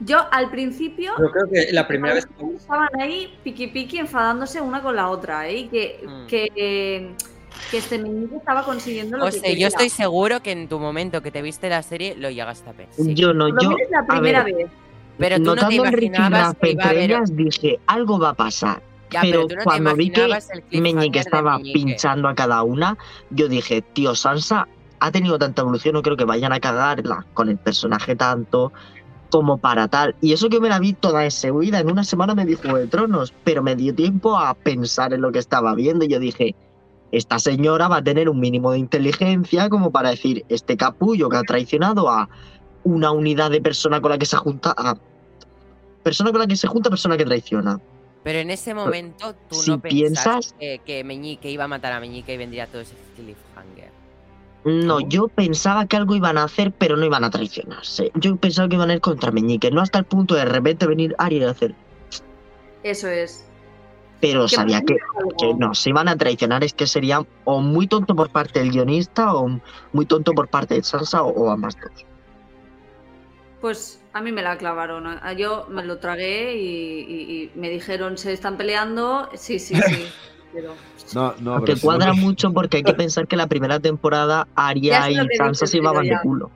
Yo 0.03 0.17
al 0.31 0.49
principio 0.49 1.11
Yo 1.19 1.29
creo 1.29 1.47
que 1.51 1.71
la 1.71 1.87
primera 1.87 2.15
vez 2.15 2.25
que 2.25 2.33
estaban 2.57 2.89
ahí 2.99 3.37
piqui 3.43 3.67
piqui 3.67 3.99
enfadándose 3.99 4.59
una 4.59 4.81
con 4.81 4.95
la 4.95 5.09
otra, 5.09 5.47
¿eh? 5.47 5.57
Y 5.59 5.67
que, 5.67 5.99
Mm. 6.07 6.25
que, 6.27 7.11
que 7.69 7.77
este 7.77 7.99
meñique 7.99 8.35
estaba 8.37 8.63
consiguiendo 8.65 9.17
lo 9.17 9.25
O 9.25 9.27
que 9.27 9.33
sea, 9.33 9.41
quería. 9.43 9.61
yo 9.61 9.67
estoy 9.67 9.89
seguro 9.89 10.41
que 10.41 10.51
en 10.53 10.67
tu 10.67 10.79
momento 10.79 11.21
que 11.21 11.29
te 11.29 11.43
viste 11.43 11.69
la 11.69 11.83
serie 11.83 12.15
lo 12.15 12.31
llegaste 12.31 12.67
a 12.67 12.73
pensar. 12.73 13.05
Yo 13.13 13.31
no, 13.33 13.49
Por 13.49 13.55
lo 13.55 13.61
yo. 13.61 13.69
menos 13.77 13.91
la 13.91 13.99
a 13.99 14.05
primera 14.07 14.43
ver, 14.43 14.55
vez. 14.55 14.67
Pero 15.21 15.37
tú 15.37 15.43
no 15.43 15.55
te 15.55 15.61
notando 15.61 15.85
imaginabas 15.87 16.55
que 16.59 16.71
iba 16.71 16.83
a 16.83 16.89
haber... 16.89 17.11
ellas, 17.11 17.35
dije, 17.35 17.79
algo 17.85 18.19
va 18.19 18.29
a 18.29 18.33
pasar. 18.33 18.81
Ya, 19.11 19.21
pero 19.21 19.45
pero 19.47 19.59
no 19.59 19.63
cuando 19.63 19.95
vi 19.95 20.09
que 20.09 20.27
Meñique 20.81 21.19
estaba 21.19 21.57
Meñique. 21.57 21.79
pinchando 21.79 22.27
a 22.27 22.33
cada 22.33 22.63
una, 22.63 22.97
yo 23.29 23.47
dije, 23.47 23.83
tío, 23.93 24.15
Sansa 24.15 24.67
ha 24.99 25.11
tenido 25.11 25.37
tanta 25.37 25.61
evolución, 25.61 25.93
no 25.93 26.01
creo 26.01 26.17
que 26.17 26.25
vayan 26.25 26.53
a 26.53 26.59
cagarla 26.59 27.25
con 27.33 27.49
el 27.49 27.57
personaje 27.57 28.15
tanto 28.15 28.73
como 29.29 29.59
para 29.59 29.87
tal. 29.87 30.15
Y 30.21 30.33
eso 30.33 30.49
que 30.49 30.59
me 30.59 30.69
la 30.69 30.79
vi 30.79 30.93
toda 30.93 31.23
esa 31.23 31.51
huida, 31.51 31.79
en 31.79 31.91
una 31.91 32.03
semana 32.03 32.33
me 32.33 32.45
dijo 32.45 32.75
de 32.75 32.87
Tronos, 32.87 33.33
pero 33.43 33.61
me 33.61 33.75
dio 33.75 33.93
tiempo 33.93 34.37
a 34.37 34.55
pensar 34.55 35.13
en 35.13 35.21
lo 35.21 35.31
que 35.31 35.39
estaba 35.39 35.75
viendo 35.75 36.03
y 36.05 36.07
yo 36.07 36.19
dije, 36.19 36.55
esta 37.11 37.37
señora 37.37 37.87
va 37.87 37.97
a 37.97 38.03
tener 38.03 38.27
un 38.27 38.39
mínimo 38.39 38.71
de 38.71 38.79
inteligencia 38.79 39.69
como 39.69 39.91
para 39.91 40.09
decir, 40.09 40.45
este 40.49 40.77
capullo 40.77 41.29
que 41.29 41.37
ha 41.37 41.43
traicionado 41.43 42.09
a 42.09 42.27
una 42.83 43.11
unidad 43.11 43.51
de 43.51 43.61
persona 43.61 44.01
con 44.01 44.11
la 44.11 44.17
que 44.17 44.25
se 44.25 44.37
junta, 44.37 44.73
a 44.75 44.95
persona 46.03 46.31
con 46.31 46.39
la 46.41 46.47
que 46.47 46.55
se 46.55 46.67
junta, 46.67 46.89
persona 46.89 47.17
que 47.17 47.25
traiciona. 47.25 47.79
Pero 48.23 48.39
en 48.39 48.51
ese 48.51 48.73
momento 48.73 49.35
tú 49.49 49.55
si 49.55 49.71
no 49.71 49.79
piensas- 49.81 50.53
que, 50.59 50.79
que 50.85 51.03
Meñique 51.03 51.49
iba 51.49 51.63
a 51.63 51.67
matar 51.67 51.93
a 51.93 51.99
Meñique 51.99 52.33
y 52.33 52.37
vendría 52.37 52.67
todo 52.67 52.81
ese 52.81 52.95
cliffhanger. 53.15 53.89
No, 54.63 54.99
yo 54.99 55.27
pensaba 55.27 55.87
que 55.87 55.97
algo 55.97 56.15
iban 56.15 56.37
a 56.37 56.43
hacer, 56.43 56.71
pero 56.71 56.95
no 56.95 57.03
iban 57.05 57.23
a 57.23 57.31
traicionarse. 57.31 58.11
Yo 58.13 58.35
pensaba 58.35 58.69
que 58.69 58.75
iban 58.75 58.91
a 58.91 58.93
ir 58.93 59.01
contra 59.01 59.31
Meñique, 59.31 59.71
no 59.71 59.81
hasta 59.81 59.97
el 59.97 60.05
punto 60.05 60.35
de 60.35 60.41
de 60.41 60.45
repente 60.45 60.85
venir 60.85 61.15
Arya 61.17 61.39
y 61.39 61.43
hacer. 61.43 61.75
Eso 62.83 63.07
es. 63.07 63.45
Pero 64.19 64.47
sabía 64.47 64.81
que, 64.81 64.97
que 65.39 65.53
no, 65.55 65.73
se 65.73 65.89
iban 65.89 66.07
a 66.07 66.15
traicionar, 66.15 66.63
es 66.63 66.73
que 66.73 66.85
sería 66.85 67.25
o 67.43 67.59
muy 67.59 67.87
tonto 67.87 68.15
por 68.15 68.29
parte 68.29 68.59
del 68.59 68.69
guionista 68.71 69.33
o 69.33 69.59
muy 69.93 70.05
tonto 70.05 70.33
por 70.33 70.47
parte 70.47 70.75
de 70.75 70.83
Sansa 70.83 71.23
o, 71.23 71.29
o 71.29 71.49
ambas 71.49 71.75
dos. 71.81 72.05
Pues 73.61 74.00
a 74.13 74.21
mí 74.21 74.31
me 74.31 74.41
la 74.41 74.57
clavaron. 74.57 75.19
Yo 75.37 75.67
me 75.69 75.83
lo 75.83 75.97
tragué 75.99 76.55
y, 76.57 76.99
y- 77.01 77.51
y 77.55 77.59
me 77.59 77.69
dijeron, 77.69 78.17
se 78.17 78.33
están 78.33 78.57
peleando. 78.57 79.29
Sí, 79.35 79.59
sí, 79.59 79.75
sí. 79.75 80.05
Pero 80.53 80.75
No, 81.13 81.33
no, 81.39 81.53
Aunque 81.53 81.67
pero 81.67 81.77
si 81.77 81.85
no 81.87 81.93
cuadra 81.93 82.13
mucho 82.13 82.51
porque 82.51 82.77
hay 82.77 82.83
que 82.83 82.93
pensar 82.93 83.25
que 83.25 83.37
la 83.37 83.47
primera 83.47 83.79
temporada 83.79 84.45
Ya 84.75 85.03
Arya 85.03 85.09
y 85.11 85.37
Sansa 85.37 85.65
se 85.65 85.77
llevaban 85.77 86.03
pero 86.03 86.15
de 86.17 86.21
culo. 86.21 86.51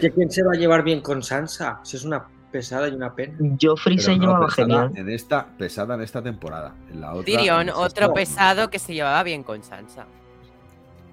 ¿Que 0.00 0.10
¿Quién 0.10 0.30
se 0.30 0.42
va 0.42 0.52
a 0.54 0.56
llevar 0.56 0.82
bien 0.82 1.02
con 1.02 1.22
Sansa? 1.22 1.80
Si 1.82 1.96
es 1.98 2.04
una 2.04 2.24
pesada 2.50 2.88
y 2.88 2.92
una 2.94 3.14
pena. 3.14 3.36
Joffrey 3.60 3.98
se 3.98 4.16
no, 4.16 4.22
llevaba 4.22 4.46
pesada 4.46 4.66
genial. 4.66 4.92
En 4.96 5.10
esta, 5.10 5.46
pesada 5.58 5.94
en 5.94 6.00
esta 6.00 6.22
temporada. 6.22 6.74
En 6.90 7.02
la 7.02 7.12
otra. 7.12 7.24
Tyrion, 7.26 7.68
en 7.68 7.74
otro 7.74 8.14
pesado 8.14 8.70
que 8.70 8.78
se 8.78 8.94
llevaba 8.94 9.22
bien 9.22 9.42
con 9.42 9.62
Sansa. 9.62 10.06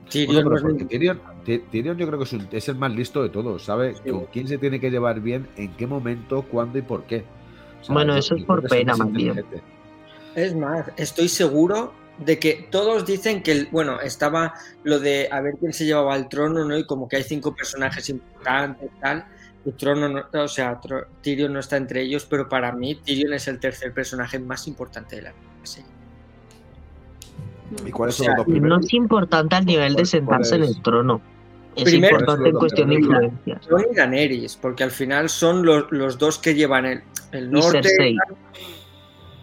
Tyrion 0.09 0.43
Bueno, 0.45 0.59
no 0.69 0.87
Tyrion, 0.87 1.21
Ty- 1.45 1.59
Tyrion 1.71 1.97
yo 1.97 2.07
creo 2.07 2.19
que 2.19 2.25
es, 2.25 2.33
un- 2.33 2.47
es 2.51 2.69
el 2.69 2.75
más 2.75 2.91
listo 2.93 3.23
de 3.23 3.29
todos, 3.29 3.63
¿sabe? 3.63 3.93
Con 4.11 4.25
quién 4.25 4.47
se 4.47 4.57
tiene 4.57 4.79
que 4.79 4.89
llevar 4.91 5.19
bien, 5.21 5.47
en 5.57 5.71
qué 5.75 5.87
momento, 5.87 6.43
cuándo 6.43 6.77
y 6.77 6.81
por 6.81 7.03
qué. 7.05 7.23
Bueno, 7.89 8.13
yo- 8.13 8.19
eso 8.19 8.35
es 8.35 8.43
por 8.43 8.67
pena, 8.67 8.95
más. 8.95 9.07
Es 10.35 10.55
más, 10.55 10.91
estoy 10.97 11.27
seguro 11.29 11.93
de 12.17 12.37
que 12.39 12.67
todos 12.71 13.05
dicen 13.05 13.41
que, 13.43 13.67
bueno, 13.71 13.99
estaba 14.01 14.53
lo 14.83 14.99
de 14.99 15.27
a 15.31 15.41
ver 15.41 15.55
quién 15.59 15.73
se 15.73 15.85
llevaba 15.85 16.15
el 16.15 16.27
trono, 16.27 16.63
¿no? 16.65 16.77
Y 16.77 16.85
como 16.85 17.07
que 17.07 17.17
hay 17.17 17.23
cinco 17.23 17.55
personajes 17.55 18.09
importantes, 18.09 18.89
tal. 19.01 19.25
El 19.65 19.73
trono, 19.75 20.09
no- 20.09 20.43
o 20.43 20.47
sea, 20.47 20.79
Tyrion 21.21 21.53
no 21.53 21.59
está 21.59 21.77
entre 21.77 22.01
ellos, 22.01 22.25
pero 22.29 22.49
para 22.49 22.71
mí 22.73 22.95
Tyrion 22.95 23.33
es 23.33 23.47
el 23.47 23.59
tercer 23.59 23.93
personaje 23.93 24.37
más 24.39 24.67
importante 24.67 25.15
de 25.17 25.21
la 25.23 25.33
serie. 25.63 25.89
¿Y 27.85 27.91
cuáles 27.91 28.15
O 28.15 28.17
son 28.23 28.25
sea, 28.27 28.37
los 28.37 28.47
dos 28.47 28.61
No 28.61 28.79
es 28.79 28.93
importante 28.93 29.55
al 29.55 29.65
nivel 29.65 29.91
de 29.93 29.95
¿Cuál- 29.97 30.07
sentarse 30.07 30.55
en 30.55 30.63
el 30.63 30.81
trono. 30.81 31.21
Es 31.75 31.83
Primero- 31.85 32.19
importante 32.19 32.49
en 32.49 32.55
cuestión 32.55 32.89
de 32.89 32.95
Primero- 32.95 33.23
influencias. 33.23 33.67
Jon 33.69 33.85
y 33.91 33.95
Daenerys, 33.95 34.55
porque 34.57 34.83
al 34.83 34.91
final 34.91 35.29
son 35.29 35.65
los, 35.65 35.85
los 35.91 36.17
dos 36.19 36.37
que 36.37 36.53
llevan 36.53 36.85
el, 36.85 37.01
el 37.31 37.49
norte. 37.51 37.81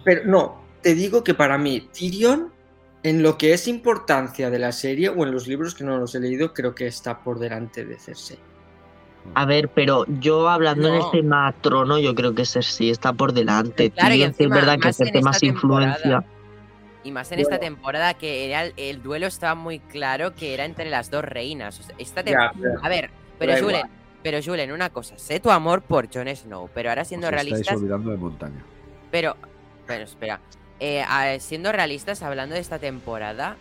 Pero 0.05 0.23
no, 0.27 0.63
te 0.83 0.95
digo 0.95 1.25
que 1.25 1.35
para 1.35 1.59
mí 1.59 1.89
Tyrion, 1.93 2.53
en 3.03 3.23
lo 3.23 3.37
que 3.37 3.53
es 3.53 3.67
importancia 3.69 4.49
de 4.51 4.59
la 4.59 4.73
serie 4.73 5.09
o 5.09 5.25
en 5.25 5.33
los 5.33 5.47
libros 5.49 5.75
que 5.75 5.85
no 5.85 5.99
los 5.99 6.15
he 6.15 6.21
leído, 6.21 6.53
creo 6.55 6.75
que 6.75 6.87
está 6.87 7.21
por 7.23 7.39
delante 7.39 7.85
de 7.85 7.99
Cersei. 7.99 8.39
A 9.35 9.45
ver, 9.45 9.69
pero 9.69 10.07
yo 10.21 10.49
hablando 10.49 10.89
en 10.89 10.95
el 10.95 11.03
tema 11.13 11.53
trono, 11.61 11.99
yo 11.99 12.15
creo 12.15 12.35
que 12.35 12.47
Cersei 12.47 12.91
está 12.91 13.13
por 13.13 13.33
delante. 13.33 13.91
Claro, 13.91 14.15
y 14.15 14.19
Tyrion, 14.19 14.35
sí 14.35 14.45
es 14.45 14.51
verdad 14.51 14.79
que 14.79 14.89
en 14.89 15.07
esta 15.07 15.21
más 15.21 15.41
temporada. 15.41 15.97
influencia. 15.99 16.25
Y 17.03 17.13
más 17.13 17.33
en 17.33 17.41
esta 17.41 17.59
temporada 17.59 18.15
que 18.15 18.47
era 18.47 18.65
el, 18.65 18.75
el 18.77 19.03
duelo 19.03 19.27
estaba 19.27 19.55
muy 19.55 19.79
claro 19.79 20.35
que 20.35 20.53
era 20.55 20.65
entre 20.67 20.91
las 20.91 21.11
dos 21.11 21.25
reinas. 21.25 21.81
O 21.81 21.83
sea, 21.83 21.95
esta 21.99 22.23
Ya, 22.23 22.53
pero- 22.61 22.75
A 22.85 22.89
ver, 22.89 23.11
pero 23.39 23.53
da 23.55 23.61
Julen, 23.61 23.83
pero 24.23 24.39
Julen, 24.45 24.71
una 24.73 24.91
cosa, 24.91 25.17
sé 25.19 25.41
tu 25.41 25.51
amor 25.51 25.81
por 25.83 26.13
Jon 26.13 26.29
Snow, 26.35 26.69
pero 26.75 26.91
ahora 26.91 27.05
siendo 27.07 27.27
Os 27.29 27.33
estáis 27.33 27.49
realistas, 27.51 27.77
olvidando 27.77 28.11
de 28.11 28.17
montaña. 28.19 28.65
pero, 29.11 29.37
pero 29.87 30.05
espera, 30.05 30.41
Eh, 30.83 31.03
a- 31.07 31.39
siendo 31.41 31.73
realistas, 31.73 32.23
hablando 32.23 32.55
de 32.55 32.61
esta 32.63 32.79
temporada, 32.79 33.57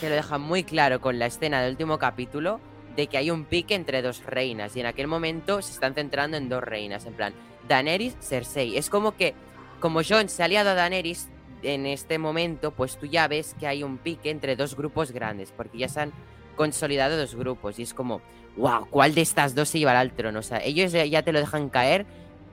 te 0.00 0.08
lo 0.08 0.16
dejan 0.16 0.40
muy 0.40 0.64
claro 0.64 1.00
con 1.00 1.18
la 1.20 1.26
escena 1.26 1.62
del 1.62 1.70
último 1.72 1.96
capítulo 1.98 2.58
de 2.96 3.06
que 3.06 3.18
hay 3.18 3.30
un 3.30 3.44
pique 3.44 3.76
entre 3.76 4.02
dos 4.02 4.24
reinas 4.26 4.74
y 4.76 4.80
en 4.80 4.86
aquel 4.86 5.06
momento 5.06 5.62
se 5.62 5.70
están 5.72 5.94
centrando 5.94 6.36
en 6.36 6.48
dos 6.48 6.62
reinas, 6.64 7.06
en 7.06 7.12
plan, 7.14 7.32
Daenerys, 7.68 8.16
Cersei. 8.20 8.76
Es 8.76 8.90
como 8.90 9.16
que, 9.16 9.34
como 9.78 10.00
Jon 10.02 10.28
se 10.28 10.42
ha 10.42 10.46
aliado 10.46 10.70
a 10.70 10.74
Daenerys 10.74 11.28
en 11.62 11.86
este 11.86 12.18
momento, 12.18 12.70
pues 12.70 12.96
tú 12.96 13.06
ya 13.06 13.28
ves 13.28 13.54
que 13.58 13.66
hay 13.66 13.82
un 13.82 13.98
pique 13.98 14.30
entre 14.30 14.56
dos 14.56 14.76
grupos 14.76 15.12
grandes, 15.12 15.52
porque 15.56 15.78
ya 15.78 15.88
se 15.88 16.00
han 16.00 16.12
consolidado 16.56 17.16
dos 17.16 17.34
grupos 17.34 17.78
y 17.78 17.82
es 17.82 17.94
como, 17.94 18.20
wow, 18.56 18.86
¿cuál 18.90 19.14
de 19.14 19.22
estas 19.22 19.54
dos 19.54 19.68
se 19.68 19.78
llevará 19.78 20.00
al 20.00 20.12
trono? 20.12 20.40
O 20.40 20.42
sea, 20.42 20.58
ellos 20.62 20.92
ya- 20.92 21.22
te 21.22 21.32
lo 21.32 21.38
dejan 21.40 21.68
caer. 21.70 22.04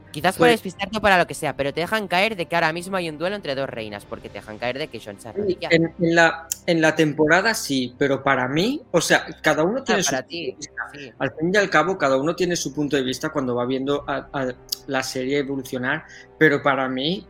Quizás 0.09 0.35
por 0.37 0.47
Pues- 0.47 0.53
despistarte 0.53 0.97
o 0.97 1.01
para 1.01 1.17
lo 1.17 1.27
que 1.27 1.33
sea, 1.33 1.55
pero 1.57 1.73
te 1.73 1.81
dejan 1.81 2.07
caer 2.07 2.35
de 2.37 2.45
que 2.45 2.55
ahora 2.55 2.71
mismo 2.71 2.95
hay 2.95 3.09
un 3.09 3.17
duelo 3.17 3.35
entre 3.35 3.53
dos 3.55 3.69
reinas, 3.69 4.05
porque 4.05 4.29
te 4.29 4.35
dejan 4.35 4.57
caer 4.57 4.77
de 4.79 4.87
que 4.87 4.99
se 5.01 5.09
arrodilla. 5.27 5.67
En, 5.69 5.93
en 5.99 6.15
la, 6.15 6.47
en 6.65 6.81
la 6.81 6.95
temporada 6.95 7.53
sí, 7.53 7.93
pero 7.99 8.23
para 8.23 8.47
mí, 8.47 8.81
o 8.91 9.01
sea, 9.01 9.25
cada 9.43 9.63
uno 9.63 9.79
Ah, 9.79 9.83
tiene 9.83 10.01
su 10.03 10.11
punto 10.15 10.27
de 10.31 10.55
vista. 10.57 10.71
sí. 10.93 11.11
Al 11.19 11.31
fin 11.35 11.51
y 11.53 11.57
al 11.57 11.69
cabo, 11.69 11.97
cada 11.97 12.17
uno 12.17 12.35
tiene 12.35 12.55
su 12.55 12.73
punto 12.73 12.95
de 12.95 13.03
vista 13.03 13.29
cuando 13.29 13.53
va 13.53 13.65
viendo 13.65 14.05
a, 14.07 14.27
a 14.31 14.53
la 14.87 15.03
serie 15.03 15.39
evolucionar, 15.39 16.05
pero 16.39 16.63
para 16.63 16.87
mí, 16.87 17.27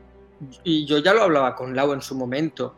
y 0.64 0.86
yo 0.86 1.00
ya 1.00 1.14
lo 1.14 1.24
hablaba 1.24 1.56
con 1.56 1.76
Lau 1.76 1.94
en 1.94 2.02
su 2.02 2.16
momento, 2.16 2.76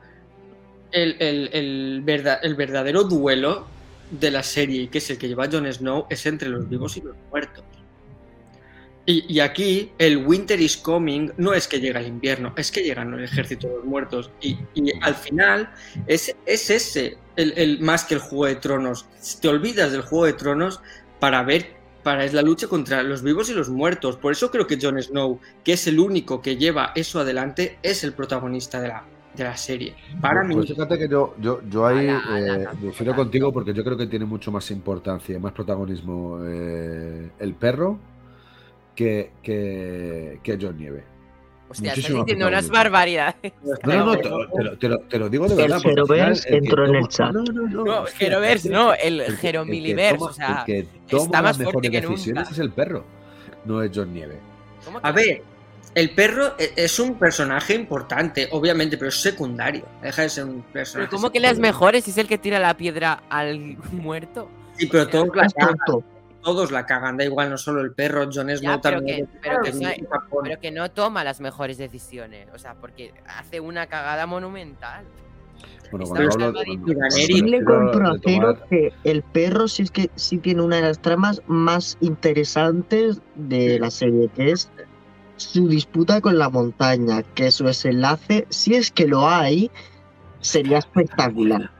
el, 0.91 1.15
el- 1.19 1.49
el 1.53 2.01
verda- 2.03 2.39
el 2.41 2.55
verdadero 2.55 3.03
duelo 3.03 3.67
de 4.11 4.31
la 4.31 4.41
serie, 4.43 4.89
que 4.89 4.97
es 4.97 5.09
el 5.11 5.17
que 5.17 5.27
lleva 5.27 5.47
Jon 5.51 5.71
Snow, 5.71 6.07
es 6.09 6.25
entre 6.25 6.49
los 6.49 6.67
vivos 6.67 6.97
y 6.97 7.01
los 7.01 7.15
muertos. 7.29 7.63
Y, 9.05 9.25
y 9.33 9.39
aquí 9.39 9.91
el 9.97 10.17
Winter 10.17 10.59
is 10.59 10.77
Coming 10.77 11.31
no 11.37 11.53
es 11.53 11.67
que 11.67 11.79
llega 11.79 11.99
el 11.99 12.07
invierno, 12.07 12.53
es 12.55 12.71
que 12.71 12.83
llegan 12.83 13.11
el 13.13 13.23
ejército 13.23 13.67
de 13.67 13.75
los 13.77 13.85
muertos. 13.85 14.29
Y, 14.41 14.57
y 14.75 14.91
al 15.01 15.15
final 15.15 15.71
es, 16.05 16.35
es 16.45 16.69
ese, 16.69 17.17
el, 17.35 17.53
el- 17.57 17.79
más 17.79 18.03
que 18.05 18.15
el 18.15 18.19
Juego 18.19 18.45
de 18.45 18.55
Tronos. 18.55 19.05
Te 19.41 19.47
olvidas 19.47 19.91
del 19.91 20.01
Juego 20.01 20.25
de 20.25 20.33
Tronos 20.33 20.79
para 21.19 21.41
ver, 21.43 21.75
para 22.03 22.25
es 22.25 22.33
la 22.33 22.41
lucha 22.41 22.67
contra 22.67 23.03
los 23.03 23.21
vivos 23.23 23.49
y 23.49 23.53
los 23.53 23.69
muertos. 23.69 24.17
Por 24.17 24.31
eso 24.31 24.51
creo 24.51 24.67
que 24.67 24.77
Jon 24.81 25.01
Snow, 25.01 25.39
que 25.63 25.73
es 25.73 25.87
el 25.87 25.99
único 25.99 26.41
que 26.41 26.57
lleva 26.57 26.91
eso 26.95 27.19
adelante, 27.19 27.79
es 27.83 28.03
el 28.03 28.13
protagonista 28.13 28.81
de 28.81 28.87
la, 28.89 29.09
de 29.33 29.43
la 29.43 29.57
serie. 29.57 29.95
Para 30.21 30.43
mí, 30.43 30.55
Pues 30.55 30.67
fíjate 30.67 30.97
que 30.97 31.07
yo, 31.07 31.35
yo, 31.39 31.61
yo 31.69 31.85
ahí 31.85 32.23
eh, 32.25 32.69
difiero 32.81 33.13
tanto. 33.13 33.15
contigo 33.15 33.53
porque 33.53 33.73
yo 33.73 33.83
creo 33.83 33.97
que 33.97 34.07
tiene 34.07 34.25
mucho 34.25 34.51
más 34.51 34.71
importancia, 34.71 35.39
más 35.39 35.53
protagonismo 35.53 36.39
eh, 36.45 37.31
el 37.39 37.55
perro 37.55 37.99
que, 38.95 39.33
que, 39.41 40.39
que 40.43 40.57
John 40.61 40.77
Nieve. 40.77 41.18
Hostia, 41.69 41.93
estás 41.93 42.11
diciendo 42.15 42.47
unas 42.47 42.67
barbaridades. 42.69 43.53
No, 43.83 43.93
no, 43.93 44.05
no, 44.05 44.17
te, 44.17 44.29
lo- 44.29 44.47
te 44.49 44.63
lo, 44.63 44.77
te 44.77 44.89
lo- 44.89 44.97
te 45.01 45.19
lo 45.19 45.29
digo 45.29 45.47
de 45.47 45.55
verdad. 45.55 45.77
el 45.77 45.83
que 46.43 46.57
entró 46.57 46.85
en 46.85 46.95
el 46.95 47.07
chat. 47.07 47.31
No, 47.31 47.43
no, 47.43 47.61
no. 47.67 47.83
No, 47.83 48.05
que- 48.05 48.29
no, 48.69 48.93
el 48.93 49.21
el 49.21 49.37
toma- 50.17 50.25
o 50.29 50.33
sea, 50.33 50.59
el 50.59 50.65
que 50.65 50.87
toma 51.07 51.23
está 51.23 51.41
más 51.41 51.57
las 51.59 51.71
fuerte 51.71 51.89
mejores 51.89 51.91
que 51.91 52.01
nunca. 52.01 52.09
decisiones 52.15 52.51
es 52.51 52.59
el 52.59 52.71
perro, 52.71 53.05
no 53.65 53.83
es 53.83 53.91
John 53.93 54.13
Nieve. 54.13 54.39
¿Cómo 54.83 54.99
que 55.01 55.07
a 55.07 55.11
ver, 55.11 55.43
el 55.93 56.09
perro 56.11 56.53
e- 56.57 56.73
es 56.75 56.99
un 56.99 57.19
personaje 57.19 57.75
importante, 57.75 58.47
obviamente, 58.51 58.97
pero 58.97 59.09
es 59.09 59.21
secundario. 59.21 59.85
Deja 60.01 60.23
de 60.23 60.29
ser 60.29 60.45
un 60.45 60.61
personaje. 60.63 61.07
Pero 61.09 61.17
¿cómo 61.21 61.31
que 61.31 61.39
las 61.39 61.59
mejores 61.59 62.03
si 62.05 62.11
es 62.11 62.17
el 62.17 62.27
que 62.27 62.37
tira 62.39 62.57
la 62.59 62.75
piedra 62.75 63.21
al 63.29 63.77
muerto? 63.91 64.49
Sí, 64.75 64.87
pero 64.87 65.07
cagan. 65.55 65.77
tonto. 65.85 66.03
Todos 66.53 66.71
la 66.71 66.85
cagan, 66.85 67.17
da 67.17 67.23
igual, 67.25 67.49
no 67.49 67.57
solo 67.57 67.81
el 67.81 67.91
perro, 67.93 68.23
Jon 68.25 68.49
Snow 68.49 68.55
Ya, 68.61 68.81
pero 68.81 68.97
también. 68.97 69.27
que- 69.27 69.39
pero 69.41 69.61
que 69.61 69.71
Claro, 69.71 69.81
no- 69.83 69.89
es 69.89 69.99
un 69.99 70.05
tapón. 70.07 70.43
Pero 70.43 70.59
que 70.59 70.71
no 70.71 70.91
toma 70.91 71.23
las 71.23 71.39
mejores 71.41 71.77
decisiones. 71.77 72.47
O 72.53 72.57
sea, 72.57 72.73
porque 72.75 73.13
hace 73.27 73.59
una 73.59 73.85
cagada 73.87 74.25
monumental. 74.25 75.05
Bueno, 75.91 76.05
cuando 76.05 76.31
hablo 76.33 76.51
de 76.53 76.65
tomar- 78.21 78.67
que 78.69 78.93
el 79.03 79.21
perro 79.23 79.67
sí 79.67 79.83
es 79.83 79.91
que 79.91 80.09
sí 80.15 80.37
tiene 80.37 80.61
una 80.61 80.77
de 80.77 80.81
las 80.83 80.99
tramas 80.99 81.41
más 81.47 81.97
interesantes 82.01 83.21
de 83.35 83.79
la 83.79 83.89
serie, 83.91 84.29
que 84.35 84.51
es 84.51 84.71
su 85.37 85.67
disputa 85.67 86.21
con 86.21 86.37
la 86.37 86.49
montaña, 86.49 87.23
que 87.35 87.49
su 87.51 87.65
desenlace, 87.65 88.45
si 88.49 88.75
es 88.75 88.91
que 88.91 89.07
lo 89.07 89.27
hay, 89.27 89.71
sería 90.41 90.77
espectacular. 90.79 91.71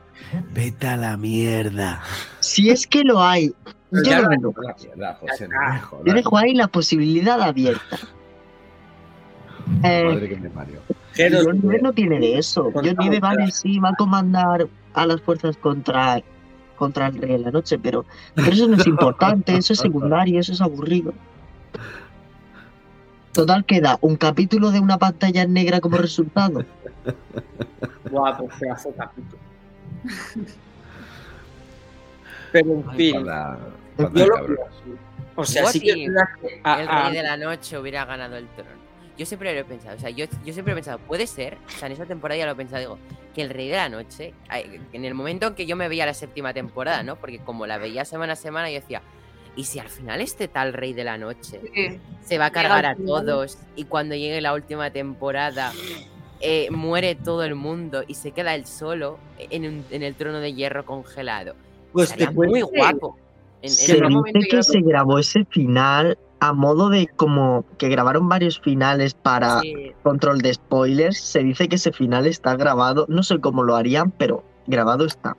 Vete 0.52 0.86
a 0.86 0.96
la 0.96 1.16
mierda. 1.16 2.02
Si 2.40 2.70
es 2.70 2.86
que 2.86 3.02
lo 3.04 3.22
hay, 3.22 3.54
yo 3.90 4.02
Ya 4.02 4.20
lo 4.20 4.28
mierda, 4.30 5.14
José, 5.20 5.48
no 5.48 5.72
me 5.72 5.80
jodas. 5.80 6.06
Yo 6.06 6.14
dejo 6.14 6.38
ahí 6.38 6.54
la 6.54 6.68
posibilidad 6.68 7.40
abierta. 7.40 7.98
Eh, 9.84 10.04
Madre 10.04 10.28
que 10.28 10.36
me 10.36 10.50
parió. 10.50 10.80
John 11.16 11.60
Nieve 11.62 11.78
no 11.80 11.92
tiene 11.92 12.18
de 12.18 12.38
eso. 12.38 12.72
John 12.74 12.96
Nieve, 12.98 13.20
vale, 13.20 13.52
sí, 13.52 13.78
va 13.78 13.90
a 13.90 13.94
comandar 13.94 14.66
a 14.94 15.06
las 15.06 15.20
fuerzas 15.20 15.56
contra, 15.58 16.20
contra 16.76 17.06
el 17.06 17.18
Rey 17.18 17.32
de 17.32 17.38
la 17.38 17.50
Noche, 17.52 17.78
pero, 17.78 18.04
pero 18.34 18.50
eso 18.50 18.66
no 18.66 18.76
es 18.76 18.86
importante, 18.88 19.56
eso 19.56 19.72
es 19.72 19.78
secundario, 19.78 20.40
eso 20.40 20.52
es 20.52 20.60
aburrido. 20.60 21.14
Total, 23.32 23.64
queda 23.64 23.96
un 24.00 24.16
capítulo 24.16 24.72
de 24.72 24.80
una 24.80 24.98
pantalla 24.98 25.46
negra 25.46 25.80
como 25.80 25.98
resultado. 25.98 26.64
Guapo, 28.10 28.48
pedazo 28.58 28.88
de 28.88 28.94
capítulo. 28.96 29.38
Pero 32.52 32.72
en 32.72 32.90
fin, 32.92 33.24
yo 34.14 34.26
lo. 34.26 34.56
O 35.36 35.44
sea, 35.44 35.66
sí 35.66 35.80
que 35.80 35.90
es 35.90 35.94
Goti, 35.96 36.08
verdad 36.08 36.28
que 36.40 36.60
a- 36.64 36.82
el 36.82 36.88
a- 36.88 37.04
rey 37.08 37.16
de 37.16 37.22
la 37.22 37.36
noche 37.36 37.78
hubiera 37.78 38.04
ganado 38.04 38.36
el 38.36 38.46
trono. 38.48 38.70
yo 39.16 39.26
siempre 39.26 39.52
lo 39.54 39.60
he 39.60 39.64
pensado, 39.64 39.96
o 39.96 40.00
sea, 40.00 40.08
yo, 40.10 40.24
yo 40.44 40.52
siempre 40.54 40.72
he 40.72 40.74
pensado, 40.74 40.98
puede 40.98 41.26
ser, 41.26 41.58
o 41.66 41.70
sea, 41.78 41.86
en 41.86 41.92
esa 41.92 42.06
temporada 42.06 42.38
ya 42.38 42.46
lo 42.46 42.52
he 42.52 42.56
pensado, 42.56 42.80
digo, 42.80 42.98
que 43.34 43.42
el 43.42 43.50
Rey 43.50 43.68
de 43.68 43.76
la 43.76 43.88
Noche, 43.90 44.32
en 44.92 45.04
el 45.04 45.12
momento 45.14 45.46
en 45.48 45.54
que 45.54 45.66
yo 45.66 45.76
me 45.76 45.88
veía 45.88 46.06
la 46.06 46.14
séptima 46.14 46.54
temporada, 46.54 47.02
¿no? 47.02 47.16
Porque 47.16 47.38
como 47.38 47.66
la 47.66 47.76
veía 47.76 48.04
semana 48.06 48.32
a 48.32 48.36
semana, 48.36 48.70
yo 48.70 48.80
decía, 48.80 49.02
¿y 49.56 49.64
si 49.64 49.78
al 49.78 49.88
final 49.88 50.20
este 50.22 50.48
tal 50.48 50.72
Rey 50.72 50.94
de 50.94 51.04
la 51.04 51.18
Noche 51.18 51.60
Sí. 51.74 52.00
se 52.24 52.38
va 52.38 52.46
a 52.46 52.50
cargar 52.50 52.86
a 52.86 52.96
todos 52.96 53.58
y 53.76 53.84
cuando 53.84 54.14
llegue 54.14 54.40
la 54.40 54.54
última 54.54 54.90
temporada 54.90 55.72
eh, 56.40 56.70
muere 56.70 57.14
todo 57.14 57.44
el 57.44 57.54
mundo 57.54 58.02
y 58.06 58.14
se 58.14 58.30
queda 58.32 58.54
él 58.54 58.64
solo 58.66 59.18
en, 59.38 59.66
un- 59.66 59.84
en 59.90 60.02
el 60.02 60.14
trono 60.14 60.40
de 60.40 60.54
hierro 60.54 60.86
congelado? 60.86 61.54
Pues 61.92 62.14
te 62.14 62.30
muy 62.30 62.62
guapo. 62.62 63.16
En- 63.62 63.70
Se 63.70 63.94
dice 63.94 64.48
que 64.50 64.62
se 64.62 64.80
grabó 64.80 65.18
ese 65.18 65.44
final 65.46 66.16
a 66.42 66.52
modo 66.54 66.88
de 66.88 67.06
como 67.06 67.64
que 67.76 67.88
grabaron 67.90 68.28
varios 68.28 68.58
finales 68.60 69.12
para 69.12 69.60
Sí. 69.60 69.92
control 70.02 70.38
de 70.38 70.54
spoilers. 70.54 71.18
Se 71.20 71.40
dice 71.40 71.68
que 71.68 71.76
ese 71.76 71.92
final 71.92 72.26
está 72.26 72.56
grabado. 72.56 73.04
No 73.08 73.22
sé 73.22 73.38
cómo 73.40 73.62
lo 73.62 73.76
harían, 73.76 74.10
pero 74.12 74.42
grabado 74.66 75.04
está. 75.04 75.36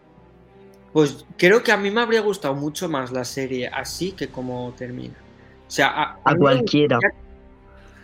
Pues 0.94 1.26
creo 1.38 1.64
que 1.64 1.72
a 1.72 1.78
mí 1.78 1.90
me 1.90 2.02
habría 2.02 2.22
gustado 2.22 2.54
mucho 2.54 2.88
más 2.90 3.12
la 3.12 3.24
serie 3.24 3.68
así 3.70 4.12
que 4.12 4.28
como 4.28 4.74
termina. 4.78 5.16
O 5.68 5.72
sea, 5.72 5.88
a, 5.88 6.18
A 6.26 6.36
cualquiera. 6.36 7.00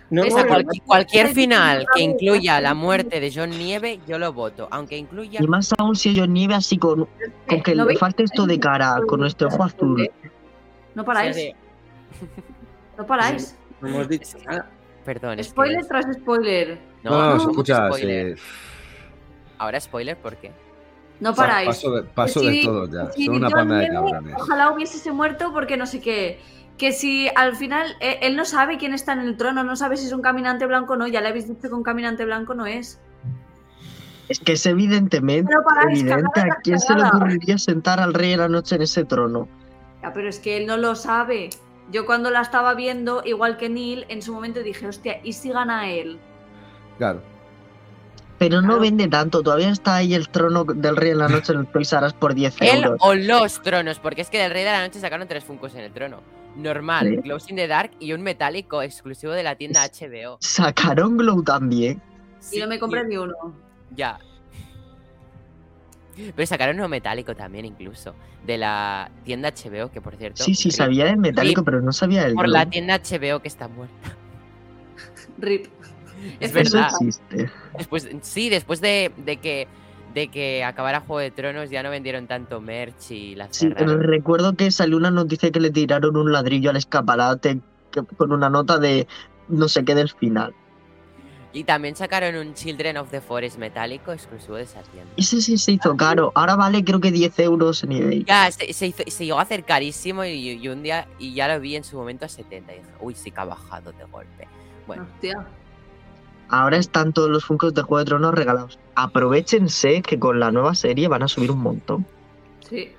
No, 0.09 0.21
O 0.21 0.25
sea, 0.31 0.43
no, 0.43 0.47
cual- 0.49 0.65
cualquier 0.85 1.27
final 1.33 1.85
que 1.93 2.01
incluya 2.01 2.61
la 2.61 2.73
muerte 2.73 3.19
de 3.19 3.29
John 3.33 3.49
Nieve, 3.49 3.99
yo 4.07 4.17
lo 4.17 4.31
voto. 4.31 4.67
Aunque 4.71 4.95
incluya. 4.97 5.39
Y 5.43 5.47
más 5.47 5.73
aún 5.77 5.95
si 5.97 6.09
ellos 6.09 6.29
nieve 6.29 6.53
así 6.55 6.77
con, 6.77 7.07
con 7.47 7.61
que 7.61 7.75
¿No 7.75 7.83
le 7.85 7.97
falte 7.97 8.23
esto 8.23 8.45
de 8.45 8.57
cara, 8.59 8.99
con 9.07 9.19
nuestro 9.19 9.49
ojo 9.49 9.63
azul. 9.65 10.09
No 10.95 11.03
paráis, 11.03 11.35
Sí, 11.35 11.53
no 12.97 13.05
paráis. 13.05 13.55
no 13.81 13.87
hemos 13.89 14.07
dicho 14.07 14.37
nada. 14.45 14.69
Perdón. 15.05 15.39
es 15.39 15.47
que 15.47 15.51
Spoiler 15.51 15.85
tras 15.85 16.05
spoiler. 16.15 16.79
No, 17.03 17.11
No, 17.11 17.17
no, 17.21 17.33
no, 17.35 17.39
se 17.41 17.49
escucha. 17.51 17.87
spoiler. 17.87 18.37
sí. 18.37 18.43
Ahora 19.57 19.79
spoiler, 19.79 20.17
¿por 20.17 20.35
qué? 20.37 20.51
No 21.19 21.31
Pa- 21.33 21.43
paráis. 21.43 21.67
Paso 21.67 21.91
de, 21.91 22.03
paso 22.03 22.41
de 22.41 22.61
todos 22.63 22.89
ya. 22.91 23.11
si 23.11 23.25
Son 23.25 23.35
una 23.35 23.47
John 23.49 23.57
panda 23.59 23.77
de 23.79 23.89
cabrones. 23.89 24.35
Ojalá 24.39 24.71
hubiese 24.71 25.11
muerto 25.11 25.51
porque 25.53 25.75
no 25.77 25.85
sé 25.85 25.99
qué. 25.99 26.39
Que 26.77 26.91
si 26.91 27.27
al 27.35 27.55
final 27.55 27.95
eh, 27.99 28.19
él 28.21 28.35
no 28.35 28.45
sabe 28.45 28.77
quién 28.77 28.93
está 28.93 29.13
en 29.13 29.19
el 29.19 29.35
trono, 29.35 29.63
no 29.63 29.75
sabe 29.75 29.97
si 29.97 30.05
es 30.05 30.11
un 30.13 30.21
caminante 30.21 30.65
blanco 30.67 30.93
o 30.93 30.95
no, 30.95 31.07
ya 31.07 31.21
le 31.21 31.29
habéis 31.29 31.47
dicho 31.47 31.61
que 31.69 31.73
un 31.73 31.83
caminante 31.83 32.23
blanco 32.25 32.53
no 32.53 32.65
es. 32.67 32.99
Es 34.29 34.39
que 34.39 34.53
es 34.53 34.65
evidentemente 34.65 35.51
evidente 35.89 36.41
a 36.41 36.55
quién 36.61 36.79
se 36.79 36.93
le 36.93 37.03
ocurriría 37.03 37.57
sentar 37.57 37.99
al 37.99 38.13
rey 38.13 38.31
de 38.31 38.37
la 38.37 38.49
noche 38.49 38.75
en 38.75 38.81
ese 38.83 39.05
trono. 39.05 39.47
Ya, 40.03 40.13
pero 40.13 40.27
es 40.29 40.39
que 40.39 40.57
él 40.57 40.67
no 40.67 40.77
lo 40.77 40.95
sabe. 40.95 41.49
Yo 41.91 42.05
cuando 42.05 42.29
la 42.29 42.41
estaba 42.41 42.73
viendo, 42.75 43.21
igual 43.25 43.57
que 43.57 43.69
Neil, 43.69 44.05
en 44.09 44.21
su 44.21 44.33
momento 44.33 44.61
dije, 44.61 44.85
hostia, 44.85 45.19
¿y 45.23 45.33
si 45.33 45.49
gana 45.49 45.89
él? 45.89 46.19
Claro. 46.97 47.21
Pero 48.37 48.61
no 48.61 48.67
Claro. 48.67 48.81
vende 48.81 49.07
tanto, 49.07 49.41
todavía 49.41 49.69
está 49.69 49.95
ahí 49.95 50.13
el 50.13 50.29
trono 50.29 50.63
del 50.65 50.95
rey 50.97 51.09
de 51.11 51.15
la 51.15 51.29
noche 51.29 51.53
en 51.53 51.59
el 51.59 51.67
Us 52.03 52.13
por 52.13 52.35
10 52.35 52.55
Él 52.61 52.83
euros. 52.83 52.97
o 53.01 53.15
los 53.15 53.61
tronos, 53.63 53.97
porque 53.99 54.21
es 54.21 54.29
que 54.29 54.37
del 54.37 54.51
Rey 54.51 54.63
de 54.63 54.71
la 54.71 54.85
Noche 54.85 54.99
sacaron 54.99 55.27
tres 55.27 55.43
funcos 55.43 55.73
en 55.73 55.81
el 55.85 55.91
trono. 55.91 56.21
Normal, 56.57 57.07
Sí. 57.09 57.15
Glows 57.17 57.49
in 57.49 57.55
the 57.55 57.67
Dark 57.67 57.91
y 57.99 58.13
un 58.13 58.21
metálico 58.21 58.81
exclusivo 58.81 59.31
de 59.33 59.43
la 59.43 59.55
tienda 59.55 59.85
Es- 59.85 60.01
HBO. 60.01 60.37
Sacaron 60.41 61.15
Glow 61.17 61.43
también. 61.43 62.01
Y 62.51 62.59
no 62.59 62.67
me 62.67 62.79
compré 62.79 63.05
ni 63.05 63.17
uno. 63.17 63.33
Ya. 63.95 64.19
Pero 66.35 66.47
sacaron 66.47 66.77
uno 66.77 66.87
metálico 66.87 67.35
también, 67.35 67.65
incluso. 67.65 68.15
De 68.45 68.57
la 68.57 69.11
tienda 69.23 69.49
HBO, 69.51 69.91
que 69.91 70.01
por 70.01 70.15
cierto. 70.15 70.43
Sí, 70.43 70.55
sí, 70.55 70.69
rip 70.69 70.77
sabía 70.77 71.05
del 71.05 71.17
metálico, 71.17 71.61
Rip 71.61 71.65
pero 71.65 71.81
no 71.81 71.93
sabía 71.93 72.23
del 72.23 72.33
Por 72.33 72.45
Glow. 72.45 72.53
la 72.53 72.65
tienda 72.69 72.95
HBO 72.99 73.39
que 73.41 73.47
está 73.47 73.67
muerta. 73.67 74.15
Rip. 75.37 75.67
Es 76.39 76.55
Eso 76.55 76.77
verdad. 76.77 76.89
existe. 76.99 77.51
Después, 77.77 78.09
sí, 78.21 78.49
después 78.49 78.81
de, 78.81 79.11
de 79.17 79.37
que 79.37 79.67
de 80.17 80.27
que 80.29 80.63
acabara 80.63 81.01
Juego 81.01 81.19
de 81.19 81.29
Tronos 81.31 81.69
ya 81.69 81.83
no 81.83 81.91
vendieron 81.91 82.25
tanto 82.25 82.59
merch 82.59 83.11
y 83.11 83.35
la 83.35 83.47
Sí, 83.51 83.67
cerraron. 83.69 84.01
recuerdo 84.01 84.55
que 84.55 84.71
salió 84.71 84.97
una 84.97 85.11
noticia 85.11 85.51
que 85.51 85.59
le 85.59 85.69
tiraron 85.69 86.17
un 86.17 86.31
ladrillo 86.31 86.71
al 86.71 86.77
escaparate 86.77 87.59
que- 87.91 88.03
con 88.03 88.31
una 88.31 88.49
nota 88.49 88.79
de 88.79 89.07
no 89.47 89.67
sé 89.67 89.85
qué 89.85 89.93
del 89.93 90.09
final. 90.09 90.53
Y 91.53 91.63
también 91.63 91.95
sacaron 91.95 92.35
un 92.35 92.53
Children 92.55 92.97
of 92.97 93.09
the 93.09 93.21
Forest 93.21 93.57
metálico 93.57 94.11
exclusivo 94.11 94.55
de 94.57 94.63
esa 94.63 94.81
tienda. 94.81 95.11
Ese 95.17 95.39
sí 95.41 95.57
se 95.57 95.71
hizo 95.71 95.95
caro. 95.95 96.31
Ahora 96.35 96.55
vale 96.55 96.83
creo 96.83 96.99
que 96.99 97.11
10 97.11 97.37
euros 97.39 97.83
en 97.83 97.91
eBay. 97.93 98.23
Ya, 98.25 98.51
se, 98.51 98.73
se 98.73 98.87
hizo- 98.87 99.03
se 99.07 99.25
llegó 99.25 99.39
a 99.39 99.43
hacer 99.43 99.63
carísimo 99.63 100.25
y, 100.25 100.31
y 100.51 100.67
un 100.67 100.83
día, 100.83 101.07
y 101.19 101.33
ya 101.33 101.47
lo 101.47 101.59
vi 101.59 101.75
en 101.75 101.83
su 101.83 101.95
momento 101.95 102.25
a 102.25 102.29
70 102.29 102.73
y 102.73 102.77
dije, 102.79 102.89
uy, 103.01 103.13
sí 103.15 103.31
que 103.31 103.39
ha 103.39 103.45
bajado 103.45 103.91
de 103.93 104.03
golpe. 104.05 104.47
Bueno, 104.85 105.07
Hostia. 105.13 105.45
Ahora 106.49 106.77
están 106.77 107.11
todos 107.13 107.29
los 107.29 107.45
Funkos 107.45 107.73
de 107.73 107.81
Juego 107.81 107.99
de 107.99 108.05
Tronos 108.05 108.33
regalados. 108.33 108.79
Aprovechense 108.95 110.01
que 110.01 110.17
con 110.17 110.39
la 110.39 110.51
nueva 110.51 110.75
serie 110.75 111.07
van 111.07 111.23
a 111.23 111.27
subir 111.27 111.51
un 111.51 111.59
montón. 111.59 112.05
Sí. 112.69 112.91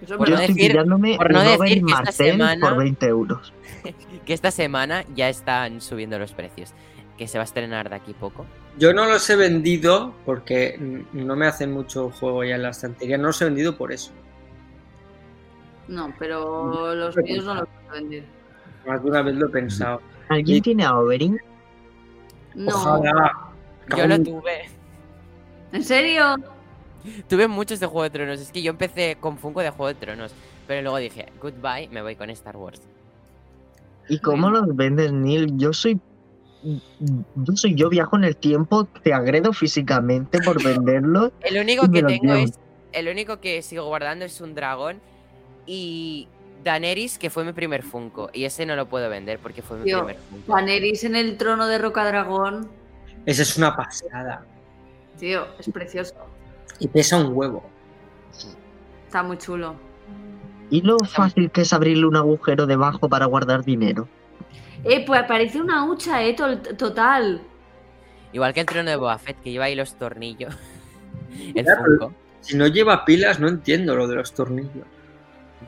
Por 0.00 0.08
Yo 0.08 0.16
no 0.36 0.40
estoy 0.40 0.54
decir- 0.54 0.70
pillándome 0.72 1.16
por 1.16 1.30
no 1.32 1.40
decir 1.42 1.84
que 1.84 1.92
esta 1.92 2.12
semana- 2.12 2.68
por 2.68 2.78
20 2.78 3.06
euros. 3.06 3.52
que 4.26 4.32
esta 4.32 4.50
semana 4.50 5.04
ya 5.14 5.28
están 5.28 5.80
subiendo 5.80 6.18
los 6.18 6.32
precios. 6.32 6.72
Que 7.18 7.28
se 7.28 7.36
va 7.36 7.42
a 7.42 7.44
estrenar 7.44 7.90
de 7.90 7.96
aquí 7.96 8.14
poco. 8.14 8.46
Yo 8.78 8.94
no 8.94 9.04
los 9.06 9.28
he 9.28 9.36
vendido 9.36 10.14
porque 10.24 11.04
no 11.12 11.36
me 11.36 11.46
hacen 11.46 11.70
mucho 11.72 12.10
juego 12.10 12.44
ya 12.44 12.54
en 12.54 12.62
la 12.62 12.70
estantería. 12.70 13.18
No 13.18 13.26
los 13.28 13.42
he 13.42 13.44
vendido 13.44 13.76
por 13.76 13.92
eso. 13.92 14.10
No, 15.88 16.14
pero 16.18 16.94
los 16.94 17.16
míos 17.18 17.44
no 17.44 17.54
los 17.56 17.68
puedo 17.68 18.00
vender. 18.00 18.24
Más 18.86 19.02
de 19.02 19.10
una 19.10 19.22
vez 19.22 19.34
lo 19.34 19.46
he 19.48 19.50
pensado. 19.50 20.00
¿Alguien 20.28 20.62
tiene 20.62 20.84
a 20.84 20.96
Oberyn? 20.98 21.38
No. 22.54 22.74
Ojalá. 22.74 23.32
Yo 23.96 24.06
lo 24.06 24.22
tuve. 24.22 24.68
¿En 25.72 25.84
serio? 25.84 26.36
Tuve 27.28 27.48
muchos 27.48 27.80
de 27.80 27.86
Juego 27.86 28.02
de 28.04 28.10
Tronos. 28.10 28.40
Es 28.40 28.52
que 28.52 28.62
yo 28.62 28.70
empecé 28.70 29.16
con 29.18 29.38
Funko 29.38 29.60
de 29.60 29.70
Juego 29.70 29.88
de 29.88 29.94
Tronos. 29.94 30.32
Pero 30.66 30.82
luego 30.82 30.98
dije, 30.98 31.26
goodbye, 31.40 31.88
me 31.90 32.02
voy 32.02 32.16
con 32.16 32.30
Star 32.30 32.56
Wars. 32.56 32.80
¿Y 34.08 34.18
cómo 34.18 34.50
los 34.50 34.74
vendes, 34.76 35.12
Neil? 35.12 35.56
Yo 35.56 35.72
soy. 35.72 35.98
Yo 36.62 37.56
soy 37.56 37.74
yo, 37.74 37.88
viajo 37.88 38.16
en 38.16 38.24
el 38.24 38.36
tiempo, 38.36 38.84
te 39.02 39.14
agredo 39.14 39.52
físicamente 39.52 40.40
por 40.42 40.62
venderlos. 40.64 41.32
El 41.40 41.58
único 41.58 41.90
que 41.90 42.02
lo 42.02 42.08
tengo 42.08 42.34
llevo. 42.34 42.44
es. 42.44 42.58
El 42.92 43.08
único 43.08 43.40
que 43.40 43.62
sigo 43.62 43.86
guardando 43.86 44.24
es 44.24 44.40
un 44.40 44.54
dragón. 44.54 45.00
Y 45.66 46.28
Daenerys, 46.64 47.18
que 47.18 47.30
fue 47.30 47.44
mi 47.44 47.52
primer 47.52 47.82
Funko. 47.82 48.30
Y 48.32 48.44
ese 48.44 48.66
no 48.66 48.76
lo 48.76 48.86
puedo 48.88 49.08
vender 49.08 49.38
porque 49.38 49.62
fue 49.62 49.78
mi 49.78 49.84
Tío, 49.84 49.98
primer 50.04 50.18
Funko. 50.22 50.52
Daenerys 50.54 51.04
en 51.04 51.16
el 51.16 51.36
trono 51.36 51.66
de 51.66 51.78
Roca 51.78 52.04
Dragón. 52.04 52.68
Esa 53.26 53.42
es 53.42 53.56
una 53.56 53.76
pasada. 53.76 54.44
Tío, 55.18 55.46
es 55.58 55.68
precioso. 55.70 56.14
Y 56.78 56.88
pesa 56.88 57.16
un 57.18 57.34
huevo. 57.36 57.62
Está 59.06 59.22
muy 59.22 59.38
chulo. 59.38 59.74
Y 60.70 60.82
lo 60.82 60.98
fácil 61.00 61.50
que 61.50 61.62
es 61.62 61.72
abrirle 61.72 62.06
un 62.06 62.16
agujero 62.16 62.66
debajo 62.66 63.08
para 63.08 63.26
guardar 63.26 63.64
dinero. 63.64 64.08
Eh, 64.84 65.04
pues 65.04 65.22
parece 65.24 65.60
una 65.60 65.84
hucha, 65.84 66.22
eh, 66.22 66.34
total. 66.34 67.42
Igual 68.32 68.54
que 68.54 68.60
el 68.60 68.66
trono 68.66 68.88
de 68.88 68.96
Boba 68.96 69.18
Fett, 69.18 69.40
que 69.42 69.50
lleva 69.50 69.64
ahí 69.66 69.74
los 69.74 69.94
tornillos. 69.96 70.54
el 71.54 71.64
Claro. 71.64 71.84
Funko. 71.84 72.14
Si 72.40 72.56
no 72.56 72.66
lleva 72.68 73.04
pilas, 73.04 73.38
no 73.40 73.48
entiendo 73.48 73.94
lo 73.96 74.06
de 74.08 74.14
los 74.14 74.32
tornillos. 74.32 74.86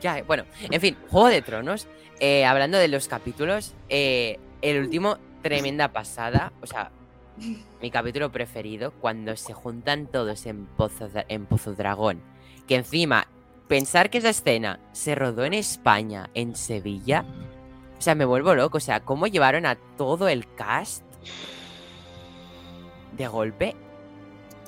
Ya, 0.01 0.19
eh, 0.19 0.23
bueno, 0.23 0.45
en 0.61 0.81
fin, 0.81 0.97
Juego 1.09 1.27
de 1.27 1.41
Tronos. 1.41 1.87
eh, 2.19 2.45
hablando 2.45 2.77
de 2.77 2.87
los 2.87 3.07
capítulos, 3.07 3.73
eh, 3.89 4.39
el 4.61 4.79
último, 4.79 5.17
tremenda 5.41 5.89
pasada. 5.89 6.53
O 6.61 6.67
sea, 6.67 6.91
mi 7.81 7.91
capítulo 7.91 8.31
preferido, 8.31 8.91
cuando 8.91 9.35
se 9.35 9.53
juntan 9.53 10.07
todos 10.07 10.45
en 10.45 10.65
Pozo, 10.65 11.09
en 11.27 11.45
Pozo 11.45 11.73
Dragón. 11.73 12.21
Que 12.67 12.75
encima, 12.75 13.27
pensar 13.67 14.09
que 14.09 14.19
esa 14.19 14.29
escena 14.29 14.79
se 14.93 15.15
rodó 15.15 15.43
en 15.43 15.53
España, 15.53 16.29
en 16.33 16.55
Sevilla. 16.55 17.25
O 17.97 18.01
sea, 18.01 18.15
me 18.15 18.25
vuelvo 18.25 18.55
loco. 18.55 18.77
O 18.77 18.81
sea, 18.81 19.01
cómo 19.01 19.27
llevaron 19.27 19.65
a 19.65 19.75
todo 19.97 20.27
el 20.29 20.47
cast 20.55 21.03
de 23.17 23.27
golpe. 23.27 23.75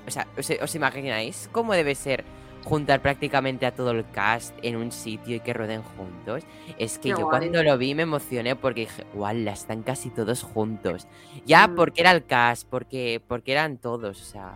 O 0.08 0.12
sea, 0.12 0.28
¿os, 0.38 0.50
os 0.62 0.76
imagináis 0.76 1.50
cómo 1.52 1.74
debe 1.74 1.96
ser 1.96 2.26
juntar 2.66 3.02
prácticamente 3.02 3.66
a 3.66 3.74
todo 3.74 3.92
el 3.92 4.04
cast 4.12 4.54
en 4.62 4.76
un 4.76 4.92
sitio 4.92 5.38
y 5.38 5.40
que 5.40 5.54
rueden 5.54 5.82
juntos? 5.84 6.44
Es 6.78 6.98
que 6.98 7.04
Qué 7.04 7.10
yo 7.12 7.26
guay. 7.28 7.40
cuando 7.40 7.64
lo 7.64 7.78
vi 7.78 7.96
me 7.96 8.04
emocioné 8.04 8.56
porque 8.58 8.82
dije, 8.82 9.06
¡guau! 9.14 9.36
Están 9.48 9.84
casi 9.84 10.10
todos 10.10 10.44
juntos. 10.44 11.08
Ya 11.46 11.68
Mm. 11.68 11.76
porque 11.76 12.02
era 12.02 12.12
el 12.12 12.26
cast, 12.26 12.68
porque, 12.70 13.22
porque 13.28 13.54
eran 13.54 13.78
todos, 13.78 14.22
o 14.22 14.26
sea. 14.26 14.56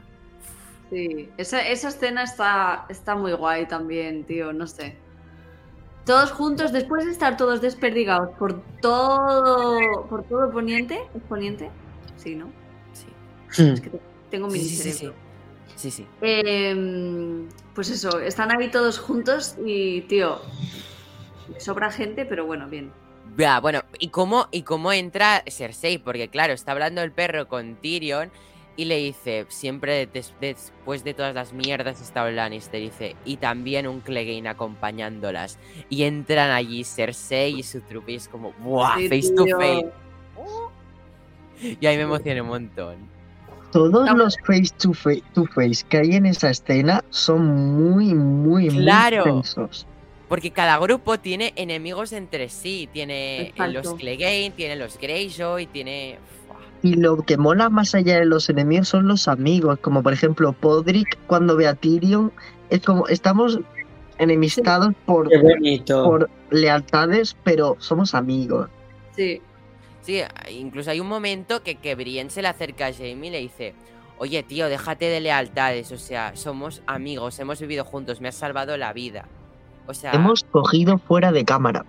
Sí, 0.89 1.29
esa, 1.37 1.65
esa 1.67 1.89
escena 1.89 2.23
está, 2.23 2.85
está 2.89 3.15
muy 3.15 3.31
guay 3.33 3.67
también, 3.67 4.23
tío, 4.25 4.51
no 4.51 4.65
sé. 4.67 4.97
Todos 6.05 6.31
juntos, 6.31 6.71
después 6.71 7.05
de 7.05 7.11
estar 7.11 7.37
todos 7.37 7.61
desperdigados 7.61 8.35
por 8.39 8.59
todo, 8.81 9.77
por 10.09 10.23
todo 10.23 10.51
Poniente, 10.51 10.99
¿es 11.13 11.21
Poniente? 11.29 11.69
Sí, 12.17 12.33
¿no? 12.35 12.47
Sí. 12.93 13.05
Es 13.71 13.79
que 13.81 13.91
te- 13.91 14.01
tengo 14.31 14.47
mi 14.47 14.57
Sí, 14.57 14.69
sí, 14.69 14.75
sí, 14.77 14.83
sí. 14.83 14.97
cerebro. 14.97 15.15
Sí, 15.75 15.91
sí. 15.91 16.07
Em, 16.21 17.47
pues 17.79 17.91
eso, 17.91 18.19
están 18.19 18.51
ahí 18.51 18.69
todos 18.69 18.99
juntos 18.99 19.55
y, 19.65 20.01
tío, 20.01 20.41
sobra 21.59 21.89
gente, 21.89 22.25
pero 22.25 22.45
bueno, 22.45 22.67
bien. 22.67 22.91
Ya, 23.37 23.61
bueno, 23.61 23.83
¿y 23.99 24.09
cómo, 24.09 24.49
¿y 24.51 24.63
cómo 24.63 24.91
entra 24.91 25.45
Cersei? 25.47 25.97
Porque 25.97 26.27
claro, 26.27 26.51
está 26.51 26.73
hablando 26.73 27.01
el 27.01 27.13
perro 27.13 27.47
con 27.47 27.77
Tyrion 27.77 28.31
y 28.75 28.83
le 28.83 28.97
dice, 28.97 29.45
siempre 29.47 30.07
des- 30.07 30.33
después 30.41 31.05
de 31.05 31.13
todas 31.13 31.33
las 31.33 31.53
mierdas 31.53 32.01
está 32.01 32.27
el 32.27 32.35
Lannister, 32.35 32.81
dice, 32.81 33.15
y 33.23 33.37
también 33.37 33.87
un 33.87 34.01
Clegane 34.01 34.49
acompañándolas. 34.49 35.57
Y 35.87 36.03
entran 36.03 36.51
allí 36.51 36.83
Cersei 36.83 37.59
y 37.59 37.63
su 37.63 37.79
trupe 37.79 38.11
y 38.11 38.15
es 38.15 38.27
como, 38.27 38.51
¡buah! 38.59 38.97
Sí, 38.97 39.07
face 39.07 39.33
to 39.33 39.45
face. 39.57 39.87
Y 41.79 41.85
ahí 41.85 41.95
me 41.95 42.03
emocioné 42.03 42.41
un 42.41 42.49
montón. 42.49 43.18
Todos 43.71 44.05
No. 44.07 44.15
los 44.17 44.35
face 44.45 44.73
to 44.79 44.93
face, 44.93 45.23
to 45.33 45.45
face 45.45 45.85
que 45.87 45.97
hay 45.97 46.15
en 46.15 46.25
esa 46.25 46.49
escena 46.49 47.03
son 47.09 47.45
muy, 47.91 48.13
muy, 48.15 48.69
Claro. 48.69 49.25
muy 49.25 49.41
tensos. 49.43 49.85
Porque 50.27 50.51
cada 50.51 50.77
grupo 50.77 51.19
tiene 51.19 51.53
enemigos 51.55 52.11
entre 52.13 52.49
sí. 52.49 52.87
Tiene 52.93 53.47
eh, 53.55 53.67
los. 53.71 53.93
Clegane, 53.95 54.51
tiene 54.55 54.75
los 54.75 54.97
Greyjoy, 54.99 55.65
tiene... 55.67 56.17
Y 56.81 56.93
lo 56.93 57.17
que 57.17 57.37
mola 57.37 57.69
más 57.69 57.93
allá 57.93 58.19
de 58.19 58.25
los 58.25 58.49
enemigos 58.49 58.87
son 58.87 59.07
los 59.07 59.27
amigos, 59.27 59.79
como 59.81 60.01
por 60.01 60.13
ejemplo 60.13 60.53
Podrick 60.53 61.17
cuando 61.27 61.55
ve 61.57 61.67
a 61.67 61.73
Tyrion, 61.75 62.31
es 62.69 62.81
como 62.81 63.05
estamos 63.07 63.59
enemistados 64.17 64.93
por, 65.05 65.29
por 65.87 66.29
lealtades, 66.51 67.35
pero 67.43 67.75
somos 67.79 68.13
amigos. 68.15 68.69
Sí. 69.15 69.41
Sí, 70.09 70.23
incluso 70.49 70.89
hay 70.89 70.99
un 70.99 71.07
momento 71.07 71.61
que, 71.61 71.75
que 71.75 71.93
Brienne 71.93 72.31
se 72.31 72.41
le 72.41 72.47
acerca 72.47 72.87
a 72.87 72.91
Jamie 72.91 73.27
y 73.27 73.29
le 73.29 73.37
dice, 73.37 73.75
oye 74.17 74.41
tío, 74.41 74.67
déjate 74.67 75.05
de 75.05 75.19
lealtades, 75.19 75.91
o 75.91 75.99
sea, 75.99 76.35
somos 76.35 76.81
amigos, 76.87 77.37
hemos 77.37 77.61
vivido 77.61 77.85
juntos, 77.85 78.19
me 78.19 78.29
has 78.29 78.33
salvado 78.33 78.75
la 78.75 78.91
vida. 78.91 79.27
O 79.85 79.93
sea, 79.93 80.13
Hemos 80.13 80.43
cogido 80.45 80.97
fuera 80.97 81.31
de 81.31 81.45
cámara. 81.45 81.85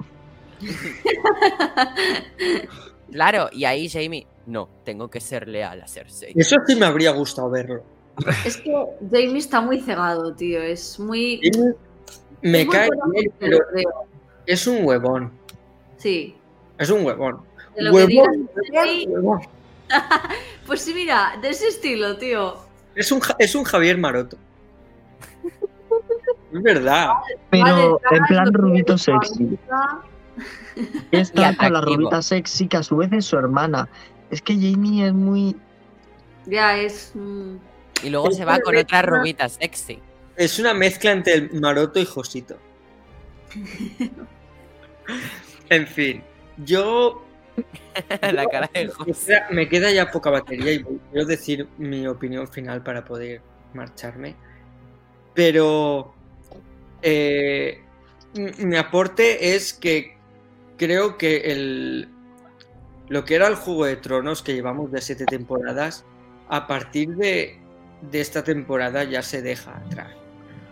claro, 3.10 3.48
y 3.52 3.64
ahí 3.64 3.88
Jamie, 3.88 4.26
no, 4.44 4.68
tengo 4.84 5.08
que 5.08 5.20
ser 5.20 5.48
leal 5.48 5.80
a 5.80 5.88
Cersei. 5.88 6.34
Eso 6.36 6.56
sí 6.66 6.76
me 6.76 6.84
habría 6.84 7.12
gustado 7.12 7.48
verlo. 7.48 7.82
Es 8.44 8.58
que 8.58 8.70
Jamie 9.10 9.38
está 9.38 9.62
muy 9.62 9.80
cegado, 9.80 10.34
tío. 10.34 10.60
Es 10.60 11.00
muy. 11.00 11.40
Me 12.42 12.60
es 12.60 12.68
cae 12.68 12.90
bien, 13.14 13.32
pero 13.38 13.56
es 14.44 14.66
un 14.66 14.84
huevón. 14.84 15.32
Sí. 15.96 16.36
Es 16.76 16.90
un 16.90 17.06
huevón. 17.06 17.48
De 17.80 17.86
lo 17.86 17.92
que 17.96 18.06
digas, 18.06 18.26
Huevón, 18.28 18.50
Cersei, 18.54 19.06
huevón. 19.08 19.40
Pues 20.66 20.82
sí, 20.82 20.94
mira, 20.94 21.36
de 21.40 21.50
ese 21.50 21.68
estilo, 21.68 22.16
tío. 22.16 22.56
Es 22.94 23.10
un, 23.10 23.20
es 23.38 23.54
un 23.54 23.64
Javier 23.64 23.98
Maroto. 23.98 24.36
Es 26.52 26.62
verdad. 26.62 27.08
Pero 27.50 28.00
en 28.10 28.24
plan 28.24 28.52
rubito 28.52 28.98
sexy. 28.98 29.58
Está 31.10 31.56
con 31.56 31.72
la 31.72 31.80
rubita 31.80 32.22
sexy 32.22 32.66
que 32.68 32.76
a 32.76 32.82
su 32.82 32.96
vez 32.96 33.12
es 33.12 33.24
su 33.24 33.36
hermana. 33.36 33.88
Es 34.30 34.42
que 34.42 34.54
Jamie 34.54 35.06
es 35.06 35.12
muy... 35.12 35.56
Ya 36.46 36.76
es. 36.76 37.12
mm, 37.14 37.56
Y 38.02 38.10
luego 38.10 38.30
se 38.30 38.44
va 38.44 38.58
con 38.60 38.76
otra 38.76 39.02
rubita 39.02 39.48
sexy. 39.48 40.00
Es 40.36 40.58
una 40.58 40.72
mezcla 40.74 41.12
entre 41.12 41.34
el 41.34 41.60
Maroto 41.60 41.98
y 42.00 42.04
Josito. 42.04 42.56
En 45.68 45.86
fin, 45.86 46.22
yo 46.58 47.22
la 48.32 48.46
cara 48.46 48.70
de 48.72 48.86
me 48.86 49.12
queda, 49.12 49.48
me 49.50 49.68
queda 49.68 49.90
ya 49.90 50.10
poca 50.10 50.30
batería 50.30 50.72
y 50.72 50.84
quiero 50.84 51.26
decir 51.26 51.68
mi 51.78 52.06
opinión 52.06 52.48
final 52.48 52.82
para 52.82 53.04
poder 53.04 53.40
marcharme. 53.74 54.36
Pero 55.34 56.14
eh, 57.02 57.82
mi 58.58 58.76
aporte 58.76 59.54
es 59.54 59.72
que 59.72 60.16
creo 60.76 61.16
que 61.18 61.52
el, 61.52 62.08
lo 63.08 63.24
que 63.24 63.34
era 63.34 63.46
el 63.46 63.54
Juego 63.54 63.84
de 63.84 63.96
Tronos 63.96 64.42
que 64.42 64.54
llevamos 64.54 64.90
de 64.92 65.00
siete 65.00 65.26
temporadas, 65.26 66.04
a 66.48 66.66
partir 66.66 67.16
de, 67.16 67.58
de 68.10 68.20
esta 68.20 68.42
temporada 68.42 69.04
ya 69.04 69.22
se 69.22 69.42
deja 69.42 69.76
atrás. 69.76 70.10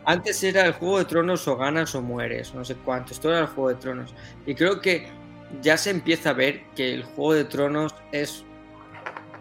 Antes 0.04 0.42
era 0.42 0.64
el 0.64 0.72
Juego 0.72 0.98
de 0.98 1.04
Tronos 1.04 1.46
o 1.48 1.56
ganas 1.56 1.94
o 1.94 2.00
mueres, 2.00 2.54
no 2.54 2.64
sé 2.64 2.74
cuánto. 2.76 3.12
Esto 3.12 3.28
era 3.28 3.40
el 3.40 3.46
Juego 3.46 3.68
de 3.68 3.74
Tronos. 3.74 4.14
Y 4.46 4.54
creo 4.54 4.80
que 4.80 5.06
ya 5.62 5.76
se 5.76 5.90
empieza 5.90 6.30
a 6.30 6.34
ver 6.34 6.64
que 6.74 6.94
el 6.94 7.04
Juego 7.04 7.34
de 7.34 7.44
Tronos 7.44 7.94
es 8.12 8.44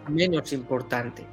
menos 0.08 0.52
importante. 0.52 1.26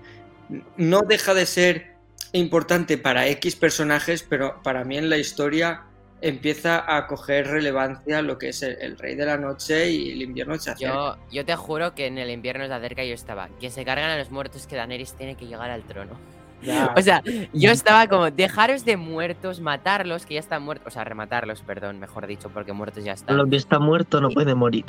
No 0.77 1.01
deja 1.01 1.33
de 1.33 1.45
ser 1.45 1.95
importante 2.33 2.97
para 2.97 3.27
X 3.27 3.55
personajes, 3.55 4.23
pero 4.23 4.61
para 4.63 4.83
mí 4.83 4.97
en 4.97 5.09
la 5.09 5.17
historia 5.17 5.83
empieza 6.21 6.95
a 6.95 7.07
coger 7.07 7.47
relevancia 7.47 8.21
lo 8.21 8.37
que 8.37 8.49
es 8.49 8.63
el, 8.63 8.97
Rey 8.97 9.15
de 9.15 9.25
la 9.25 9.37
Noche 9.37 9.89
y 9.89 10.11
el 10.11 10.21
invierno 10.21 10.57
se 10.57 10.71
acerca. 10.71 11.17
Yo, 11.31 11.45
te 11.45 11.55
juro 11.55 11.93
que 11.93 12.07
en 12.07 12.17
el 12.17 12.29
invierno 12.29 12.67
se 12.67 12.73
acerca 12.73 13.03
yo 13.03 13.13
estaba, 13.13 13.49
que 13.59 13.69
se 13.69 13.85
cargan 13.85 14.11
a 14.11 14.17
los 14.17 14.31
muertos 14.31 14.67
que 14.67 14.75
Daenerys 14.75 15.13
tiene 15.13 15.35
que 15.35 15.45
llegar 15.45 15.69
al 15.69 15.83
trono. 15.83 16.17
Ya. 16.61 16.93
O 16.97 17.01
sea, 17.01 17.21
yo 17.53 17.71
estaba 17.71 18.07
como, 18.07 18.31
dejaros 18.31 18.85
de 18.85 18.97
muertos, 18.97 19.59
matarlos, 19.59 20.25
que 20.25 20.33
ya 20.35 20.39
están 20.39 20.63
muertos. 20.63 20.87
O 20.87 20.91
sea, 20.91 21.03
rematarlos, 21.03 21.61
perdón, 21.61 21.99
mejor 21.99 22.25
dicho, 22.27 22.49
porque 22.49 22.73
muertos 22.73 23.03
ya 23.03 23.13
están. 23.13 23.37
Lo 23.37 23.45
que 23.45 23.55
está 23.57 23.77
muerto 23.79 24.19
no 24.21 24.29
puede 24.29 24.55
morir. 24.55 24.85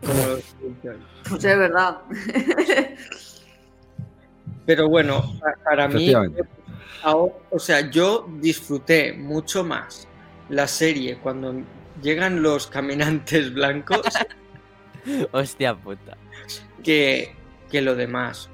como 0.00 0.14
los 0.26 0.42
Simpsons. 0.42 1.04
Pues 1.30 1.44
es 1.44 1.58
verdad. 1.58 1.98
Pero 4.66 4.88
bueno, 4.88 5.22
pa- 5.40 5.54
para 5.64 5.88
mí, 5.88 6.12
o 7.04 7.58
sea, 7.58 7.88
yo 7.90 8.28
disfruté 8.40 9.14
mucho 9.14 9.64
más 9.64 10.06
la 10.50 10.66
serie 10.66 11.16
cuando 11.18 11.54
llegan 12.02 12.42
los 12.42 12.66
caminantes 12.66 13.52
blancos 13.52 14.00
Hostia 15.32 15.74
puta. 15.74 16.16
que, 16.82 17.34
que 17.70 17.80
lo 17.80 17.94
demás. 17.94 18.50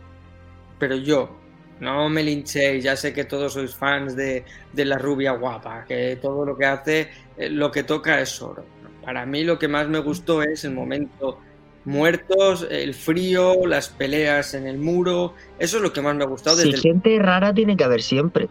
Pero 0.78 0.96
yo, 0.96 1.36
no 1.84 2.08
me 2.08 2.22
linchéis, 2.22 2.82
ya 2.82 2.96
sé 2.96 3.12
que 3.12 3.24
todos 3.24 3.52
sois 3.52 3.74
fans 3.74 4.16
de, 4.16 4.44
de 4.72 4.84
la 4.84 4.98
rubia 4.98 5.32
guapa, 5.32 5.84
que 5.86 6.16
todo 6.20 6.44
lo 6.44 6.56
que 6.56 6.64
hace, 6.66 7.10
eh, 7.36 7.48
lo 7.50 7.70
que 7.70 7.82
toca 7.84 8.20
es 8.20 8.40
oro. 8.42 8.64
Para 9.04 9.24
mí 9.26 9.44
lo 9.44 9.58
que 9.58 9.68
más 9.68 9.86
me 9.88 9.98
gustó 10.00 10.42
es 10.42 10.64
el 10.64 10.72
momento 10.72 11.38
muertos, 11.84 12.66
el 12.70 12.94
frío, 12.94 13.66
las 13.66 13.88
peleas 13.90 14.54
en 14.54 14.66
el 14.66 14.78
muro, 14.78 15.34
eso 15.58 15.76
es 15.76 15.82
lo 15.82 15.92
que 15.92 16.00
más 16.00 16.16
me 16.16 16.24
ha 16.24 16.26
gustado 16.26 16.56
Si 16.56 16.62
desde 16.70 16.76
el 16.76 16.82
gente 16.82 17.18
rara 17.18 17.52
tiene 17.52 17.76
que 17.76 17.84
haber 17.84 18.00
siempre. 18.02 18.48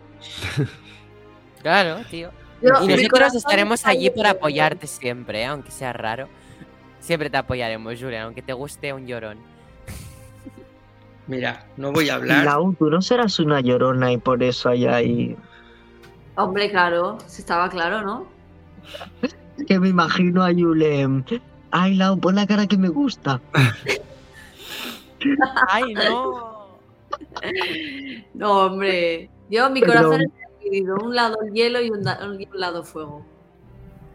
Claro, 1.61 2.01
tío. 2.09 2.29
Yo- 2.61 2.69
Y 2.83 2.87
nosotros 2.87 3.35
estaremos 3.35 3.85
allí 3.85 4.09
para 4.09 4.31
apoyarte 4.31 4.87
siempre, 4.87 5.41
¿eh? 5.41 5.45
aunque 5.45 5.71
sea 5.71 5.93
raro. 5.93 6.27
Siempre 6.99 7.29
te 7.29 7.37
apoyaremos, 7.37 7.99
Julian, 7.99 8.23
aunque 8.23 8.41
te 8.41 8.53
guste 8.53 8.93
un 8.93 9.05
llorón. 9.07 9.37
Mira, 11.27 11.65
no 11.77 11.91
voy 11.91 12.09
a 12.09 12.15
hablar. 12.15 12.43
Lau, 12.45 12.73
tú 12.73 12.89
no 12.89 13.01
serás 13.01 13.39
una 13.39 13.61
llorona 13.61 14.11
y 14.11 14.17
por 14.17 14.43
eso 14.43 14.69
hay 14.69 14.85
ahí... 14.85 15.37
Hombre, 16.35 16.69
claro, 16.69 17.17
si 17.27 17.41
estaba 17.41 17.69
claro, 17.69 18.01
¿no? 18.01 18.27
Es 19.21 19.35
que 19.67 19.79
me 19.79 19.89
imagino 19.89 20.43
a 20.43 20.51
Yulem. 20.51 21.23
Ay, 21.71 21.95
Lau, 21.95 22.19
pon 22.19 22.35
la 22.35 22.45
cara 22.47 22.67
que 22.67 22.77
me 22.77 22.89
gusta. 22.89 23.39
¡Ay, 25.69 25.93
no! 25.93 26.53
No, 28.33 28.65
hombre. 28.65 29.29
Yo, 29.49 29.69
mi 29.69 29.79
Pero- 29.81 29.93
corazón 29.93 30.21
está 30.23 30.47
dividido. 30.63 30.95
Un 30.95 31.15
lado 31.15 31.35
el 31.45 31.53
hielo 31.53 31.79
y 31.81 31.89
un, 31.91 32.01
da- 32.03 32.19
y 32.39 32.47
un 32.51 32.59
lado 32.59 32.83
fuego. 32.83 33.23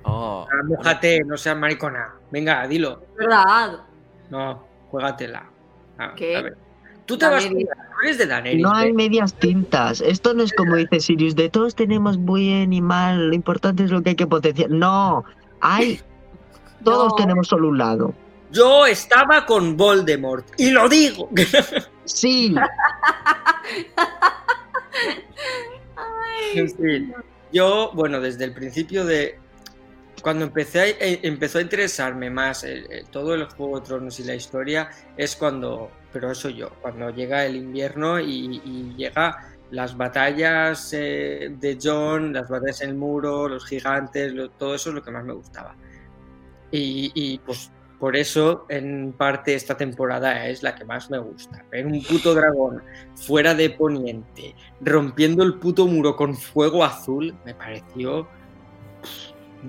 Oh, 0.03 0.47
Ah, 0.51 0.99
no 1.27 1.37
seas 1.37 1.57
maricona. 1.57 2.15
Venga, 2.33 2.67
dilo. 2.67 3.01
Es 3.13 3.17
verdad. 3.19 3.81
No, 4.31 4.65
juégatela. 4.91 5.45
A- 5.99 6.15
¿Qué? 6.15 6.37
a 6.37 6.43
ver. 6.43 6.57
Tú 7.09 7.19
te 7.19 7.27
vas 7.27 7.43
Daenerys. 7.43 7.67
tú 7.69 8.01
eres 8.05 8.19
de 8.19 8.27
Daenerys. 8.27 8.63
No 8.63 8.73
hay 8.73 8.91
¿eh? 8.91 8.93
medias 8.93 9.35
tintas. 9.35 10.01
Esto 10.01 10.35
no 10.35 10.45
es 10.45 10.53
como 10.53 10.77
dice 10.77 11.01
Sirius, 11.01 11.35
de 11.35 11.49
todos 11.49 11.75
tenemos 11.75 12.23
bien 12.25 12.73
y 12.73 12.81
mal, 12.81 13.29
lo 13.31 13.35
importante 13.35 13.83
es 13.83 13.91
lo 13.91 14.03
que 14.03 14.11
hay 14.11 14.17
que 14.17 14.27
potenciar. 14.29 14.71
No, 14.71 15.25
hay... 15.61 16.01
Todos 16.85 17.09
No. 17.09 17.17
tenemos 17.17 17.49
solo 17.49 17.69
un 17.71 17.79
lado. 17.79 18.15
Yo 18.53 18.87
estaba 18.87 19.45
con 19.45 19.77
Voldemort 19.77 20.47
y 20.57 20.71
lo 20.71 20.89
digo. 20.89 21.29
Sí, 22.05 22.55
yo, 27.53 27.91
bueno, 27.95 28.21
desde 28.21 28.45
el 28.45 28.53
principio 28.53 29.05
de. 29.05 29.39
Cuando 30.23 30.45
empecé 30.47 30.81
a- 30.81 30.87
eh, 30.89 31.21
empezó 31.23 31.59
a 31.59 31.63
interesarme 31.63 32.29
más 32.31 32.65
el- 32.65 32.87
todo 33.11 33.35
el 33.35 33.45
Juego 33.45 33.79
de 33.81 33.87
Tronos 33.87 34.19
y 34.21 34.25
la 34.25 34.35
historia, 34.35 34.91
es 35.17 35.37
cuando. 35.37 35.91
Pero 36.13 36.31
eso 36.31 36.49
yo, 36.49 36.71
cuando 36.81 37.11
llega 37.11 37.45
el 37.45 37.57
invierno 37.57 38.19
y, 38.19 38.61
y 38.65 38.95
llega 38.97 39.37
las 39.71 39.97
batallas 39.97 40.91
eh, 40.95 41.55
de 41.61 41.79
John, 41.83 42.33
las 42.33 42.49
batallas 42.49 42.81
en 42.81 42.91
el 42.91 42.97
muro, 42.97 43.49
los 43.49 43.67
gigantes, 43.67 44.33
lo- 44.33 44.49
todo 44.51 44.75
eso 44.75 44.89
es 44.89 44.95
lo 44.95 45.03
que 45.03 45.11
más 45.11 45.25
me 45.25 45.35
gustaba. 45.35 45.75
Y, 46.71 47.39
pues 47.45 47.71
por 47.99 48.15
eso, 48.17 48.65
en 48.69 49.13
parte, 49.13 49.55
esta 49.55 49.77
temporada 49.77 50.47
es 50.47 50.63
la 50.63 50.75
que 50.75 50.85
más 50.85 51.11
me 51.11 51.19
gusta. 51.19 51.65
Ver 51.71 51.87
un 51.87 52.03
puto 52.03 52.35
dragón 52.35 52.83
fuera 53.17 53.55
de 53.55 53.71
Poniente, 53.71 54.55
rompiendo 54.81 55.43
el 55.43 55.55
puto 55.55 55.87
muro 55.87 56.15
con 56.15 56.37
fuego 56.37 56.85
azul, 56.85 57.35
me 57.45 57.55
pareció 57.55 58.29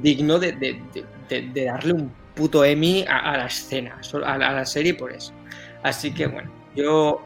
digno 0.02 0.38
de, 0.40 0.80
darle 1.66 1.94
un 1.94 2.14
puto 2.36 2.64
Emmy 2.64 3.04
a, 3.10 3.32
a 3.32 3.38
la 3.38 3.46
escena, 3.48 4.00
a 4.26 4.38
la 4.38 4.66
serie 4.66 4.94
por 4.94 5.12
eso. 5.12 5.34
Así 5.84 6.14
que 6.14 6.28
bueno, 6.28 6.52
yo 6.76 7.22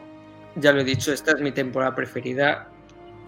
ya 0.56 0.72
lo 0.72 0.80
he 0.80 0.84
dicho, 0.84 1.12
esta 1.12 1.32
es 1.32 1.40
mi 1.40 1.52
temporada 1.52 1.94
preferida 1.94 2.68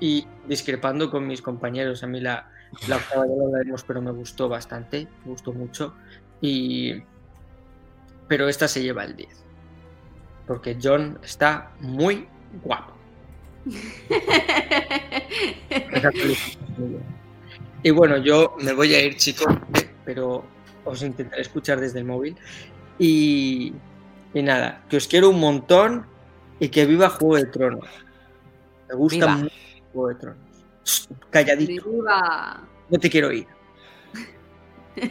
y 0.00 0.26
discrepando 0.46 1.10
con 1.10 1.26
mis 1.26 1.42
compañeros, 1.42 2.02
a 2.02 2.06
mí 2.06 2.20
la, 2.20 2.48
la 2.88 2.96
octava 2.96 3.26
ya 3.26 3.34
lo 3.34 3.46
hablaremos, 3.46 3.82
pero 3.84 4.00
me 4.02 4.12
gustó 4.12 4.48
bastante, 4.48 5.08
me 5.24 5.30
gustó 5.30 5.52
mucho. 5.52 5.94
Y... 6.40 7.02
Pero 8.28 8.48
esta 8.48 8.66
se 8.68 8.82
lleva 8.82 9.04
el 9.04 9.16
10. 9.16 9.44
Porque 10.46 10.76
John 10.82 11.18
está 11.22 11.72
muy 11.80 12.26
guapo. 12.62 12.92
Y 17.82 17.90
bueno, 17.90 18.16
yo 18.18 18.56
me 18.60 18.72
voy 18.72 18.94
a 18.94 19.04
ir, 19.04 19.16
chicos, 19.16 19.46
pero 20.04 20.44
os 20.84 21.02
intentaré 21.02 21.42
escuchar 21.42 21.80
desde 21.80 22.00
el 22.00 22.04
móvil. 22.04 22.36
Y, 22.98 23.72
y 24.36 24.42
nada, 24.42 24.82
que 24.90 24.98
os 24.98 25.08
quiero 25.08 25.30
un 25.30 25.40
montón 25.40 26.04
y 26.60 26.68
que 26.68 26.84
viva 26.84 27.08
Juego 27.08 27.36
de 27.36 27.46
Tronos. 27.46 27.88
Me 28.88 28.94
gusta 28.94 29.16
Viva. 29.16 29.36
mucho 29.38 29.54
Juego 29.94 30.08
de 30.08 30.14
Tronos. 30.16 30.38
Shh, 30.84 31.06
Calladito, 31.30 31.90
Viva. 31.90 32.60
no 32.90 32.98
te 32.98 33.10
quiero 33.10 33.32
ir. 33.32 33.46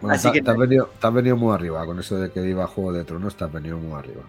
Bueno, 0.00 0.14
Así 0.14 0.28
te, 0.28 0.34
que 0.34 0.42
te 0.44 0.50
has 0.52 0.56
venido, 0.56 0.90
te 1.00 1.06
has 1.08 1.12
venido 1.12 1.36
muy 1.36 1.52
arriba 1.52 1.84
con 1.84 1.98
eso 1.98 2.16
de 2.20 2.30
que 2.30 2.40
viva 2.40 2.68
Juego 2.68 2.92
de 2.92 3.02
Tronos, 3.02 3.34
te 3.36 3.42
has 3.42 3.52
venido 3.52 3.78
muy 3.78 3.98
arriba. 3.98 4.22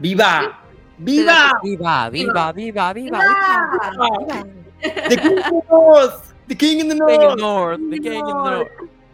¡Viva! 0.00 0.58
¡Viva! 0.98 1.60
Viva, 1.62 2.10
viva, 2.10 2.52
viva, 2.52 2.92
viva, 2.92 2.92
viva. 2.92 3.20
¡Viva! 3.22 4.44
¡The 4.80 5.16
King 5.16 5.20
in 5.20 5.28
the 5.28 5.64
North! 5.70 6.34
¡The 6.48 6.56
King 6.56 6.80
in 6.80 6.88
the 6.88 6.94
King 6.96 7.22
in 7.22 7.36
North! 7.38 7.38
North, 7.38 7.80
the 7.90 8.00
King 8.00 8.26
in 8.26 8.36
North. 8.36 8.68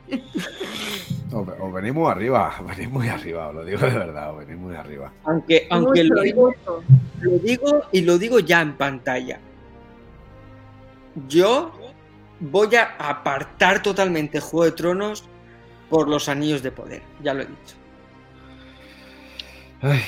O, 1.33 1.47
o 1.61 1.73
venís 1.73 1.95
muy 1.95 2.11
arriba, 2.11 2.55
venís 2.67 2.91
muy 2.91 3.09
arriba, 3.09 3.49
os 3.49 3.55
lo 3.55 3.65
digo 3.65 3.81
de 3.81 3.99
verdad, 3.99 4.33
os 4.33 4.39
venís 4.39 4.57
muy 4.57 4.75
arriba. 4.75 5.13
Aunque, 5.25 5.67
aunque 5.71 6.05
lo, 6.05 6.23
digo, 6.23 6.47
mucho. 6.49 6.83
lo 7.21 7.39
digo 7.39 7.83
y 7.93 8.01
lo 8.03 8.19
digo 8.19 8.39
ya 8.39 8.61
en 8.61 8.77
pantalla. 8.77 9.39
Yo 11.29 11.73
voy 12.41 12.75
a 12.77 12.97
apartar 12.99 13.83
totalmente 13.83 14.41
Juego 14.41 14.65
de 14.65 14.73
Tronos 14.73 15.25
por 15.91 16.09
los 16.09 16.29
anillos 16.29 16.63
de 16.63 16.71
poder. 16.71 17.03
Ya 17.23 17.35
lo 17.35 17.43
he 17.43 17.47
dicho. 17.47 17.77
Ay. 19.81 20.03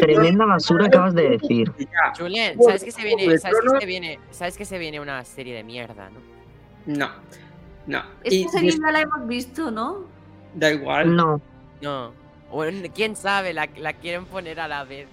Tremenda 0.00 0.44
basura 0.44 0.86
acabas 0.86 1.14
de 1.14 1.30
decir. 1.30 1.72
Julen, 2.18 2.62
¿sabes 2.62 2.84
que 2.84 2.92
se 2.92 3.02
viene, 3.02 3.38
sabes 3.38 3.58
que 3.60 3.80
se 3.80 3.86
viene, 3.86 4.20
sabes 4.30 4.58
que 4.58 4.64
se 4.64 4.78
viene 4.78 5.00
una 5.00 5.24
serie 5.24 5.54
de 5.54 5.64
mierda, 5.64 6.10
¿no? 6.10 6.20
No. 6.86 7.08
No. 7.86 8.02
Esta 8.22 8.50
serie 8.50 8.72
ya 8.72 8.92
la 8.92 9.00
hemos 9.00 9.26
visto, 9.26 9.70
¿no? 9.70 10.15
Da 10.56 10.72
igual. 10.72 11.14
No, 11.14 11.40
No. 11.80 12.12
Bueno, 12.52 12.88
quién 12.94 13.16
sabe, 13.16 13.52
la, 13.52 13.68
la 13.78 13.92
quieren 13.92 14.24
poner 14.24 14.60
a 14.60 14.68
la 14.68 14.84
vez. 14.84 15.08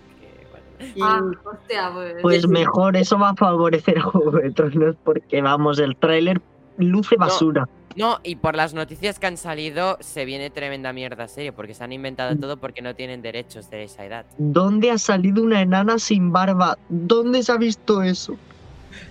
Y- 0.95 1.01
Ah, 1.01 1.21
hostia, 1.45 1.89
pues. 1.93 2.15
pues 2.21 2.47
mejor 2.47 2.97
eso 2.97 3.17
va 3.17 3.29
a 3.29 3.35
favorecer 3.35 3.97
a 3.97 4.01
Juego 4.01 4.31
de 4.31 4.51
Tronos 4.51 4.95
porque 5.03 5.41
vamos, 5.41 5.79
el 5.79 5.95
tráiler 5.95 6.41
luce 6.77 7.15
basura. 7.15 7.67
No, 7.95 8.19
y 8.23 8.35
por 8.37 8.55
las 8.55 8.73
noticias 8.73 9.19
que 9.19 9.27
han 9.27 9.37
salido, 9.37 9.97
se 9.99 10.25
viene 10.25 10.49
tremenda 10.49 10.91
mierda 10.93 11.27
serie, 11.27 11.53
porque 11.53 11.73
se 11.75 11.83
han 11.83 11.91
inventado 11.93 12.35
todo 12.35 12.57
porque 12.57 12.81
no 12.81 12.95
tienen 12.95 13.21
derechos 13.21 13.69
de 13.69 13.83
esa 13.83 14.03
edad. 14.05 14.25
¿Dónde 14.37 14.89
ha 14.91 14.97
salido 14.97 15.43
una 15.43 15.61
enana 15.61 15.99
sin 15.99 16.31
barba? 16.31 16.77
¿Dónde 16.89 17.43
se 17.43 17.51
ha 17.51 17.57
visto 17.57 18.01
eso? 18.03 18.35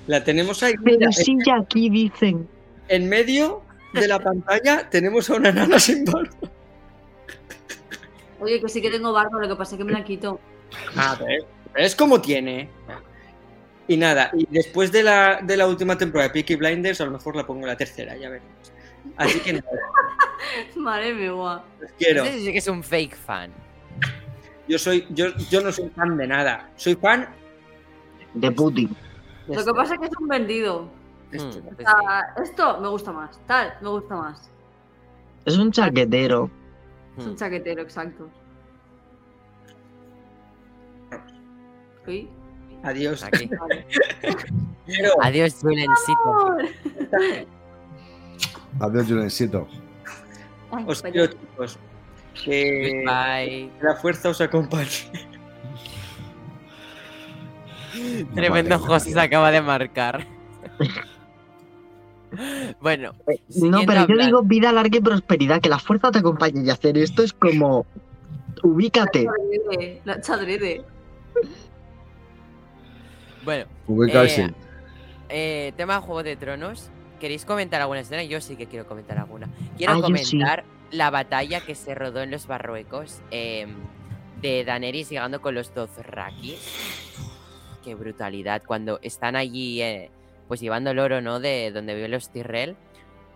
la 0.07 0.23
tenemos 0.25 0.63
ahí. 0.63 0.75
Mira, 0.83 0.99
Pero 0.99 1.13
sí, 1.13 1.37
ya 1.47 1.57
aquí 1.57 1.89
dicen. 1.91 2.47
en 2.89 3.09
medio 3.09 3.63
de 3.93 4.09
la 4.09 4.19
pantalla 4.19 4.89
tenemos 4.89 5.29
a 5.31 5.35
una 5.35 5.53
nana 5.53 5.79
sin 5.79 6.05
barba. 6.05 6.31
Oye, 8.41 8.61
que 8.61 8.69
sí 8.69 8.83
que 8.83 8.91
tengo 8.91 9.13
barba, 9.13 9.41
lo 9.41 9.49
que 9.49 9.57
pasa 9.57 9.75
es 9.75 9.79
que 9.79 9.85
me 9.85 9.93
la 9.93 10.05
quito. 10.05 10.41
A 10.97 11.15
ver, 11.17 11.45
es 11.77 11.95
como 11.95 12.21
tiene. 12.21 12.69
Y 13.89 13.97
nada, 13.97 14.31
y 14.33 14.47
después 14.51 14.91
de 14.93 15.03
la, 15.03 15.41
de 15.43 15.57
la 15.57 15.67
última 15.67 15.99
temporada 15.99 16.29
de 16.29 16.33
Peaky 16.35 16.57
Blinders, 16.57 17.01
a 17.01 17.05
lo 17.05 17.11
mejor 17.11 17.37
la 17.37 17.45
pongo 17.47 17.61
en 17.63 17.67
la 17.67 17.77
tercera, 17.77 18.17
ya 18.17 18.31
veremos. 18.31 18.73
Así 19.17 19.41
que 19.41 19.55
nada, 19.55 19.67
Madre 20.77 21.13
mía, 21.15 21.33
guau. 21.33 21.59
os 21.59 21.93
quiero. 21.99 22.25
Ese 22.25 22.41
sí 22.41 22.53
que 22.53 22.59
es 22.59 22.69
un 22.69 22.83
fake 22.83 23.17
fan. 23.17 23.51
Yo 24.69 24.79
soy, 24.79 25.07
yo, 25.11 25.37
yo 25.51 25.61
no 25.61 25.73
soy 25.73 25.91
fan 25.91 26.17
de 26.17 26.27
nada. 26.27 26.71
Soy 26.77 26.95
fan 26.95 27.29
De 28.35 28.51
Putin. 28.53 28.95
Lo 29.49 29.65
que 29.65 29.73
pasa 29.73 29.95
es 29.95 30.01
que 30.01 30.07
es 30.07 30.13
un 30.21 30.29
vendido. 30.29 30.89
Este. 31.33 31.61
Mm, 31.61 31.67
O 31.67 31.71
pues 31.77 31.87
sea, 31.89 32.35
esto 32.43 32.81
me 32.81 32.89
gusta 32.89 33.13
más, 33.13 33.41
tal, 33.47 33.75
me 33.81 33.89
gusta 33.89 34.15
más. 34.17 34.51
Es 35.45 35.57
un 35.59 35.73
chaquetero. 35.73 36.47
sí. 36.47 36.53
Es 37.21 37.27
un 37.27 37.33
Mm. 37.33 37.37
chaquetero, 37.37 37.83
exacto. 37.83 38.29
Uy. 42.07 42.29
Adiós. 42.83 43.23
Aquí. 43.23 43.47
Vale. 43.47 43.87
Quiero. 44.87 45.13
Adiós, 45.23 45.55
Julencito. 45.61 46.57
Adiós, 48.81 49.07
Julencito. 49.07 49.69
Os 50.87 51.03
quiero, 51.03 51.27
chicos. 51.33 51.79
Que 52.45 53.05
Bye. 53.07 53.71
la 53.83 53.95
fuerza 53.97 54.31
os 54.31 54.41
acompañe. 54.41 54.89
Tremendo. 58.35 58.79
José 58.79 59.11
se 59.13 59.21
acaba 59.21 59.51
de 59.51 59.61
marcar. 59.61 60.27
bueno, 62.81 63.13
No, 63.27 63.35
siguiendo 63.49 63.83
pero 63.87 64.07
yo 64.07 64.17
digo 64.25 64.43
vida 64.43 64.73
larga 64.73 64.97
y 64.99 65.01
prosperidad, 65.01 65.61
que 65.61 65.69
la 65.69 65.79
fuerza 65.79 66.11
te 66.11 66.19
acompañe 66.21 66.63
y 66.65 66.71
hacer 66.71 66.97
esto 66.99 67.23
es 67.23 67.33
como. 67.33 67.87
Ubícate. 68.63 69.27
La 70.05 70.21
chadrede. 70.21 70.85
Bueno, 73.45 73.65
Ubicarse. 73.87 74.43
Eh, 74.45 74.53
eh, 75.29 75.73
tema 75.77 76.01
Juego 76.01 76.23
de 76.23 76.37
Tronos. 76.37 76.91
¿Queréis 77.19 77.45
comentar 77.45 77.81
alguna 77.81 78.01
escena? 78.01 78.23
Yo 78.25 78.41
sí 78.41 78.57
que 78.57 78.67
quiero 78.67 78.87
comentar 78.87 79.19
alguna. 79.19 79.49
Quiero 79.77 79.93
Ah, 79.93 79.97
sí. 79.97 80.03
comentar 80.03 80.65
la 80.91 81.11
batalla 81.11 81.61
que 81.61 81.75
se 81.75 81.95
rodó 81.95 82.21
en 82.23 82.31
los 82.31 82.47
Barruecos 82.47 83.21
em, 83.31 83.75
de 84.41 84.65
Daenerys 84.65 85.09
llegando 85.11 85.41
con 85.41 85.55
los 85.55 85.73
Dothraki. 85.75 86.57
Qué 87.85 87.95
brutalidad. 87.95 88.63
Cuando 88.65 88.99
están 89.03 89.35
allí, 89.37 89.83
eh, 89.83 90.11
pues 90.53 90.61
llevando 90.61 90.91
el 90.91 90.99
oro, 90.99 91.23
¿no? 91.23 91.41
De 91.41 91.71
donde 91.73 91.95
viven 91.95 92.11
los 92.11 92.29
Tyrell. 92.29 92.77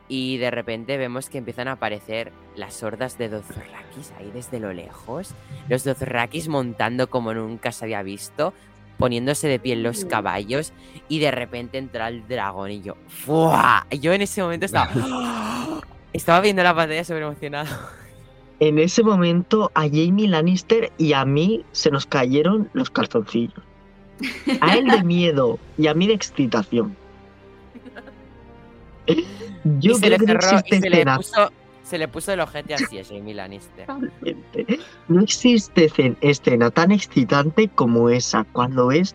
Y 0.07 0.37
de 0.37 0.51
repente 0.51 0.99
vemos 0.99 1.31
que 1.31 1.39
empiezan 1.39 1.67
a 1.67 1.73
aparecer 1.73 2.31
las 2.57 2.83
hordas 2.83 3.17
de 3.17 3.31
Dothrakis 3.31 4.13
ahí 4.19 4.31
desde 4.35 4.61
lo 4.61 4.75
lejos. 4.75 5.31
Los 5.67 5.85
Dothrakis 5.85 6.49
montando 6.49 7.09
como 7.09 7.33
nunca 7.33 7.73
se 7.73 7.87
había 7.87 8.03
visto, 8.03 8.53
poniéndose 8.99 9.49
de 9.49 9.59
pie 9.59 9.73
en 9.73 9.83
los 9.83 10.05
caballos 10.05 10.75
y 11.09 11.21
de 11.21 11.31
repente 11.31 11.79
entra 11.79 12.09
el 12.09 12.29
dragón 12.29 12.71
y 12.71 12.83
yo, 12.83 12.99
¡fua! 13.09 13.87
Yo 13.91 14.13
en 14.13 14.21
ese 14.21 14.43
momento 14.43 14.67
estaba... 14.67 14.91
Estaba 16.13 16.43
viendo 16.43 16.63
la 16.63 16.75
pantalla 16.75 17.03
súper 17.03 17.23
emocionado. 17.23 17.75
En 18.61 18.79
ese 18.79 19.03
momento 19.03 19.71
a 19.73 19.85
Jamie 19.85 20.29
Lannister 20.29 20.93
y 20.99 21.15
a 21.15 21.25
mí 21.25 21.65
se 21.73 21.91
nos 21.91 22.05
cayeron 22.05 22.69
los 22.75 22.91
calzoncillos. 22.91 23.65
A 24.61 24.77
él 24.77 24.87
de 24.87 25.03
miedo 25.03 25.59
y 25.79 25.87
a 25.87 25.95
mí 25.95 26.07
de 26.07 26.13
excitación. 26.13 26.95
Yo 29.81 29.93
y 29.93 29.95
se 29.95 30.01
creo 30.07 30.19
le 30.19 30.27
que 30.27 30.27
no 30.27 30.33
y 30.33 30.37
existe 30.37 30.81
se 30.81 30.91
le 30.91 30.97
escena 30.97 31.17
puso, 31.17 31.51
se 31.83 31.99
le 31.99 32.09
puso 32.09 32.33
el 32.33 32.41
ojete 32.41 32.75
así 32.75 32.99
a 32.99 33.05
Jamie 33.05 33.35
Lannister. 33.35 33.87
No 35.09 35.21
existe 35.23 35.91
cen- 35.91 36.17
escena 36.21 36.71
tan 36.71 36.93
excitante 36.93 37.69
como 37.69 38.09
esa, 38.11 38.45
cuando 38.53 38.89
ves 38.89 39.15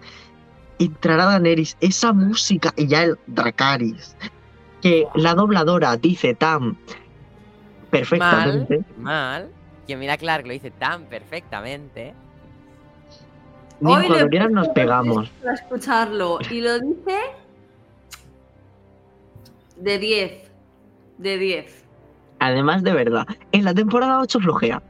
entrar 0.80 1.20
a 1.20 1.26
Daenerys, 1.26 1.78
esa 1.80 2.12
música 2.12 2.74
y 2.76 2.88
ya 2.88 3.04
el 3.04 3.18
Dracaris, 3.28 4.16
que 4.82 5.08
la 5.16 5.36
dobladora 5.36 5.96
dice 5.98 6.34
tan 6.34 6.78
perfectamente. 7.92 8.82
mal. 8.98 9.50
Que 9.88 9.96
mira 9.98 10.18
Clark 10.18 10.46
lo 10.48 10.54
dice 10.54 10.72
tan 10.72 11.06
perfectamente. 11.06 12.14
Ni 13.80 13.94
Hoy 13.94 14.06
cuando 14.08 14.26
le 14.26 14.30
quieras 14.30 14.52
nos 14.52 14.68
pegamos. 14.70 15.30
Para 15.42 15.54
escucharlo. 15.56 16.40
Y 16.50 16.62
lo 16.62 16.80
dice. 16.80 17.18
De 19.82 19.98
10. 19.98 20.52
De 21.18 21.38
10. 21.38 21.86
Además, 22.40 22.84
de 22.84 22.94
verdad, 22.94 23.26
en 23.52 23.66
la 23.66 23.74
temporada 23.74 24.20
8 24.22 24.40
flojea. 24.40 24.82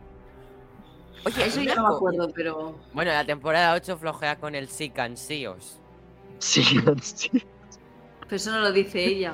Oye, 1.26 1.46
Eso 1.46 1.62
ya 1.62 1.76
no 1.76 1.88
me 1.90 1.96
acuerdo, 1.96 2.32
pero. 2.34 2.76
Bueno, 2.94 3.12
la 3.12 3.26
temporada 3.26 3.74
8 3.74 3.98
flojea 3.98 4.38
con 4.38 4.56
el 4.56 4.68
sí 4.68 4.90
cansíos. 4.90 5.80
Sí, 6.40 6.64
sí. 7.02 7.30
Pero 8.22 8.36
eso 8.38 8.52
no 8.52 8.60
lo 8.62 8.72
dice 8.72 9.04
ella. 9.04 9.34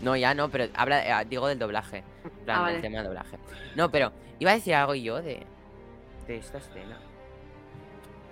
No, 0.00 0.14
ya 0.16 0.32
no, 0.32 0.48
pero 0.48 0.66
habla, 0.76 1.22
eh, 1.22 1.26
digo 1.28 1.48
del 1.48 1.58
doblaje. 1.58 2.04
En 2.24 2.30
plan, 2.44 2.64
Ah, 2.64 2.70
del 2.70 2.80
tema 2.80 2.98
de 2.98 3.04
doblaje. 3.08 3.36
No, 3.74 3.90
pero 3.90 4.12
iba 4.38 4.52
a 4.52 4.54
decir 4.54 4.74
algo 4.76 4.94
yo 4.94 5.20
de, 5.20 5.44
de 6.28 6.36
esta 6.36 6.58
escena. 6.58 6.96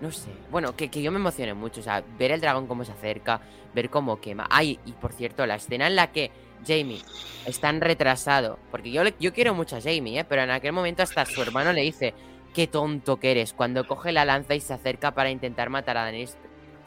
No 0.00 0.12
sé. 0.12 0.30
Bueno, 0.52 0.76
que, 0.76 0.88
que 0.90 1.02
yo 1.02 1.10
me 1.10 1.18
emocioné 1.18 1.54
mucho. 1.54 1.80
O 1.80 1.82
sea, 1.82 2.04
ver 2.20 2.30
el 2.30 2.40
dragón 2.40 2.68
cómo 2.68 2.84
se 2.84 2.92
acerca, 2.92 3.40
ver 3.76 3.90
cómo 3.90 4.20
quema. 4.20 4.46
Ay, 4.50 4.80
y 4.84 4.92
por 4.92 5.12
cierto, 5.12 5.46
la 5.46 5.54
escena 5.54 5.86
en 5.86 5.94
la 5.94 6.10
que 6.10 6.32
Jamie, 6.66 7.02
están 7.44 7.80
retrasado. 7.80 8.58
Porque 8.72 8.90
yo, 8.90 9.04
le- 9.04 9.14
yo 9.20 9.32
quiero 9.32 9.54
mucho 9.54 9.76
a 9.76 9.80
Jamie, 9.80 10.18
¿eh? 10.18 10.24
Pero 10.24 10.42
en 10.42 10.50
aquel 10.50 10.72
momento 10.72 11.04
hasta 11.04 11.24
su 11.26 11.40
hermano 11.40 11.72
le 11.72 11.82
dice, 11.82 12.12
qué 12.52 12.66
tonto 12.66 13.20
que 13.20 13.30
eres, 13.30 13.52
cuando 13.52 13.86
coge 13.86 14.10
la 14.10 14.24
lanza 14.24 14.54
y 14.56 14.60
se 14.60 14.74
acerca 14.74 15.12
para 15.14 15.30
intentar 15.30 15.70
matar 15.70 15.96
a 15.96 16.02
Daenerys. 16.02 16.36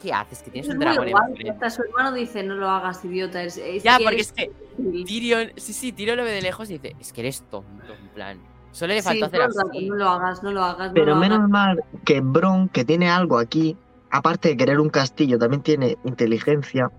¿Qué 0.02 0.12
haces? 0.12 0.42
Que 0.42 0.50
tienes 0.50 0.68
Es 0.68 0.74
un 0.74 0.80
dragón 0.80 1.08
hasta 1.50 1.70
su 1.70 1.82
hermano 1.82 2.12
dice, 2.12 2.42
no 2.42 2.54
lo 2.56 2.68
hagas, 2.68 3.04
idiota. 3.04 3.42
Es, 3.42 3.56
es 3.58 3.82
Ya, 3.82 3.98
que 3.98 4.04
porque 4.04 4.14
eres 4.16 4.26
es 4.28 4.32
que 4.32 4.50
imbécil". 4.78 5.04
Tyrion, 5.06 5.52
sí, 5.56 5.72
sí, 5.72 5.92
Tyrion 5.92 6.16
lo 6.16 6.24
ve 6.24 6.32
de 6.32 6.42
lejos 6.42 6.68
y 6.70 6.78
dice, 6.78 6.96
es 7.00 7.12
que 7.12 7.20
eres 7.20 7.42
tonto, 7.50 7.94
en 7.94 8.08
plan. 8.08 8.38
Solo 8.72 8.94
le 8.94 9.00
Sí, 9.02 9.08
faltó 9.08 9.26
hacer 9.26 9.40
todo 9.40 9.48
el 9.48 9.54
rato, 9.56 9.68
así. 9.70 9.86
no 9.88 9.94
lo 9.96 10.08
hagas, 10.08 10.42
no 10.42 10.52
lo 10.52 10.62
hagas. 10.64 10.88
no 10.88 10.94
Pero 10.94 11.14
lo 11.14 11.20
menos 11.20 11.38
hagas. 11.38 11.50
mal 11.50 11.84
que 12.04 12.20
Bron, 12.20 12.68
que 12.68 12.84
tiene 12.84 13.08
algo 13.10 13.38
aquí, 13.38 13.76
aparte 14.10 14.48
de 14.50 14.56
querer 14.56 14.80
un 14.80 14.90
castillo, 14.90 15.38
también 15.38 15.62
tiene 15.62 15.96
inteligencia, 16.04 16.90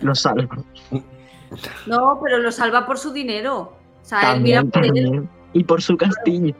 lo 0.00 0.14
salva. 0.14 0.56
No, 1.86 2.20
pero 2.22 2.38
lo 2.38 2.50
salva 2.52 2.86
por 2.86 2.98
su 2.98 3.12
dinero. 3.12 3.58
O 4.02 4.04
sea, 4.06 4.34
él 4.34 4.40
mira 4.42 4.60
También, 4.62 4.70
por 4.70 4.84
él. 4.84 5.04
también. 5.04 5.28
Y 5.52 5.64
por 5.64 5.82
su 5.82 5.96
castillo. 5.96 6.54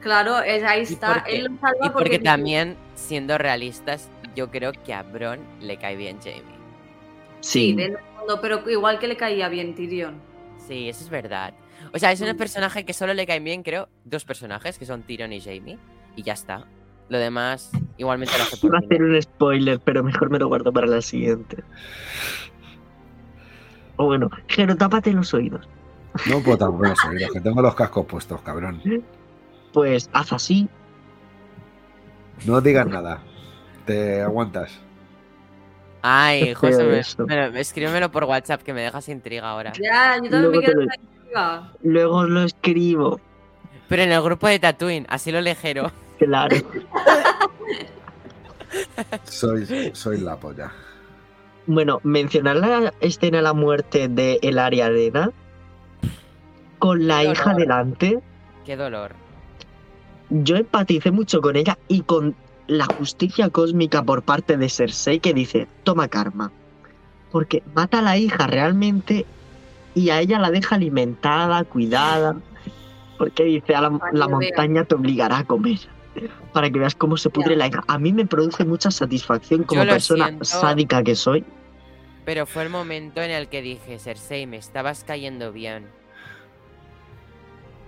Claro, 0.00 0.40
es- 0.40 0.64
ahí 0.64 0.82
está. 0.82 1.14
porque- 1.14 1.36
él 1.36 1.44
lo 1.44 1.60
salva 1.60 1.76
Y 1.86 1.90
porque 1.90 1.92
porque 1.92 2.18
también, 2.18 2.76
siendo 2.94 3.38
realistas, 3.38 4.08
yo 4.34 4.50
creo 4.50 4.72
que 4.72 4.92
a 4.94 5.02
Bron 5.02 5.40
le 5.60 5.76
cae 5.76 5.96
bien 5.96 6.18
Jamie. 6.18 6.42
Sí, 7.40 7.70
Sí. 7.70 7.74
de 7.74 7.96
fondo, 8.16 8.40
pero 8.40 8.68
igual 8.70 8.98
que 8.98 9.08
le 9.08 9.16
caía 9.16 9.48
bien 9.48 9.74
Tyrion. 9.74 10.20
Sí, 10.66 10.88
eso 10.88 11.04
es 11.04 11.10
verdad. 11.10 11.54
O 11.92 11.98
sea, 11.98 12.12
es 12.12 12.20
un 12.20 12.28
Mm. 12.30 12.36
personaje 12.36 12.84
que 12.84 12.92
solo 12.92 13.14
le 13.14 13.26
caen 13.26 13.42
bien, 13.44 13.62
creo, 13.62 13.88
dos 14.04 14.24
personajes, 14.24 14.78
que 14.78 14.84
son 14.86 15.02
Tyrion 15.02 15.32
y 15.32 15.40
Jamie. 15.40 15.78
Y 16.16 16.22
ya 16.22 16.34
está. 16.34 16.64
Lo 17.10 17.18
demás, 17.18 17.70
igualmente 17.98 18.32
lo 18.38 18.44
hace 18.44 18.56
por 18.56 18.68
Iba 18.68 18.76
a 18.76 18.78
hacer 18.78 18.90
dinero. 18.98 19.14
un 19.16 19.22
spoiler, 19.22 19.80
pero 19.80 20.02
mejor 20.02 20.30
me 20.30 20.38
lo 20.38 20.48
guardo 20.48 20.72
para 20.72 20.86
la 20.86 21.02
siguiente. 21.02 21.62
O 23.96 24.06
bueno, 24.06 24.30
Jero, 24.48 24.76
tápate 24.76 25.12
los 25.12 25.34
oídos. 25.34 25.68
No 26.26 26.40
puedo 26.42 26.56
tampoco 26.56 26.86
los 26.86 27.04
oídos, 27.04 27.30
que 27.32 27.40
tengo 27.40 27.60
los 27.60 27.74
cascos 27.74 28.06
puestos, 28.06 28.40
cabrón. 28.42 28.80
Pues 29.72 30.08
haz 30.12 30.32
así. 30.32 30.68
No 32.46 32.60
digas 32.60 32.86
nada. 32.86 33.18
Te 33.84 34.22
aguantas. 34.22 34.72
Ay, 36.02 36.54
José, 36.54 37.04
me- 37.28 37.60
escríbemelo 37.60 38.10
por 38.10 38.24
WhatsApp 38.24 38.62
que 38.62 38.72
me 38.72 38.80
dejas 38.80 39.08
intriga 39.10 39.50
ahora. 39.50 39.72
Ya, 39.72 40.16
yo 40.16 40.30
también 40.30 40.42
Luego 40.42 40.56
me 40.56 40.60
quedo 40.64 40.80
lo- 40.80 40.86
tranquila. 40.86 41.72
Luego 41.82 42.24
lo 42.24 42.42
escribo. 42.44 43.20
Pero 43.88 44.02
en 44.04 44.12
el 44.12 44.22
grupo 44.22 44.46
de 44.48 44.58
Tatooine, 44.60 45.06
así 45.10 45.30
lo 45.32 45.40
ligero. 45.42 45.90
Claro. 46.20 46.56
Soy, 49.24 49.90
soy 49.94 50.20
la 50.20 50.38
polla. 50.38 50.70
Bueno, 51.66 52.00
mencionar 52.02 52.56
la 52.56 52.92
escena 53.00 53.38
de 53.38 53.42
la 53.42 53.54
muerte 53.54 54.08
de 54.08 54.38
El 54.42 54.58
Área 54.58 54.86
Arena 54.86 55.32
con 56.78 57.06
la 57.06 57.20
Qué 57.20 57.30
hija 57.30 57.52
dolor. 57.52 57.60
delante. 57.60 58.20
Qué 58.66 58.76
dolor. 58.76 59.12
Yo 60.28 60.56
empaticé 60.56 61.10
mucho 61.10 61.40
con 61.40 61.56
ella 61.56 61.78
y 61.88 62.02
con 62.02 62.36
la 62.66 62.84
justicia 62.84 63.48
cósmica 63.48 64.02
por 64.02 64.22
parte 64.22 64.56
de 64.56 64.68
Cersei 64.68 65.20
que 65.20 65.34
dice, 65.34 65.66
toma 65.84 66.08
karma. 66.08 66.52
Porque 67.32 67.62
mata 67.74 68.00
a 68.00 68.02
la 68.02 68.18
hija 68.18 68.46
realmente 68.46 69.24
y 69.94 70.10
a 70.10 70.20
ella 70.20 70.38
la 70.38 70.50
deja 70.50 70.76
alimentada, 70.76 71.64
cuidada. 71.64 72.36
Porque 73.18 73.44
dice, 73.44 73.74
a 73.74 73.80
la, 73.80 74.28
montaña 74.28 74.84
te 74.84 74.94
obligará 74.94 75.38
a 75.38 75.44
comer. 75.44 75.78
Para 76.52 76.70
que 76.70 76.78
veas 76.78 76.94
cómo 76.94 77.16
se 77.16 77.30
pudre 77.30 77.54
la 77.56 77.66
hija. 77.68 77.84
A 77.86 77.98
mí 77.98 78.12
me 78.12 78.26
produce 78.26 78.64
mucha 78.64 78.90
satisfacción 78.90 79.62
como 79.64 79.82
persona 79.82 80.26
siento. 80.26 80.44
sádica 80.44 81.02
que 81.02 81.14
soy. 81.14 81.44
Pero 82.24 82.46
fue 82.46 82.64
el 82.64 82.68
momento 82.70 83.20
en 83.22 83.30
el 83.30 83.48
que 83.48 83.62
dije, 83.62 83.98
Cersei, 83.98 84.46
me 84.46 84.56
estabas 84.56 85.04
cayendo 85.04 85.52
bien. 85.52 85.86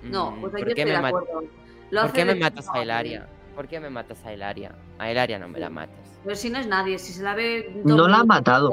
No, 0.02 0.30
Mm, 0.32 0.40
pues 0.40 0.54
aquí 0.54 0.64
¿por 0.64 0.74
qué 0.74 0.80
estoy 0.82 0.92
de 0.92 0.96
me 0.98 1.02
mat- 1.02 2.02
¿Por 2.02 2.12
qué 2.12 2.24
me 2.24 2.34
matas 2.34 2.66
a 2.68 2.72
madre. 2.72 2.84
Ilaria? 2.84 3.28
¿Por 3.54 3.68
qué 3.68 3.80
me 3.80 3.90
matas 3.90 4.24
a 4.24 4.32
Ilaria? 4.32 4.74
A 4.98 5.10
Ilaria 5.10 5.38
no 5.38 5.48
me 5.48 5.60
la 5.60 5.68
matas. 5.70 5.96
Pero 6.24 6.36
si 6.36 6.48
no 6.50 6.58
es 6.58 6.66
nadie, 6.66 6.98
si 6.98 7.12
se 7.12 7.22
la 7.22 7.34
ve. 7.34 7.82
No 7.84 8.08
la 8.08 8.18
ha 8.18 8.24
matado. 8.24 8.70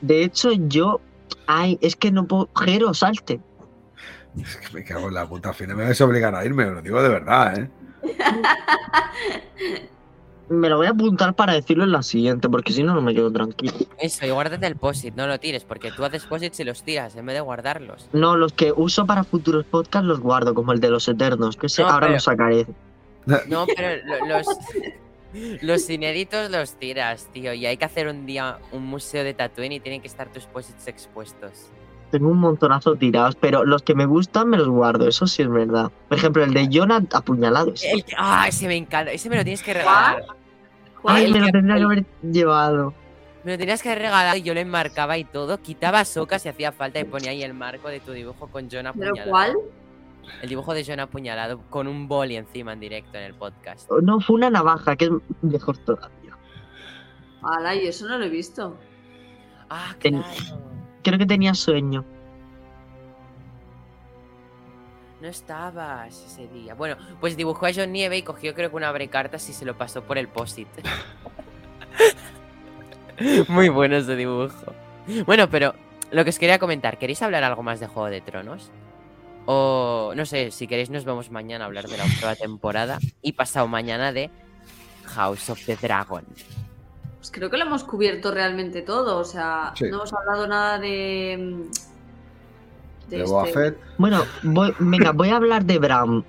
De 0.00 0.22
hecho, 0.22 0.52
yo. 0.52 1.00
Ay, 1.46 1.78
es 1.80 1.96
que 1.96 2.10
no 2.12 2.26
puedo. 2.26 2.48
Jero, 2.56 2.94
salte. 2.94 3.40
Es 4.40 4.56
que 4.68 4.72
me 4.74 4.84
cago 4.84 5.08
en 5.08 5.14
la 5.14 5.26
puta. 5.28 5.50
Al 5.50 5.54
final 5.54 5.76
me 5.76 5.84
vais 5.84 6.00
a 6.00 6.04
obligar 6.04 6.34
a 6.34 6.44
irme, 6.44 6.64
lo 6.66 6.82
digo 6.82 7.02
de 7.02 7.08
verdad, 7.08 7.58
¿eh? 7.58 7.68
Me 10.50 10.68
lo 10.68 10.76
voy 10.76 10.86
a 10.86 10.90
apuntar 10.90 11.32
para 11.34 11.54
decirlo 11.54 11.84
en 11.84 11.92
la 11.92 12.02
siguiente, 12.02 12.50
porque 12.50 12.70
si 12.74 12.82
no, 12.82 12.92
no 12.94 13.00
me 13.00 13.14
quedo 13.14 13.32
tranquilo. 13.32 13.72
Eso, 13.98 14.26
y 14.26 14.30
guárdate 14.30 14.66
el 14.66 14.76
posit, 14.76 15.14
no 15.14 15.26
lo 15.26 15.40
tires, 15.40 15.64
porque 15.64 15.90
tú 15.90 16.04
haces 16.04 16.26
posits 16.26 16.60
y 16.60 16.64
los 16.64 16.82
tiras 16.82 17.16
en 17.16 17.24
vez 17.24 17.34
de 17.34 17.40
guardarlos. 17.40 18.10
No, 18.12 18.36
los 18.36 18.52
que 18.52 18.70
uso 18.76 19.06
para 19.06 19.24
futuros 19.24 19.64
podcasts 19.64 20.06
los 20.06 20.20
guardo, 20.20 20.52
como 20.52 20.72
el 20.72 20.80
de 20.80 20.90
los 20.90 21.08
eternos, 21.08 21.56
que 21.56 21.68
ese 21.68 21.80
No, 21.82 21.88
ahora 21.88 22.00
pero- 22.08 22.12
lo 22.16 22.20
sacaré. 22.20 22.66
No, 23.48 23.64
pero 23.74 24.04
lo- 24.04 24.26
los, 24.36 24.46
los 25.62 25.88
inéditos 25.88 26.50
los 26.50 26.74
tiras, 26.78 27.26
tío. 27.32 27.54
Y 27.54 27.64
hay 27.64 27.78
que 27.78 27.86
hacer 27.86 28.06
un 28.08 28.26
día 28.26 28.58
un 28.70 28.84
museo 28.84 29.24
de 29.24 29.32
Tatooine 29.32 29.72
y 29.76 29.80
tienen 29.80 30.02
que 30.02 30.08
estar 30.08 30.30
tus 30.30 30.44
posits 30.44 30.86
expuestos. 30.88 31.68
Tengo 32.14 32.28
un 32.28 32.38
montonazo 32.38 32.94
tirados, 32.94 33.34
pero 33.34 33.64
los 33.64 33.82
que 33.82 33.96
me 33.96 34.06
gustan 34.06 34.48
me 34.48 34.56
los 34.56 34.68
guardo, 34.68 35.08
eso 35.08 35.26
sí 35.26 35.42
es 35.42 35.48
verdad. 35.50 35.90
Por 36.08 36.16
ejemplo, 36.16 36.44
el 36.44 36.54
de 36.54 36.68
Jonah 36.72 37.02
apuñalado. 37.12 37.72
ese. 37.74 37.90
El 37.90 38.04
que- 38.04 38.14
¡Ah! 38.16 38.46
Ese 38.46 38.68
me 38.68 38.76
encanta. 38.76 39.10
Ese 39.10 39.28
me 39.28 39.34
lo 39.36 39.42
tienes 39.42 39.64
que 39.64 39.74
regalar. 39.74 40.22
Ay, 41.04 41.32
me 41.32 41.40
lo 41.40 41.48
tendría 41.48 41.76
que 41.76 41.82
haber 41.82 42.04
llevado. 42.22 42.94
Me 43.42 43.50
lo 43.50 43.58
tenías 43.58 43.82
que 43.82 43.92
regalar 43.96 44.36
y 44.36 44.42
yo 44.42 44.54
lo 44.54 44.60
enmarcaba 44.60 45.18
y 45.18 45.24
todo. 45.24 45.58
Quitaba 45.60 46.04
soca 46.04 46.38
si 46.38 46.48
hacía 46.48 46.70
falta 46.70 47.00
y 47.00 47.04
ponía 47.04 47.32
ahí 47.32 47.42
el 47.42 47.52
marco 47.52 47.88
de 47.88 47.98
tu 47.98 48.12
dibujo 48.12 48.46
con 48.46 48.68
John 48.70 48.84
¿Pero 48.96 49.08
apuñalado. 49.08 49.30
cuál? 49.30 49.56
El 50.40 50.48
dibujo 50.48 50.72
de 50.72 50.84
John 50.86 51.00
apuñalado 51.00 51.62
con 51.68 51.88
un 51.88 52.06
boli 52.06 52.36
encima 52.36 52.74
en 52.74 52.78
directo 52.80 53.18
en 53.18 53.24
el 53.24 53.34
podcast. 53.34 53.90
No, 54.02 54.20
fue 54.20 54.36
una 54.36 54.50
navaja, 54.50 54.94
que 54.94 55.06
es 55.06 55.10
mejor 55.42 55.78
todavía. 55.78 56.38
Ala, 57.42 57.74
y 57.74 57.88
eso 57.88 58.06
no 58.08 58.18
lo 58.18 58.24
he 58.26 58.30
visto. 58.30 58.78
Ah, 59.68 59.96
claro. 59.98 60.22
Creo 61.04 61.18
que 61.18 61.26
tenía 61.26 61.54
sueño. 61.54 62.04
No 65.20 65.28
estabas 65.28 66.22
ese 66.26 66.48
día. 66.48 66.74
Bueno, 66.74 66.96
pues 67.20 67.36
dibujó 67.36 67.66
a 67.66 67.72
John 67.74 67.92
Nieve 67.92 68.16
y 68.16 68.22
cogió 68.22 68.54
creo 68.54 68.70
que 68.70 68.76
un 68.76 68.84
abrecartas 68.84 69.48
y 69.48 69.52
se 69.52 69.64
lo 69.64 69.76
pasó 69.76 70.02
por 70.02 70.18
el 70.18 70.28
posit. 70.28 70.68
Muy 73.48 73.68
bueno 73.68 73.96
ese 73.96 74.16
dibujo. 74.16 74.74
Bueno, 75.26 75.48
pero 75.48 75.74
lo 76.10 76.24
que 76.24 76.30
os 76.30 76.38
quería 76.38 76.58
comentar, 76.58 76.98
¿queréis 76.98 77.22
hablar 77.22 77.44
algo 77.44 77.62
más 77.62 77.80
de 77.80 77.86
Juego 77.86 78.08
de 78.08 78.20
Tronos? 78.20 78.70
O 79.46 80.12
no 80.16 80.24
sé, 80.24 80.50
si 80.50 80.66
queréis 80.66 80.88
nos 80.88 81.04
vemos 81.04 81.30
mañana 81.30 81.64
a 81.64 81.66
hablar 81.66 81.86
de 81.86 81.98
la 81.98 82.04
octava 82.04 82.34
temporada 82.34 82.98
y 83.20 83.32
pasado 83.32 83.68
mañana 83.68 84.12
de 84.12 84.30
House 85.04 85.50
of 85.50 85.64
the 85.66 85.76
Dragon. 85.76 86.24
Pues 87.24 87.30
creo 87.32 87.48
que 87.48 87.56
lo 87.56 87.64
hemos 87.64 87.84
cubierto 87.84 88.30
realmente 88.32 88.82
todo. 88.82 89.16
O 89.16 89.24
sea, 89.24 89.72
Sí. 89.76 89.84
no 89.88 89.96
hemos 89.96 90.12
hablado 90.12 90.46
nada 90.46 90.78
de. 90.78 91.64
De 93.08 93.22
Boba 93.22 93.46
este- 93.48 93.58
Fett. 93.70 93.78
Bueno, 93.96 94.24
voy, 94.42 94.74
venga, 94.78 95.12
voy 95.12 95.30
a 95.30 95.36
hablar 95.36 95.64
de 95.64 95.78
Bram. 95.78 96.22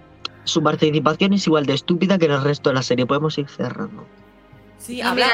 Su 0.45 0.63
participación 0.63 1.33
es 1.33 1.45
igual 1.47 1.65
de 1.65 1.73
estúpida 1.73 2.17
que 2.17 2.25
en 2.27 2.31
el 2.31 2.41
resto 2.45 2.69
de 2.69 2.75
la 2.75 2.81
serie. 2.81 3.05
Podemos 3.05 3.37
ir 3.37 3.49
cerrando. 3.49 4.05
Sí, 4.77 5.01
habla. 5.01 5.27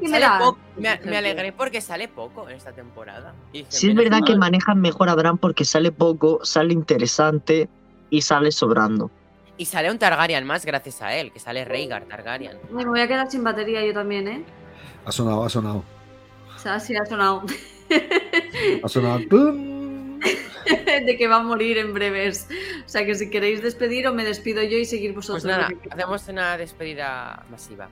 me 0.00 0.08
sale 0.08 0.20
da- 0.24 0.38
poco- 0.38 0.58
me, 0.78 0.98
me 1.04 1.18
alegré 1.18 1.52
porque 1.52 1.82
sale 1.82 2.08
poco 2.08 2.48
en 2.48 2.56
esta 2.56 2.72
temporada. 2.72 3.34
Dije, 3.52 3.66
Sí 3.68 3.90
es 3.90 3.94
verdad 3.94 4.20
que 4.24 4.34
manejan 4.36 4.80
mejor 4.80 5.10
a 5.10 5.14
Bram 5.14 5.36
porque 5.36 5.66
sale 5.66 5.92
poco, 5.92 6.42
sale 6.42 6.72
interesante 6.72 7.68
y 8.08 8.22
sale 8.22 8.50
sobrando. 8.50 9.10
Y 9.58 9.66
sale 9.66 9.90
un 9.90 9.98
Targaryen 9.98 10.46
más 10.46 10.64
gracias 10.64 11.02
a 11.02 11.14
él, 11.16 11.32
que 11.32 11.38
sale 11.38 11.66
Rhaegar 11.66 12.04
Targaryen. 12.06 12.56
Me 12.70 12.86
voy 12.86 13.00
a 13.00 13.06
quedar 13.06 13.30
sin 13.30 13.44
batería 13.44 13.84
yo 13.84 13.92
también, 13.92 14.26
¿eh? 14.26 14.44
Ha 15.04 15.12
sonado, 15.12 15.44
ha 15.44 15.48
sonado. 15.48 15.84
O 16.54 16.58
sea, 16.58 16.78
sí 16.80 16.94
ha 16.96 17.04
sonado. 17.06 17.42
Ha 18.82 18.88
sonado. 18.88 19.20
¡Tum! 19.28 20.20
de 21.06 21.16
que 21.18 21.26
va 21.26 21.36
a 21.36 21.42
morir 21.42 21.78
en 21.78 21.92
breves. 21.92 22.46
O 22.86 22.88
sea 22.88 23.04
que 23.04 23.14
si 23.16 23.28
queréis 23.30 23.62
despedir 23.62 24.06
o 24.06 24.14
me 24.14 24.24
despido 24.24 24.62
yo 24.62 24.76
y 24.78 24.84
seguir 24.84 25.12
vosotros. 25.12 25.42
Pues 25.42 25.56
nada, 25.56 25.68
hacemos 25.90 26.28
una 26.28 26.56
despedida 26.56 27.44
masiva. 27.50 27.88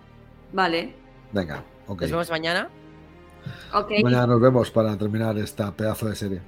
Vale. 0.52 0.94
Venga, 1.32 1.64
ok. 1.88 2.02
Nos 2.02 2.10
vemos 2.10 2.30
mañana. 2.30 2.68
Ok. 3.74 3.90
Mañana 4.02 4.26
nos 4.28 4.40
vemos 4.40 4.70
para 4.70 4.96
terminar 4.96 5.36
esta 5.38 5.72
pedazo 5.72 6.06
de 6.08 6.14
serie. 6.16 6.40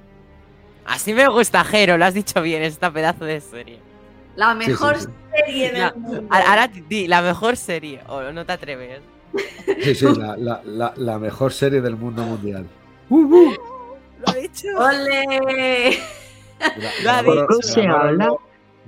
Así 0.85 1.13
me 1.13 1.27
gusta, 1.27 1.63
Jero, 1.63 1.97
lo 1.97 2.05
has 2.05 2.13
dicho 2.13 2.41
bien, 2.41 2.61
esta 2.63 2.91
pedazo 2.91 3.25
de 3.25 3.39
serie. 3.41 3.79
La 4.35 4.53
Sí, 4.55 4.63
sí, 4.63 4.69
mejor 4.71 4.99
sí. 4.99 5.07
serie 5.35 5.71
del 5.71 5.95
mundo. 5.95 6.27
Ahora 6.29 6.67
di- 6.67 6.81
di, 6.81 7.07
la 7.07 7.21
mejor 7.21 7.55
serie, 7.57 8.01
o 8.07 8.31
no 8.31 8.45
te 8.45 8.51
atreves. 8.53 9.01
Sí, 9.81 9.95
sí, 9.95 10.05
la, 10.17 10.35
la- 10.37 10.61
la- 10.65 10.93
la 10.95 11.19
mejor 11.19 11.51
serie 11.53 11.81
del 11.81 11.95
mundo 11.95 12.23
mundial. 12.23 12.67
Lo 13.09 14.29
ha 14.29 14.33
dicho. 14.35 14.67
¡Ole! 14.77 15.97
Gra- 16.59 17.03
Lo 17.03 17.09
ha 17.09 17.21
grabaron- 17.21 17.47
dicho. 17.49 17.61
Se 17.61 17.87
habla. 17.87 18.33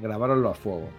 grabaronlo- 0.01 0.51
a 0.51 0.53
fuego. 0.53 0.89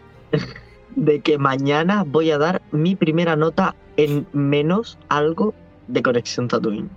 De 0.94 1.20
que 1.20 1.38
mañana 1.38 2.04
voy 2.06 2.30
a 2.30 2.38
dar 2.38 2.62
mi 2.72 2.96
primera 2.96 3.36
nota 3.36 3.74
en 3.96 4.26
menos 4.32 4.98
algo 5.08 5.54
de 5.88 6.02
conexión 6.02 6.48
Tatooine. 6.48 6.88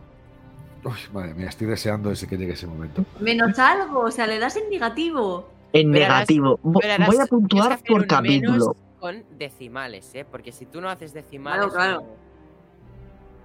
Uy, 0.84 0.94
madre 1.14 1.34
mía, 1.34 1.48
estoy 1.50 1.68
deseando 1.68 2.10
ese 2.12 2.26
que 2.28 2.38
llegue 2.38 2.54
ese 2.54 2.66
momento. 2.68 3.04
Menos 3.20 3.60
algo, 3.60 4.00
o 4.02 4.12
sea, 4.12 4.26
le 4.28 4.40
das 4.40 4.56
en 4.56 4.70
negativo. 4.70 5.50
En 5.74 5.92
Pero 5.92 6.06
negativo. 6.06 6.60
Harás- 6.82 7.08
Voy 7.08 7.18
a 7.18 7.26
puntuar 7.26 7.80
por 7.88 8.08
capítulo. 8.08 8.52
menos 8.52 8.70
con 9.00 9.24
decimales, 9.38 10.10
¿eh? 10.16 10.26
Porque 10.30 10.52
si 10.52 10.66
tú 10.66 10.80
no 10.82 10.90
haces 10.90 11.14
decimales. 11.14 11.68
claro. 11.74 12.00
no- 12.02 12.29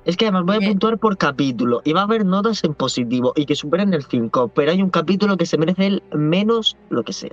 Es 0.04 0.16
que 0.16 0.26
además 0.26 0.44
voy 0.44 0.56
a 0.56 0.58
Bien. 0.58 0.72
puntuar 0.72 0.98
por 0.98 1.16
capítulo 1.16 1.80
y 1.84 1.92
va 1.94 2.00
a 2.00 2.04
haber 2.04 2.24
notas 2.26 2.62
en 2.64 2.74
positivo 2.74 3.32
y 3.36 3.46
que 3.46 3.54
superen 3.54 3.94
el 3.94 4.04
5, 4.04 4.48
pero 4.48 4.70
hay 4.70 4.82
un 4.82 4.90
capítulo 4.90 5.36
que 5.36 5.46
se 5.46 5.56
merece 5.56 5.86
el 5.86 6.02
menos 6.12 6.76
lo 6.90 7.02
que 7.04 7.12
sea. 7.14 7.32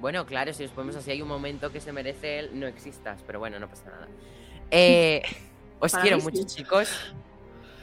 Bueno, 0.00 0.26
claro, 0.26 0.52
si 0.52 0.64
nos 0.64 0.72
ponemos 0.72 0.96
así, 0.96 1.10
hay 1.12 1.22
un 1.22 1.28
momento 1.28 1.72
que 1.72 1.80
se 1.80 1.92
merece 1.92 2.40
el 2.40 2.60
no 2.60 2.66
existas, 2.66 3.22
pero 3.26 3.38
bueno, 3.38 3.58
no 3.58 3.68
pasa 3.68 3.84
nada. 3.90 4.08
Eh, 4.70 5.22
os 5.78 5.92
Para 5.92 6.02
quiero 6.02 6.18
mucho, 6.18 6.38
sí. 6.38 6.44
chicos. 6.46 7.14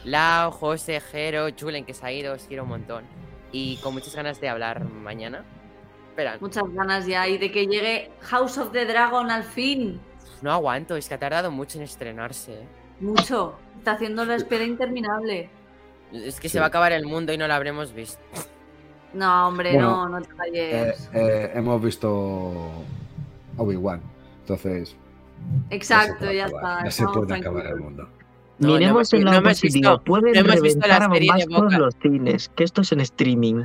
Lau, 0.04 0.52
José, 0.52 1.00
Jero, 1.00 1.48
Julen, 1.58 1.86
que 1.86 1.94
se 1.94 2.06
ha 2.06 2.12
ido, 2.12 2.34
os 2.34 2.44
quiero 2.46 2.64
un 2.64 2.70
montón. 2.70 3.04
Y 3.52 3.78
con 3.78 3.94
muchas 3.94 4.16
ganas 4.16 4.42
de 4.42 4.50
hablar 4.50 4.84
mañana. 4.84 5.46
Espera, 6.10 6.38
Muchas 6.42 6.64
ganas 6.74 7.06
ya 7.06 7.28
y 7.28 7.38
de 7.38 7.52
que 7.52 7.68
llegue 7.68 8.12
House 8.22 8.58
of 8.58 8.72
the 8.72 8.86
Dragon 8.86 9.30
al 9.32 9.44
fin. 9.44 10.02
no 10.42 10.52
aguanto, 10.52 10.96
es 10.98 11.08
que 11.08 11.14
ha 11.14 11.20
tardado 11.20 11.50
mucho 11.52 11.78
en 11.78 11.84
estrenarse. 11.86 12.54
¿eh? 12.54 12.68
Mucho. 13.02 13.56
Está 13.80 13.94
haciendo 13.94 14.24
la 14.26 14.36
espera 14.36 14.64
interminable. 14.64 15.50
Es 16.14 16.40
que 16.40 16.48
Sí. 16.50 16.54
se 16.54 16.60
va 16.60 16.66
a 16.66 16.68
acabar 16.70 16.92
el 16.92 17.06
mundo 17.06 17.34
y 17.34 17.38
no 17.38 17.48
lo 17.48 17.54
habremos 17.54 17.94
visto. 17.94 18.20
No, 19.14 19.48
hombre, 19.48 19.74
Bueno, 19.74 20.08
no, 20.08 20.20
no 20.20 20.22
te 20.22 20.30
Eh, 20.32 20.36
calles. 20.38 21.10
eh, 21.14 21.52
hemos 21.56 21.82
visto 21.84 22.72
Obi-Wan, 23.58 24.02
entonces. 24.42 24.96
Exacto, 25.70 26.32
ya 26.32 26.46
está. 26.46 26.84
Ya 26.86 26.92
se 26.92 27.06
puede 27.08 27.36
acabar 27.36 27.66
el 27.68 27.76
mundo. 27.78 28.08
No, 28.60 28.74
Miremos 28.74 29.12
hemos- 29.12 29.14
el 29.14 29.24
no 29.26 29.32
visto- 29.42 30.04
Pueden 30.04 30.34
no 30.34 30.40
hemos 30.42 30.62
visto 30.62 30.88
la 30.88 31.10
serie 31.10 31.32
de 31.36 31.46
Boca. 31.48 31.78
los 31.80 31.96
cines, 32.02 32.50
que 32.50 32.64
esto 32.64 32.82
es 32.82 32.92
en 32.92 33.00
streaming. 33.02 33.64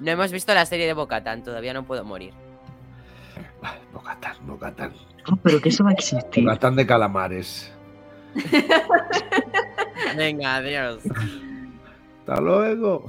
No 0.00 0.10
hemos 0.10 0.30
visto 0.32 0.52
la 0.54 0.66
serie 0.66 0.86
de 0.86 0.92
Bocatan, 0.92 1.42
todavía 1.42 1.72
no 1.72 1.84
puedo 1.84 2.04
morir. 2.04 2.34
Ay, 3.62 3.78
Bocatán, 3.94 4.92
Bocatán. 5.24 5.38
Ah, 5.38 5.40
pero 5.42 5.60
que 5.60 5.68
eso 5.68 5.84
va 5.84 5.90
a 5.90 5.94
existir. 5.94 6.44
Bocatán 6.44 6.76
de 6.76 6.86
calamares. 6.86 7.72
Venga, 10.16 10.56
adiós. 10.56 11.02
Hasta 12.20 12.40
luego. 12.40 13.06